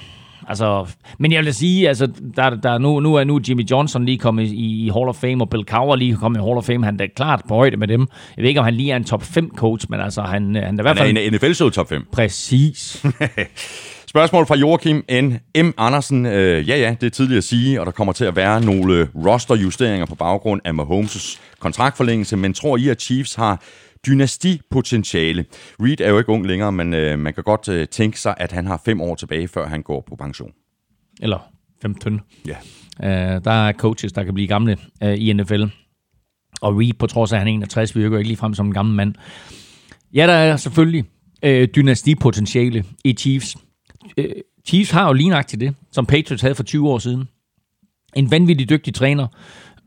Altså, 0.50 0.88
men 1.20 1.32
jeg 1.32 1.46
vil 1.46 1.54
sige, 1.54 1.88
altså, 1.88 2.08
der, 2.36 2.50
der 2.50 2.78
nu, 2.78 3.00
nu 3.00 3.16
er 3.16 3.24
nu 3.24 3.40
Jimmy 3.50 3.70
Johnson 3.72 4.06
lige 4.06 4.18
kommet 4.18 4.48
i, 4.48 4.86
i 4.86 4.90
Hall 4.90 5.10
of 5.10 5.16
Fame, 5.16 5.44
og 5.44 5.50
Bill 5.50 5.64
Cowher 5.64 5.96
lige 5.96 6.16
kommet 6.16 6.40
i 6.40 6.44
Hall 6.44 6.58
of 6.58 6.64
Fame. 6.64 6.86
Han 6.86 7.00
er 7.00 7.08
klart 7.16 7.42
på 7.48 7.56
højde 7.56 7.78
med 7.78 7.88
dem. 7.88 8.08
Jeg 8.38 8.42
ved 8.42 8.50
ikke, 8.50 8.60
om 8.60 8.64
han 8.64 8.74
lige 8.74 8.92
er 8.92 8.96
en 8.96 9.04
top 9.04 9.24
5 9.24 9.52
coach, 9.56 9.86
men 9.90 10.00
altså, 10.00 10.22
han, 10.22 10.56
han 10.56 10.80
er 10.80 10.82
i 10.82 10.82
hvert 10.82 10.98
fald... 10.98 11.08
Han 11.08 11.18
er 11.18 11.22
en 11.22 11.34
NFL-show 11.34 11.70
top 11.70 11.90
5. 11.90 12.08
Præcis. 12.12 13.06
Spørgsmål 14.10 14.45
fra 14.45 14.55
Joachim 14.55 15.05
N. 15.12 15.34
M. 15.64 15.74
Andersen. 15.78 16.26
Øh, 16.26 16.70
ja, 16.70 16.78
ja, 16.78 16.95
det 17.01 17.08
er 17.08 17.12
tidligt 17.12 17.38
at 17.38 17.43
sige, 17.43 17.80
og 17.80 17.86
der 17.86 17.91
kommer 17.91 18.14
til 18.14 18.26
at 18.26 18.36
være 18.36 18.62
nogle 18.62 19.10
rosterjusteringer 19.16 20.05
på 20.05 20.16
baggrund 20.16 20.62
af 20.66 20.72
Mahomes' 20.72 21.39
kontraktforlængelse, 21.60 22.38
men 22.38 22.53
tror 22.53 22.78
I, 22.78 22.88
at 22.88 23.01
Chiefs 23.01 23.36
har 23.36 23.62
dynastipotentiale? 24.08 25.45
Reed 25.82 26.01
er 26.01 26.10
jo 26.10 26.18
ikke 26.18 26.30
ung 26.30 26.45
længere, 26.45 26.72
men 26.72 26.93
øh, 26.93 27.20
man 27.20 27.34
kan 27.34 27.43
godt 27.43 27.70
øh, 27.70 27.88
tænke 27.88 28.20
sig, 28.20 28.36
at 28.38 28.51
han 28.51 28.66
har 28.66 28.82
fem 28.86 29.01
år 29.01 29.16
tilbage, 29.16 29.47
før 29.47 29.68
han 29.68 29.82
går 29.82 30.03
på 30.10 30.16
pension. 30.16 30.51
Eller 31.22 31.39
15. 31.82 32.22
Ja. 32.47 32.55
Øh, 33.03 33.41
der 33.43 33.68
er 33.68 33.74
coaches, 33.74 34.12
der 34.12 34.24
kan 34.24 34.34
blive 34.34 34.47
gamle 34.47 34.78
øh, 35.03 35.18
i 35.18 35.34
NFL. 35.34 35.64
Og 36.62 36.80
Reed, 36.80 36.93
på 36.93 37.08
trods 37.08 37.32
af, 37.32 37.36
at 37.36 37.39
han 37.39 37.47
er 37.47 37.51
61, 37.51 37.95
virker 37.95 38.18
ikke 38.18 38.28
lige 38.28 38.38
frem 38.38 38.53
som 38.53 38.68
en 38.68 38.74
gammel 38.74 38.95
mand. 38.95 39.16
Ja, 40.14 40.28
der 40.28 40.34
er 40.34 40.58
selvfølgelig 40.58 41.05
øh, 41.43 41.68
dynastipotentiale 41.76 42.84
i 43.03 43.14
Chiefs 43.14 43.58
øh, 44.18 44.30
Chiefs 44.66 44.91
har 44.91 45.08
jo 45.08 45.14
lignagtigt 45.14 45.60
til 45.60 45.68
det, 45.68 45.76
som 45.91 46.05
Patriots 46.05 46.41
havde 46.41 46.55
for 46.55 46.64
20 46.64 46.89
år 46.89 46.99
siden. 46.99 47.28
En 48.16 48.32
vanvittig 48.32 48.70
dygtig 48.70 48.93
træner 48.93 49.28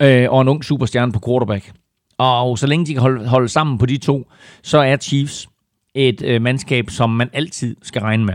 øh, 0.02 0.30
og 0.30 0.42
en 0.42 0.48
ung 0.48 0.64
superstjerne 0.64 1.12
på 1.12 1.20
quarterback. 1.26 1.72
Og 2.18 2.58
så 2.58 2.66
længe 2.66 2.86
de 2.86 2.92
kan 2.92 3.00
holde, 3.00 3.28
holde 3.28 3.48
sammen 3.48 3.78
på 3.78 3.86
de 3.86 3.98
to, 3.98 4.30
så 4.62 4.78
er 4.78 4.96
Chiefs 4.96 5.48
et 5.94 6.22
øh, 6.22 6.42
mandskab, 6.42 6.90
som 6.90 7.10
man 7.10 7.30
altid 7.32 7.76
skal 7.82 8.02
regne 8.02 8.24
med. 8.24 8.34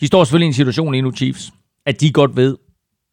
De 0.00 0.06
står 0.06 0.24
selvfølgelig 0.24 0.46
i 0.46 0.48
en 0.48 0.54
situation 0.54 0.92
lige 0.92 1.02
nu, 1.02 1.12
Chiefs, 1.12 1.52
at 1.86 2.00
de 2.00 2.12
godt 2.12 2.36
ved, 2.36 2.56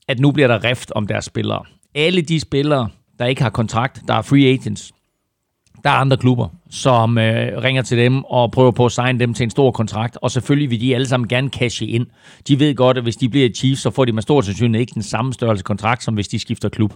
at 0.07 0.19
nu 0.19 0.32
bliver 0.32 0.47
der 0.47 0.63
rift 0.63 0.91
om 0.91 1.07
deres 1.07 1.25
spillere. 1.25 1.63
Alle 1.95 2.21
de 2.21 2.39
spillere, 2.39 2.89
der 3.19 3.25
ikke 3.25 3.41
har 3.41 3.49
kontrakt, 3.49 4.01
der 4.07 4.13
er 4.13 4.21
free 4.21 4.47
agents, 4.47 4.93
der 5.84 5.89
er 5.89 5.93
andre 5.93 6.17
klubber, 6.17 6.47
som 6.69 7.17
øh, 7.17 7.57
ringer 7.57 7.82
til 7.82 7.97
dem 7.97 8.23
og 8.23 8.51
prøver 8.51 8.71
på 8.71 8.86
at 8.86 8.91
signe 8.91 9.19
dem 9.19 9.34
til 9.34 9.43
en 9.43 9.49
stor 9.49 9.71
kontrakt, 9.71 10.17
og 10.21 10.32
selvfølgelig 10.32 10.69
vil 10.69 10.82
de 10.82 10.95
alle 10.95 11.07
sammen 11.07 11.27
gerne 11.27 11.49
cashe 11.49 11.86
ind. 11.86 12.07
De 12.47 12.59
ved 12.59 12.75
godt, 12.75 12.97
at 12.97 13.03
hvis 13.03 13.15
de 13.15 13.29
bliver 13.29 13.49
Chiefs, 13.55 13.82
så 13.82 13.89
får 13.89 14.05
de 14.05 14.11
med 14.11 14.21
stor 14.21 14.41
sandsynlighed 14.41 14.82
ikke 14.82 14.93
den 14.93 15.03
samme 15.03 15.34
størrelse 15.34 15.63
kontrakt, 15.63 16.03
som 16.03 16.13
hvis 16.13 16.27
de 16.27 16.39
skifter 16.39 16.69
klub. 16.69 16.93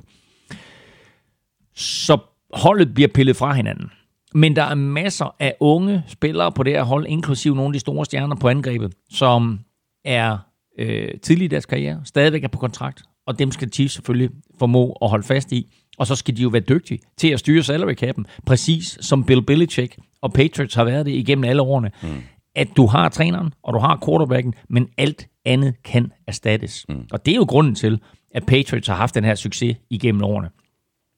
Så 1.76 2.18
holdet 2.54 2.94
bliver 2.94 3.08
pillet 3.14 3.36
fra 3.36 3.54
hinanden. 3.54 3.92
Men 4.34 4.56
der 4.56 4.64
er 4.64 4.76
masser 4.76 5.36
af 5.40 5.56
unge 5.60 6.04
spillere 6.08 6.52
på 6.52 6.64
det 6.64 6.74
her 6.74 6.84
hold, 6.84 7.06
inklusive 7.08 7.56
nogle 7.56 7.70
af 7.70 7.74
de 7.74 7.80
store 7.80 8.06
stjerner 8.06 8.36
på 8.36 8.50
angrebet, 8.50 8.94
som 9.10 9.60
er 10.06 10.38
øh, 10.80 11.10
tidlig 11.24 11.46
i 11.46 11.48
deres 11.48 11.66
karriere, 11.66 12.02
stadigvæk 12.04 12.44
er 12.44 12.48
på 12.48 12.58
kontrakt, 12.58 13.04
og 13.28 13.40
dem 13.40 13.52
skal 13.52 13.72
Chiefs 13.74 13.94
selvfølgelig 13.94 14.30
formå 14.60 14.98
at 15.02 15.10
holde 15.10 15.24
fast 15.24 15.52
i. 15.52 15.74
Og 15.98 16.08
så 16.08 16.16
skal 16.16 16.38
de 16.38 16.42
jo 16.42 16.50
være 16.50 16.62
dygtige 16.62 17.00
til 17.18 17.28
at 17.28 17.40
styre 17.40 17.64
salary 17.64 17.94
cap'en, 18.04 18.24
præcis 18.46 18.98
som 19.02 19.24
Bill 19.24 19.42
Belichick 19.42 19.98
og 20.22 20.34
Patriots 20.34 20.76
har 20.76 20.84
været 20.84 21.06
det 21.06 21.12
igennem 21.12 21.44
alle 21.44 21.62
årene. 21.62 21.92
Mm. 22.04 22.10
At 22.56 22.68
du 22.78 22.86
har 22.86 23.10
træneren, 23.10 23.54
og 23.64 23.74
du 23.74 23.80
har 23.80 24.02
quarterbacken, 24.06 24.54
men 24.70 24.88
alt 24.98 25.28
andet 25.46 25.84
kan 25.84 26.12
erstattes. 26.28 26.86
Mm. 26.90 27.08
Og 27.12 27.26
det 27.26 27.32
er 27.32 27.36
jo 27.36 27.46
grunden 27.50 27.76
til, 27.76 28.00
at 28.34 28.46
Patriots 28.46 28.88
har 28.88 28.96
haft 28.96 29.16
den 29.16 29.24
her 29.24 29.36
succes 29.36 29.78
igennem 29.90 30.24
årene 30.24 30.50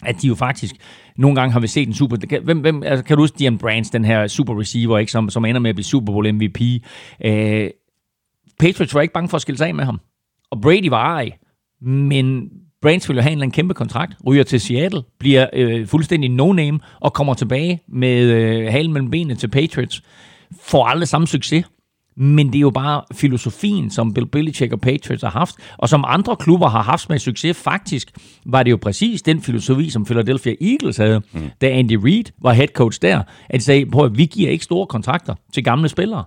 at 0.06 0.22
de 0.22 0.28
jo 0.28 0.36
faktisk 0.36 0.76
nogle 1.18 1.36
gange 1.36 1.54
har 1.54 1.60
vi 1.60 1.68
set 1.68 1.88
en 1.88 1.94
super... 1.94 2.40
Hvem, 2.44 2.60
hvem, 2.60 2.84
altså, 2.84 3.06
kan 3.06 3.18
du 3.18 3.24
huske 3.24 3.40
Dion 3.40 3.58
Brands, 3.58 3.90
den 3.90 4.06
her 4.06 4.28
super 4.28 4.60
receiver, 4.60 4.98
ikke, 4.98 5.12
som, 5.12 5.30
som 5.30 5.46
ender 5.46 5.62
med 5.62 5.70
at 5.70 5.76
blive 5.76 5.86
Super 5.86 6.14
Bowl 6.14 6.34
MVP? 6.34 6.62
Øh, 7.26 7.70
Patriots 8.60 8.94
var 8.94 9.02
ikke 9.02 9.14
bange 9.14 9.30
for 9.30 9.36
at 9.36 9.42
skille 9.42 9.58
sig 9.58 9.68
af 9.68 9.76
med 9.76 9.86
ham. 9.86 10.00
Og 10.52 10.62
Brady 10.62 10.90
var 10.90 11.16
ej. 11.16 11.32
Men 11.82 12.50
Brands 12.82 13.10
vil 13.10 13.16
jo 13.16 13.22
have 13.22 13.32
en 13.32 13.38
eller 13.38 13.44
anden 13.44 13.56
kæmpe 13.56 13.74
kontrakt, 13.74 14.14
ryger 14.28 14.44
til 14.44 14.62
Seattle, 14.62 15.04
bliver 15.20 15.48
øh, 15.54 15.88
fuldstændig 15.88 16.30
no-name 16.30 16.80
og 17.00 17.14
kommer 17.14 17.34
tilbage 17.34 17.82
med 17.88 18.22
øh, 18.22 18.72
halen 18.72 18.94
mellem 18.94 19.12
benene 19.12 19.36
til 19.36 19.48
Patriots. 19.48 20.02
Får 20.62 20.86
aldrig 20.86 21.08
samme 21.08 21.28
succes. 21.28 21.66
Men 22.20 22.48
det 22.48 22.56
er 22.56 22.60
jo 22.60 22.70
bare 22.70 23.02
filosofien, 23.14 23.90
som 23.92 24.14
Bill 24.14 24.28
Belichick 24.28 24.74
og 24.74 24.82
Patriots 24.82 25.24
har 25.24 25.30
haft, 25.30 25.56
og 25.78 25.90
som 25.90 26.06
andre 26.08 26.36
klubber 26.36 26.68
har 26.68 26.82
haft 26.82 27.10
med 27.10 27.20
succes. 27.20 27.58
Faktisk 27.58 28.12
var 28.46 28.64
det 28.64 28.72
jo 28.72 28.78
præcis 28.82 29.22
den 29.22 29.42
filosofi, 29.42 29.90
som 29.90 30.06
Philadelphia 30.06 30.56
Eagles 30.62 30.98
havde, 30.98 31.22
mm. 31.34 31.50
da 31.62 31.70
Andy 31.70 32.00
Reid 32.04 32.24
var 32.42 32.54
head 32.54 32.68
coach 32.68 33.02
der, 33.02 33.24
at 33.50 33.60
de 33.60 33.66
sagde, 33.66 33.86
prøv 33.86 34.06
at 34.06 34.18
vi 34.18 34.26
giver 34.26 34.50
ikke 34.50 34.64
store 34.64 34.88
kontrakter 34.88 35.36
til 35.54 35.64
gamle 35.64 35.90
spillere. 35.90 36.24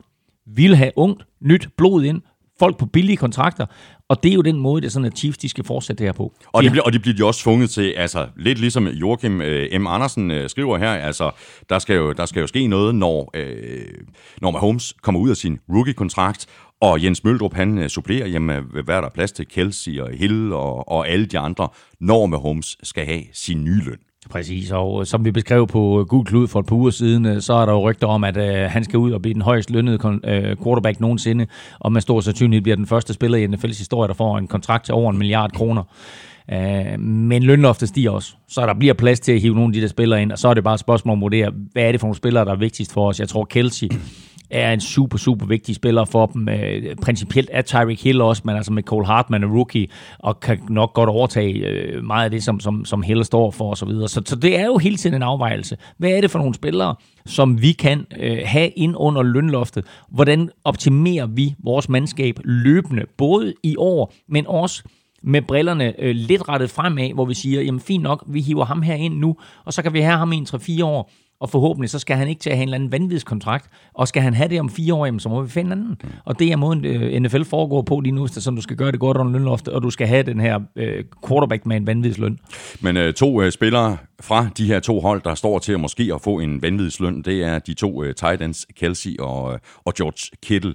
Vi 0.47 0.63
vil 0.63 0.77
have 0.77 0.93
ungt, 0.97 1.23
nyt 1.41 1.69
blod 1.77 2.05
ind, 2.05 2.23
folk 2.61 2.79
på 2.79 2.87
billige 2.87 3.17
kontrakter, 3.17 3.67
og 4.09 4.23
det 4.23 4.31
er 4.31 4.35
jo 4.35 4.43
den 4.43 4.59
måde, 4.59 4.83
det 4.83 4.93
sådan, 4.93 5.07
at 5.07 5.19
Chiefs 5.19 5.39
de 5.39 5.49
skal 5.49 5.65
fortsætte 5.65 5.99
det 5.99 6.07
her 6.09 6.13
på. 6.13 6.33
Og 6.53 6.63
det, 6.63 6.71
bliver, 6.71 6.85
og 6.85 6.93
det 6.93 7.03
bliver 7.03 7.17
de 7.17 7.25
også 7.25 7.41
tvunget 7.41 7.71
til, 7.71 7.95
altså 7.97 8.27
lidt 8.37 8.59
ligesom 8.59 8.87
Joachim 8.87 9.41
øh, 9.41 9.81
M. 9.81 9.87
Andersen 9.87 10.31
øh, 10.31 10.51
skriver 10.51 10.79
her, 10.79 10.91
altså 10.91 11.31
der 11.69 11.79
skal 11.79 11.97
jo, 11.97 12.13
der 12.13 12.27
skal 12.27 12.41
jo 12.41 12.47
ske 12.47 12.67
noget, 12.67 12.95
når, 12.95 13.31
øh, 13.35 13.85
når 14.41 14.51
Mahomes 14.51 14.95
kommer 15.03 15.21
ud 15.21 15.31
af 15.31 15.37
sin 15.37 15.59
rookie-kontrakt, 15.69 16.47
og 16.81 17.05
Jens 17.05 17.25
Møldrup, 17.25 17.55
han 17.55 17.79
øh, 17.79 17.89
supplerer, 17.89 18.27
jamen, 18.27 18.65
hvad 18.85 18.97
er 18.97 19.01
der 19.01 19.09
plads 19.09 19.33
til 19.33 19.47
Kelsey 19.49 20.01
og 20.01 20.11
Hill 20.13 20.53
og, 20.53 20.89
og 20.89 21.09
alle 21.09 21.27
de 21.27 21.39
andre, 21.39 21.69
når 22.01 22.27
Mahomes 22.27 22.77
skal 22.83 23.07
have 23.07 23.23
sin 23.33 23.65
nye 23.65 23.85
løn. 23.85 23.99
Præcis, 24.29 24.71
og 24.71 25.01
øh, 25.01 25.07
som 25.07 25.25
vi 25.25 25.31
beskrev 25.31 25.67
på 25.67 26.01
øh, 26.01 26.07
Gud 26.07 26.25
Klud 26.25 26.49
for 26.49 26.61
et 26.61 26.67
par 26.67 26.77
uger 26.77 26.91
siden, 26.91 27.27
øh, 27.27 27.41
så 27.41 27.53
er 27.53 27.67
der 27.67 27.73
jo 27.73 27.91
rygter 27.91 28.07
om, 28.07 28.25
at 28.25 28.37
øh, 28.37 28.71
han 28.71 28.85
skal 28.85 28.99
ud 28.99 29.13
og 29.13 29.23
blive 29.23 29.35
den 29.35 29.43
højst 29.43 29.71
lønnede 29.71 30.21
øh, 30.25 30.57
quarterback 30.65 31.01
nogensinde, 31.01 31.47
og 31.79 31.93
med 31.93 32.01
stor 32.01 32.21
sandsynlighed 32.21 32.63
bliver 32.63 32.77
den 32.77 32.87
første 32.87 33.13
spiller 33.13 33.39
i 33.39 33.47
NFL's 33.47 33.79
historie, 33.79 34.09
der 34.09 34.15
får 34.15 34.39
en 34.39 34.47
kontrakt 34.47 34.85
til 34.85 34.95
over 34.95 35.11
en 35.11 35.19
milliard 35.19 35.53
kroner. 35.53 35.83
Øh, 36.53 37.01
men 37.01 37.43
lønloftet 37.43 37.89
stiger 37.89 38.11
også, 38.11 38.35
så 38.49 38.67
der 38.67 38.75
bliver 38.75 38.95
plads 38.95 39.21
til 39.21 39.33
at 39.33 39.41
hive 39.41 39.55
nogle 39.55 39.69
af 39.69 39.73
de 39.73 39.81
der 39.81 39.89
spillere 39.89 40.23
ind, 40.23 40.33
og 40.33 40.39
så 40.39 40.49
er 40.49 40.55
det 40.55 40.65
bare 40.65 40.75
et 40.75 40.81
spørgsmål 40.81 41.13
om 41.13 41.19
at 41.19 41.23
vurdere, 41.23 41.53
hvad 41.73 41.83
er 41.83 41.93
det 41.93 42.01
for 42.01 42.07
nogle 42.07 42.17
spillere, 42.17 42.45
der 42.45 42.53
er 42.53 42.57
vigtigst 42.57 42.93
for 42.93 43.09
os. 43.09 43.21
Jeg 43.21 43.29
tror, 43.29 43.45
Kelsey 43.45 43.89
er 44.51 44.73
en 44.73 44.81
super, 44.81 45.19
super 45.19 45.47
vigtig 45.47 45.75
spiller 45.75 46.05
for 46.05 46.27
dem. 46.27 46.49
Øh, 46.49 46.97
principielt 47.03 47.51
er 47.53 47.63
Tyreek 47.63 48.05
Hill 48.05 48.21
også, 48.21 48.43
men 48.45 48.57
altså 48.57 48.73
med 48.73 48.83
Cole 48.83 49.07
Hartman 49.07 49.43
er 49.43 49.49
rookie, 49.49 49.87
og 50.19 50.41
kan 50.41 50.61
nok 50.69 50.95
godt 50.95 51.09
overtage 51.09 51.53
øh, 51.53 52.05
meget 52.05 52.25
af 52.25 52.31
det, 52.31 52.43
som, 52.43 52.61
som, 52.61 52.85
som 52.85 53.03
Hill 53.03 53.25
står 53.25 53.51
for 53.51 53.71
osv. 53.71 53.89
Så, 53.89 54.07
så, 54.09 54.23
så 54.27 54.37
det 54.37 54.59
er 54.59 54.67
jo 54.67 54.79
hele 54.79 54.97
tiden 54.97 55.17
en 55.17 55.23
afvejelse. 55.23 55.77
Hvad 55.99 56.11
er 56.11 56.21
det 56.21 56.31
for 56.31 56.39
nogle 56.39 56.55
spillere, 56.55 56.95
som 57.27 57.63
vi 57.63 57.73
kan 57.73 58.07
øh, 58.21 58.39
have 58.45 58.69
ind 58.69 58.95
under 58.97 59.23
lønloftet? 59.23 59.85
Hvordan 60.09 60.51
optimerer 60.65 61.27
vi 61.27 61.55
vores 61.65 61.89
mandskab 61.89 62.39
løbende, 62.45 63.03
både 63.19 63.55
i 63.63 63.77
år, 63.79 64.13
men 64.29 64.47
også 64.47 64.83
med 65.23 65.43
brillerne 65.43 66.01
øh, 66.01 66.15
lidt 66.15 66.49
rettet 66.49 66.71
fremad, 66.71 67.15
hvor 67.15 67.25
vi 67.25 67.35
siger, 67.35 67.63
jamen 67.63 67.81
fint 67.81 68.03
nok, 68.03 68.25
vi 68.27 68.41
hiver 68.41 68.65
ham 68.65 68.83
her 68.83 68.95
ind 68.95 69.19
nu, 69.19 69.37
og 69.65 69.73
så 69.73 69.83
kan 69.83 69.93
vi 69.93 70.01
have 70.01 70.17
ham 70.17 70.33
i 70.33 70.37
en 70.37 70.47
3-4 70.51 70.85
år, 70.85 71.11
og 71.41 71.51
forhåbentlig 71.51 71.91
så 71.91 71.99
skal 71.99 72.17
han 72.17 72.29
ikke 72.29 72.41
til 72.41 72.51
at 72.51 72.57
have 72.57 72.63
en 72.63 72.69
eller 72.69 72.75
anden 72.75 72.93
vanvidskontrakt, 72.93 73.71
og 73.95 74.09
skal 74.09 74.23
han 74.23 74.35
have 74.35 74.49
det 74.49 74.61
om 74.61 74.71
fire 74.71 74.95
år, 74.95 75.05
jamen, 75.07 75.21
så 75.21 75.29
må 75.29 75.43
vi 75.43 75.49
finde 75.49 75.73
anden. 75.73 75.99
Mm. 76.03 76.11
Og 76.25 76.39
det 76.39 76.53
er 76.53 76.57
måden, 76.57 76.85
øh, 76.85 77.21
NFL 77.21 77.43
foregår 77.43 77.83
på 77.83 78.01
lige 78.01 78.13
nu, 78.13 78.27
så 78.27 78.51
du 78.51 78.63
skal 78.63 78.77
gøre 78.77 78.93
det 78.93 79.01
godt 79.01 79.17
under 79.17 79.33
lønloftet, 79.33 79.75
og 79.75 79.83
du 79.83 79.91
skal 79.91 80.07
have 80.07 80.23
den 80.23 80.41
her 80.41 80.61
øh, 80.77 81.05
quarterback 81.29 81.67
med 81.67 81.77
en 81.77 81.87
vanvidsløn. 81.87 82.39
Men 82.81 82.97
øh, 82.97 83.15
to 83.15 83.43
øh, 83.43 83.53
spillere 83.53 83.97
fra 84.21 84.49
de 84.57 84.67
her 84.67 84.81
to 84.81 85.01
hold, 85.01 85.23
der 85.23 85.35
står 85.35 85.59
til 85.59 85.73
at 85.73 85.81
måske 85.81 86.11
at 86.15 86.21
få 86.21 86.39
en 86.39 86.63
vanvidsløn, 86.63 87.23
det 87.23 87.45
er 87.45 87.59
de 87.59 87.75
to 87.75 88.05
øh, 88.05 88.15
Titans, 88.15 88.67
Kelsey 88.77 89.17
og, 89.19 89.53
øh, 89.53 89.59
og 89.85 89.95
George 89.95 90.37
Kittle 90.43 90.75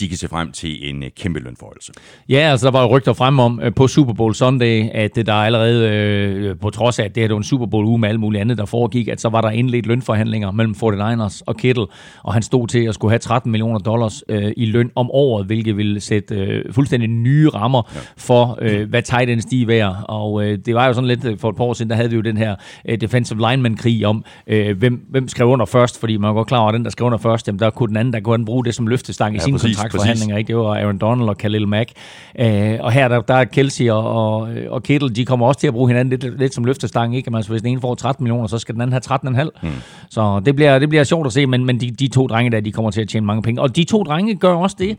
de 0.00 0.08
kan 0.08 0.18
se 0.18 0.28
frem 0.28 0.52
til 0.52 0.90
en 0.90 1.02
øh, 1.02 1.10
kæmpe 1.16 1.40
lønforholdelse. 1.40 1.92
Ja, 2.28 2.38
altså 2.38 2.66
der 2.66 2.72
var 2.72 2.82
jo 2.82 2.96
rygter 2.96 3.12
frem 3.12 3.38
om 3.38 3.60
øh, 3.62 3.74
på 3.74 3.88
Super 3.88 4.12
Bowl 4.12 4.34
Sunday, 4.34 4.90
at 4.94 5.16
der 5.26 5.32
allerede, 5.32 5.88
øh, 5.88 6.56
på 6.60 6.70
trods 6.70 6.98
af, 6.98 7.04
at 7.04 7.14
det 7.14 7.22
her 7.22 7.28
var 7.28 7.36
en 7.36 7.42
Super 7.42 7.66
Bowl 7.66 7.86
uge 7.86 7.98
med 7.98 8.08
alt 8.08 8.20
muligt 8.20 8.40
andet, 8.40 8.58
der 8.58 8.64
foregik, 8.64 9.08
at 9.08 9.20
så 9.20 9.28
var 9.28 9.40
der 9.40 9.50
indledt 9.50 9.86
lønforhandlinger 9.86 10.50
mellem 10.50 10.74
49ers 10.82 11.40
og 11.46 11.56
Kittle, 11.56 11.86
og 12.22 12.32
han 12.32 12.42
stod 12.42 12.68
til 12.68 12.84
at 12.84 12.94
skulle 12.94 13.10
have 13.10 13.18
13 13.18 13.50
millioner 13.50 13.78
dollars 13.78 14.22
øh, 14.28 14.52
i 14.56 14.66
løn 14.66 14.90
om 14.94 15.10
året, 15.10 15.46
hvilket 15.46 15.76
ville 15.76 16.00
sætte 16.00 16.34
øh, 16.34 16.72
fuldstændig 16.72 17.08
nye 17.08 17.48
rammer 17.48 17.82
ja. 17.94 18.00
for, 18.16 18.58
øh, 18.62 18.88
hvad 18.88 19.02
tight 19.02 19.30
ends 19.30 19.44
de 19.44 19.62
er 19.62 19.66
værd. 19.66 20.04
Og 20.08 20.44
øh, 20.44 20.58
det 20.66 20.74
var 20.74 20.86
jo 20.86 20.92
sådan 20.92 21.08
lidt, 21.08 21.40
for 21.40 21.50
et 21.50 21.56
par 21.56 21.64
år 21.64 21.72
siden, 21.72 21.90
der 21.90 21.96
havde 21.96 22.10
vi 22.10 22.16
jo 22.16 22.22
den 22.22 22.36
her 22.36 22.56
øh, 22.88 23.00
defensive 23.00 23.50
lineman-krig 23.50 24.06
om, 24.06 24.24
øh, 24.46 24.78
hvem, 24.78 25.06
hvem 25.10 25.28
skrev 25.28 25.48
under 25.48 25.66
først, 25.66 26.00
fordi 26.00 26.16
man 26.16 26.28
var 26.28 26.34
godt 26.34 26.48
klar 26.48 26.58
over, 26.58 26.68
at 26.68 26.74
den, 26.74 26.84
der 26.84 26.90
skrev 26.90 27.06
under 27.06 27.18
først, 27.18 27.46
jamen, 27.46 27.58
der 27.58 27.70
kunne 27.70 27.88
den 27.88 27.96
anden, 27.96 28.12
der 28.12 28.20
kunne 28.20 28.44
bruge 28.44 28.64
det 28.64 28.74
som 28.74 28.86
løftestang 28.86 29.34
i 29.34 29.38
ja, 29.38 29.44
sin 29.44 29.52
præcis, 29.52 29.76
kontrakt 29.76 29.87
kontraktforhandlinger, 29.88 30.36
ikke? 30.36 30.48
Det 30.48 30.56
var 30.56 30.74
Aaron 30.74 30.98
Donald 30.98 31.28
og 31.28 31.38
Khalil 31.38 31.68
Mack. 31.68 31.90
Øh, 32.38 32.78
og 32.80 32.92
her 32.92 33.08
der, 33.08 33.20
der 33.20 33.34
er 33.34 33.44
Kelsey 33.44 33.90
og, 33.90 34.04
og, 34.04 34.48
og 34.68 34.82
Kittle, 34.82 35.10
de 35.10 35.24
kommer 35.24 35.46
også 35.46 35.60
til 35.60 35.66
at 35.66 35.72
bruge 35.72 35.88
hinanden 35.88 36.20
lidt, 36.20 36.38
lidt 36.38 36.54
som 36.54 36.64
løftestang, 36.64 37.16
ikke? 37.16 37.30
Altså, 37.34 37.50
hvis 37.50 37.62
den 37.62 37.70
ene 37.70 37.80
får 37.80 37.94
13 37.94 38.24
millioner, 38.24 38.46
så 38.46 38.58
skal 38.58 38.74
den 38.74 38.82
anden 38.82 39.00
have 39.08 39.42
13,5. 39.42 39.50
Mm. 39.62 39.68
Så 40.10 40.40
det 40.40 40.56
bliver, 40.56 40.78
det 40.78 40.88
bliver 40.88 41.04
sjovt 41.04 41.26
at 41.26 41.32
se, 41.32 41.46
men, 41.46 41.64
men 41.64 41.80
de, 41.80 41.90
de 41.90 42.08
to 42.08 42.26
drenge 42.26 42.50
der, 42.50 42.60
de 42.60 42.72
kommer 42.72 42.90
til 42.90 43.00
at 43.00 43.08
tjene 43.08 43.26
mange 43.26 43.42
penge. 43.42 43.62
Og 43.62 43.76
de 43.76 43.84
to 43.84 44.02
drenge 44.02 44.36
gør 44.36 44.54
også 44.54 44.76
det, 44.78 44.98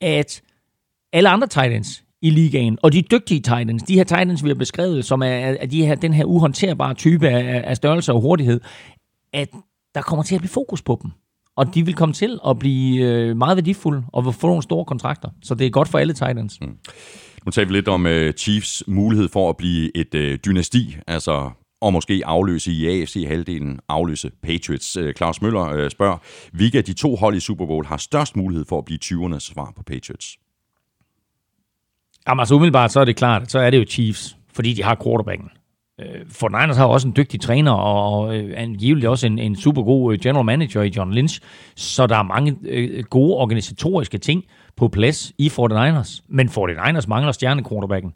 at 0.00 0.42
alle 1.12 1.28
andre 1.28 1.46
Titans 1.46 2.02
i 2.22 2.30
ligaen, 2.30 2.78
og 2.82 2.92
de 2.92 3.02
dygtige 3.02 3.40
Titans, 3.40 3.82
de 3.82 3.94
her 3.94 4.04
Titans, 4.04 4.44
vi 4.44 4.48
har 4.48 4.54
beskrevet, 4.54 5.04
som 5.04 5.22
er, 5.22 5.26
er 5.26 5.66
de 5.66 5.86
her, 5.86 5.94
den 5.94 6.12
her 6.12 6.24
uhåndterbare 6.24 6.94
type 6.94 7.28
af, 7.28 7.62
af 7.66 7.76
størrelse 7.76 8.12
og 8.12 8.20
hurtighed, 8.20 8.60
at 9.32 9.48
der 9.94 10.02
kommer 10.02 10.22
til 10.22 10.34
at 10.34 10.40
blive 10.40 10.50
fokus 10.50 10.82
på 10.82 10.98
dem 11.02 11.10
og 11.56 11.74
de 11.74 11.84
vil 11.84 11.94
komme 11.94 12.12
til 12.12 12.38
at 12.48 12.58
blive 12.58 13.04
øh, 13.04 13.36
meget 13.36 13.56
værdifulde 13.56 14.04
og 14.12 14.34
få 14.34 14.46
nogle 14.46 14.62
store 14.62 14.84
kontrakter. 14.84 15.28
Så 15.42 15.54
det 15.54 15.66
er 15.66 15.70
godt 15.70 15.88
for 15.88 15.98
alle 15.98 16.12
Titans. 16.12 16.60
Mm. 16.60 16.76
Nu 17.44 17.50
taler 17.50 17.68
vi 17.68 17.74
lidt 17.74 17.88
om 17.88 18.06
uh, 18.06 18.30
Chiefs 18.30 18.84
mulighed 18.86 19.28
for 19.28 19.50
at 19.50 19.56
blive 19.56 19.96
et 19.96 20.14
uh, 20.14 20.34
dynasti, 20.46 20.96
altså 21.06 21.50
og 21.80 21.92
måske 21.92 22.22
afløse 22.24 22.72
i 22.72 22.86
AFC-halvdelen, 22.86 23.78
afløse 23.88 24.30
Patriots. 24.42 24.98
Claus 25.16 25.42
Møller 25.42 25.84
uh, 25.84 25.90
spørger, 25.90 26.18
hvilke 26.52 26.78
af 26.78 26.84
de 26.84 26.92
to 26.92 27.16
hold 27.16 27.36
i 27.36 27.40
Super 27.40 27.66
Bowl 27.66 27.86
har 27.86 27.96
størst 27.96 28.36
mulighed 28.36 28.64
for 28.68 28.78
at 28.78 28.84
blive 28.84 28.98
20'ernes 29.04 29.38
svar 29.38 29.72
på 29.76 29.82
Patriots? 29.82 30.36
Jamen 32.28 32.40
altså 32.40 32.54
umiddelbart, 32.54 32.92
så 32.92 33.00
er 33.00 33.04
det 33.04 33.16
klart, 33.16 33.50
så 33.50 33.58
er 33.58 33.70
det 33.70 33.78
jo 33.78 33.84
Chiefs, 33.88 34.36
fordi 34.52 34.72
de 34.72 34.82
har 34.82 34.98
quarterbacken. 35.04 35.48
Øh, 36.02 36.20
for 36.30 36.48
Niners 36.48 36.76
har 36.76 36.86
også 36.86 37.08
en 37.08 37.14
dygtig 37.16 37.40
træner, 37.40 37.72
og 37.72 38.36
øh, 38.36 38.54
angiveligt 38.56 39.06
også 39.06 39.26
en, 39.26 39.38
en 39.38 39.56
super 39.56 39.82
god 39.82 40.12
øh, 40.12 40.20
general 40.20 40.44
manager 40.44 40.82
i 40.82 40.92
John 40.96 41.12
Lynch, 41.14 41.40
så 41.76 42.06
der 42.06 42.16
er 42.16 42.22
mange 42.22 42.56
øh, 42.64 43.04
gode 43.04 43.34
organisatoriske 43.34 44.18
ting 44.18 44.44
på 44.76 44.88
plads 44.88 45.32
i 45.38 45.48
49ers. 45.48 46.20
Men 46.28 46.48
49ers 46.48 47.08
mangler 47.08 47.32
stjerne 47.32 47.64
quarterbacken. 47.64 48.12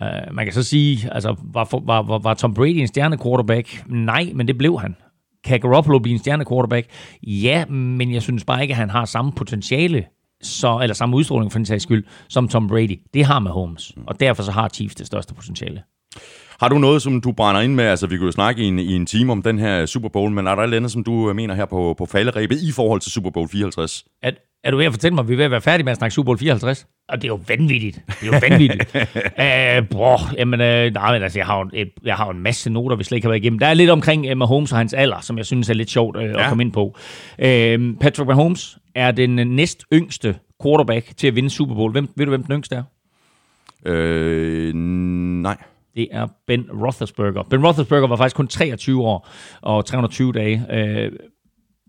Uh, 0.00 0.06
øh, 0.06 0.34
man 0.34 0.46
kan 0.46 0.52
så 0.54 0.62
sige, 0.62 1.12
altså, 1.12 1.36
var, 1.52 1.68
var, 1.84 2.02
var, 2.02 2.18
var 2.18 2.34
Tom 2.34 2.54
Brady 2.54 2.76
en 2.76 2.86
stjerne 2.86 3.18
quarterback? 3.18 3.84
Nej, 3.86 4.30
men 4.34 4.48
det 4.48 4.58
blev 4.58 4.80
han. 4.80 4.96
Kan 5.44 5.60
Garoppolo 5.60 5.98
blive 5.98 6.12
en 6.12 6.18
stjerne 6.18 6.44
quarterback? 6.44 6.86
Ja, 7.22 7.66
men 7.66 8.12
jeg 8.12 8.22
synes 8.22 8.44
bare 8.44 8.62
ikke, 8.62 8.72
at 8.72 8.78
han 8.78 8.90
har 8.90 9.04
samme 9.04 9.32
potentiale, 9.32 10.04
så, 10.42 10.78
eller 10.82 10.94
samme 10.94 11.16
udstråling 11.16 11.52
for 11.52 11.58
den 11.58 11.66
sags 11.66 11.82
skyld, 11.82 12.04
som 12.28 12.48
Tom 12.48 12.68
Brady. 12.68 13.00
Det 13.14 13.24
har 13.24 13.38
med 13.38 13.50
Holmes, 13.50 13.92
og 14.06 14.20
derfor 14.20 14.42
så 14.42 14.52
har 14.52 14.68
Chiefs 14.68 14.94
det 14.94 15.06
største 15.06 15.34
potentiale. 15.34 15.82
Har 16.60 16.68
du 16.68 16.78
noget, 16.78 17.02
som 17.02 17.20
du 17.20 17.32
brænder 17.32 17.60
ind 17.60 17.74
med? 17.74 17.84
Altså, 17.84 18.06
vi 18.06 18.16
kunne 18.16 18.26
jo 18.26 18.32
snakke 18.32 18.62
i 18.62 18.66
en, 18.66 18.78
i 18.78 18.92
en 18.92 19.06
time 19.06 19.32
om 19.32 19.42
den 19.42 19.58
her 19.58 19.86
Super 19.86 20.08
Bowl, 20.08 20.30
men 20.30 20.46
er 20.46 20.54
der 20.54 20.62
et 20.62 20.64
eller 20.64 20.76
andet, 20.76 20.92
som 20.92 21.04
du 21.04 21.32
mener 21.32 21.54
her 21.54 21.64
på, 21.64 21.94
på 21.98 22.06
falderæbet 22.06 22.62
i 22.62 22.72
forhold 22.72 23.00
til 23.00 23.12
Super 23.12 23.30
Bowl 23.30 23.48
54? 23.48 24.04
Er, 24.22 24.30
er 24.64 24.70
du 24.70 24.76
ved 24.76 24.86
at 24.86 24.92
fortælle 24.92 25.14
mig, 25.14 25.22
at 25.22 25.28
vi 25.28 25.32
er 25.32 25.36
ved 25.36 25.44
at 25.44 25.50
være 25.50 25.60
færdige 25.60 25.84
med 25.84 25.92
at 25.92 25.98
snakke 25.98 26.14
Super 26.14 26.26
Bowl 26.26 26.38
54? 26.38 26.86
Og 27.08 27.22
det 27.22 27.24
er 27.24 27.28
jo 27.28 27.40
vanvittigt. 27.48 28.00
Det 28.06 28.22
er 28.22 28.26
jo 28.26 28.40
vanvittigt. 28.48 28.94
uh, 28.94 29.88
bror, 29.96 30.36
jamen, 30.38 30.60
uh, 30.60 30.94
nej, 30.94 31.12
men 31.12 31.22
altså, 31.22 31.38
jeg 31.38 31.46
har, 31.46 31.68
et, 31.72 31.90
jeg 32.04 32.16
har 32.16 32.30
en 32.30 32.40
masse 32.40 32.70
noter, 32.70 32.96
vi 32.96 33.04
slet 33.04 33.16
ikke 33.16 33.26
har 33.26 33.30
været 33.30 33.42
igennem. 33.42 33.58
Der 33.58 33.66
er 33.66 33.74
lidt 33.74 33.90
omkring 33.90 34.30
uh, 34.30 34.36
Mahomes 34.36 34.72
og 34.72 34.78
hans 34.78 34.94
alder, 34.94 35.20
som 35.20 35.38
jeg 35.38 35.46
synes 35.46 35.70
er 35.70 35.74
lidt 35.74 35.90
sjovt 35.90 36.16
uh, 36.16 36.22
ja. 36.22 36.42
at 36.42 36.48
komme 36.48 36.64
ind 36.64 36.72
på. 36.72 36.84
Uh, 36.84 37.98
Patrick 38.00 38.26
Mahomes 38.26 38.78
er 38.94 39.10
den 39.10 39.38
uh, 39.38 39.44
næst 39.44 39.84
yngste 39.92 40.36
quarterback 40.62 41.16
til 41.16 41.26
at 41.26 41.34
vinde 41.34 41.50
Super 41.50 41.74
Bowl. 41.74 41.92
Hvem, 41.92 42.08
ved 42.16 42.26
du, 42.26 42.30
hvem 42.30 42.42
den 42.42 42.54
yngste 42.54 42.76
er? 42.76 42.82
Øh, 43.86 44.74
nej. 44.74 45.56
Det 45.96 46.08
er 46.10 46.26
Ben 46.46 46.66
Roethlisberger. 46.72 47.42
Ben 47.42 47.64
Roethlisberger 47.64 48.06
var 48.06 48.16
faktisk 48.16 48.36
kun 48.36 48.48
23 48.48 49.02
år 49.02 49.28
og 49.60 49.86
320 49.86 50.32
dage. 50.32 50.56
Uh, 50.72 51.16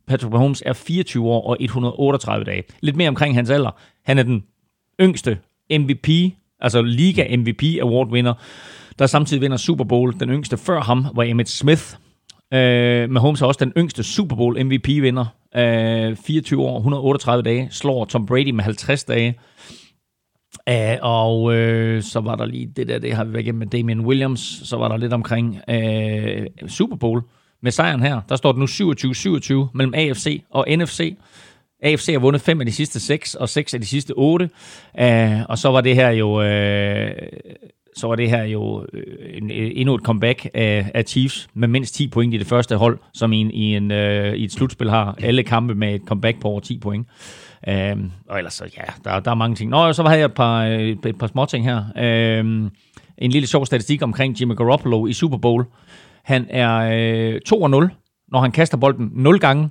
Patrick 0.07 0.31
Mahomes 0.31 0.63
er 0.65 0.73
24 0.73 1.27
år 1.27 1.49
og 1.49 1.57
138 1.59 2.45
dage. 2.45 2.63
Lidt 2.81 2.95
mere 2.95 3.09
omkring 3.09 3.35
hans 3.35 3.49
alder. 3.49 3.71
Han 4.05 4.17
er 4.17 4.23
den 4.23 4.43
yngste 5.01 5.37
MVP, 5.71 6.09
altså 6.59 6.81
Liga 6.81 7.37
MVP 7.37 7.63
Award 7.81 8.11
vinder, 8.11 8.33
der 8.99 9.07
samtidig 9.07 9.41
vinder 9.41 9.57
Super 9.57 9.83
Bowl. 9.83 10.19
Den 10.19 10.29
yngste 10.29 10.57
før 10.57 10.81
ham 10.81 11.05
var 11.15 11.23
Emmitt 11.23 11.49
Smith. 11.49 11.83
Uh, 12.51 13.09
Mahomes 13.09 13.41
er 13.41 13.45
også 13.45 13.65
den 13.65 13.73
yngste 13.77 14.03
Super 14.03 14.35
Bowl 14.35 14.65
MVP 14.65 14.87
vinder. 14.87 15.25
Uh, 15.55 15.61
øh, 15.61 16.15
24 16.15 16.61
år, 16.61 16.77
138 16.77 17.43
dage. 17.43 17.67
Slår 17.71 18.05
Tom 18.05 18.25
Brady 18.25 18.49
med 18.49 18.63
50 18.63 19.03
dage. 19.03 19.39
Uh, 20.69 20.97
og 21.01 21.43
uh, 21.43 22.01
så 22.01 22.21
var 22.23 22.35
der 22.35 22.45
lige 22.45 22.71
det 22.75 22.87
der, 22.87 22.99
det 22.99 23.13
har 23.13 23.23
vi 23.23 23.33
været 23.33 23.43
igennem 23.43 23.59
med 23.59 23.67
Damian 23.67 23.99
Williams. 23.99 24.61
Så 24.63 24.77
var 24.77 24.87
der 24.87 24.97
lidt 24.97 25.13
omkring 25.13 25.59
uh, 25.67 26.67
Super 26.67 26.95
Bowl 26.95 27.21
med 27.61 27.71
sejren 27.71 28.01
her. 28.01 28.21
Der 28.29 28.35
står 28.35 28.51
det 28.51 28.59
nu 28.59 28.65
27-27 28.65 29.69
mellem 29.73 29.93
AFC 29.93 30.43
og 30.49 30.65
NFC. 30.69 31.17
AFC 31.83 32.11
har 32.11 32.19
vundet 32.19 32.41
fem 32.41 32.59
af 32.59 32.65
de 32.65 32.71
sidste 32.71 32.99
seks, 32.99 33.35
og 33.35 33.49
seks 33.49 33.73
af 33.73 33.79
de 33.79 33.85
sidste 33.85 34.11
otte. 34.11 34.49
Uh, 35.01 35.41
og 35.49 35.57
så 35.57 35.69
var 35.69 35.81
det 35.81 35.95
her 35.95 36.09
jo... 36.09 36.39
Uh, 36.39 37.11
så 37.95 38.07
var 38.07 38.15
det 38.15 38.29
her 38.29 38.43
jo 38.43 38.85
en, 39.33 39.51
endnu 39.51 39.95
et 39.95 40.01
comeback 40.01 40.47
af, 40.53 40.91
af 40.93 41.03
Chiefs 41.03 41.47
med 41.53 41.67
mindst 41.67 41.95
10 41.95 42.07
point 42.07 42.33
i 42.33 42.37
det 42.37 42.47
første 42.47 42.75
hold, 42.75 42.99
som 43.13 43.33
i, 43.33 43.37
en, 43.37 43.51
i, 43.51 43.75
en, 43.75 43.91
i 44.35 44.43
et 44.43 44.51
slutspil 44.51 44.89
har 44.89 45.15
alle 45.21 45.43
kampe 45.43 45.75
med 45.75 45.95
et 45.95 46.01
comeback 46.07 46.41
på 46.41 46.47
over 46.47 46.59
10 46.59 46.79
point. 46.79 47.07
Uh, 47.67 48.03
og 48.29 48.37
ellers 48.37 48.53
så, 48.53 48.65
ja, 48.77 48.83
der, 49.03 49.19
der 49.19 49.31
er 49.31 49.35
mange 49.35 49.55
ting. 49.55 49.69
Nå, 49.69 49.77
og 49.77 49.95
så 49.95 50.03
havde 50.03 50.19
jeg 50.19 50.25
et 50.25 50.33
par, 50.33 50.63
et, 50.63 51.05
et 51.05 51.17
par 51.17 51.27
små 51.27 51.45
ting 51.45 51.65
her. 51.65 51.83
Uh, 51.95 52.69
en 53.17 53.31
lille 53.31 53.47
sjov 53.47 53.65
statistik 53.65 54.01
omkring 54.01 54.41
Jimmy 54.41 54.55
Garoppolo 54.55 55.07
i 55.07 55.13
Super 55.13 55.37
Bowl. 55.37 55.65
Han 56.23 56.45
er 56.49 56.75
øh, 56.77 57.41
2-0, 57.49 57.89
når 58.31 58.41
han 58.41 58.51
kaster 58.51 58.77
bolden 58.77 59.09
0 59.13 59.39
gange. 59.39 59.69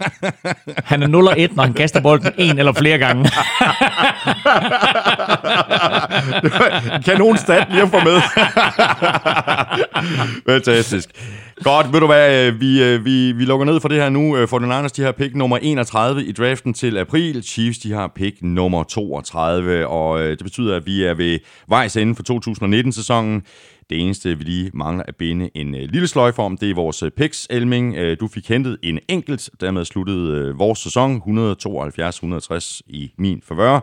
han 0.90 1.02
er 1.02 1.06
0-1, 1.06 1.54
når 1.54 1.62
han 1.62 1.72
kaster 1.72 2.00
bolden 2.00 2.32
en 2.38 2.58
eller 2.58 2.72
flere 2.72 2.98
gange. 2.98 3.30
Kanon 7.04 7.36
stat 7.36 7.66
lige 7.70 7.82
at 7.82 7.88
få 7.88 8.00
med. 8.04 8.20
Fantastisk. 10.52 11.10
Godt, 11.62 11.92
ved 11.92 12.00
du 12.00 12.06
hvad, 12.06 12.46
øh, 12.46 12.60
vi, 12.60 12.82
øh, 12.82 13.04
vi, 13.04 13.32
vi 13.32 13.44
lukker 13.44 13.66
ned 13.66 13.80
for 13.80 13.88
det 13.88 13.98
her 13.98 14.08
nu. 14.08 14.36
Øh, 14.36 14.48
for 14.48 14.58
den 14.58 14.68
Niners, 14.68 14.92
de 14.92 15.02
har 15.02 15.12
pick 15.12 15.34
nummer 15.34 15.56
31 15.56 16.24
i 16.24 16.32
draften 16.32 16.74
til 16.74 16.98
april. 16.98 17.42
Chiefs, 17.42 17.78
de 17.78 17.92
har 17.92 18.12
pick 18.14 18.42
nummer 18.42 18.82
32, 18.82 19.86
og 19.86 20.18
det 20.20 20.42
betyder, 20.42 20.76
at 20.76 20.86
vi 20.86 21.04
er 21.04 21.14
ved 21.14 21.38
vejs 21.68 21.96
ende 21.96 22.14
for 22.14 22.22
2019-sæsonen. 22.22 23.42
Det 23.90 24.00
eneste, 24.00 24.38
vi 24.38 24.44
lige 24.44 24.70
mangler 24.74 25.04
at 25.08 25.16
binde 25.16 25.50
en 25.54 25.72
lille 25.72 26.08
sløjfe 26.08 26.42
om, 26.42 26.56
det 26.56 26.70
er 26.70 26.74
vores 26.74 27.04
picks, 27.16 27.46
Elming. 27.50 27.96
Du 28.20 28.28
fik 28.28 28.48
hentet 28.48 28.78
en 28.82 28.98
enkelt, 29.08 29.50
dermed 29.60 29.84
sluttede 29.84 30.54
vores 30.54 30.78
sæson 30.78 31.16
172-160 31.16 32.80
i 32.86 33.12
min 33.18 33.42
forvør 33.48 33.80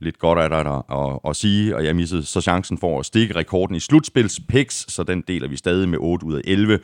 Lidt 0.00 0.18
godt 0.18 0.38
er 0.38 0.48
der 0.48 0.56
at, 0.56 1.14
at, 1.14 1.30
at 1.30 1.36
sige, 1.36 1.76
og 1.76 1.84
jeg 1.84 1.96
missede 1.96 2.24
så 2.24 2.40
chancen 2.40 2.78
for 2.78 3.00
at 3.00 3.06
stikke 3.06 3.36
rekorden 3.36 3.76
i 3.76 3.80
slutspils 3.80 4.40
picks, 4.48 4.92
så 4.92 5.02
den 5.02 5.24
deler 5.28 5.48
vi 5.48 5.56
stadig 5.56 5.88
med 5.88 5.98
8 6.00 6.26
ud 6.26 6.34
af 6.34 6.40
11, 6.44 6.78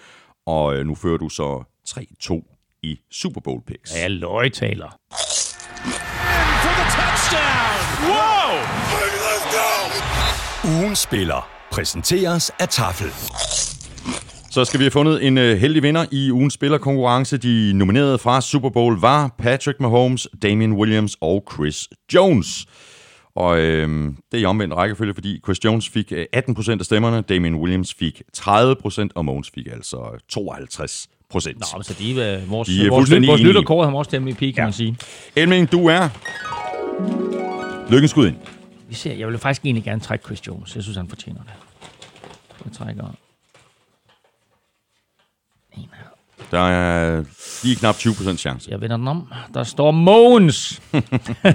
og 0.47 0.65
uh, 0.67 0.87
nu 0.87 0.95
fører 0.95 1.19
du 1.19 1.29
så 1.29 1.65
3-2 1.89 2.79
i 2.83 2.99
Super 3.11 3.41
Bowl 3.41 3.61
picks. 3.67 3.97
Ja, 3.97 4.09
løgtaler. 4.09 4.99
Wow! 8.09 8.53
Let's 9.27 9.57
go! 9.57 10.79
Ugen 10.79 10.97
spiller 10.97 11.49
præsenteres 11.73 12.51
af 12.59 12.69
Tafel. 12.69 13.11
Så 14.51 14.65
skal 14.65 14.81
vi 14.81 14.85
have 14.85 14.91
fundet 14.91 15.27
en 15.27 15.39
uh, 15.39 15.45
heldig 15.45 15.83
vinder 15.83 16.07
i 16.13 16.31
ugens 16.31 16.55
spillerkonkurrence. 16.55 17.37
De 17.37 17.73
nominerede 17.75 18.19
fra 18.19 18.41
Super 18.41 18.71
Bowl 18.71 19.01
var 19.01 19.35
Patrick 19.39 19.81
Mahomes, 19.81 20.29
Damian 20.43 20.73
Williams 20.73 21.17
og 21.21 21.45
Chris 21.53 21.89
Jones. 22.15 22.67
Og 23.37 23.59
øh, 23.59 23.89
det 24.33 24.39
er 24.39 24.43
i 24.43 24.45
omvendt 24.45 24.75
rækkefølge, 24.75 25.15
fordi 25.15 25.41
Chris 25.45 25.65
Jones 25.65 25.89
fik 25.89 26.13
18% 26.13 26.71
af 26.71 26.85
stemmerne, 26.85 27.21
Damian 27.23 27.55
Williams 27.55 27.95
fik 27.95 28.23
30%, 28.37 29.09
og 29.15 29.25
Mahomes 29.25 29.51
fik 29.51 29.67
altså 29.67 30.23
52 30.29 31.09
procent. 31.31 31.59
Nå, 31.59 31.83
så 31.83 31.95
de 31.99 32.23
er 32.23 32.47
vores, 32.47 32.69
De 32.69 32.87
er 32.87 32.89
vores, 32.89 33.01
fuldstændig 33.01 33.29
vores 33.29 33.41
enige. 33.41 33.49
lytter 33.53 33.63
kåret 33.63 33.87
ham 33.87 33.95
også 33.95 34.11
til 34.11 34.23
MVP, 34.23 34.39
kan 34.39 34.55
ja. 34.57 34.63
man 34.65 34.73
sige. 34.73 34.97
Elming, 35.37 35.73
du 35.73 35.87
er 35.87 36.09
lykkens 37.93 38.11
skud 38.11 38.27
ind. 38.27 38.37
Vi 38.89 38.95
ser, 38.95 39.15
jeg 39.15 39.29
vil 39.29 39.39
faktisk 39.39 39.65
egentlig 39.65 39.85
gerne 39.85 40.01
trække 40.01 40.25
Chris 40.25 40.47
Jones. 40.47 40.75
Jeg 40.75 40.83
synes, 40.83 40.97
han 40.97 41.09
fortjener 41.09 41.41
det. 41.43 41.53
Jeg 42.65 42.73
trækker 42.73 43.05
en 45.77 45.89
her. 45.95 46.06
Der 46.51 46.61
er 46.61 47.25
lige 47.63 47.77
knap 47.77 47.95
20% 47.95 48.37
chance. 48.37 48.71
Jeg 48.71 48.81
vender 48.81 48.97
den 48.97 49.09
om. 49.09 49.33
Der 49.55 49.63
står 49.63 49.91
Mogens. 49.91 50.83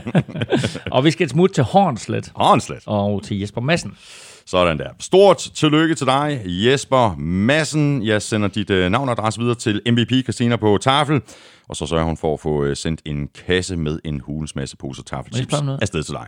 og 0.91 1.05
vi 1.05 1.11
skal 1.11 1.23
et 1.25 1.29
smut 1.29 1.49
til 1.49 1.63
Hornslet 1.63 2.31
Håndslet. 2.35 2.83
og 2.85 3.23
til 3.23 3.39
Jesper 3.39 3.61
Madsen. 3.61 3.97
Sådan 4.45 4.77
der. 4.77 4.89
Stort 4.99 5.37
tillykke 5.37 5.95
til 5.95 6.07
dig, 6.07 6.41
Jesper 6.45 7.15
Madsen. 7.17 8.03
Jeg 8.05 8.21
sender 8.21 8.47
dit 8.47 8.69
uh, 8.69 8.77
navn 8.77 9.09
og 9.09 9.11
adresse 9.11 9.39
videre 9.39 9.55
til 9.55 9.81
MVP 9.91 10.23
Christina 10.23 10.55
på 10.55 10.77
tafel. 10.81 11.21
Og 11.69 11.75
så 11.75 11.85
sørger 11.85 12.03
hun 12.03 12.17
for 12.17 12.33
at 12.33 12.39
få 12.39 12.65
uh, 12.65 12.73
sendt 12.73 13.01
en 13.05 13.27
kasse 13.45 13.75
med 13.77 13.99
en 14.05 14.19
hulens 14.19 14.55
masse 14.55 14.77
poser 14.77 15.03
tafelchips 15.03 15.53
afsted 15.81 16.03
til 16.03 16.13
dig. 16.13 16.27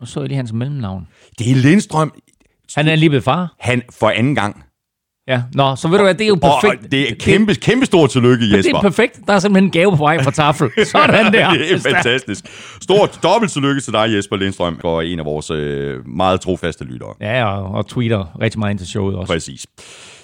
Nu 0.00 0.06
så 0.06 0.20
jeg 0.20 0.28
lige 0.28 0.36
hans 0.36 0.52
mellemnavn. 0.52 1.08
Det 1.38 1.50
er 1.50 1.54
Lindstrøm. 1.54 2.12
Han 2.74 2.88
er 2.88 2.96
lige 2.96 3.10
blevet 3.10 3.24
far. 3.24 3.54
Han 3.58 3.82
for 3.90 4.10
anden 4.10 4.34
gang. 4.34 4.64
Ja, 5.28 5.42
nå, 5.54 5.76
så 5.76 5.88
ved 5.88 5.98
du 5.98 6.04
hvad, 6.04 6.14
det 6.14 6.24
er 6.24 6.28
jo 6.28 6.38
Og 6.42 6.60
perfekt. 6.62 6.92
det 6.92 7.10
er 7.10 7.14
kæmpe, 7.20 7.54
kæmpe 7.54 7.86
stort 7.86 8.10
tillykke, 8.10 8.44
det, 8.44 8.50
det 8.52 8.58
Jesper. 8.58 8.76
er 8.78 8.82
perfekt. 8.82 9.20
Der 9.26 9.32
er 9.32 9.38
simpelthen 9.38 9.64
en 9.64 9.70
gave 9.70 9.90
på 9.90 9.96
vej 9.96 10.22
fra 10.22 10.30
tafel. 10.30 10.70
Sådan 10.86 11.32
der. 11.32 11.50
det 11.50 11.72
er 11.72 11.78
fantastisk. 11.78 12.44
Stort 12.82 13.18
dobbelt 13.22 13.52
tillykke 13.52 13.80
til 13.80 13.92
dig, 13.92 14.14
Jesper 14.16 14.36
Lindstrøm, 14.36 14.80
og 14.84 15.06
en 15.06 15.18
af 15.18 15.24
vores 15.24 15.50
øh, 15.50 16.08
meget 16.08 16.40
trofaste 16.40 16.84
lyttere. 16.84 17.14
Ja, 17.20 17.44
og, 17.44 17.74
og 17.74 17.86
tweeter 17.86 18.40
rigtig 18.40 18.58
meget 18.58 18.70
ind 18.70 18.78
til 18.78 18.88
showet 18.88 19.16
også. 19.16 19.32
Præcis. 19.32 19.66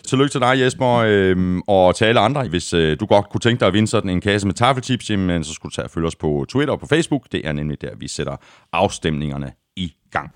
Tillykke 0.08 0.32
til 0.32 0.40
dig, 0.40 0.60
Jesper, 0.60 0.94
øhm, 1.06 1.60
og 1.66 1.96
til 1.96 2.04
alle 2.04 2.20
andre. 2.20 2.48
Hvis 2.48 2.74
øh, 2.74 2.96
du 3.00 3.06
godt 3.06 3.28
kunne 3.30 3.40
tænke 3.40 3.60
dig 3.60 3.66
at 3.68 3.74
vinde 3.74 3.88
sådan 3.88 4.10
en 4.10 4.20
kasse 4.20 4.46
med 4.46 4.54
tafelchips, 4.54 5.10
jamen, 5.10 5.44
så 5.44 5.52
skulle 5.52 5.70
du 5.70 5.74
tage 5.74 5.86
og 5.86 5.90
følge 5.90 6.06
os 6.06 6.16
på 6.16 6.46
Twitter 6.48 6.74
og 6.74 6.80
på 6.80 6.86
Facebook. 6.86 7.22
Det 7.32 7.40
er 7.44 7.52
nemlig 7.52 7.80
der, 7.80 7.90
vi 7.98 8.08
sætter 8.08 8.36
afstemningerne 8.72 9.52
i 9.76 9.92
gang. 10.12 10.30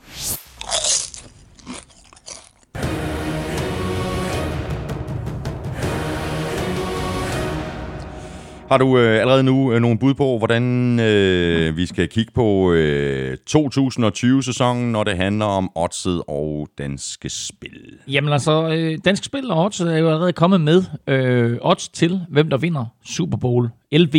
Har 8.73 8.79
du 8.79 8.99
øh, 8.99 9.21
allerede 9.21 9.43
nu 9.43 9.73
øh, 9.73 9.81
nogle 9.81 9.99
bud 9.99 10.15
på, 10.15 10.39
hvordan 10.39 11.01
øh, 11.01 11.77
vi 11.77 11.87
skal 11.87 12.09
kigge 12.09 12.33
på 12.35 12.73
øh, 12.73 13.37
2020-sæsonen, 13.51 14.93
når 14.93 15.05
det 15.05 15.17
handler 15.17 15.45
om 15.45 15.71
oddset 15.75 16.23
og 16.29 16.69
danske 16.79 17.31
spil? 17.31 17.99
Jamen 18.09 18.33
altså, 18.33 18.69
øh, 18.69 18.99
Dansk 19.05 19.25
Spil 19.25 19.51
og 19.51 19.65
Odds 19.65 19.81
er 19.81 19.97
jo 19.97 20.09
allerede 20.09 20.33
kommet 20.33 20.61
med 20.61 20.85
øh, 21.07 21.59
odds 21.63 21.89
til, 21.89 22.21
hvem 22.29 22.51
der 22.51 22.57
vinder 22.57 22.85
Super 23.05 23.39
Bowl 23.39 23.69
LV. 23.93 24.15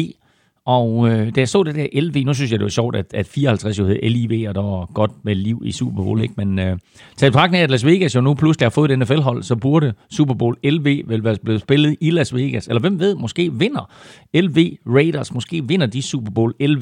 Og 0.66 1.10
øh, 1.10 1.26
da 1.36 1.40
jeg 1.40 1.50
så 1.50 1.64
det 1.64 1.76
der 1.76 1.88
LV, 2.02 2.26
nu 2.26 2.34
synes 2.34 2.52
jeg, 2.52 2.60
det 2.60 2.64
var 2.64 2.70
sjovt, 2.70 2.96
at, 2.96 3.06
at 3.14 3.28
54 3.28 3.80
jo 3.80 3.86
hed 3.88 3.96
LIV, 4.10 4.50
og 4.50 4.56
der 4.56 4.62
var 4.62 4.86
godt 4.94 5.12
med 5.24 5.36
liv 5.36 5.62
i 5.66 5.72
Super 5.72 6.04
Bowl, 6.04 6.22
ikke? 6.22 6.34
Men 6.38 6.60
øh, 6.60 6.78
til 7.18 7.26
betragtning 7.26 7.60
af, 7.60 7.64
at 7.64 7.70
Las 7.72 7.86
Vegas 7.86 8.16
jo 8.16 8.22
nu 8.22 8.34
pludselig 8.34 8.66
har 8.66 8.70
fået 8.70 8.92
et 8.92 9.00
NFL-hold, 9.00 9.44
så 9.44 9.56
burde 9.56 9.94
Super 10.12 10.34
Bowl 10.34 10.56
LV 10.64 10.86
vel 11.08 11.24
være 11.24 11.36
blevet 11.44 11.62
spillet 11.62 11.96
i 12.02 12.10
Las 12.10 12.36
Vegas. 12.36 12.68
Eller 12.68 12.80
hvem 12.82 13.00
ved, 13.00 13.16
måske 13.16 13.54
vinder 13.54 13.92
LV 14.34 14.58
Raiders, 14.88 15.34
måske 15.34 15.68
vinder 15.68 15.88
de 15.88 16.02
Super 16.02 16.32
Bowl 16.32 16.54
LV. 16.60 16.82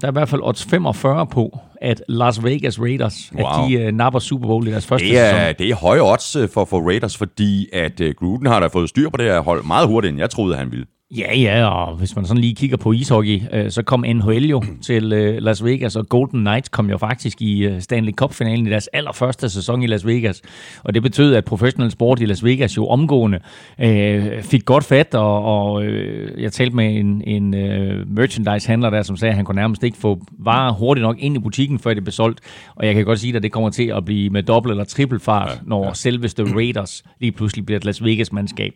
Der 0.00 0.06
er 0.06 0.10
i 0.10 0.12
hvert 0.12 0.28
fald 0.28 0.40
odds 0.44 0.64
45 0.64 1.26
på, 1.26 1.58
at 1.80 2.02
Las 2.08 2.44
Vegas 2.44 2.80
Raiders, 2.80 3.32
Wow. 3.34 3.46
at 3.64 3.68
de 3.70 3.74
øh, 3.74 3.92
napper 3.94 4.20
Super 4.20 4.46
Bowl 4.46 4.68
i 4.68 4.70
deres 4.70 4.86
første 4.86 5.06
Det 5.08 5.16
sæson. 5.16 5.38
er, 5.38 5.52
det 5.52 5.70
er 5.70 5.74
høje 5.74 6.00
odds 6.12 6.36
øh, 6.36 6.48
for, 6.48 6.64
for 6.64 6.80
Raiders, 6.88 7.16
fordi 7.16 7.68
at 7.72 8.00
uh, 8.00 8.06
Gruden 8.18 8.46
har 8.46 8.60
da 8.60 8.66
fået 8.66 8.88
styr 8.88 9.08
på 9.10 9.16
det 9.16 9.26
her 9.26 9.40
hold 9.40 9.64
meget 9.64 9.88
hurtigt, 9.88 10.10
end 10.10 10.20
jeg 10.20 10.30
troede, 10.30 10.56
han 10.56 10.70
ville. 10.70 10.86
Ja, 11.16 11.38
ja, 11.38 11.66
og 11.66 11.96
hvis 11.96 12.16
man 12.16 12.26
sådan 12.26 12.40
lige 12.40 12.54
kigger 12.54 12.76
på 12.76 12.92
ishockey, 12.92 13.40
øh, 13.52 13.70
så 13.70 13.82
kom 13.82 14.04
NHL 14.14 14.44
jo 14.44 14.62
til 14.86 15.12
øh, 15.12 15.42
Las 15.42 15.64
Vegas, 15.64 15.96
og 15.96 16.08
Golden 16.08 16.40
Knights 16.40 16.68
kom 16.68 16.90
jo 16.90 16.98
faktisk 16.98 17.42
i 17.42 17.64
øh, 17.64 17.80
Stanley 17.80 18.12
Cup-finalen 18.12 18.66
i 18.66 18.70
deres 18.70 18.86
allerførste 18.86 19.50
sæson 19.50 19.82
i 19.82 19.86
Las 19.86 20.06
Vegas. 20.06 20.42
Og 20.84 20.94
det 20.94 21.02
betød, 21.02 21.34
at 21.34 21.44
professional 21.44 21.90
sport 21.90 22.20
i 22.20 22.24
Las 22.24 22.44
Vegas 22.44 22.76
jo 22.76 22.86
omgående 22.86 23.38
øh, 23.80 24.42
fik 24.42 24.64
godt 24.64 24.84
fat, 24.84 25.14
og, 25.14 25.44
og 25.44 25.84
øh, 25.84 26.42
jeg 26.42 26.52
talte 26.52 26.76
med 26.76 26.96
en, 26.96 27.22
en 27.26 27.54
øh, 27.54 28.08
merchandise-handler 28.08 28.90
der, 28.90 29.02
som 29.02 29.16
sagde, 29.16 29.30
at 29.30 29.36
han 29.36 29.44
kunne 29.44 29.60
nærmest 29.60 29.82
ikke 29.82 29.98
få 29.98 30.20
varer 30.38 30.72
hurtigt 30.72 31.02
nok 31.02 31.16
ind 31.18 31.36
i 31.36 31.38
butikken, 31.38 31.78
før 31.78 31.94
det 31.94 32.04
blev 32.04 32.12
solgt. 32.12 32.40
Og 32.74 32.86
jeg 32.86 32.94
kan 32.94 33.04
godt 33.04 33.18
sige, 33.20 33.36
at 33.36 33.42
det 33.42 33.52
kommer 33.52 33.70
til 33.70 33.92
at 33.96 34.04
blive 34.04 34.30
med 34.30 34.42
dobbelt 34.42 34.70
eller 34.70 34.84
trippel 34.84 35.20
fart, 35.20 35.50
ja, 35.50 35.56
når 35.66 35.86
ja. 35.86 35.94
selveste 35.94 36.44
Raiders 36.54 37.04
lige 37.20 37.32
pludselig 37.32 37.66
bliver 37.66 37.78
et 37.78 37.84
Las 37.84 38.04
Vegas-mandskab. 38.04 38.72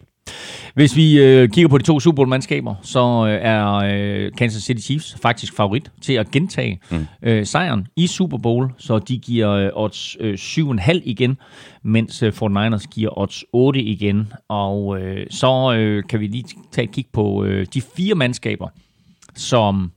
Hvis 0.75 0.97
vi 0.97 1.19
øh, 1.19 1.49
kigger 1.49 1.69
på 1.69 1.79
de 1.79 1.83
to 1.83 2.01
Super 2.01 2.17
Bowl-mandskaber, 2.17 2.75
så 2.83 3.27
øh, 3.27 3.39
er 3.43 3.75
øh, 3.75 4.33
Kansas 4.39 4.63
City 4.63 4.81
Chiefs 4.81 5.17
faktisk 5.23 5.57
favorit 5.57 5.91
til 6.01 6.13
at 6.13 6.31
gentage 6.31 6.81
mm. 6.91 7.07
øh, 7.23 7.47
sejren 7.47 7.87
i 7.97 8.07
Super 8.07 8.39
Bowl, 8.39 8.71
så 8.79 8.99
de 8.99 9.19
giver 9.19 9.51
øh, 9.51 9.71
odds 9.75 10.17
øh, 10.21 10.35
7,5 10.35 11.01
igen, 11.05 11.39
mens 11.83 12.23
øh, 12.23 12.33
49ers 12.43 12.87
giver 12.95 13.19
odds 13.19 13.45
8 13.53 13.81
igen. 13.81 14.33
Og 14.49 15.01
øh, 15.01 15.27
så 15.31 15.75
øh, 15.79 16.03
kan 16.09 16.21
vi 16.21 16.27
lige 16.27 16.45
tage 16.73 16.85
et 16.85 16.93
kig 16.93 17.07
på 17.13 17.45
øh, 17.45 17.67
de 17.75 17.81
fire 17.97 18.15
mandskaber, 18.15 18.69
som 19.35 19.93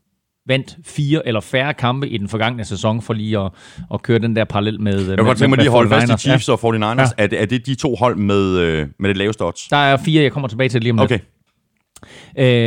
vandt 0.50 0.78
fire 0.86 1.28
eller 1.28 1.40
færre 1.40 1.74
kampe 1.74 2.10
i 2.10 2.18
den 2.18 2.30
forgangne 2.30 2.66
sæson, 2.66 3.02
for 3.02 3.14
lige 3.14 3.40
at, 3.40 3.52
at 3.94 4.02
køre 4.02 4.20
den 4.20 4.36
der 4.36 4.46
parallel 4.46 4.82
med 4.82 5.08
Jeg 5.08 5.18
kan 5.18 5.26
godt 5.26 5.38
tænke 5.38 5.50
mig 5.50 5.58
lige 5.58 5.68
at 5.68 5.72
holde 5.72 5.90
fast 5.90 6.14
i 6.14 6.18
Chiefs 6.18 6.48
ja. 6.48 6.54
og 6.54 6.76
49ers. 6.76 6.80
Ja. 6.80 7.06
Er, 7.18 7.28
det, 7.28 7.42
er 7.42 7.46
det 7.46 7.66
de 7.66 7.76
to 7.76 7.96
hold 7.96 8.16
med, 8.16 8.58
øh, 8.58 8.88
med 9.00 9.10
det 9.10 9.18
laveste 9.18 9.46
odds? 9.46 9.68
Der 9.68 9.78
er 9.78 9.98
fire, 9.98 10.24
jeg 10.24 10.32
kommer 10.32 10.48
tilbage 10.48 10.70
til 10.70 10.82
lige 10.82 10.92
om 10.92 10.98
lidt. 10.98 11.12
Okay. 11.12 11.20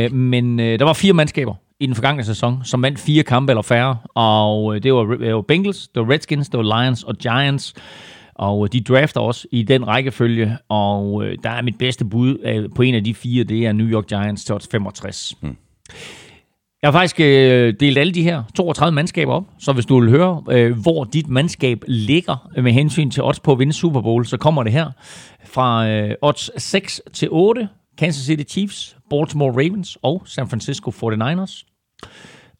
Øh, 0.05 0.13
men 0.13 0.59
øh, 0.59 0.79
der 0.79 0.85
var 0.85 0.93
fire 0.93 1.13
mandskaber 1.13 1.55
i 1.79 1.85
den 1.85 1.95
forgangne 1.95 2.23
sæson, 2.23 2.61
som 2.63 2.81
vandt 2.81 2.99
fire 2.99 3.23
kampe 3.23 3.51
eller 3.51 3.61
færre, 3.61 3.97
og 4.15 4.75
øh, 4.75 4.83
det, 4.83 4.93
var, 4.93 5.03
det 5.03 5.35
var 5.35 5.41
Bengals, 5.41 5.87
det 5.87 6.01
var 6.01 6.13
Redskins, 6.13 6.49
det 6.49 6.57
var 6.57 6.81
Lions 6.81 7.03
og 7.03 7.15
Giants, 7.15 7.73
og 8.35 8.65
øh, 8.65 8.69
de 8.71 8.81
drafter 8.81 9.21
også 9.21 9.47
i 9.51 9.63
den 9.63 9.87
rækkefølge, 9.87 10.57
og 10.69 11.25
øh, 11.25 11.37
der 11.43 11.49
er 11.49 11.61
mit 11.61 11.77
bedste 11.77 12.05
bud 12.05 12.37
øh, 12.45 12.69
på 12.75 12.81
en 12.81 12.95
af 12.95 13.03
de 13.03 13.13
fire, 13.13 13.43
det 13.43 13.65
er 13.65 13.71
New 13.71 13.87
York 13.87 14.07
Giants 14.07 14.45
til 14.45 14.55
65. 14.71 15.33
Hmm. 15.41 15.57
Jeg 16.83 16.91
har 16.91 16.99
faktisk 16.99 17.19
øh, 17.19 17.73
delt 17.79 17.97
alle 17.97 18.13
de 18.13 18.23
her 18.23 18.43
32 18.55 18.95
mandskaber 18.95 19.33
op, 19.33 19.43
så 19.59 19.73
hvis 19.73 19.85
du 19.85 19.99
vil 19.99 20.09
høre, 20.09 20.43
øh, 20.51 20.81
hvor 20.81 21.03
dit 21.03 21.27
mandskab 21.27 21.83
ligger 21.87 22.49
med 22.61 22.71
hensyn 22.71 23.11
til 23.11 23.23
odds 23.23 23.39
på 23.39 23.51
at 23.51 23.59
vinde 23.59 23.73
Super 23.73 24.01
Bowl, 24.01 24.25
så 24.25 24.37
kommer 24.37 24.63
det 24.63 24.71
her 24.71 24.91
fra 25.45 25.89
øh, 25.89 26.15
odds 26.21 26.63
6 26.63 27.01
til 27.13 27.27
8, 27.31 27.69
Kansas 27.97 28.25
City 28.25 28.53
Chiefs, 28.53 28.97
Baltimore 29.09 29.51
Ravens 29.51 29.97
og 30.01 30.21
San 30.25 30.47
Francisco 30.47 30.91
49ers. 30.91 31.65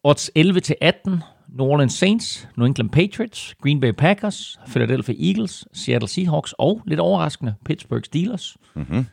Odds 0.03 0.31
11 0.35 0.59
til 0.59 0.75
18, 0.81 1.23
New 1.57 1.67
Orleans 1.67 1.93
Saints, 1.93 2.47
New 2.57 2.67
England 2.67 2.89
Patriots, 2.89 3.55
Green 3.61 3.79
Bay 3.79 3.91
Packers, 3.91 4.59
Philadelphia 4.67 5.15
Eagles, 5.19 5.65
Seattle 5.73 6.09
Seahawks 6.09 6.53
og, 6.57 6.81
lidt 6.85 6.99
overraskende, 6.99 7.53
Pittsburgh 7.65 8.03
Steelers. 8.03 8.57
Mm-hmm. 8.75 9.05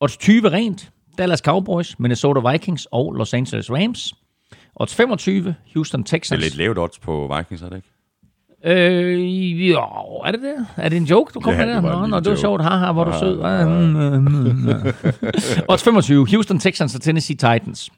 Odds 0.00 0.16
20 0.16 0.48
rent, 0.48 0.90
Dallas 1.18 1.38
Cowboys, 1.38 1.98
Minnesota 1.98 2.50
Vikings 2.50 2.86
og 2.90 3.12
Los 3.12 3.34
Angeles 3.34 3.70
Rams. 3.70 4.14
Odds 4.76 4.94
25, 4.94 5.54
Houston 5.74 6.04
Texans. 6.04 6.28
Det 6.28 6.46
er 6.46 6.50
lidt 6.50 6.56
lavt 6.56 6.78
odds 6.78 6.98
på 6.98 7.34
Vikings, 7.36 7.62
er 7.62 7.68
det 7.68 7.76
ikke? 7.76 7.88
Øh, 8.64 9.70
jo, 9.70 9.80
er 10.24 10.30
det 10.30 10.40
det? 10.42 10.66
Er 10.76 10.88
det 10.88 10.96
en 10.96 11.04
joke, 11.04 11.30
du 11.34 11.40
kommer 11.40 11.60
Ja, 11.60 11.80
med 11.80 11.90
der? 11.90 11.98
Nå, 12.00 12.06
nå, 12.06 12.20
det 12.20 12.30
var 12.30 12.36
sjovt. 12.36 12.62
Haha, 12.62 12.92
hvor 12.92 13.04
du 13.04 13.12
sød. 13.18 13.40
Ah, 13.42 13.68
mm. 13.68 14.68
Odds 15.68 15.82
25, 15.82 16.26
Houston 16.30 16.58
Texans 16.58 16.94
og 16.94 17.00
Tennessee 17.00 17.36
Titans. 17.36 17.90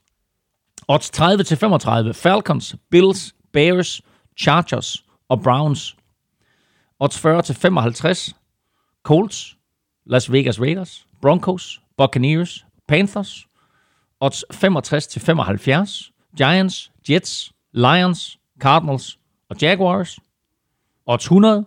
Odds 0.88 1.10
30 1.10 1.44
til 1.44 1.56
35, 1.56 2.14
Falcons, 2.14 2.76
Bills, 2.90 3.34
Bears, 3.52 4.00
Chargers 4.38 5.04
og 5.28 5.42
Browns. 5.42 5.96
Odds 7.00 7.18
40 7.18 7.42
til 7.42 7.54
55, 7.54 8.34
Colts, 9.02 9.56
Las 10.06 10.32
Vegas 10.32 10.60
Raiders, 10.60 11.06
Broncos, 11.22 11.80
Buccaneers, 11.98 12.64
Panthers. 12.88 13.46
Odds 14.20 14.44
65 14.52 15.06
til 15.06 15.20
75, 15.20 16.12
Giants, 16.38 16.90
Jets, 17.10 17.52
Lions, 17.72 18.38
Cardinals 18.60 19.18
og 19.50 19.56
Jaguars. 19.62 20.18
Odds 21.06 21.24
100, 21.24 21.64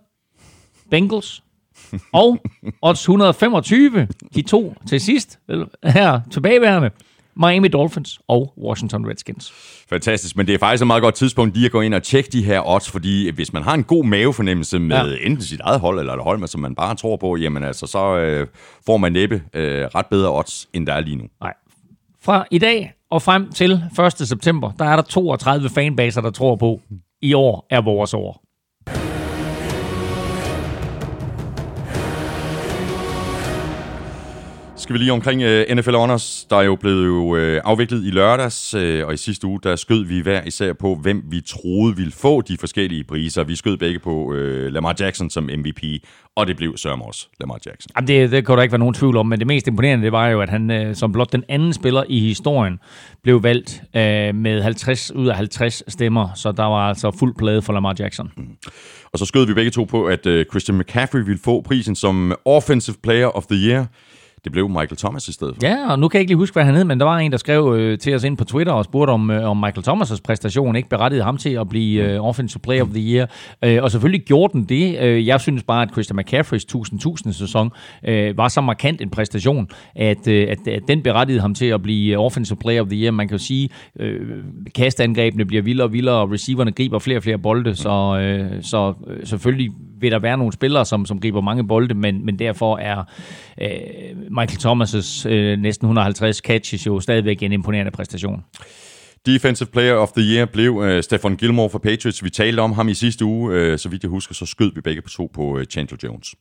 Bengals. 0.90 1.44
Og 2.14 2.40
odds 2.82 3.00
125, 3.00 4.08
de 4.36 4.42
to 4.42 4.76
til 4.88 5.02
sidst, 5.02 5.40
her 5.84 6.22
tilbageværende, 6.32 6.90
Miami 7.36 7.68
Dolphins 7.68 8.20
og 8.28 8.54
Washington 8.58 9.10
Redskins. 9.10 9.54
Fantastisk, 9.90 10.38
men 10.38 10.48
det 10.48 10.56
er 10.56 10.60
faktisk 10.60 10.82
et 10.82 10.88
meget 10.88 11.04
godt 11.04 11.16
tidspunkt 11.16 11.56
lige 11.56 11.66
at 11.66 11.72
gå 11.72 11.82
ind 11.82 11.94
og 11.94 12.04
tjekke 12.04 12.30
de 12.32 12.44
her 12.44 12.68
odds, 12.68 12.92
fordi 12.92 13.30
hvis 13.30 13.54
man 13.54 13.64
har 13.64 13.74
en 13.74 13.84
god 13.84 14.06
mavefornemmelse 14.06 14.80
med 14.80 15.12
ja. 15.12 15.26
enten 15.26 15.42
sit 15.42 15.60
eget 15.60 15.80
hold 15.80 16.00
eller 16.00 16.14
et 16.14 16.24
hold, 16.24 16.48
som 16.48 16.62
man 16.62 16.76
bare 16.76 16.96
tror 16.96 17.18
på, 17.18 17.36
jamen 17.36 17.64
altså, 17.64 17.88
så 17.88 18.18
øh, 18.18 18.48
får 18.86 18.98
man 18.98 19.12
næppe 19.12 19.44
øh, 19.54 19.86
ret 19.86 20.06
bedre 20.06 20.38
odds, 20.38 20.70
end 20.74 20.88
der 20.88 20.94
er 20.94 21.02
lige 21.02 21.16
nu. 21.16 21.24
Nej. 21.42 21.54
Fra 22.22 22.46
i 22.52 22.58
dag 22.58 22.94
og 23.12 23.22
frem 23.22 23.52
til 23.52 23.72
1. 24.22 24.28
september, 24.28 24.72
der 24.80 24.86
er 24.86 24.96
der 24.96 25.04
32 25.04 25.70
fanbaser, 25.70 26.22
der 26.22 26.32
tror 26.32 26.56
på, 26.56 26.80
i 27.22 27.34
år 27.34 27.68
er 27.70 27.82
vores 27.82 28.14
år. 28.14 28.44
Skal 34.92 35.00
vi 35.00 35.04
lige 35.04 35.14
omkring 35.14 35.44
uh, 35.44 35.76
NFL 35.76 35.96
Honors, 35.96 36.46
der 36.50 36.56
er 36.56 36.62
jo 36.62 36.76
blevet 36.76 37.06
jo, 37.06 37.56
uh, 37.56 37.62
afviklet 37.64 38.06
i 38.06 38.10
lørdags, 38.10 38.76
uh, 38.76 39.08
og 39.08 39.14
i 39.14 39.18
sidste 39.18 39.48
uge, 39.48 39.60
der 39.64 39.76
skød 39.76 40.06
vi 40.06 40.20
hver 40.20 40.44
især 40.44 40.74
på, 40.74 40.96
hvem 40.96 41.24
vi 41.30 41.42
troede 41.42 41.96
ville 41.96 42.12
få 42.12 42.42
de 42.42 42.58
forskellige 42.58 43.04
priser. 43.04 43.44
Vi 43.44 43.56
skød 43.56 43.78
begge 43.78 44.00
på 44.00 44.12
uh, 44.12 44.36
Lamar 44.66 44.96
Jackson 45.00 45.30
som 45.30 45.44
MVP, 45.44 45.84
og 46.36 46.48
det 46.48 46.58
blev 46.58 46.78
sørme 46.78 47.06
også 47.06 47.28
Lamar 47.40 47.60
Jackson. 47.66 47.92
Jamen, 47.96 48.08
det, 48.08 48.32
det 48.32 48.46
kan 48.46 48.56
der 48.56 48.64
ikke 48.64 48.72
være 48.72 48.80
nogen 48.80 48.94
tvivl 48.94 49.18
om, 49.18 49.26
men 49.26 49.40
det 49.40 49.48
mest 49.48 49.68
imponerende, 49.68 50.04
det 50.04 50.12
var 50.12 50.28
jo, 50.28 50.42
at 50.42 50.50
han 50.50 50.72
øh, 50.72 50.96
som 50.96 51.12
blot 51.12 51.32
den 51.32 51.44
anden 51.50 51.74
spiller 51.74 52.04
i 52.10 52.20
historien 52.20 52.80
blev 53.24 53.44
valgt 53.44 53.82
øh, 53.96 54.36
med 54.36 54.62
50 54.62 55.12
ud 55.12 55.28
af 55.28 55.36
50 55.36 55.84
stemmer, 55.88 56.30
så 56.36 56.52
der 56.52 56.66
var 56.66 56.90
altså 56.90 57.12
fuld 57.20 57.36
plade 57.38 57.62
for 57.62 57.74
Lamar 57.74 57.96
Jackson. 58.00 58.32
Og 59.14 59.20
så 59.20 59.26
skød 59.26 59.48
vi 59.48 59.54
begge 59.54 59.72
to 59.72 59.84
på, 59.84 60.06
at 60.06 60.26
uh, 60.26 60.42
Christian 60.52 60.78
McCaffrey 60.78 61.22
ville 61.26 61.40
få 61.44 61.62
prisen 61.62 61.96
som 61.96 62.36
Offensive 62.46 62.96
Player 63.04 63.28
of 63.28 63.46
the 63.46 63.68
Year. 63.68 63.86
Det 64.44 64.52
blev 64.52 64.70
Michael 64.70 64.98
Thomas 64.98 65.28
i 65.28 65.34
stedet 65.34 65.56
for. 65.56 65.68
Ja, 65.68 65.92
og 65.92 66.00
nu 66.00 66.08
kan 66.08 66.18
jeg 66.18 66.22
ikke 66.22 66.30
lige 66.30 66.38
huske, 66.38 66.54
hvad 66.54 66.64
han 66.64 66.76
hed, 66.76 66.84
men 66.84 67.00
der 67.00 67.06
var 67.06 67.18
en, 67.18 67.32
der 67.32 67.38
skrev 67.38 67.76
øh, 67.78 68.00
til 68.00 68.16
os 68.16 68.24
ind 68.24 68.38
på 68.38 68.44
Twitter 68.44 68.74
og 68.74 68.86
spurgte, 68.86 69.12
om, 69.12 69.32
øh, 69.32 69.50
om 69.50 69.58
Michael 69.58 69.84
Thomas' 69.88 70.22
præstation 70.24 70.76
ikke 70.76 70.90
berettigede 70.90 71.24
ham 71.24 71.38
til 71.38 71.50
at 71.50 71.70
blive 71.70 72.04
øh, 72.04 72.26
Offensive 72.26 72.60
Player 72.60 72.84
of 72.84 72.90
the 72.90 73.14
Year. 73.14 73.30
Øh, 73.64 73.84
og 73.84 73.92
selvfølgelig 73.92 74.26
gjorde 74.26 74.54
den 74.54 74.64
det. 74.64 75.00
Øh, 75.02 75.28
jeg 75.28 75.42
synes 75.42 75.64
bare, 75.64 75.82
at 75.82 75.92
Christian 75.92 76.18
McCaffreys 76.18 76.66
1000-1000 76.76 77.32
sæson 77.32 77.72
øh, 78.06 78.38
var 78.38 78.48
så 78.48 78.62
markant 78.62 79.02
en 79.02 79.10
præstation, 79.10 79.68
at, 79.96 80.28
øh, 80.28 80.48
at, 80.50 80.68
at 80.68 80.82
den 80.88 81.04
berettigede 81.04 81.42
ham 81.42 81.54
til 81.54 81.66
at 81.66 81.82
blive 81.82 82.14
øh, 82.14 82.20
Offensive 82.20 82.58
Player 82.58 82.82
of 82.82 82.88
the 82.88 82.98
Year. 83.04 83.12
Man 83.12 83.28
kan 83.28 83.38
jo 83.38 83.44
sige, 83.44 83.70
øh, 84.00 84.22
kastangrebene 84.76 85.46
bliver 85.46 85.64
vildere 85.64 85.88
og 85.88 85.94
vildere, 85.94 86.16
og 86.16 86.32
receiverne 86.32 86.72
griber 86.72 87.00
flere 87.00 87.18
og 87.18 87.24
flere 87.24 87.38
bolde, 87.38 87.76
så, 87.76 88.20
øh, 88.22 88.64
så 88.64 88.94
øh, 89.08 89.26
selvfølgelig 89.26 89.72
vil 90.02 90.12
der 90.12 90.20
være 90.20 90.38
nogle 90.38 90.54
spillere, 90.54 90.86
som, 90.86 91.06
som 91.06 91.20
griber 91.20 91.42
mange 91.42 91.68
bolde, 91.68 91.94
men, 91.94 92.26
men 92.26 92.40
derfor 92.40 92.78
er 92.78 93.04
øh, 93.62 93.70
Michael 94.32 94.60
Thomas' 94.60 95.30
øh, 95.30 95.60
næsten 95.60 95.86
150 95.86 96.38
catches 96.38 96.88
jo 96.88 97.00
stadigvæk 97.00 97.44
en 97.44 97.52
imponerende 97.52 97.92
præstation. 97.92 98.44
Defensive 99.26 99.70
Player 99.70 99.94
of 99.94 100.12
the 100.12 100.36
Year 100.36 100.46
blev 100.46 100.76
uh, 100.76 101.02
Stefan 101.02 101.36
Gilmore 101.36 101.70
for 101.70 101.80
Patriots. 101.80 102.24
Vi 102.24 102.30
talte 102.30 102.60
om 102.60 102.72
ham 102.72 102.90
i 102.90 102.94
sidste 102.94 103.26
uge. 103.26 103.72
Uh, 103.72 103.78
så 103.78 103.90
vidt 103.90 104.04
jeg 104.04 104.10
husker, 104.10 104.34
så 104.34 104.46
skød 104.46 104.72
vi 104.76 104.82
begge 104.82 105.02
på 105.02 105.10
to 105.10 105.32
på 105.34 105.42
uh, 105.42 105.64
Chandler 105.64 105.98
Jones. 106.04 106.36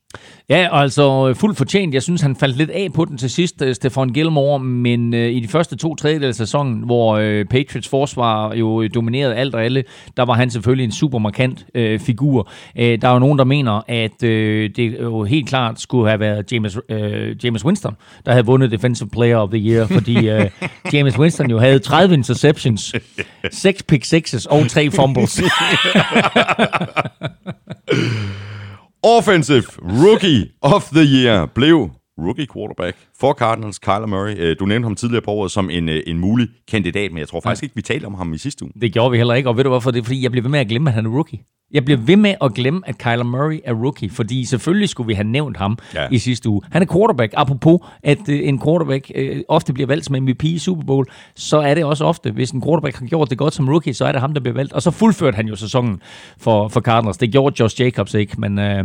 Ja, 0.49 0.69
altså 0.73 1.29
øh, 1.29 1.37
fuldt 1.37 1.59
fortjent. 1.59 1.95
Jeg 1.95 2.03
synes, 2.03 2.21
han 2.21 2.37
faldt 2.37 2.57
lidt 2.57 2.71
af 2.71 2.93
på 2.95 3.05
den 3.05 3.19
til 3.19 3.31
sidst, 3.31 3.63
øh, 3.63 3.75
Stefan 3.75 4.09
Gilmore, 4.09 4.59
men 4.59 5.15
øh, 5.15 5.31
i 5.31 5.41
de 5.41 5.49
første 5.49 5.77
to 5.77 5.95
tredjedel 5.95 6.29
af 6.29 6.35
sæsonen, 6.35 6.83
hvor 6.85 7.17
øh, 7.17 7.45
Patriots 7.45 7.89
forsvar 7.89 8.55
jo 8.55 8.83
øh, 8.83 8.91
dominerede 8.95 9.35
alt 9.35 9.55
og 9.55 9.65
alle, 9.65 9.85
der 10.17 10.23
var 10.23 10.35
han 10.35 10.51
selvfølgelig 10.51 10.85
en 10.85 10.93
super 10.93 11.19
markant 11.19 11.67
øh, 11.75 12.01
figur. 12.01 12.51
Øh, 12.79 13.03
der 13.03 13.09
er 13.09 13.13
jo 13.13 13.19
nogen, 13.19 13.39
der 13.39 13.45
mener, 13.45 13.83
at 13.89 14.23
øh, 14.23 14.71
det 14.77 15.01
jo 15.01 15.25
helt 15.25 15.49
klart 15.49 15.81
skulle 15.81 16.09
have 16.09 16.21
været 16.21 16.53
James, 16.53 16.79
øh, 16.89 17.45
James 17.45 17.65
Winston, 17.65 17.97
der 18.27 18.33
havde 18.33 18.47
vundet 18.47 18.71
Defensive 18.71 19.09
Player 19.09 19.37
of 19.37 19.51
the 19.51 19.59
Year, 19.59 19.87
fordi 19.87 20.29
øh, 20.29 20.51
James 20.93 21.19
Winston 21.19 21.51
jo 21.51 21.59
havde 21.59 21.79
30 21.79 22.15
interceptions, 22.15 22.70
6 22.77 23.83
pick 23.83 24.05
sixes 24.05 24.47
og 24.47 24.71
3 24.71 24.91
fumbles. 24.91 25.41
Offensive 29.03 29.65
Rookie 29.83 30.47
of 30.63 30.85
the 30.85 31.05
Year 31.05 31.47
blev 31.47 31.91
rookie 32.27 32.47
quarterback 32.55 32.97
for 33.21 33.33
Cardinals, 33.33 33.79
Kyler 33.79 34.07
Murray. 34.07 34.35
Øh, 34.39 34.57
Du 34.61 34.65
nævnte 34.67 34.87
ham 34.87 34.95
tidligere 34.95 35.23
på 35.23 35.31
året 35.31 35.51
som 35.51 35.71
en, 35.71 35.89
øh, 35.89 36.03
en 36.07 36.19
mulig 36.19 36.49
kandidat, 36.71 37.13
men 37.13 37.19
jeg 37.19 37.29
tror 37.29 37.41
faktisk 37.41 37.63
ikke, 37.63 37.75
vi 37.77 37.83
talte 37.83 38.05
om 38.07 38.15
ham 38.15 38.33
i 38.35 38.39
sidste 38.39 38.65
uge. 38.65 38.73
Det 38.81 38.93
gjorde 38.93 39.11
vi 39.11 39.17
heller 39.17 39.35
ikke, 39.35 39.49
og 39.49 39.57
ved 39.57 39.65
du 39.65 39.71
hvorfor? 39.71 39.91
Det 39.91 40.01
er, 40.01 40.05
fordi 40.05 40.23
jeg 40.23 40.31
bliver 40.31 40.43
ved 40.43 40.51
med 40.51 40.61
at 40.61 40.69
glemme, 40.69 40.91
at 40.91 40.95
han 40.95 41.07
er 41.07 41.11
rookie. 41.11 41.39
Jeg 41.73 41.85
bliver 41.85 41.99
ved 42.01 42.17
med 42.17 42.35
at 42.43 42.55
glemme, 42.55 42.81
at 42.87 42.99
Kyler 42.99 43.23
Murray 43.23 43.59
er 43.65 43.73
rookie, 43.75 44.11
fordi 44.11 44.45
selvfølgelig 44.45 44.89
skulle 44.89 45.07
vi 45.07 45.15
have 45.15 45.25
nævnt 45.29 45.57
ham 45.57 45.79
Ja. 45.95 46.07
i 46.11 46.19
sidste 46.19 46.49
uge. 46.49 46.63
Han 46.71 46.83
er 46.83 46.87
quarterback. 46.93 47.35
Apropos, 47.37 47.79
at 48.03 48.29
øh, 48.29 48.49
en 48.49 48.61
quarterback 48.63 49.11
øh, 49.15 49.41
ofte 49.49 49.73
bliver 49.73 49.87
valgt 49.87 50.05
som 50.07 50.17
MVP 50.23 50.45
i 50.45 50.59
Super 50.59 50.85
Bowl, 50.85 51.07
så 51.37 51.59
er 51.59 51.75
det 51.75 51.85
også 51.85 52.05
ofte, 52.05 52.31
hvis 52.31 52.51
en 52.51 52.63
quarterback 52.63 52.97
har 52.99 53.07
gjort 53.07 53.31
det 53.31 53.39
godt 53.39 53.55
som 53.55 53.69
rookie, 53.69 53.95
så 53.95 54.05
er 54.05 54.13
det 54.13 54.21
ham, 54.21 54.35
der 54.35 54.41
bliver 54.41 54.55
valgt. 54.55 54.73
Og 54.73 54.83
så 54.83 54.91
fuldførte 54.91 55.35
han 55.37 55.47
jo 55.49 55.57
sæsonen 55.57 56.01
for, 56.39 56.69
for 56.69 56.81
Cardinals. 56.81 57.17
Det 57.17 57.33
gjorde 57.33 57.57
Josh 57.61 57.81
Jacobs 57.81 58.15
ikke, 58.15 58.41
men 58.41 58.59
øh, 58.59 58.85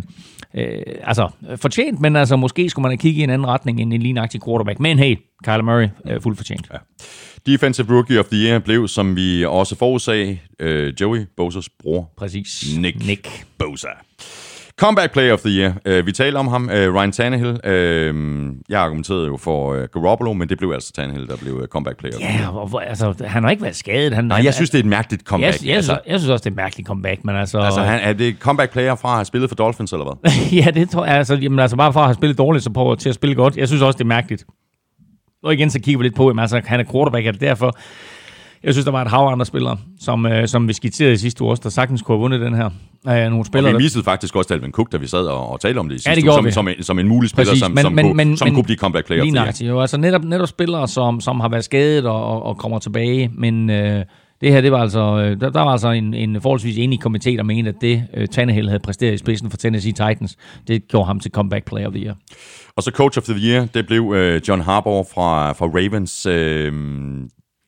øh, 0.57 0.81
altså 1.03 1.29
fortjent, 1.55 1.99
men 1.99 2.15
altså 2.15 2.35
måske 2.35 2.69
skulle 2.69 2.83
man 2.83 2.91
have 2.91 2.97
kigget 2.97 3.21
i 3.21 3.23
en 3.23 3.29
anden 3.29 3.47
retning 3.47 3.81
end 3.81 3.93
en 3.93 4.01
lignagtig 4.01 4.43
quarterback. 4.45 4.79
Men 4.79 4.99
hey, 4.99 5.15
Kyler 5.43 5.61
Murray, 5.61 5.87
øh, 6.07 6.21
fuldt 6.21 6.37
fortjent. 6.37 6.69
Ja. 6.73 6.77
Defensive 7.51 7.87
Rookie 7.95 8.19
of 8.19 8.25
the 8.25 8.37
Year 8.37 8.59
blev, 8.59 8.87
som 8.87 9.15
vi 9.15 9.45
også 9.45 9.75
forudsag, 9.75 10.41
øh, 10.59 10.93
Joey 11.01 11.25
Bosers 11.37 11.69
bror, 11.69 12.09
Præcis. 12.17 12.77
Nick. 12.77 13.05
Nick. 13.07 13.45
Bosa. 13.57 13.87
Comeback 14.79 15.13
Player 15.13 15.33
of 15.33 15.39
the 15.39 15.49
Year. 15.59 15.73
Uh, 15.99 16.05
vi 16.05 16.11
taler 16.11 16.39
om 16.39 16.47
ham, 16.47 16.63
uh, 16.63 16.71
Ryan 16.95 17.11
Tannehill. 17.11 17.49
Uh, 17.49 18.55
jeg 18.69 18.81
argumenterede 18.81 19.25
jo 19.27 19.37
for 19.37 19.73
uh, 19.75 19.83
Garoppolo, 19.93 20.33
men 20.33 20.49
det 20.49 20.57
blev 20.57 20.71
altså 20.71 20.91
Tannehill, 20.91 21.27
der 21.27 21.35
blev 21.37 21.53
uh, 21.55 21.65
Comeback 21.65 21.97
Player. 21.99 22.15
Ja, 22.19 22.49
og, 22.59 22.67
hvor- 22.67 22.79
altså, 22.79 23.13
han 23.27 23.43
har 23.43 23.49
ikke 23.51 23.63
været 23.63 23.75
skadet. 23.75 24.13
Han, 24.13 24.25
Nej, 24.25 24.41
jeg 24.43 24.53
synes, 24.53 24.69
det 24.69 24.77
er 24.77 24.83
et 24.83 24.89
mærkeligt 24.89 25.23
comeback. 25.23 25.61
jeg, 25.61 25.67
jeg, 25.67 25.75
altså, 25.75 25.91
altså, 25.91 26.09
jeg 26.11 26.19
synes 26.19 26.29
også, 26.29 26.43
det 26.43 26.49
er 26.49 26.51
et 26.51 26.55
mærkeligt 26.55 26.87
comeback, 26.87 27.23
men 27.25 27.35
altså... 27.35 27.59
altså 27.59 27.81
han, 27.81 27.99
er 27.99 28.13
det 28.13 28.35
comeback 28.39 28.71
player 28.71 28.95
fra 28.95 29.09
at 29.09 29.15
have 29.15 29.25
spillet 29.25 29.49
for 29.49 29.55
Dolphins, 29.55 29.93
eller 29.93 30.05
hvad? 30.05 30.31
ja, 30.65 30.71
det 30.71 30.89
tror 30.89 31.05
jeg. 31.05 31.15
Altså, 31.15 31.35
jamen, 31.35 31.59
altså 31.59 31.77
bare 31.77 31.93
for 31.93 31.99
at 31.99 32.05
have 32.05 32.15
spillet 32.15 32.37
dårligt, 32.37 32.63
så 32.63 32.69
prøver 32.69 32.95
til 32.95 33.09
at 33.09 33.15
spille 33.15 33.35
godt. 33.35 33.57
Jeg 33.57 33.67
synes 33.67 33.81
også, 33.83 33.97
det 33.97 34.03
er 34.03 34.07
mærkeligt. 34.07 34.45
Og 35.43 35.53
igen, 35.53 35.69
så 35.69 35.79
kigger 35.79 35.97
vi 35.97 36.03
lidt 36.03 36.15
på, 36.15 36.29
jamen, 36.29 36.39
altså, 36.41 36.61
han 36.65 36.79
er 36.79 36.83
quarterback, 36.91 37.25
er 37.27 37.31
det 37.31 37.41
derfor? 37.41 37.77
Jeg 38.65 38.73
synes, 38.73 38.85
der 38.85 38.91
var 38.91 39.01
et 39.01 39.07
hav 39.11 39.27
andre 39.31 39.45
spillere, 39.45 39.77
som, 39.99 40.25
øh, 40.25 40.47
som 40.47 40.67
vi 40.67 40.73
skitserede 40.73 41.13
i 41.13 41.17
sidste 41.17 41.41
uge 41.43 41.51
også, 41.51 41.61
der 41.63 41.69
sagtens 41.69 42.01
kunne 42.01 42.15
have 42.15 42.21
vundet 42.21 42.41
den 42.41 42.53
her. 42.55 42.65
Øh, 42.65 43.13
nogle 43.23 43.39
Og 43.39 43.45
spillere, 43.45 43.71
vi 43.71 43.77
der- 43.77 43.83
missede 43.83 44.03
faktisk 44.03 44.35
også 44.35 44.47
Dalvin 44.53 44.71
Cook, 44.71 44.91
da 44.91 44.97
vi 44.97 45.07
sad 45.07 45.25
og, 45.27 45.51
og 45.51 45.59
talte 45.59 45.79
om 45.79 45.89
det 45.89 45.95
i 45.95 45.99
sidste 45.99 46.15
det 46.15 46.23
uge, 46.23 46.33
som, 46.33 46.45
vi. 46.45 46.51
som, 46.51 46.67
en, 46.67 46.83
som 46.83 46.99
en 46.99 47.07
mulig 47.07 47.29
spiller, 47.29 47.51
Præcis, 47.51 47.59
som, 47.63 47.71
men- 47.71 47.81
som, 47.81 47.93
men- 47.93 48.05
kunne, 48.05 48.13
men- 48.17 48.37
som 48.37 48.47
men- 48.47 48.55
kunne 48.55 48.63
blive 48.63 48.77
comeback 48.77 49.07
player 49.07 49.23
Lige 49.23 49.33
nøjagtigt, 49.33 49.69
jo. 49.69 49.81
Altså 49.81 49.97
netop, 49.97 50.23
netop 50.23 50.47
spillere, 50.47 50.87
som, 50.87 51.21
som 51.21 51.39
har 51.39 51.49
været 51.49 51.63
skadet 51.63 52.05
og, 52.05 52.25
og, 52.25 52.43
og 52.43 52.57
kommer 52.57 52.79
tilbage, 52.79 53.31
men 53.33 53.69
øh, 53.69 54.03
det 54.41 54.51
her, 54.51 54.61
det 54.61 54.71
var 54.71 54.81
altså, 54.81 54.99
øh, 55.17 55.39
der, 55.41 55.49
der 55.49 55.61
var 55.61 55.71
altså 55.71 55.89
en, 55.89 56.13
en 56.13 56.41
forholdsvis 56.41 56.77
enig 56.77 56.99
komité, 57.05 57.29
der 57.37 57.43
mente, 57.43 57.69
at 57.69 57.75
det 57.81 58.03
øh, 58.13 58.27
Tannehill 58.27 58.67
havde 58.67 58.79
præsteret 58.79 59.13
i 59.13 59.17
spidsen 59.17 59.49
for 59.49 59.57
Tennessee 59.57 59.91
Titans, 59.91 60.35
det 60.67 60.87
gjorde 60.87 61.05
ham 61.07 61.19
til 61.19 61.31
comeback 61.31 61.65
player 61.65 61.87
of 61.87 61.93
the 61.93 62.03
year. 62.03 62.15
Og 62.77 62.83
så 62.83 62.91
Coach 62.91 63.17
of 63.17 63.23
the 63.23 63.35
Year, 63.49 63.65
det 63.73 63.87
blev 63.87 64.13
øh, 64.15 64.41
John 64.47 64.61
Harbaugh 64.61 65.05
fra, 65.13 65.51
fra 65.51 65.65
Ravens. 65.65 66.25
Øh, 66.25 66.73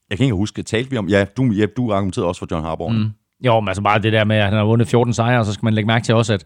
jeg 0.09 0.17
kan 0.17 0.23
ikke 0.23 0.35
huske, 0.35 0.63
talte 0.63 0.89
vi 0.89 0.97
om... 0.97 1.07
Ja, 1.07 1.25
du, 1.37 1.43
ja, 1.43 1.65
du 1.77 1.93
argumenterede 1.93 2.27
også 2.27 2.39
for 2.39 2.47
John 2.51 2.63
Harbaugh. 2.63 2.93
Mm. 2.93 3.09
Jo, 3.45 3.59
men 3.59 3.67
altså 3.67 3.81
bare 3.81 3.99
det 3.99 4.13
der 4.13 4.23
med, 4.23 4.35
at 4.35 4.43
han 4.43 4.53
har 4.53 4.63
vundet 4.63 4.87
14 4.87 5.13
sejre, 5.13 5.39
og 5.39 5.45
så 5.45 5.53
skal 5.53 5.65
man 5.65 5.73
lægge 5.73 5.87
mærke 5.87 6.05
til 6.05 6.15
også, 6.15 6.33
at 6.33 6.43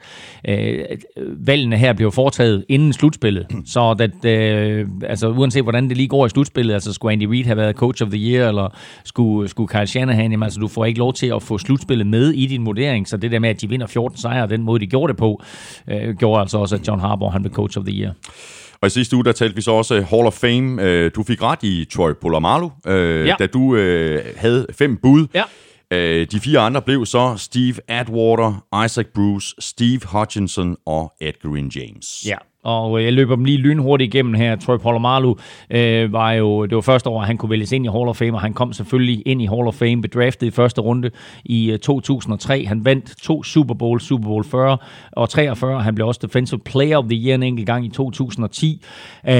øh, 0.47 0.85
valgene 1.47 1.77
her 1.77 1.93
blev 1.93 2.11
foretaget 2.11 2.65
inden 2.69 2.93
slutspillet. 2.93 3.47
Så 3.65 3.95
at, 3.99 4.25
øh, 4.25 4.87
altså, 5.03 5.29
uanset 5.29 5.63
hvordan 5.63 5.89
det 5.89 5.97
lige 5.97 6.07
går 6.07 6.25
i 6.25 6.29
slutspillet, 6.29 6.73
altså 6.73 6.93
skulle 6.93 7.13
Andy 7.13 7.23
Reid 7.23 7.45
have 7.45 7.57
været 7.57 7.75
coach 7.75 8.03
of 8.03 8.09
the 8.09 8.19
year, 8.19 8.47
eller 8.47 8.75
skulle, 9.03 9.49
skulle 9.49 9.67
Kyle 9.67 9.87
Shanahan, 9.87 10.31
jamen, 10.31 10.43
altså 10.43 10.59
du 10.59 10.67
får 10.67 10.85
ikke 10.85 10.99
lov 10.99 11.13
til 11.13 11.27
at 11.35 11.43
få 11.43 11.57
slutspillet 11.57 12.07
med 12.07 12.29
i 12.29 12.45
din 12.45 12.65
vurdering. 12.65 13.07
Så 13.07 13.17
det 13.17 13.31
der 13.31 13.39
med, 13.39 13.49
at 13.49 13.61
de 13.61 13.69
vinder 13.69 13.87
14 13.87 14.17
sejre, 14.17 14.43
og 14.43 14.49
den 14.49 14.63
måde 14.63 14.79
de 14.79 14.87
gjorde 14.87 15.11
det 15.11 15.17
på, 15.17 15.43
øh, 15.87 16.15
gjorde 16.15 16.41
altså 16.41 16.57
også, 16.57 16.75
at 16.75 16.87
John 16.87 16.99
Harbaugh 16.99 17.33
han 17.33 17.41
blev 17.41 17.53
coach 17.53 17.77
of 17.77 17.85
the 17.85 18.01
year. 18.01 18.13
Og 18.81 18.87
i 18.87 18.89
sidste 18.89 19.15
uge, 19.15 19.25
der 19.25 19.31
talte 19.31 19.55
vi 19.55 19.61
så 19.61 19.71
også 19.71 20.01
Hall 20.01 20.25
of 20.27 20.33
Fame. 20.33 20.81
Øh, 20.83 21.11
du 21.15 21.23
fik 21.23 21.41
ret 21.41 21.59
i 21.63 21.85
Troy 21.93 22.11
Polamalu, 22.21 22.69
øh, 22.87 23.27
Ja. 23.27 23.35
da 23.39 23.47
du 23.47 23.75
øh, 23.75 24.25
havde 24.37 24.67
fem 24.77 24.97
bud. 24.97 25.27
Ja. 25.33 25.43
Øh, 25.91 26.27
de 26.31 26.39
fire 26.39 26.59
andre 26.59 26.81
blev 26.81 27.05
så 27.05 27.35
Steve 27.37 27.75
Atwater, 27.87 28.65
Isaac 28.85 29.05
Bruce, 29.15 29.55
Steve 29.59 29.99
Hutchinson 30.05 30.77
og 30.85 31.13
Edgerrin 31.21 31.71
James. 31.75 32.23
Ja, 32.25 32.35
og 32.63 32.99
øh, 32.99 33.05
jeg 33.05 33.13
løber 33.13 33.35
dem 33.35 33.45
lige 33.45 33.57
lynhurtigt 33.57 34.13
igennem 34.13 34.33
her. 34.33 34.55
Troy 34.55 34.77
Polamalu 34.77 35.35
øh, 35.69 36.13
var 36.13 36.31
jo, 36.31 36.65
det 36.65 36.75
var 36.75 36.81
første 36.81 37.09
år, 37.09 37.21
at 37.21 37.27
han 37.27 37.37
kunne 37.37 37.49
vælges 37.49 37.71
ind 37.71 37.85
i 37.85 37.89
Hall 37.89 38.07
of 38.07 38.15
Fame, 38.15 38.33
og 38.33 38.41
han 38.41 38.53
kom 38.53 38.73
selvfølgelig 38.73 39.23
ind 39.25 39.41
i 39.41 39.45
Hall 39.45 39.67
of 39.67 39.73
Fame, 39.73 40.01
bedraftet 40.01 40.47
i 40.47 40.51
første 40.51 40.81
runde 40.81 41.11
i 41.45 41.71
øh, 41.71 41.79
2003. 41.79 42.65
Han 42.65 42.85
vandt 42.85 43.15
to 43.21 43.43
Super 43.43 43.73
Bowl, 43.73 44.01
Super 44.01 44.27
Bowl 44.27 44.43
40 44.43 44.77
og 45.11 45.29
43. 45.29 45.81
Han 45.81 45.95
blev 45.95 46.07
også 46.07 46.19
Defensive 46.23 46.59
Player 46.65 46.97
of 46.97 47.05
the 47.05 47.27
Year 47.27 47.35
en 47.35 47.43
enkelt 47.43 47.67
gang 47.67 47.85
i 47.85 47.89
2010. 47.89 48.85
Øh, 49.27 49.33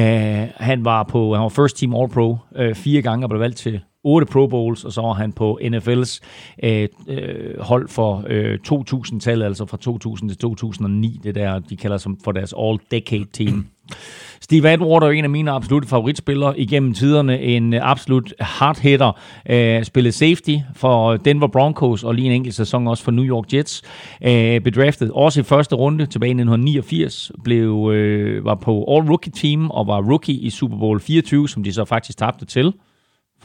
han 0.55 0.85
var 0.85 1.03
på, 1.03 1.33
han 1.33 1.43
var 1.43 1.49
First 1.49 1.77
Team 1.77 1.95
All-Pro 1.95 2.37
øh, 2.55 2.75
fire 2.75 3.01
gange 3.01 3.25
og 3.25 3.29
blev 3.29 3.39
valgt 3.39 3.57
til 3.57 3.81
8 4.03 4.25
Pro 4.25 4.47
Bowls, 4.47 4.83
og 4.83 4.93
så 4.93 5.01
var 5.01 5.13
han 5.13 5.31
på 5.31 5.59
NFL's 5.63 6.19
øh, 6.63 6.87
øh, 7.07 7.59
hold 7.59 7.87
for 7.87 8.23
øh, 8.27 8.59
2000-tallet, 8.67 9.45
altså 9.45 9.65
fra 9.65 9.77
2000 9.77 10.29
til 10.29 10.37
2009, 10.37 11.19
det 11.23 11.35
der, 11.35 11.59
de 11.59 11.77
kalder 11.77 11.97
som 11.97 12.17
for 12.23 12.31
deres 12.31 12.53
All-Decade 12.53 13.29
Team. 13.33 13.67
Steve 14.41 14.69
Atwater 14.69 15.07
er 15.07 15.11
en 15.11 15.23
af 15.23 15.29
mine 15.29 15.51
absolutte 15.51 15.87
favoritspillere 15.87 16.59
igennem 16.59 16.93
tiderne. 16.93 17.41
En 17.41 17.73
øh, 17.73 17.79
absolut 17.83 18.33
hard 18.39 18.81
hitter. 18.81 19.19
Øh, 19.49 19.83
spillede 19.83 20.11
safety 20.11 20.55
for 20.75 21.17
Denver 21.17 21.47
Broncos 21.47 22.03
og 22.03 22.15
lige 22.15 22.25
en 22.25 22.31
enkelt 22.31 22.55
sæson 22.55 22.87
også 22.87 23.03
for 23.03 23.11
New 23.11 23.25
York 23.25 23.53
Jets. 23.53 23.81
Øh, 24.23 24.61
bedraftet 24.61 25.11
også 25.11 25.39
i 25.39 25.43
første 25.43 25.75
runde 25.75 26.05
tilbage 26.05 26.29
i 26.29 26.33
1989. 26.33 27.31
Blev, 27.43 27.91
øh, 27.93 28.45
var 28.45 28.55
på 28.55 28.85
All-Rookie 28.89 29.41
Team 29.41 29.69
og 29.69 29.87
var 29.87 30.01
rookie 30.01 30.35
i 30.35 30.49
Super 30.49 30.77
Bowl 30.77 30.99
24, 30.99 31.49
som 31.49 31.63
de 31.63 31.73
så 31.73 31.85
faktisk 31.85 32.17
tabte 32.17 32.45
til. 32.45 32.73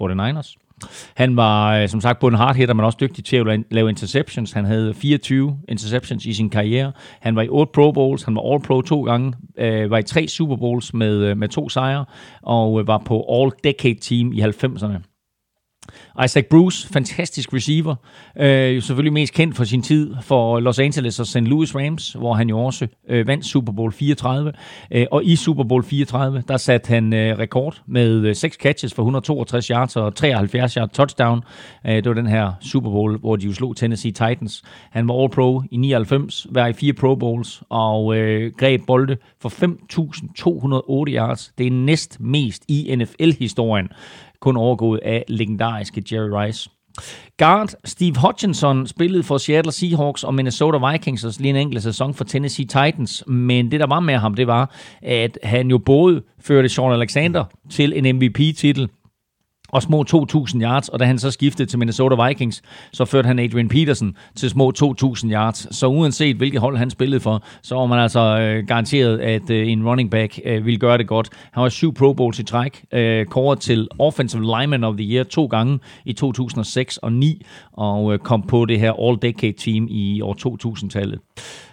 49ers. 0.01 0.57
Han 1.15 1.37
var 1.37 1.77
øh, 1.77 1.89
som 1.89 2.01
sagt 2.01 2.19
både 2.19 2.33
en 2.33 2.39
hard 2.39 2.57
hitter, 2.57 2.75
men 2.75 2.85
også 2.85 2.99
dygtig 3.01 3.25
til 3.25 3.37
at 3.37 3.61
lave 3.71 3.89
interceptions. 3.89 4.53
Han 4.53 4.65
havde 4.65 4.95
24 4.95 5.59
interceptions 5.69 6.27
i 6.27 6.33
sin 6.33 6.51
karriere. 6.51 6.93
Han 7.21 7.37
var 7.37 7.43
i 7.43 7.49
8 7.49 7.73
Pro 7.75 7.93
Bowls, 7.93 8.23
han 8.23 8.35
var 8.35 8.55
All-Pro 8.55 8.81
to 8.81 9.03
gange, 9.03 9.33
øh, 9.59 9.91
var 9.91 9.99
i 9.99 10.03
tre 10.03 10.29
Super 10.29 10.57
Bowls 10.57 10.95
med, 10.95 11.17
øh, 11.17 11.37
med 11.37 11.49
to 11.49 11.69
sejre, 11.69 12.05
og 12.43 12.81
øh, 12.81 12.87
var 12.87 12.99
på 12.99 13.21
All-Decade 13.21 13.99
Team 14.01 14.33
i 14.33 14.41
90'erne. 14.41 15.16
Isaac 16.25 16.47
Bruce, 16.51 16.89
fantastisk 16.89 17.53
receiver. 17.53 17.95
Øh, 18.39 18.77
jo 18.77 18.81
selvfølgelig 18.81 19.13
mest 19.13 19.33
kendt 19.33 19.57
for 19.57 19.65
sin 19.65 19.83
tid 19.83 20.15
for 20.23 20.61
Los 20.61 20.79
Angeles 20.79 21.21
og 21.21 21.27
St. 21.27 21.37
Louis 21.37 21.75
Rams, 21.75 22.13
hvor 22.13 22.35
han 22.35 22.49
jo 22.49 22.59
også 22.59 22.87
øh, 23.09 23.27
vandt 23.27 23.47
Super 23.47 23.73
Bowl 23.73 23.93
34. 23.93 24.53
Øh, 24.91 25.07
og 25.11 25.25
i 25.25 25.37
Super 25.37 25.65
Bowl 25.65 25.85
34, 25.85 26.43
der 26.49 26.57
satte 26.57 26.89
han 26.89 27.13
øh, 27.13 27.39
rekord 27.39 27.83
med 27.87 28.11
øh, 28.11 28.35
6 28.35 28.57
catches 28.57 28.95
for 28.95 29.03
162 29.03 29.67
yards 29.67 29.97
og 29.97 30.15
73 30.15 30.75
yards 30.75 30.93
touchdown. 30.93 31.41
Øh, 31.87 31.95
det 31.95 32.09
var 32.09 32.15
den 32.15 32.27
her 32.27 32.53
Super 32.61 32.91
Bowl, 32.91 33.19
hvor 33.19 33.37
de 33.37 33.47
jo 33.47 33.53
slog 33.53 33.77
Tennessee 33.77 34.13
Titans. 34.13 34.63
Han 34.91 35.09
var 35.09 35.15
All-Pro 35.15 35.63
i 35.71 35.77
99, 35.77 36.47
var 36.51 36.67
i 36.67 36.73
fire 36.73 36.93
Pro 36.93 37.15
Bowls 37.15 37.63
og 37.69 38.17
øh, 38.17 38.53
greb 38.59 38.81
bolde 38.87 39.17
for 39.41 39.49
5.208 41.09 41.15
yards. 41.15 41.53
Det 41.59 41.67
er 41.67 41.71
næst 41.71 42.21
mest 42.21 42.65
i 42.69 42.97
NFL-historien 42.97 43.89
kun 44.41 44.57
overgået 44.57 45.01
af 45.03 45.25
legendariske 45.29 46.03
Jerry 46.13 46.29
Rice. 46.45 46.71
Guard 47.39 47.69
Steve 47.85 48.15
Hutchinson 48.27 48.87
spillede 48.87 49.23
for 49.23 49.39
Seattle 49.39 49.73
Seahawks 49.73 50.25
og 50.25 50.35
Minnesota 50.35 50.91
Vikings 50.91 51.25
og 51.25 51.33
lige 51.39 51.51
en 51.51 51.57
enkelt 51.57 51.83
sæson 51.83 52.15
for 52.15 52.25
Tennessee 52.25 52.67
Titans. 52.67 53.25
Men 53.27 53.71
det, 53.71 53.81
der 53.81 53.87
var 53.87 54.01
med 54.01 54.15
ham, 54.15 54.35
det 54.35 54.47
var, 54.47 54.75
at 55.03 55.39
han 55.43 55.71
jo 55.71 55.79
både 55.79 56.23
førte 56.41 56.69
Sean 56.69 56.93
Alexander 56.93 57.45
til 57.71 57.93
en 57.97 58.17
MVP-titel, 58.17 58.89
og 59.69 59.83
små 59.83 60.05
2.000 60.11 60.63
yards, 60.63 60.89
og 60.89 60.99
da 60.99 61.05
han 61.05 61.19
så 61.19 61.31
skiftede 61.31 61.69
til 61.69 61.79
Minnesota 61.79 62.27
Vikings, 62.27 62.63
så 62.93 63.05
førte 63.05 63.27
han 63.27 63.39
Adrian 63.39 63.69
Peterson 63.69 64.17
til 64.35 64.51
små 64.51 64.73
2.000 64.79 65.33
yards. 65.33 65.77
Så 65.77 65.87
uanset 65.87 66.37
hvilket 66.37 66.61
hold 66.61 66.77
han 66.77 66.91
spillede 66.91 67.21
for, 67.21 67.43
så 67.63 67.75
var 67.75 67.87
man 67.87 67.99
altså 67.99 68.21
øh, 68.21 68.67
garanteret, 68.67 69.19
at 69.19 69.51
øh, 69.51 69.69
en 69.69 69.89
running 69.89 70.11
back 70.11 70.41
øh, 70.45 70.67
ville 70.67 70.79
gøre 70.79 70.99
det 70.99 71.07
godt. 71.07 71.29
Han 71.53 71.63
var 71.63 71.69
syv 71.69 71.95
Pro 71.95 72.13
Bowls 72.13 72.39
i 72.39 72.45
træk, 72.45 72.85
øh, 72.93 73.27
kåret 73.27 73.61
til 73.61 73.89
Offensive 73.99 74.43
Lineman 74.43 74.85
of 74.85 74.95
the 74.97 75.07
Year 75.07 75.25
to 75.25 75.47
gange 75.47 75.79
i 76.05 76.13
2006 76.13 76.97
og 76.97 77.13
9, 77.13 77.43
og 77.73 78.13
øh, 78.13 78.19
kom 78.19 78.43
på 78.43 78.65
det 78.65 78.81
her 78.81 78.93
All-Decade 78.93 79.65
Team 79.65 79.87
i 79.91 80.21
år 80.21 80.37
2000-tallet. 80.67 81.19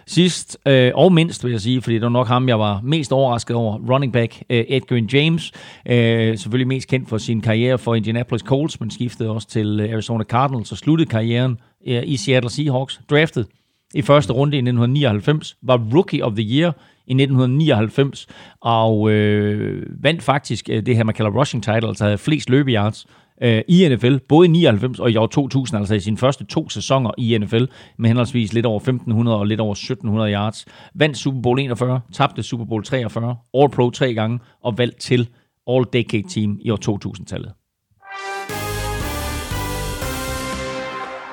Sidst 0.06 0.58
øh, 0.66 0.92
og 0.94 1.12
mindst, 1.12 1.44
vil 1.44 1.50
jeg 1.50 1.60
sige, 1.60 1.82
fordi 1.82 1.94
det 1.94 2.02
var 2.02 2.08
nok 2.08 2.26
ham, 2.26 2.48
jeg 2.48 2.58
var 2.58 2.80
mest 2.82 3.12
overrasket 3.12 3.56
over. 3.56 3.78
Running 3.90 4.12
back 4.12 4.42
øh, 4.50 4.64
Edgerrin 4.68 5.06
James, 5.12 5.52
øh, 5.86 6.38
selvfølgelig 6.38 6.68
mest 6.68 6.88
kendt 6.88 7.08
for 7.08 7.18
sin 7.18 7.40
karriere 7.40 7.78
for 7.78 7.94
Indianapolis 7.94 8.42
Colts, 8.42 8.80
men 8.80 8.90
skiftede 8.90 9.30
også 9.30 9.48
til 9.48 9.80
øh, 9.80 9.92
Arizona 9.92 10.24
Cardinals 10.24 10.72
og 10.72 10.78
sluttede 10.78 11.10
karrieren 11.10 11.58
øh, 11.86 12.02
i 12.06 12.16
Seattle 12.16 12.50
Seahawks. 12.50 13.00
Draftet 13.10 13.46
i 13.94 14.02
første 14.02 14.32
runde 14.32 14.56
i 14.56 14.58
1999, 14.58 15.56
var 15.62 15.80
Rookie 15.94 16.24
of 16.24 16.32
the 16.32 16.58
Year 16.58 16.72
i 17.06 17.12
1999, 17.12 18.26
og 18.60 19.10
øh, 19.10 19.86
vandt 20.02 20.22
faktisk 20.22 20.68
øh, 20.70 20.86
det 20.86 20.96
her, 20.96 21.04
man 21.04 21.14
kalder 21.14 21.30
rushing 21.30 21.62
title, 21.62 21.88
altså 21.88 22.04
havde 22.04 22.18
flest 22.18 22.50
løbeyards 22.50 23.06
øh, 23.42 23.62
i 23.68 23.88
NFL, 23.88 24.16
både 24.28 24.46
i 24.46 24.50
99 24.50 25.00
og 25.00 25.10
i 25.10 25.16
år 25.16 25.26
2000, 25.26 25.78
altså 25.78 25.94
i 25.94 26.00
sine 26.00 26.18
første 26.18 26.44
to 26.46 26.68
sæsoner 26.68 27.10
i 27.18 27.38
NFL, 27.38 27.64
med 27.98 28.10
henholdsvis 28.10 28.52
lidt 28.52 28.66
over 28.66 28.80
1500 28.80 29.38
og 29.38 29.46
lidt 29.46 29.60
over 29.60 29.72
1700 29.72 30.32
yards. 30.32 30.66
Vandt 30.94 31.16
Super 31.16 31.40
Bowl 31.40 31.60
41, 31.60 32.00
tabte 32.12 32.42
Super 32.42 32.64
Bowl 32.64 32.84
43, 32.84 33.36
All 33.54 33.70
Pro 33.70 33.90
tre 33.90 34.14
gange, 34.14 34.38
og 34.62 34.78
valgt 34.78 35.00
til 35.00 35.28
All 35.70 35.84
Decade 35.92 36.28
Team 36.28 36.58
i 36.60 36.70
år 36.70 37.06
2000-tallet. 37.06 37.52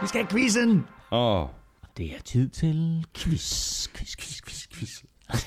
Vi 0.01 0.07
skal 0.07 0.21
have 0.21 0.29
quizzen. 0.31 0.85
Åh, 1.11 1.45
Det 1.97 2.05
er 2.05 2.21
tid 2.25 2.49
til 2.49 3.05
quiz, 3.17 3.87
quiz, 3.95 4.15
quiz, 4.17 4.41
quiz, 4.41 4.67
quiz. 4.73 4.89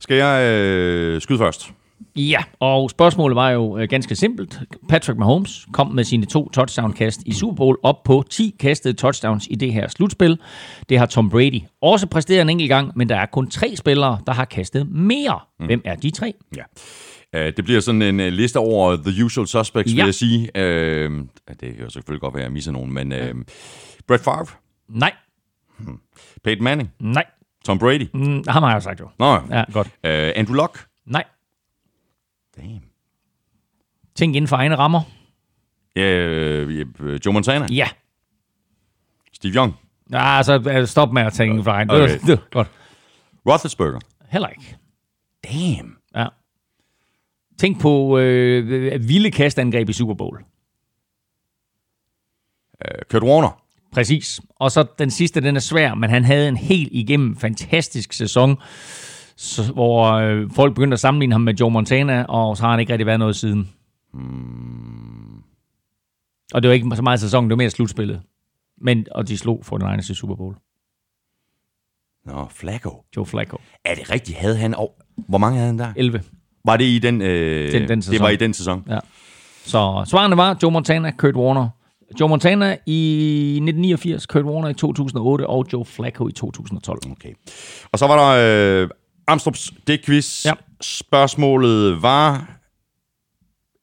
Skal 0.00 0.16
jeg 0.16 0.52
øh, 0.52 1.20
skyde 1.20 1.38
først? 1.38 1.72
Ja, 2.16 2.42
og 2.60 2.90
spørgsmålet 2.90 3.36
var 3.36 3.50
jo 3.50 3.78
øh, 3.78 3.88
ganske 3.88 4.14
simpelt. 4.16 4.60
Patrick 4.88 5.18
Mahomes 5.18 5.66
kom 5.72 5.86
med 5.90 6.04
sine 6.04 6.26
to 6.26 6.48
touchdown-kast 6.48 7.20
i 7.26 7.32
Super 7.32 7.54
Bowl 7.56 7.78
op 7.82 8.02
på 8.04 8.24
10 8.30 8.56
kastede 8.60 8.94
touchdowns 8.94 9.46
i 9.50 9.54
det 9.54 9.72
her 9.72 9.88
slutspil. 9.88 10.38
Det 10.88 10.98
har 10.98 11.06
Tom 11.06 11.30
Brady 11.30 11.60
også 11.82 12.06
præsteret 12.06 12.42
en 12.42 12.50
enkelt 12.50 12.68
gang, 12.68 12.92
men 12.96 13.08
der 13.08 13.16
er 13.16 13.26
kun 13.26 13.50
tre 13.50 13.76
spillere, 13.76 14.18
der 14.26 14.32
har 14.32 14.44
kastet 14.44 14.88
mere. 14.90 15.40
Mm. 15.60 15.66
Hvem 15.66 15.82
er 15.84 15.94
de 15.94 16.10
tre? 16.10 16.34
Ja. 16.56 16.62
Uh, 17.48 17.52
det 17.56 17.64
bliver 17.64 17.80
sådan 17.80 18.02
en 18.02 18.20
uh, 18.20 18.26
liste 18.26 18.56
over 18.56 18.96
the 18.96 19.24
usual 19.24 19.46
suspects, 19.46 19.92
ja. 19.92 19.96
vil 19.96 20.04
jeg 20.04 20.14
sige. 20.14 20.40
Uh, 20.56 20.62
det 21.48 21.58
kan 21.60 21.76
jo 21.84 21.90
selvfølgelig 21.90 22.20
godt 22.20 22.34
være, 22.34 22.42
at 22.42 22.46
jeg 22.46 22.52
misser 22.52 22.72
nogen, 22.72 22.92
men 22.92 23.12
uh, 23.12 23.18
Brett 24.08 24.24
Favre, 24.24 24.46
Nej, 24.88 25.12
Peyton 26.44 26.64
Manning, 26.64 26.90
nej. 27.00 27.24
Tom 27.64 27.78
Brady, 27.78 28.06
Mm, 28.14 28.42
ham 28.48 28.62
har 28.62 28.70
jeg 28.70 28.74
jo 28.76 28.80
sagt 28.80 29.00
jo. 29.00 29.08
Nå, 29.18 29.38
Ja, 29.50 29.64
godt. 29.72 29.86
uh, 29.86 29.92
Andrew 30.40 30.54
Luck. 30.56 30.86
Nej. 31.06 31.24
Damn. 32.56 32.82
Tænk 34.14 34.36
inden 34.36 34.48
for 34.48 34.56
egne 34.56 34.76
rammer. 34.76 35.00
Uh, 35.96 37.26
Joe 37.26 37.32
Montana, 37.32 37.66
Ja. 37.70 37.88
Steve 39.32 39.54
Young, 39.54 39.74
Ja, 40.12 40.42
så 40.42 40.70
øh, 40.70 40.86
stop 40.86 41.12
med 41.12 41.22
at 41.22 41.32
tænke 41.32 41.50
inden 41.50 41.64
for 41.64 41.70
egne. 41.70 41.92
Okay. 41.92 42.02
Okay. 42.04 42.18
Det, 42.18 42.26
det, 42.26 42.50
godt. 42.50 42.70
Roethlisberger. 43.48 43.98
Heller 44.28 44.48
ikke. 44.48 44.76
Damn. 45.52 45.96
Ja. 46.16 46.26
Tænk 47.58 47.80
på 47.80 48.18
øh, 48.18 49.08
vilde 49.08 49.30
kastangreb 49.30 49.88
i 49.88 49.92
Super 49.92 50.14
Bowl. 50.14 50.38
Uh, 52.84 53.02
Kurt 53.10 53.22
Warner. 53.22 53.62
Præcis. 53.92 54.40
Og 54.56 54.70
så 54.70 54.86
den 54.98 55.10
sidste, 55.10 55.40
den 55.40 55.56
er 55.56 55.60
svær, 55.60 55.94
men 55.94 56.10
han 56.10 56.24
havde 56.24 56.48
en 56.48 56.56
helt 56.56 56.88
igennem 56.92 57.36
fantastisk 57.36 58.12
sæson, 58.12 58.56
så, 59.36 59.72
hvor 59.72 60.04
øh, 60.12 60.50
folk 60.50 60.74
begyndte 60.74 60.94
at 60.94 61.00
sammenligne 61.00 61.34
ham 61.34 61.40
med 61.40 61.54
Joe 61.54 61.70
Montana, 61.70 62.24
og 62.24 62.56
så 62.56 62.62
har 62.62 62.70
han 62.70 62.80
ikke 62.80 62.92
rigtig 62.92 63.06
været 63.06 63.18
noget 63.18 63.36
siden. 63.36 63.70
Hmm. 64.12 65.42
Og 66.54 66.62
det 66.62 66.68
var 66.68 66.74
ikke 66.74 66.96
så 66.96 67.02
meget 67.02 67.20
sæson, 67.20 67.44
det 67.44 67.50
var 67.50 67.56
mere 67.56 67.70
slutspillet. 67.70 68.20
Men, 68.80 69.06
og 69.10 69.28
de 69.28 69.38
slog 69.38 69.60
for 69.64 69.78
den 69.78 69.86
egen 69.86 70.02
til 70.02 70.16
Super 70.16 70.34
Bowl. 70.34 70.54
Nå, 72.26 72.46
Flacco. 72.50 73.04
Joe 73.16 73.26
Flacco. 73.26 73.56
Er 73.84 73.94
det 73.94 74.10
rigtigt? 74.10 74.38
Havde 74.38 74.56
han... 74.56 74.74
Oh, 74.78 74.88
hvor 75.28 75.38
mange 75.38 75.56
havde 75.58 75.66
han 75.66 75.78
der? 75.78 75.92
11. 75.96 76.22
Var 76.64 76.76
det 76.76 76.84
i 76.84 76.98
den, 76.98 77.22
øh, 77.22 77.72
Den- 77.72 77.88
den 77.88 77.98
Det 77.98 78.04
sæson. 78.04 78.22
var 78.24 78.28
i 78.28 78.36
den 78.36 78.54
sæson. 78.54 78.84
Ja. 78.88 78.98
Så 79.64 80.04
svarene 80.06 80.36
var 80.36 80.58
Joe 80.62 80.70
Montana, 80.70 81.10
Kurt 81.10 81.36
Warner. 81.36 81.68
Joe 82.20 82.28
Montana 82.28 82.76
i 82.86 83.00
1989, 83.56 84.26
Kurt 84.26 84.44
Warner 84.44 84.68
i 84.68 84.74
2008 84.74 85.46
og 85.46 85.66
Joe 85.72 85.84
Flacco 85.84 86.28
i 86.28 86.32
2012. 86.32 86.98
Okay. 87.10 87.32
Og 87.92 87.98
så 87.98 88.06
var 88.06 88.16
der 88.16 88.82
øh, 88.82 88.88
Amstrup's 89.30 89.70
Dick-quiz. 89.86 90.44
Ja. 90.46 90.52
Spørgsmålet 90.80 92.02
var 92.02 92.50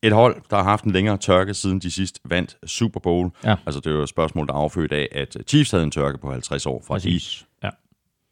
et 0.04 0.12
hold, 0.14 0.42
der 0.50 0.56
har 0.56 0.64
haft 0.64 0.84
en 0.84 0.92
længere 0.92 1.18
tørke, 1.18 1.54
siden 1.54 1.80
de 1.80 1.92
sidst 1.92 2.20
vandt 2.26 2.58
Super 2.66 3.00
Bowl. 3.00 3.30
Ja. 3.44 3.56
Altså, 3.66 3.82
det 3.82 3.94
var 3.94 4.04
et 4.04 4.10
spørgsmål, 4.10 4.48
der 4.48 4.54
er 4.54 4.58
affødt 4.58 4.92
af, 4.92 5.08
at 5.12 5.38
Chiefs 5.48 5.72
havde 5.72 5.84
en 5.84 5.92
tørke 5.92 6.18
på 6.18 6.32
50 6.32 6.66
år, 6.66 6.84
fra 6.88 6.96
de 6.96 7.00
Præcis. 7.00 7.46
Ja. 7.64 7.70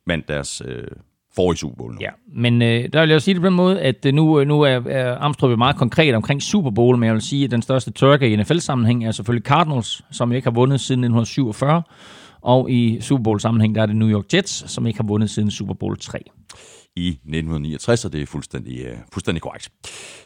vandt 0.08 0.28
deres 0.28 0.62
øh, 0.66 0.88
forrige 1.36 1.58
Super 1.58 1.76
Bowl. 1.76 1.94
Nu. 1.94 1.98
Ja, 2.02 2.10
men 2.34 2.62
øh, 2.62 2.90
der 2.94 3.00
vil 3.00 3.10
jeg 3.10 3.16
jo 3.16 3.20
sige 3.20 3.34
det 3.34 3.42
på 3.42 3.46
den 3.46 3.56
måde, 3.56 3.82
at 3.82 4.06
øh, 4.06 4.14
nu, 4.14 4.44
nu 4.44 4.62
er, 4.62 4.82
er 4.90 5.18
Amstrup 5.20 5.58
meget 5.58 5.76
konkret 5.76 6.16
omkring 6.16 6.42
Super 6.42 6.72
Bowl, 6.72 6.98
men 6.98 7.08
jeg 7.08 7.14
vil 7.14 7.22
sige, 7.22 7.46
at 7.46 7.52
den 7.52 7.62
største 7.62 7.92
tørke 7.92 8.30
i 8.30 8.36
NFL-sammenhæng 8.36 9.06
er 9.06 9.12
selvfølgelig 9.12 9.46
Cardinals, 9.46 10.02
som 10.12 10.32
ikke 10.32 10.46
har 10.46 10.52
vundet 10.52 10.80
siden 10.80 11.04
1947, 11.04 11.84
og 12.42 12.72
i 12.72 13.02
Super 13.02 13.24
Bowl-sammenhæng, 13.24 13.76
der 13.76 13.82
er 13.82 13.86
det 13.86 13.96
New 13.96 14.10
York 14.10 14.34
Jets, 14.34 14.72
som 14.72 14.88
ikke 14.88 15.00
har 15.00 15.08
vundet 15.08 15.30
siden 15.30 15.52
Super 15.52 15.74
Bowl 15.74 15.98
3 15.98 16.20
i 17.00 17.10
1969, 17.10 18.06
og 18.06 18.14
det 18.14 18.22
er 18.22 18.26
fuldstændig, 18.26 18.86
øh, 18.86 18.98
fuldstændig 19.14 19.42
korrekt. 19.42 19.70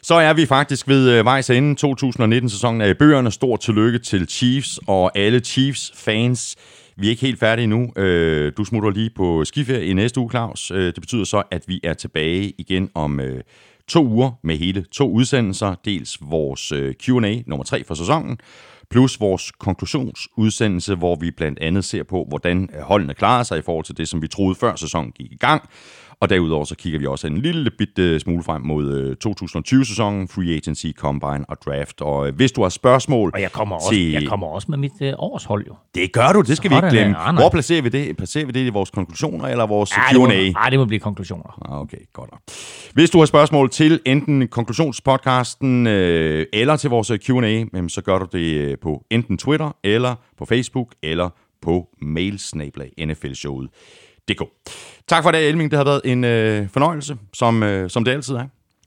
Så 0.02 0.14
er 0.14 0.32
vi 0.32 0.46
faktisk 0.46 0.88
ved 0.88 1.10
øh, 1.10 1.24
vejs 1.24 1.50
ende. 1.50 1.86
2019-sæsonen 1.86 2.80
er 2.80 2.86
i 2.86 2.94
bøgerne. 2.94 3.30
Stort 3.30 3.60
tillykke 3.60 3.98
til 3.98 4.26
Chiefs 4.28 4.80
og 4.86 5.18
alle 5.18 5.40
Chiefs-fans. 5.40 6.56
Vi 6.96 7.06
er 7.06 7.10
ikke 7.10 7.22
helt 7.22 7.40
færdige 7.40 7.66
nu. 7.66 7.92
Øh, 7.96 8.52
du 8.56 8.64
smutter 8.64 8.90
lige 8.90 9.10
på 9.16 9.44
skiferie 9.44 9.86
i 9.86 9.92
næste 9.92 10.20
uge, 10.20 10.30
Claus. 10.30 10.70
Øh, 10.70 10.86
det 10.86 11.00
betyder 11.00 11.24
så, 11.24 11.42
at 11.50 11.64
vi 11.66 11.80
er 11.82 11.94
tilbage 11.94 12.52
igen 12.58 12.90
om 12.94 13.20
øh, 13.20 13.40
to 13.88 14.06
uger 14.06 14.30
med 14.42 14.56
hele 14.56 14.84
to 14.92 15.10
udsendelser. 15.10 15.74
Dels 15.84 16.18
vores 16.20 16.72
øh, 16.72 16.94
Q&A 16.94 17.42
nummer 17.46 17.64
tre 17.64 17.84
for 17.84 17.94
sæsonen, 17.94 18.38
plus 18.90 19.20
vores 19.20 19.52
konklusionsudsendelse, 19.52 20.94
hvor 20.94 21.16
vi 21.16 21.30
blandt 21.30 21.58
andet 21.58 21.84
ser 21.84 22.02
på, 22.02 22.26
hvordan 22.28 22.68
øh, 22.76 22.80
holdene 22.80 23.14
klarer 23.14 23.42
sig 23.42 23.58
i 23.58 23.62
forhold 23.62 23.84
til 23.84 23.96
det, 23.96 24.08
som 24.08 24.22
vi 24.22 24.28
troede 24.28 24.54
før 24.54 24.76
sæsonen 24.76 25.12
gik 25.12 25.32
i 25.32 25.36
gang. 25.36 25.68
Og 26.24 26.30
derudover 26.30 26.64
så 26.64 26.76
kigger 26.76 26.98
vi 26.98 27.06
også 27.06 27.26
en 27.26 27.38
lille 27.38 27.70
bitte 27.78 28.20
smule 28.20 28.42
frem 28.42 28.62
mod 28.62 28.92
øh, 28.94 29.16
2020-sæsonen, 29.26 30.28
Free 30.28 30.54
Agency, 30.56 30.86
Combine 30.96 31.44
og 31.48 31.56
Draft. 31.66 32.00
Og 32.00 32.28
øh, 32.28 32.34
hvis 32.34 32.52
du 32.52 32.62
har 32.62 32.68
spørgsmål 32.68 33.30
Og 33.34 33.40
jeg 33.40 33.52
kommer 33.52 33.76
også, 33.76 33.88
til... 33.90 34.10
jeg 34.12 34.26
kommer 34.28 34.46
også 34.46 34.66
med 34.70 34.78
mit 34.78 34.92
øh, 35.02 35.12
årshold 35.18 35.66
jo. 35.66 35.74
Det 35.94 36.12
gør 36.12 36.32
du, 36.32 36.40
det 36.40 36.56
skal 36.56 36.70
vi 36.70 36.74
ikke 36.74 36.80
Sådan 36.90 36.94
glemme. 36.94 37.14
der. 37.14 37.18
Ah, 37.20 37.34
nej. 37.34 37.42
Hvor 37.42 37.50
placerer 37.50 37.82
vi 37.82 37.88
det? 37.88 38.16
Placerer 38.16 38.46
vi 38.46 38.52
det 38.52 38.66
i 38.66 38.68
vores 38.68 38.90
konklusioner 38.90 39.48
eller 39.48 39.66
vores 39.66 39.90
må, 40.14 40.26
Q&A? 40.26 40.52
ah, 40.56 40.70
det 40.70 40.78
må 40.78 40.84
blive 40.84 41.00
konklusioner. 41.00 41.72
Ah, 41.72 41.80
Okay, 41.80 41.98
godt. 42.12 42.30
Hvis 42.94 43.10
du 43.10 43.18
har 43.18 43.26
spørgsmål 43.26 43.70
til 43.70 44.00
enten 44.06 44.48
konklusionspodcasten 44.48 45.86
øh, 45.86 46.46
eller 46.52 46.76
til 46.76 46.90
vores 46.90 47.12
Q&A, 47.26 47.64
så 47.88 48.02
gør 48.02 48.18
du 48.18 48.26
det 48.32 48.54
øh, 48.54 48.76
på 48.82 49.04
enten 49.10 49.38
Twitter 49.38 49.76
eller 49.84 50.14
på 50.38 50.44
Facebook 50.44 50.88
eller 51.02 51.28
på 51.62 51.88
mailsnablag 52.02 52.92
nflshowet.dk. 54.30 54.50
Tak 55.08 55.22
for 55.22 55.30
det, 55.30 55.48
Elming. 55.48 55.70
Det 55.70 55.76
har 55.76 55.84
været 55.84 56.00
en 56.04 56.24
øh, 56.24 56.68
fornøjelse, 56.68 57.16
som, 57.34 57.62
øh, 57.62 57.90
som 57.90 58.04
det 58.04 58.12
altid 58.12 58.34
er. 58.34 58.44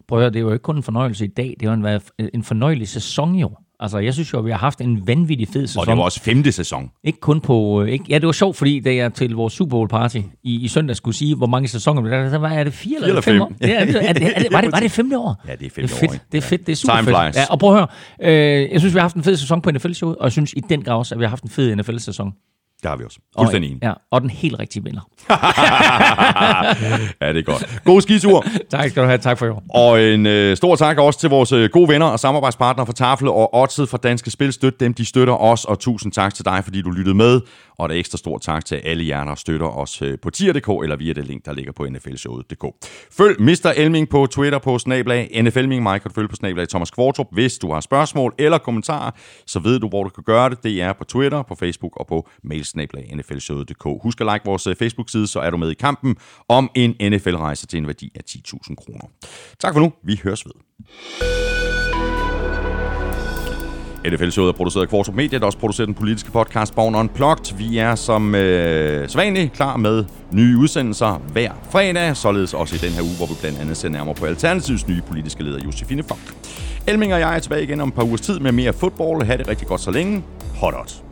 Prøv 0.07 0.19
at 0.19 0.21
høre, 0.23 0.29
det 0.29 0.35
er 0.35 0.41
jo 0.41 0.51
ikke 0.53 0.63
kun 0.63 0.75
en 0.77 0.83
fornøjelse 0.83 1.25
i 1.25 1.27
dag, 1.27 1.55
det 1.59 1.69
har 1.69 1.75
været 1.81 2.03
en 2.33 2.43
fornøjelig 2.43 2.87
sæson 2.87 3.35
jo. 3.35 3.49
Altså, 3.79 3.97
jeg 3.99 4.13
synes 4.13 4.33
jo, 4.33 4.39
at 4.39 4.45
vi 4.45 4.51
har 4.51 4.57
haft 4.57 4.81
en 4.81 5.07
vanvittig 5.07 5.47
fed 5.47 5.67
sæson. 5.67 5.79
Og 5.81 5.87
det 5.87 5.97
var 5.97 6.03
også 6.03 6.21
femte 6.21 6.51
sæson. 6.51 6.91
Ikke 7.03 7.19
kun 7.19 7.41
på... 7.41 7.81
øh, 7.83 7.89
Ikke, 7.89 8.05
ja, 8.09 8.15
det 8.19 8.25
var 8.25 8.31
sjovt, 8.31 8.57
fordi 8.57 8.79
da 8.79 8.95
jeg 8.95 9.13
til 9.13 9.35
vores 9.35 9.53
Super 9.53 9.69
Bowl 9.69 9.87
party 9.89 10.17
i, 10.43 10.55
i 10.63 10.67
søndag 10.67 10.95
skulle 10.95 11.15
sige, 11.15 11.35
hvor 11.35 11.47
mange 11.47 11.67
sæsoner 11.67 12.01
der 12.01 12.17
er, 12.17 12.29
så 12.29 12.37
var 12.37 12.49
er 12.49 12.63
det 12.63 12.73
fire 12.73 12.95
eller, 12.95 13.07
eller 13.07 13.21
fem 13.21 13.33
fem. 13.33 13.41
år? 13.41 13.51
Ja, 13.61 13.67
er 13.81 13.85
det, 13.85 14.09
er 14.09 14.13
det, 14.13 14.23
er 14.35 14.39
det, 14.39 14.47
var, 14.51 14.61
det, 14.61 14.71
var 14.71 14.79
det 14.79 14.91
femte 14.91 15.17
år? 15.17 15.43
Ja, 15.47 15.51
det 15.55 15.65
er 15.65 15.69
Det 15.69 15.71
femte 15.71 15.93
er 15.93 15.97
fedt, 15.97 16.09
år, 16.09 16.13
ikke? 16.13 16.25
det 16.31 16.37
er 16.37 16.41
fedt, 16.41 16.65
det 16.67 16.71
er 16.71 16.75
super 16.75 16.93
Time 16.95 17.05
fedt. 17.05 17.35
Ja, 17.35 17.45
og 17.49 17.59
prøv 17.59 17.75
at 17.77 17.79
høre, 17.79 17.87
øh, 18.63 18.71
jeg 18.71 18.79
synes, 18.79 18.93
vi 18.93 18.97
har 18.99 19.03
haft 19.03 19.15
en 19.15 19.23
fed 19.23 19.35
sæson 19.37 19.61
på 19.61 19.71
NFL-showet, 19.71 20.15
og 20.17 20.23
jeg 20.23 20.31
synes 20.31 20.53
i 20.53 20.59
den 20.69 20.81
grad 20.83 20.95
også, 20.95 21.15
at 21.15 21.19
vi 21.19 21.25
har 21.25 21.29
haft 21.29 21.43
en 21.43 21.49
fed 21.49 21.75
NFL-sæson. 21.75 22.31
Det 22.81 22.89
har 22.89 22.97
vi 22.97 23.03
også. 23.03 23.19
Og- 23.35 23.43
Fuldstændig 23.43 23.69
enig. 23.71 23.83
Ja, 23.83 23.93
og 24.11 24.21
den 24.21 24.29
helt 24.29 24.59
rigtige 24.59 24.83
vinder. 24.83 25.01
Ja, 27.21 27.33
det 27.33 27.37
er 27.39 27.41
godt. 27.43 27.81
God 27.85 28.01
skitur. 28.01 28.45
tak 28.71 28.89
skal 28.89 29.03
du 29.03 29.07
have, 29.07 29.17
tak 29.17 29.37
for 29.37 29.45
i 29.45 29.49
år. 29.49 29.63
Og 29.69 30.03
en 30.03 30.25
øh, 30.25 30.57
stor 30.57 30.75
tak 30.75 30.97
også 30.97 31.19
til 31.19 31.29
vores 31.29 31.51
øh, 31.51 31.69
gode 31.73 31.89
venner 31.89 32.05
og 32.05 32.19
samarbejdspartnere 32.19 32.85
fra 32.85 32.93
Tafel 32.93 33.27
og 33.27 33.53
Odset 33.55 33.89
fra 33.89 33.97
Danske 33.97 34.31
Spil. 34.31 34.53
Støt 34.53 34.79
dem, 34.79 34.93
de 34.93 35.05
støtter 35.05 35.33
os, 35.33 35.65
og 35.65 35.79
tusind 35.79 36.11
tak 36.11 36.33
til 36.33 36.45
dig, 36.45 36.63
fordi 36.63 36.81
du 36.81 36.89
lyttede 36.91 37.15
med. 37.15 37.41
Og 37.79 37.85
et 37.85 37.91
ekstra 37.99 38.17
stor 38.17 38.37
tak 38.37 38.65
til 38.65 38.75
alle 38.75 39.07
jer, 39.07 39.23
der 39.23 39.35
støtter 39.35 39.67
os 39.77 40.01
øh, 40.01 40.17
på 40.23 40.29
tier.dk 40.29 40.69
eller 40.83 40.95
via 40.95 41.13
det 41.13 41.27
link, 41.27 41.45
der 41.45 41.53
ligger 41.53 41.71
på 41.71 41.85
nflshowet.dk. 41.89 42.65
Følg 43.17 43.41
Mr. 43.41 43.73
Elming 43.75 44.09
på 44.09 44.25
Twitter 44.31 44.59
på 44.59 44.79
snablag 44.79 45.41
NFLming. 45.43 45.83
Mig 45.83 46.01
kan 46.01 46.09
du 46.11 46.15
følge 46.15 46.27
på 46.27 46.35
snablag 46.35 46.69
Thomas 46.69 46.91
Kvartrup. 46.91 47.27
Hvis 47.31 47.57
du 47.57 47.71
har 47.73 47.79
spørgsmål 47.81 48.33
eller 48.39 48.57
kommentarer, 48.57 49.11
så 49.47 49.59
ved 49.59 49.79
du, 49.79 49.89
hvor 49.89 50.03
du 50.03 50.09
kan 50.09 50.23
gøre 50.23 50.49
det. 50.49 50.63
Det 50.63 50.81
er 50.81 50.93
på 50.93 51.03
Twitter, 51.03 51.41
på 51.43 51.55
Facebook 51.55 51.91
og 51.99 52.07
på 52.07 52.27
mailsnablag 52.43 52.66
nflshowet.dk. 52.75 54.03
Husk 54.03 54.21
at 54.21 54.27
like 54.33 54.45
vores 54.45 54.67
øh, 54.67 54.75
Facebook-side, 54.75 55.27
så 55.27 55.39
er 55.39 55.49
du 55.49 55.57
med 55.57 55.71
i 55.71 55.73
kampen 55.73 56.15
om 56.49 56.69
en 56.75 56.95
NFL-rejse 57.01 57.67
til 57.67 57.77
en 57.77 57.87
værdi 57.87 58.11
af 58.15 58.21
10.000 58.29 58.75
kroner. 58.75 59.05
Tak 59.59 59.73
for 59.73 59.79
nu. 59.79 59.93
Vi 60.03 60.19
høres 60.23 60.45
ved. 60.45 60.51
NFL-showet 64.11 64.49
er 64.49 64.53
produceret 64.53 64.83
af 64.83 64.89
Kvartrup 64.89 65.15
Media, 65.15 65.39
der 65.39 65.45
også 65.45 65.57
producerer 65.57 65.85
den 65.85 65.95
politiske 65.95 66.31
podcast 66.31 66.75
Born 66.75 66.95
Unplugged. 66.95 67.57
Vi 67.57 67.77
er 67.77 67.95
som 67.95 68.35
øh, 68.35 69.09
sædvanligt 69.09 69.53
klar 69.53 69.77
med 69.77 70.05
nye 70.31 70.57
udsendelser 70.57 71.21
hver 71.31 71.51
fredag, 71.71 72.17
således 72.17 72.53
også 72.53 72.75
i 72.75 72.77
den 72.77 72.89
her 72.89 73.01
uge, 73.01 73.15
hvor 73.17 73.25
vi 73.25 73.33
blandt 73.41 73.59
andet 73.59 73.77
ser 73.77 73.89
nærmere 73.89 74.15
på 74.15 74.25
Alternativets 74.25 74.87
nye 74.87 75.01
politiske 75.07 75.43
leder, 75.43 75.59
Josefine 75.65 76.03
Fock. 76.03 76.35
Elming 76.87 77.13
og 77.13 77.19
jeg 77.19 77.35
er 77.35 77.39
tilbage 77.39 77.63
igen 77.63 77.81
om 77.81 77.87
et 77.87 77.95
par 77.95 78.03
ugers 78.03 78.21
tid 78.21 78.39
med 78.39 78.51
mere 78.51 78.73
fodbold. 78.73 79.25
Ha' 79.25 79.37
det 79.37 79.47
rigtig 79.47 79.67
godt 79.67 79.81
så 79.81 79.91
længe. 79.91 80.23
Hot, 80.55 80.73
hot. 80.73 81.06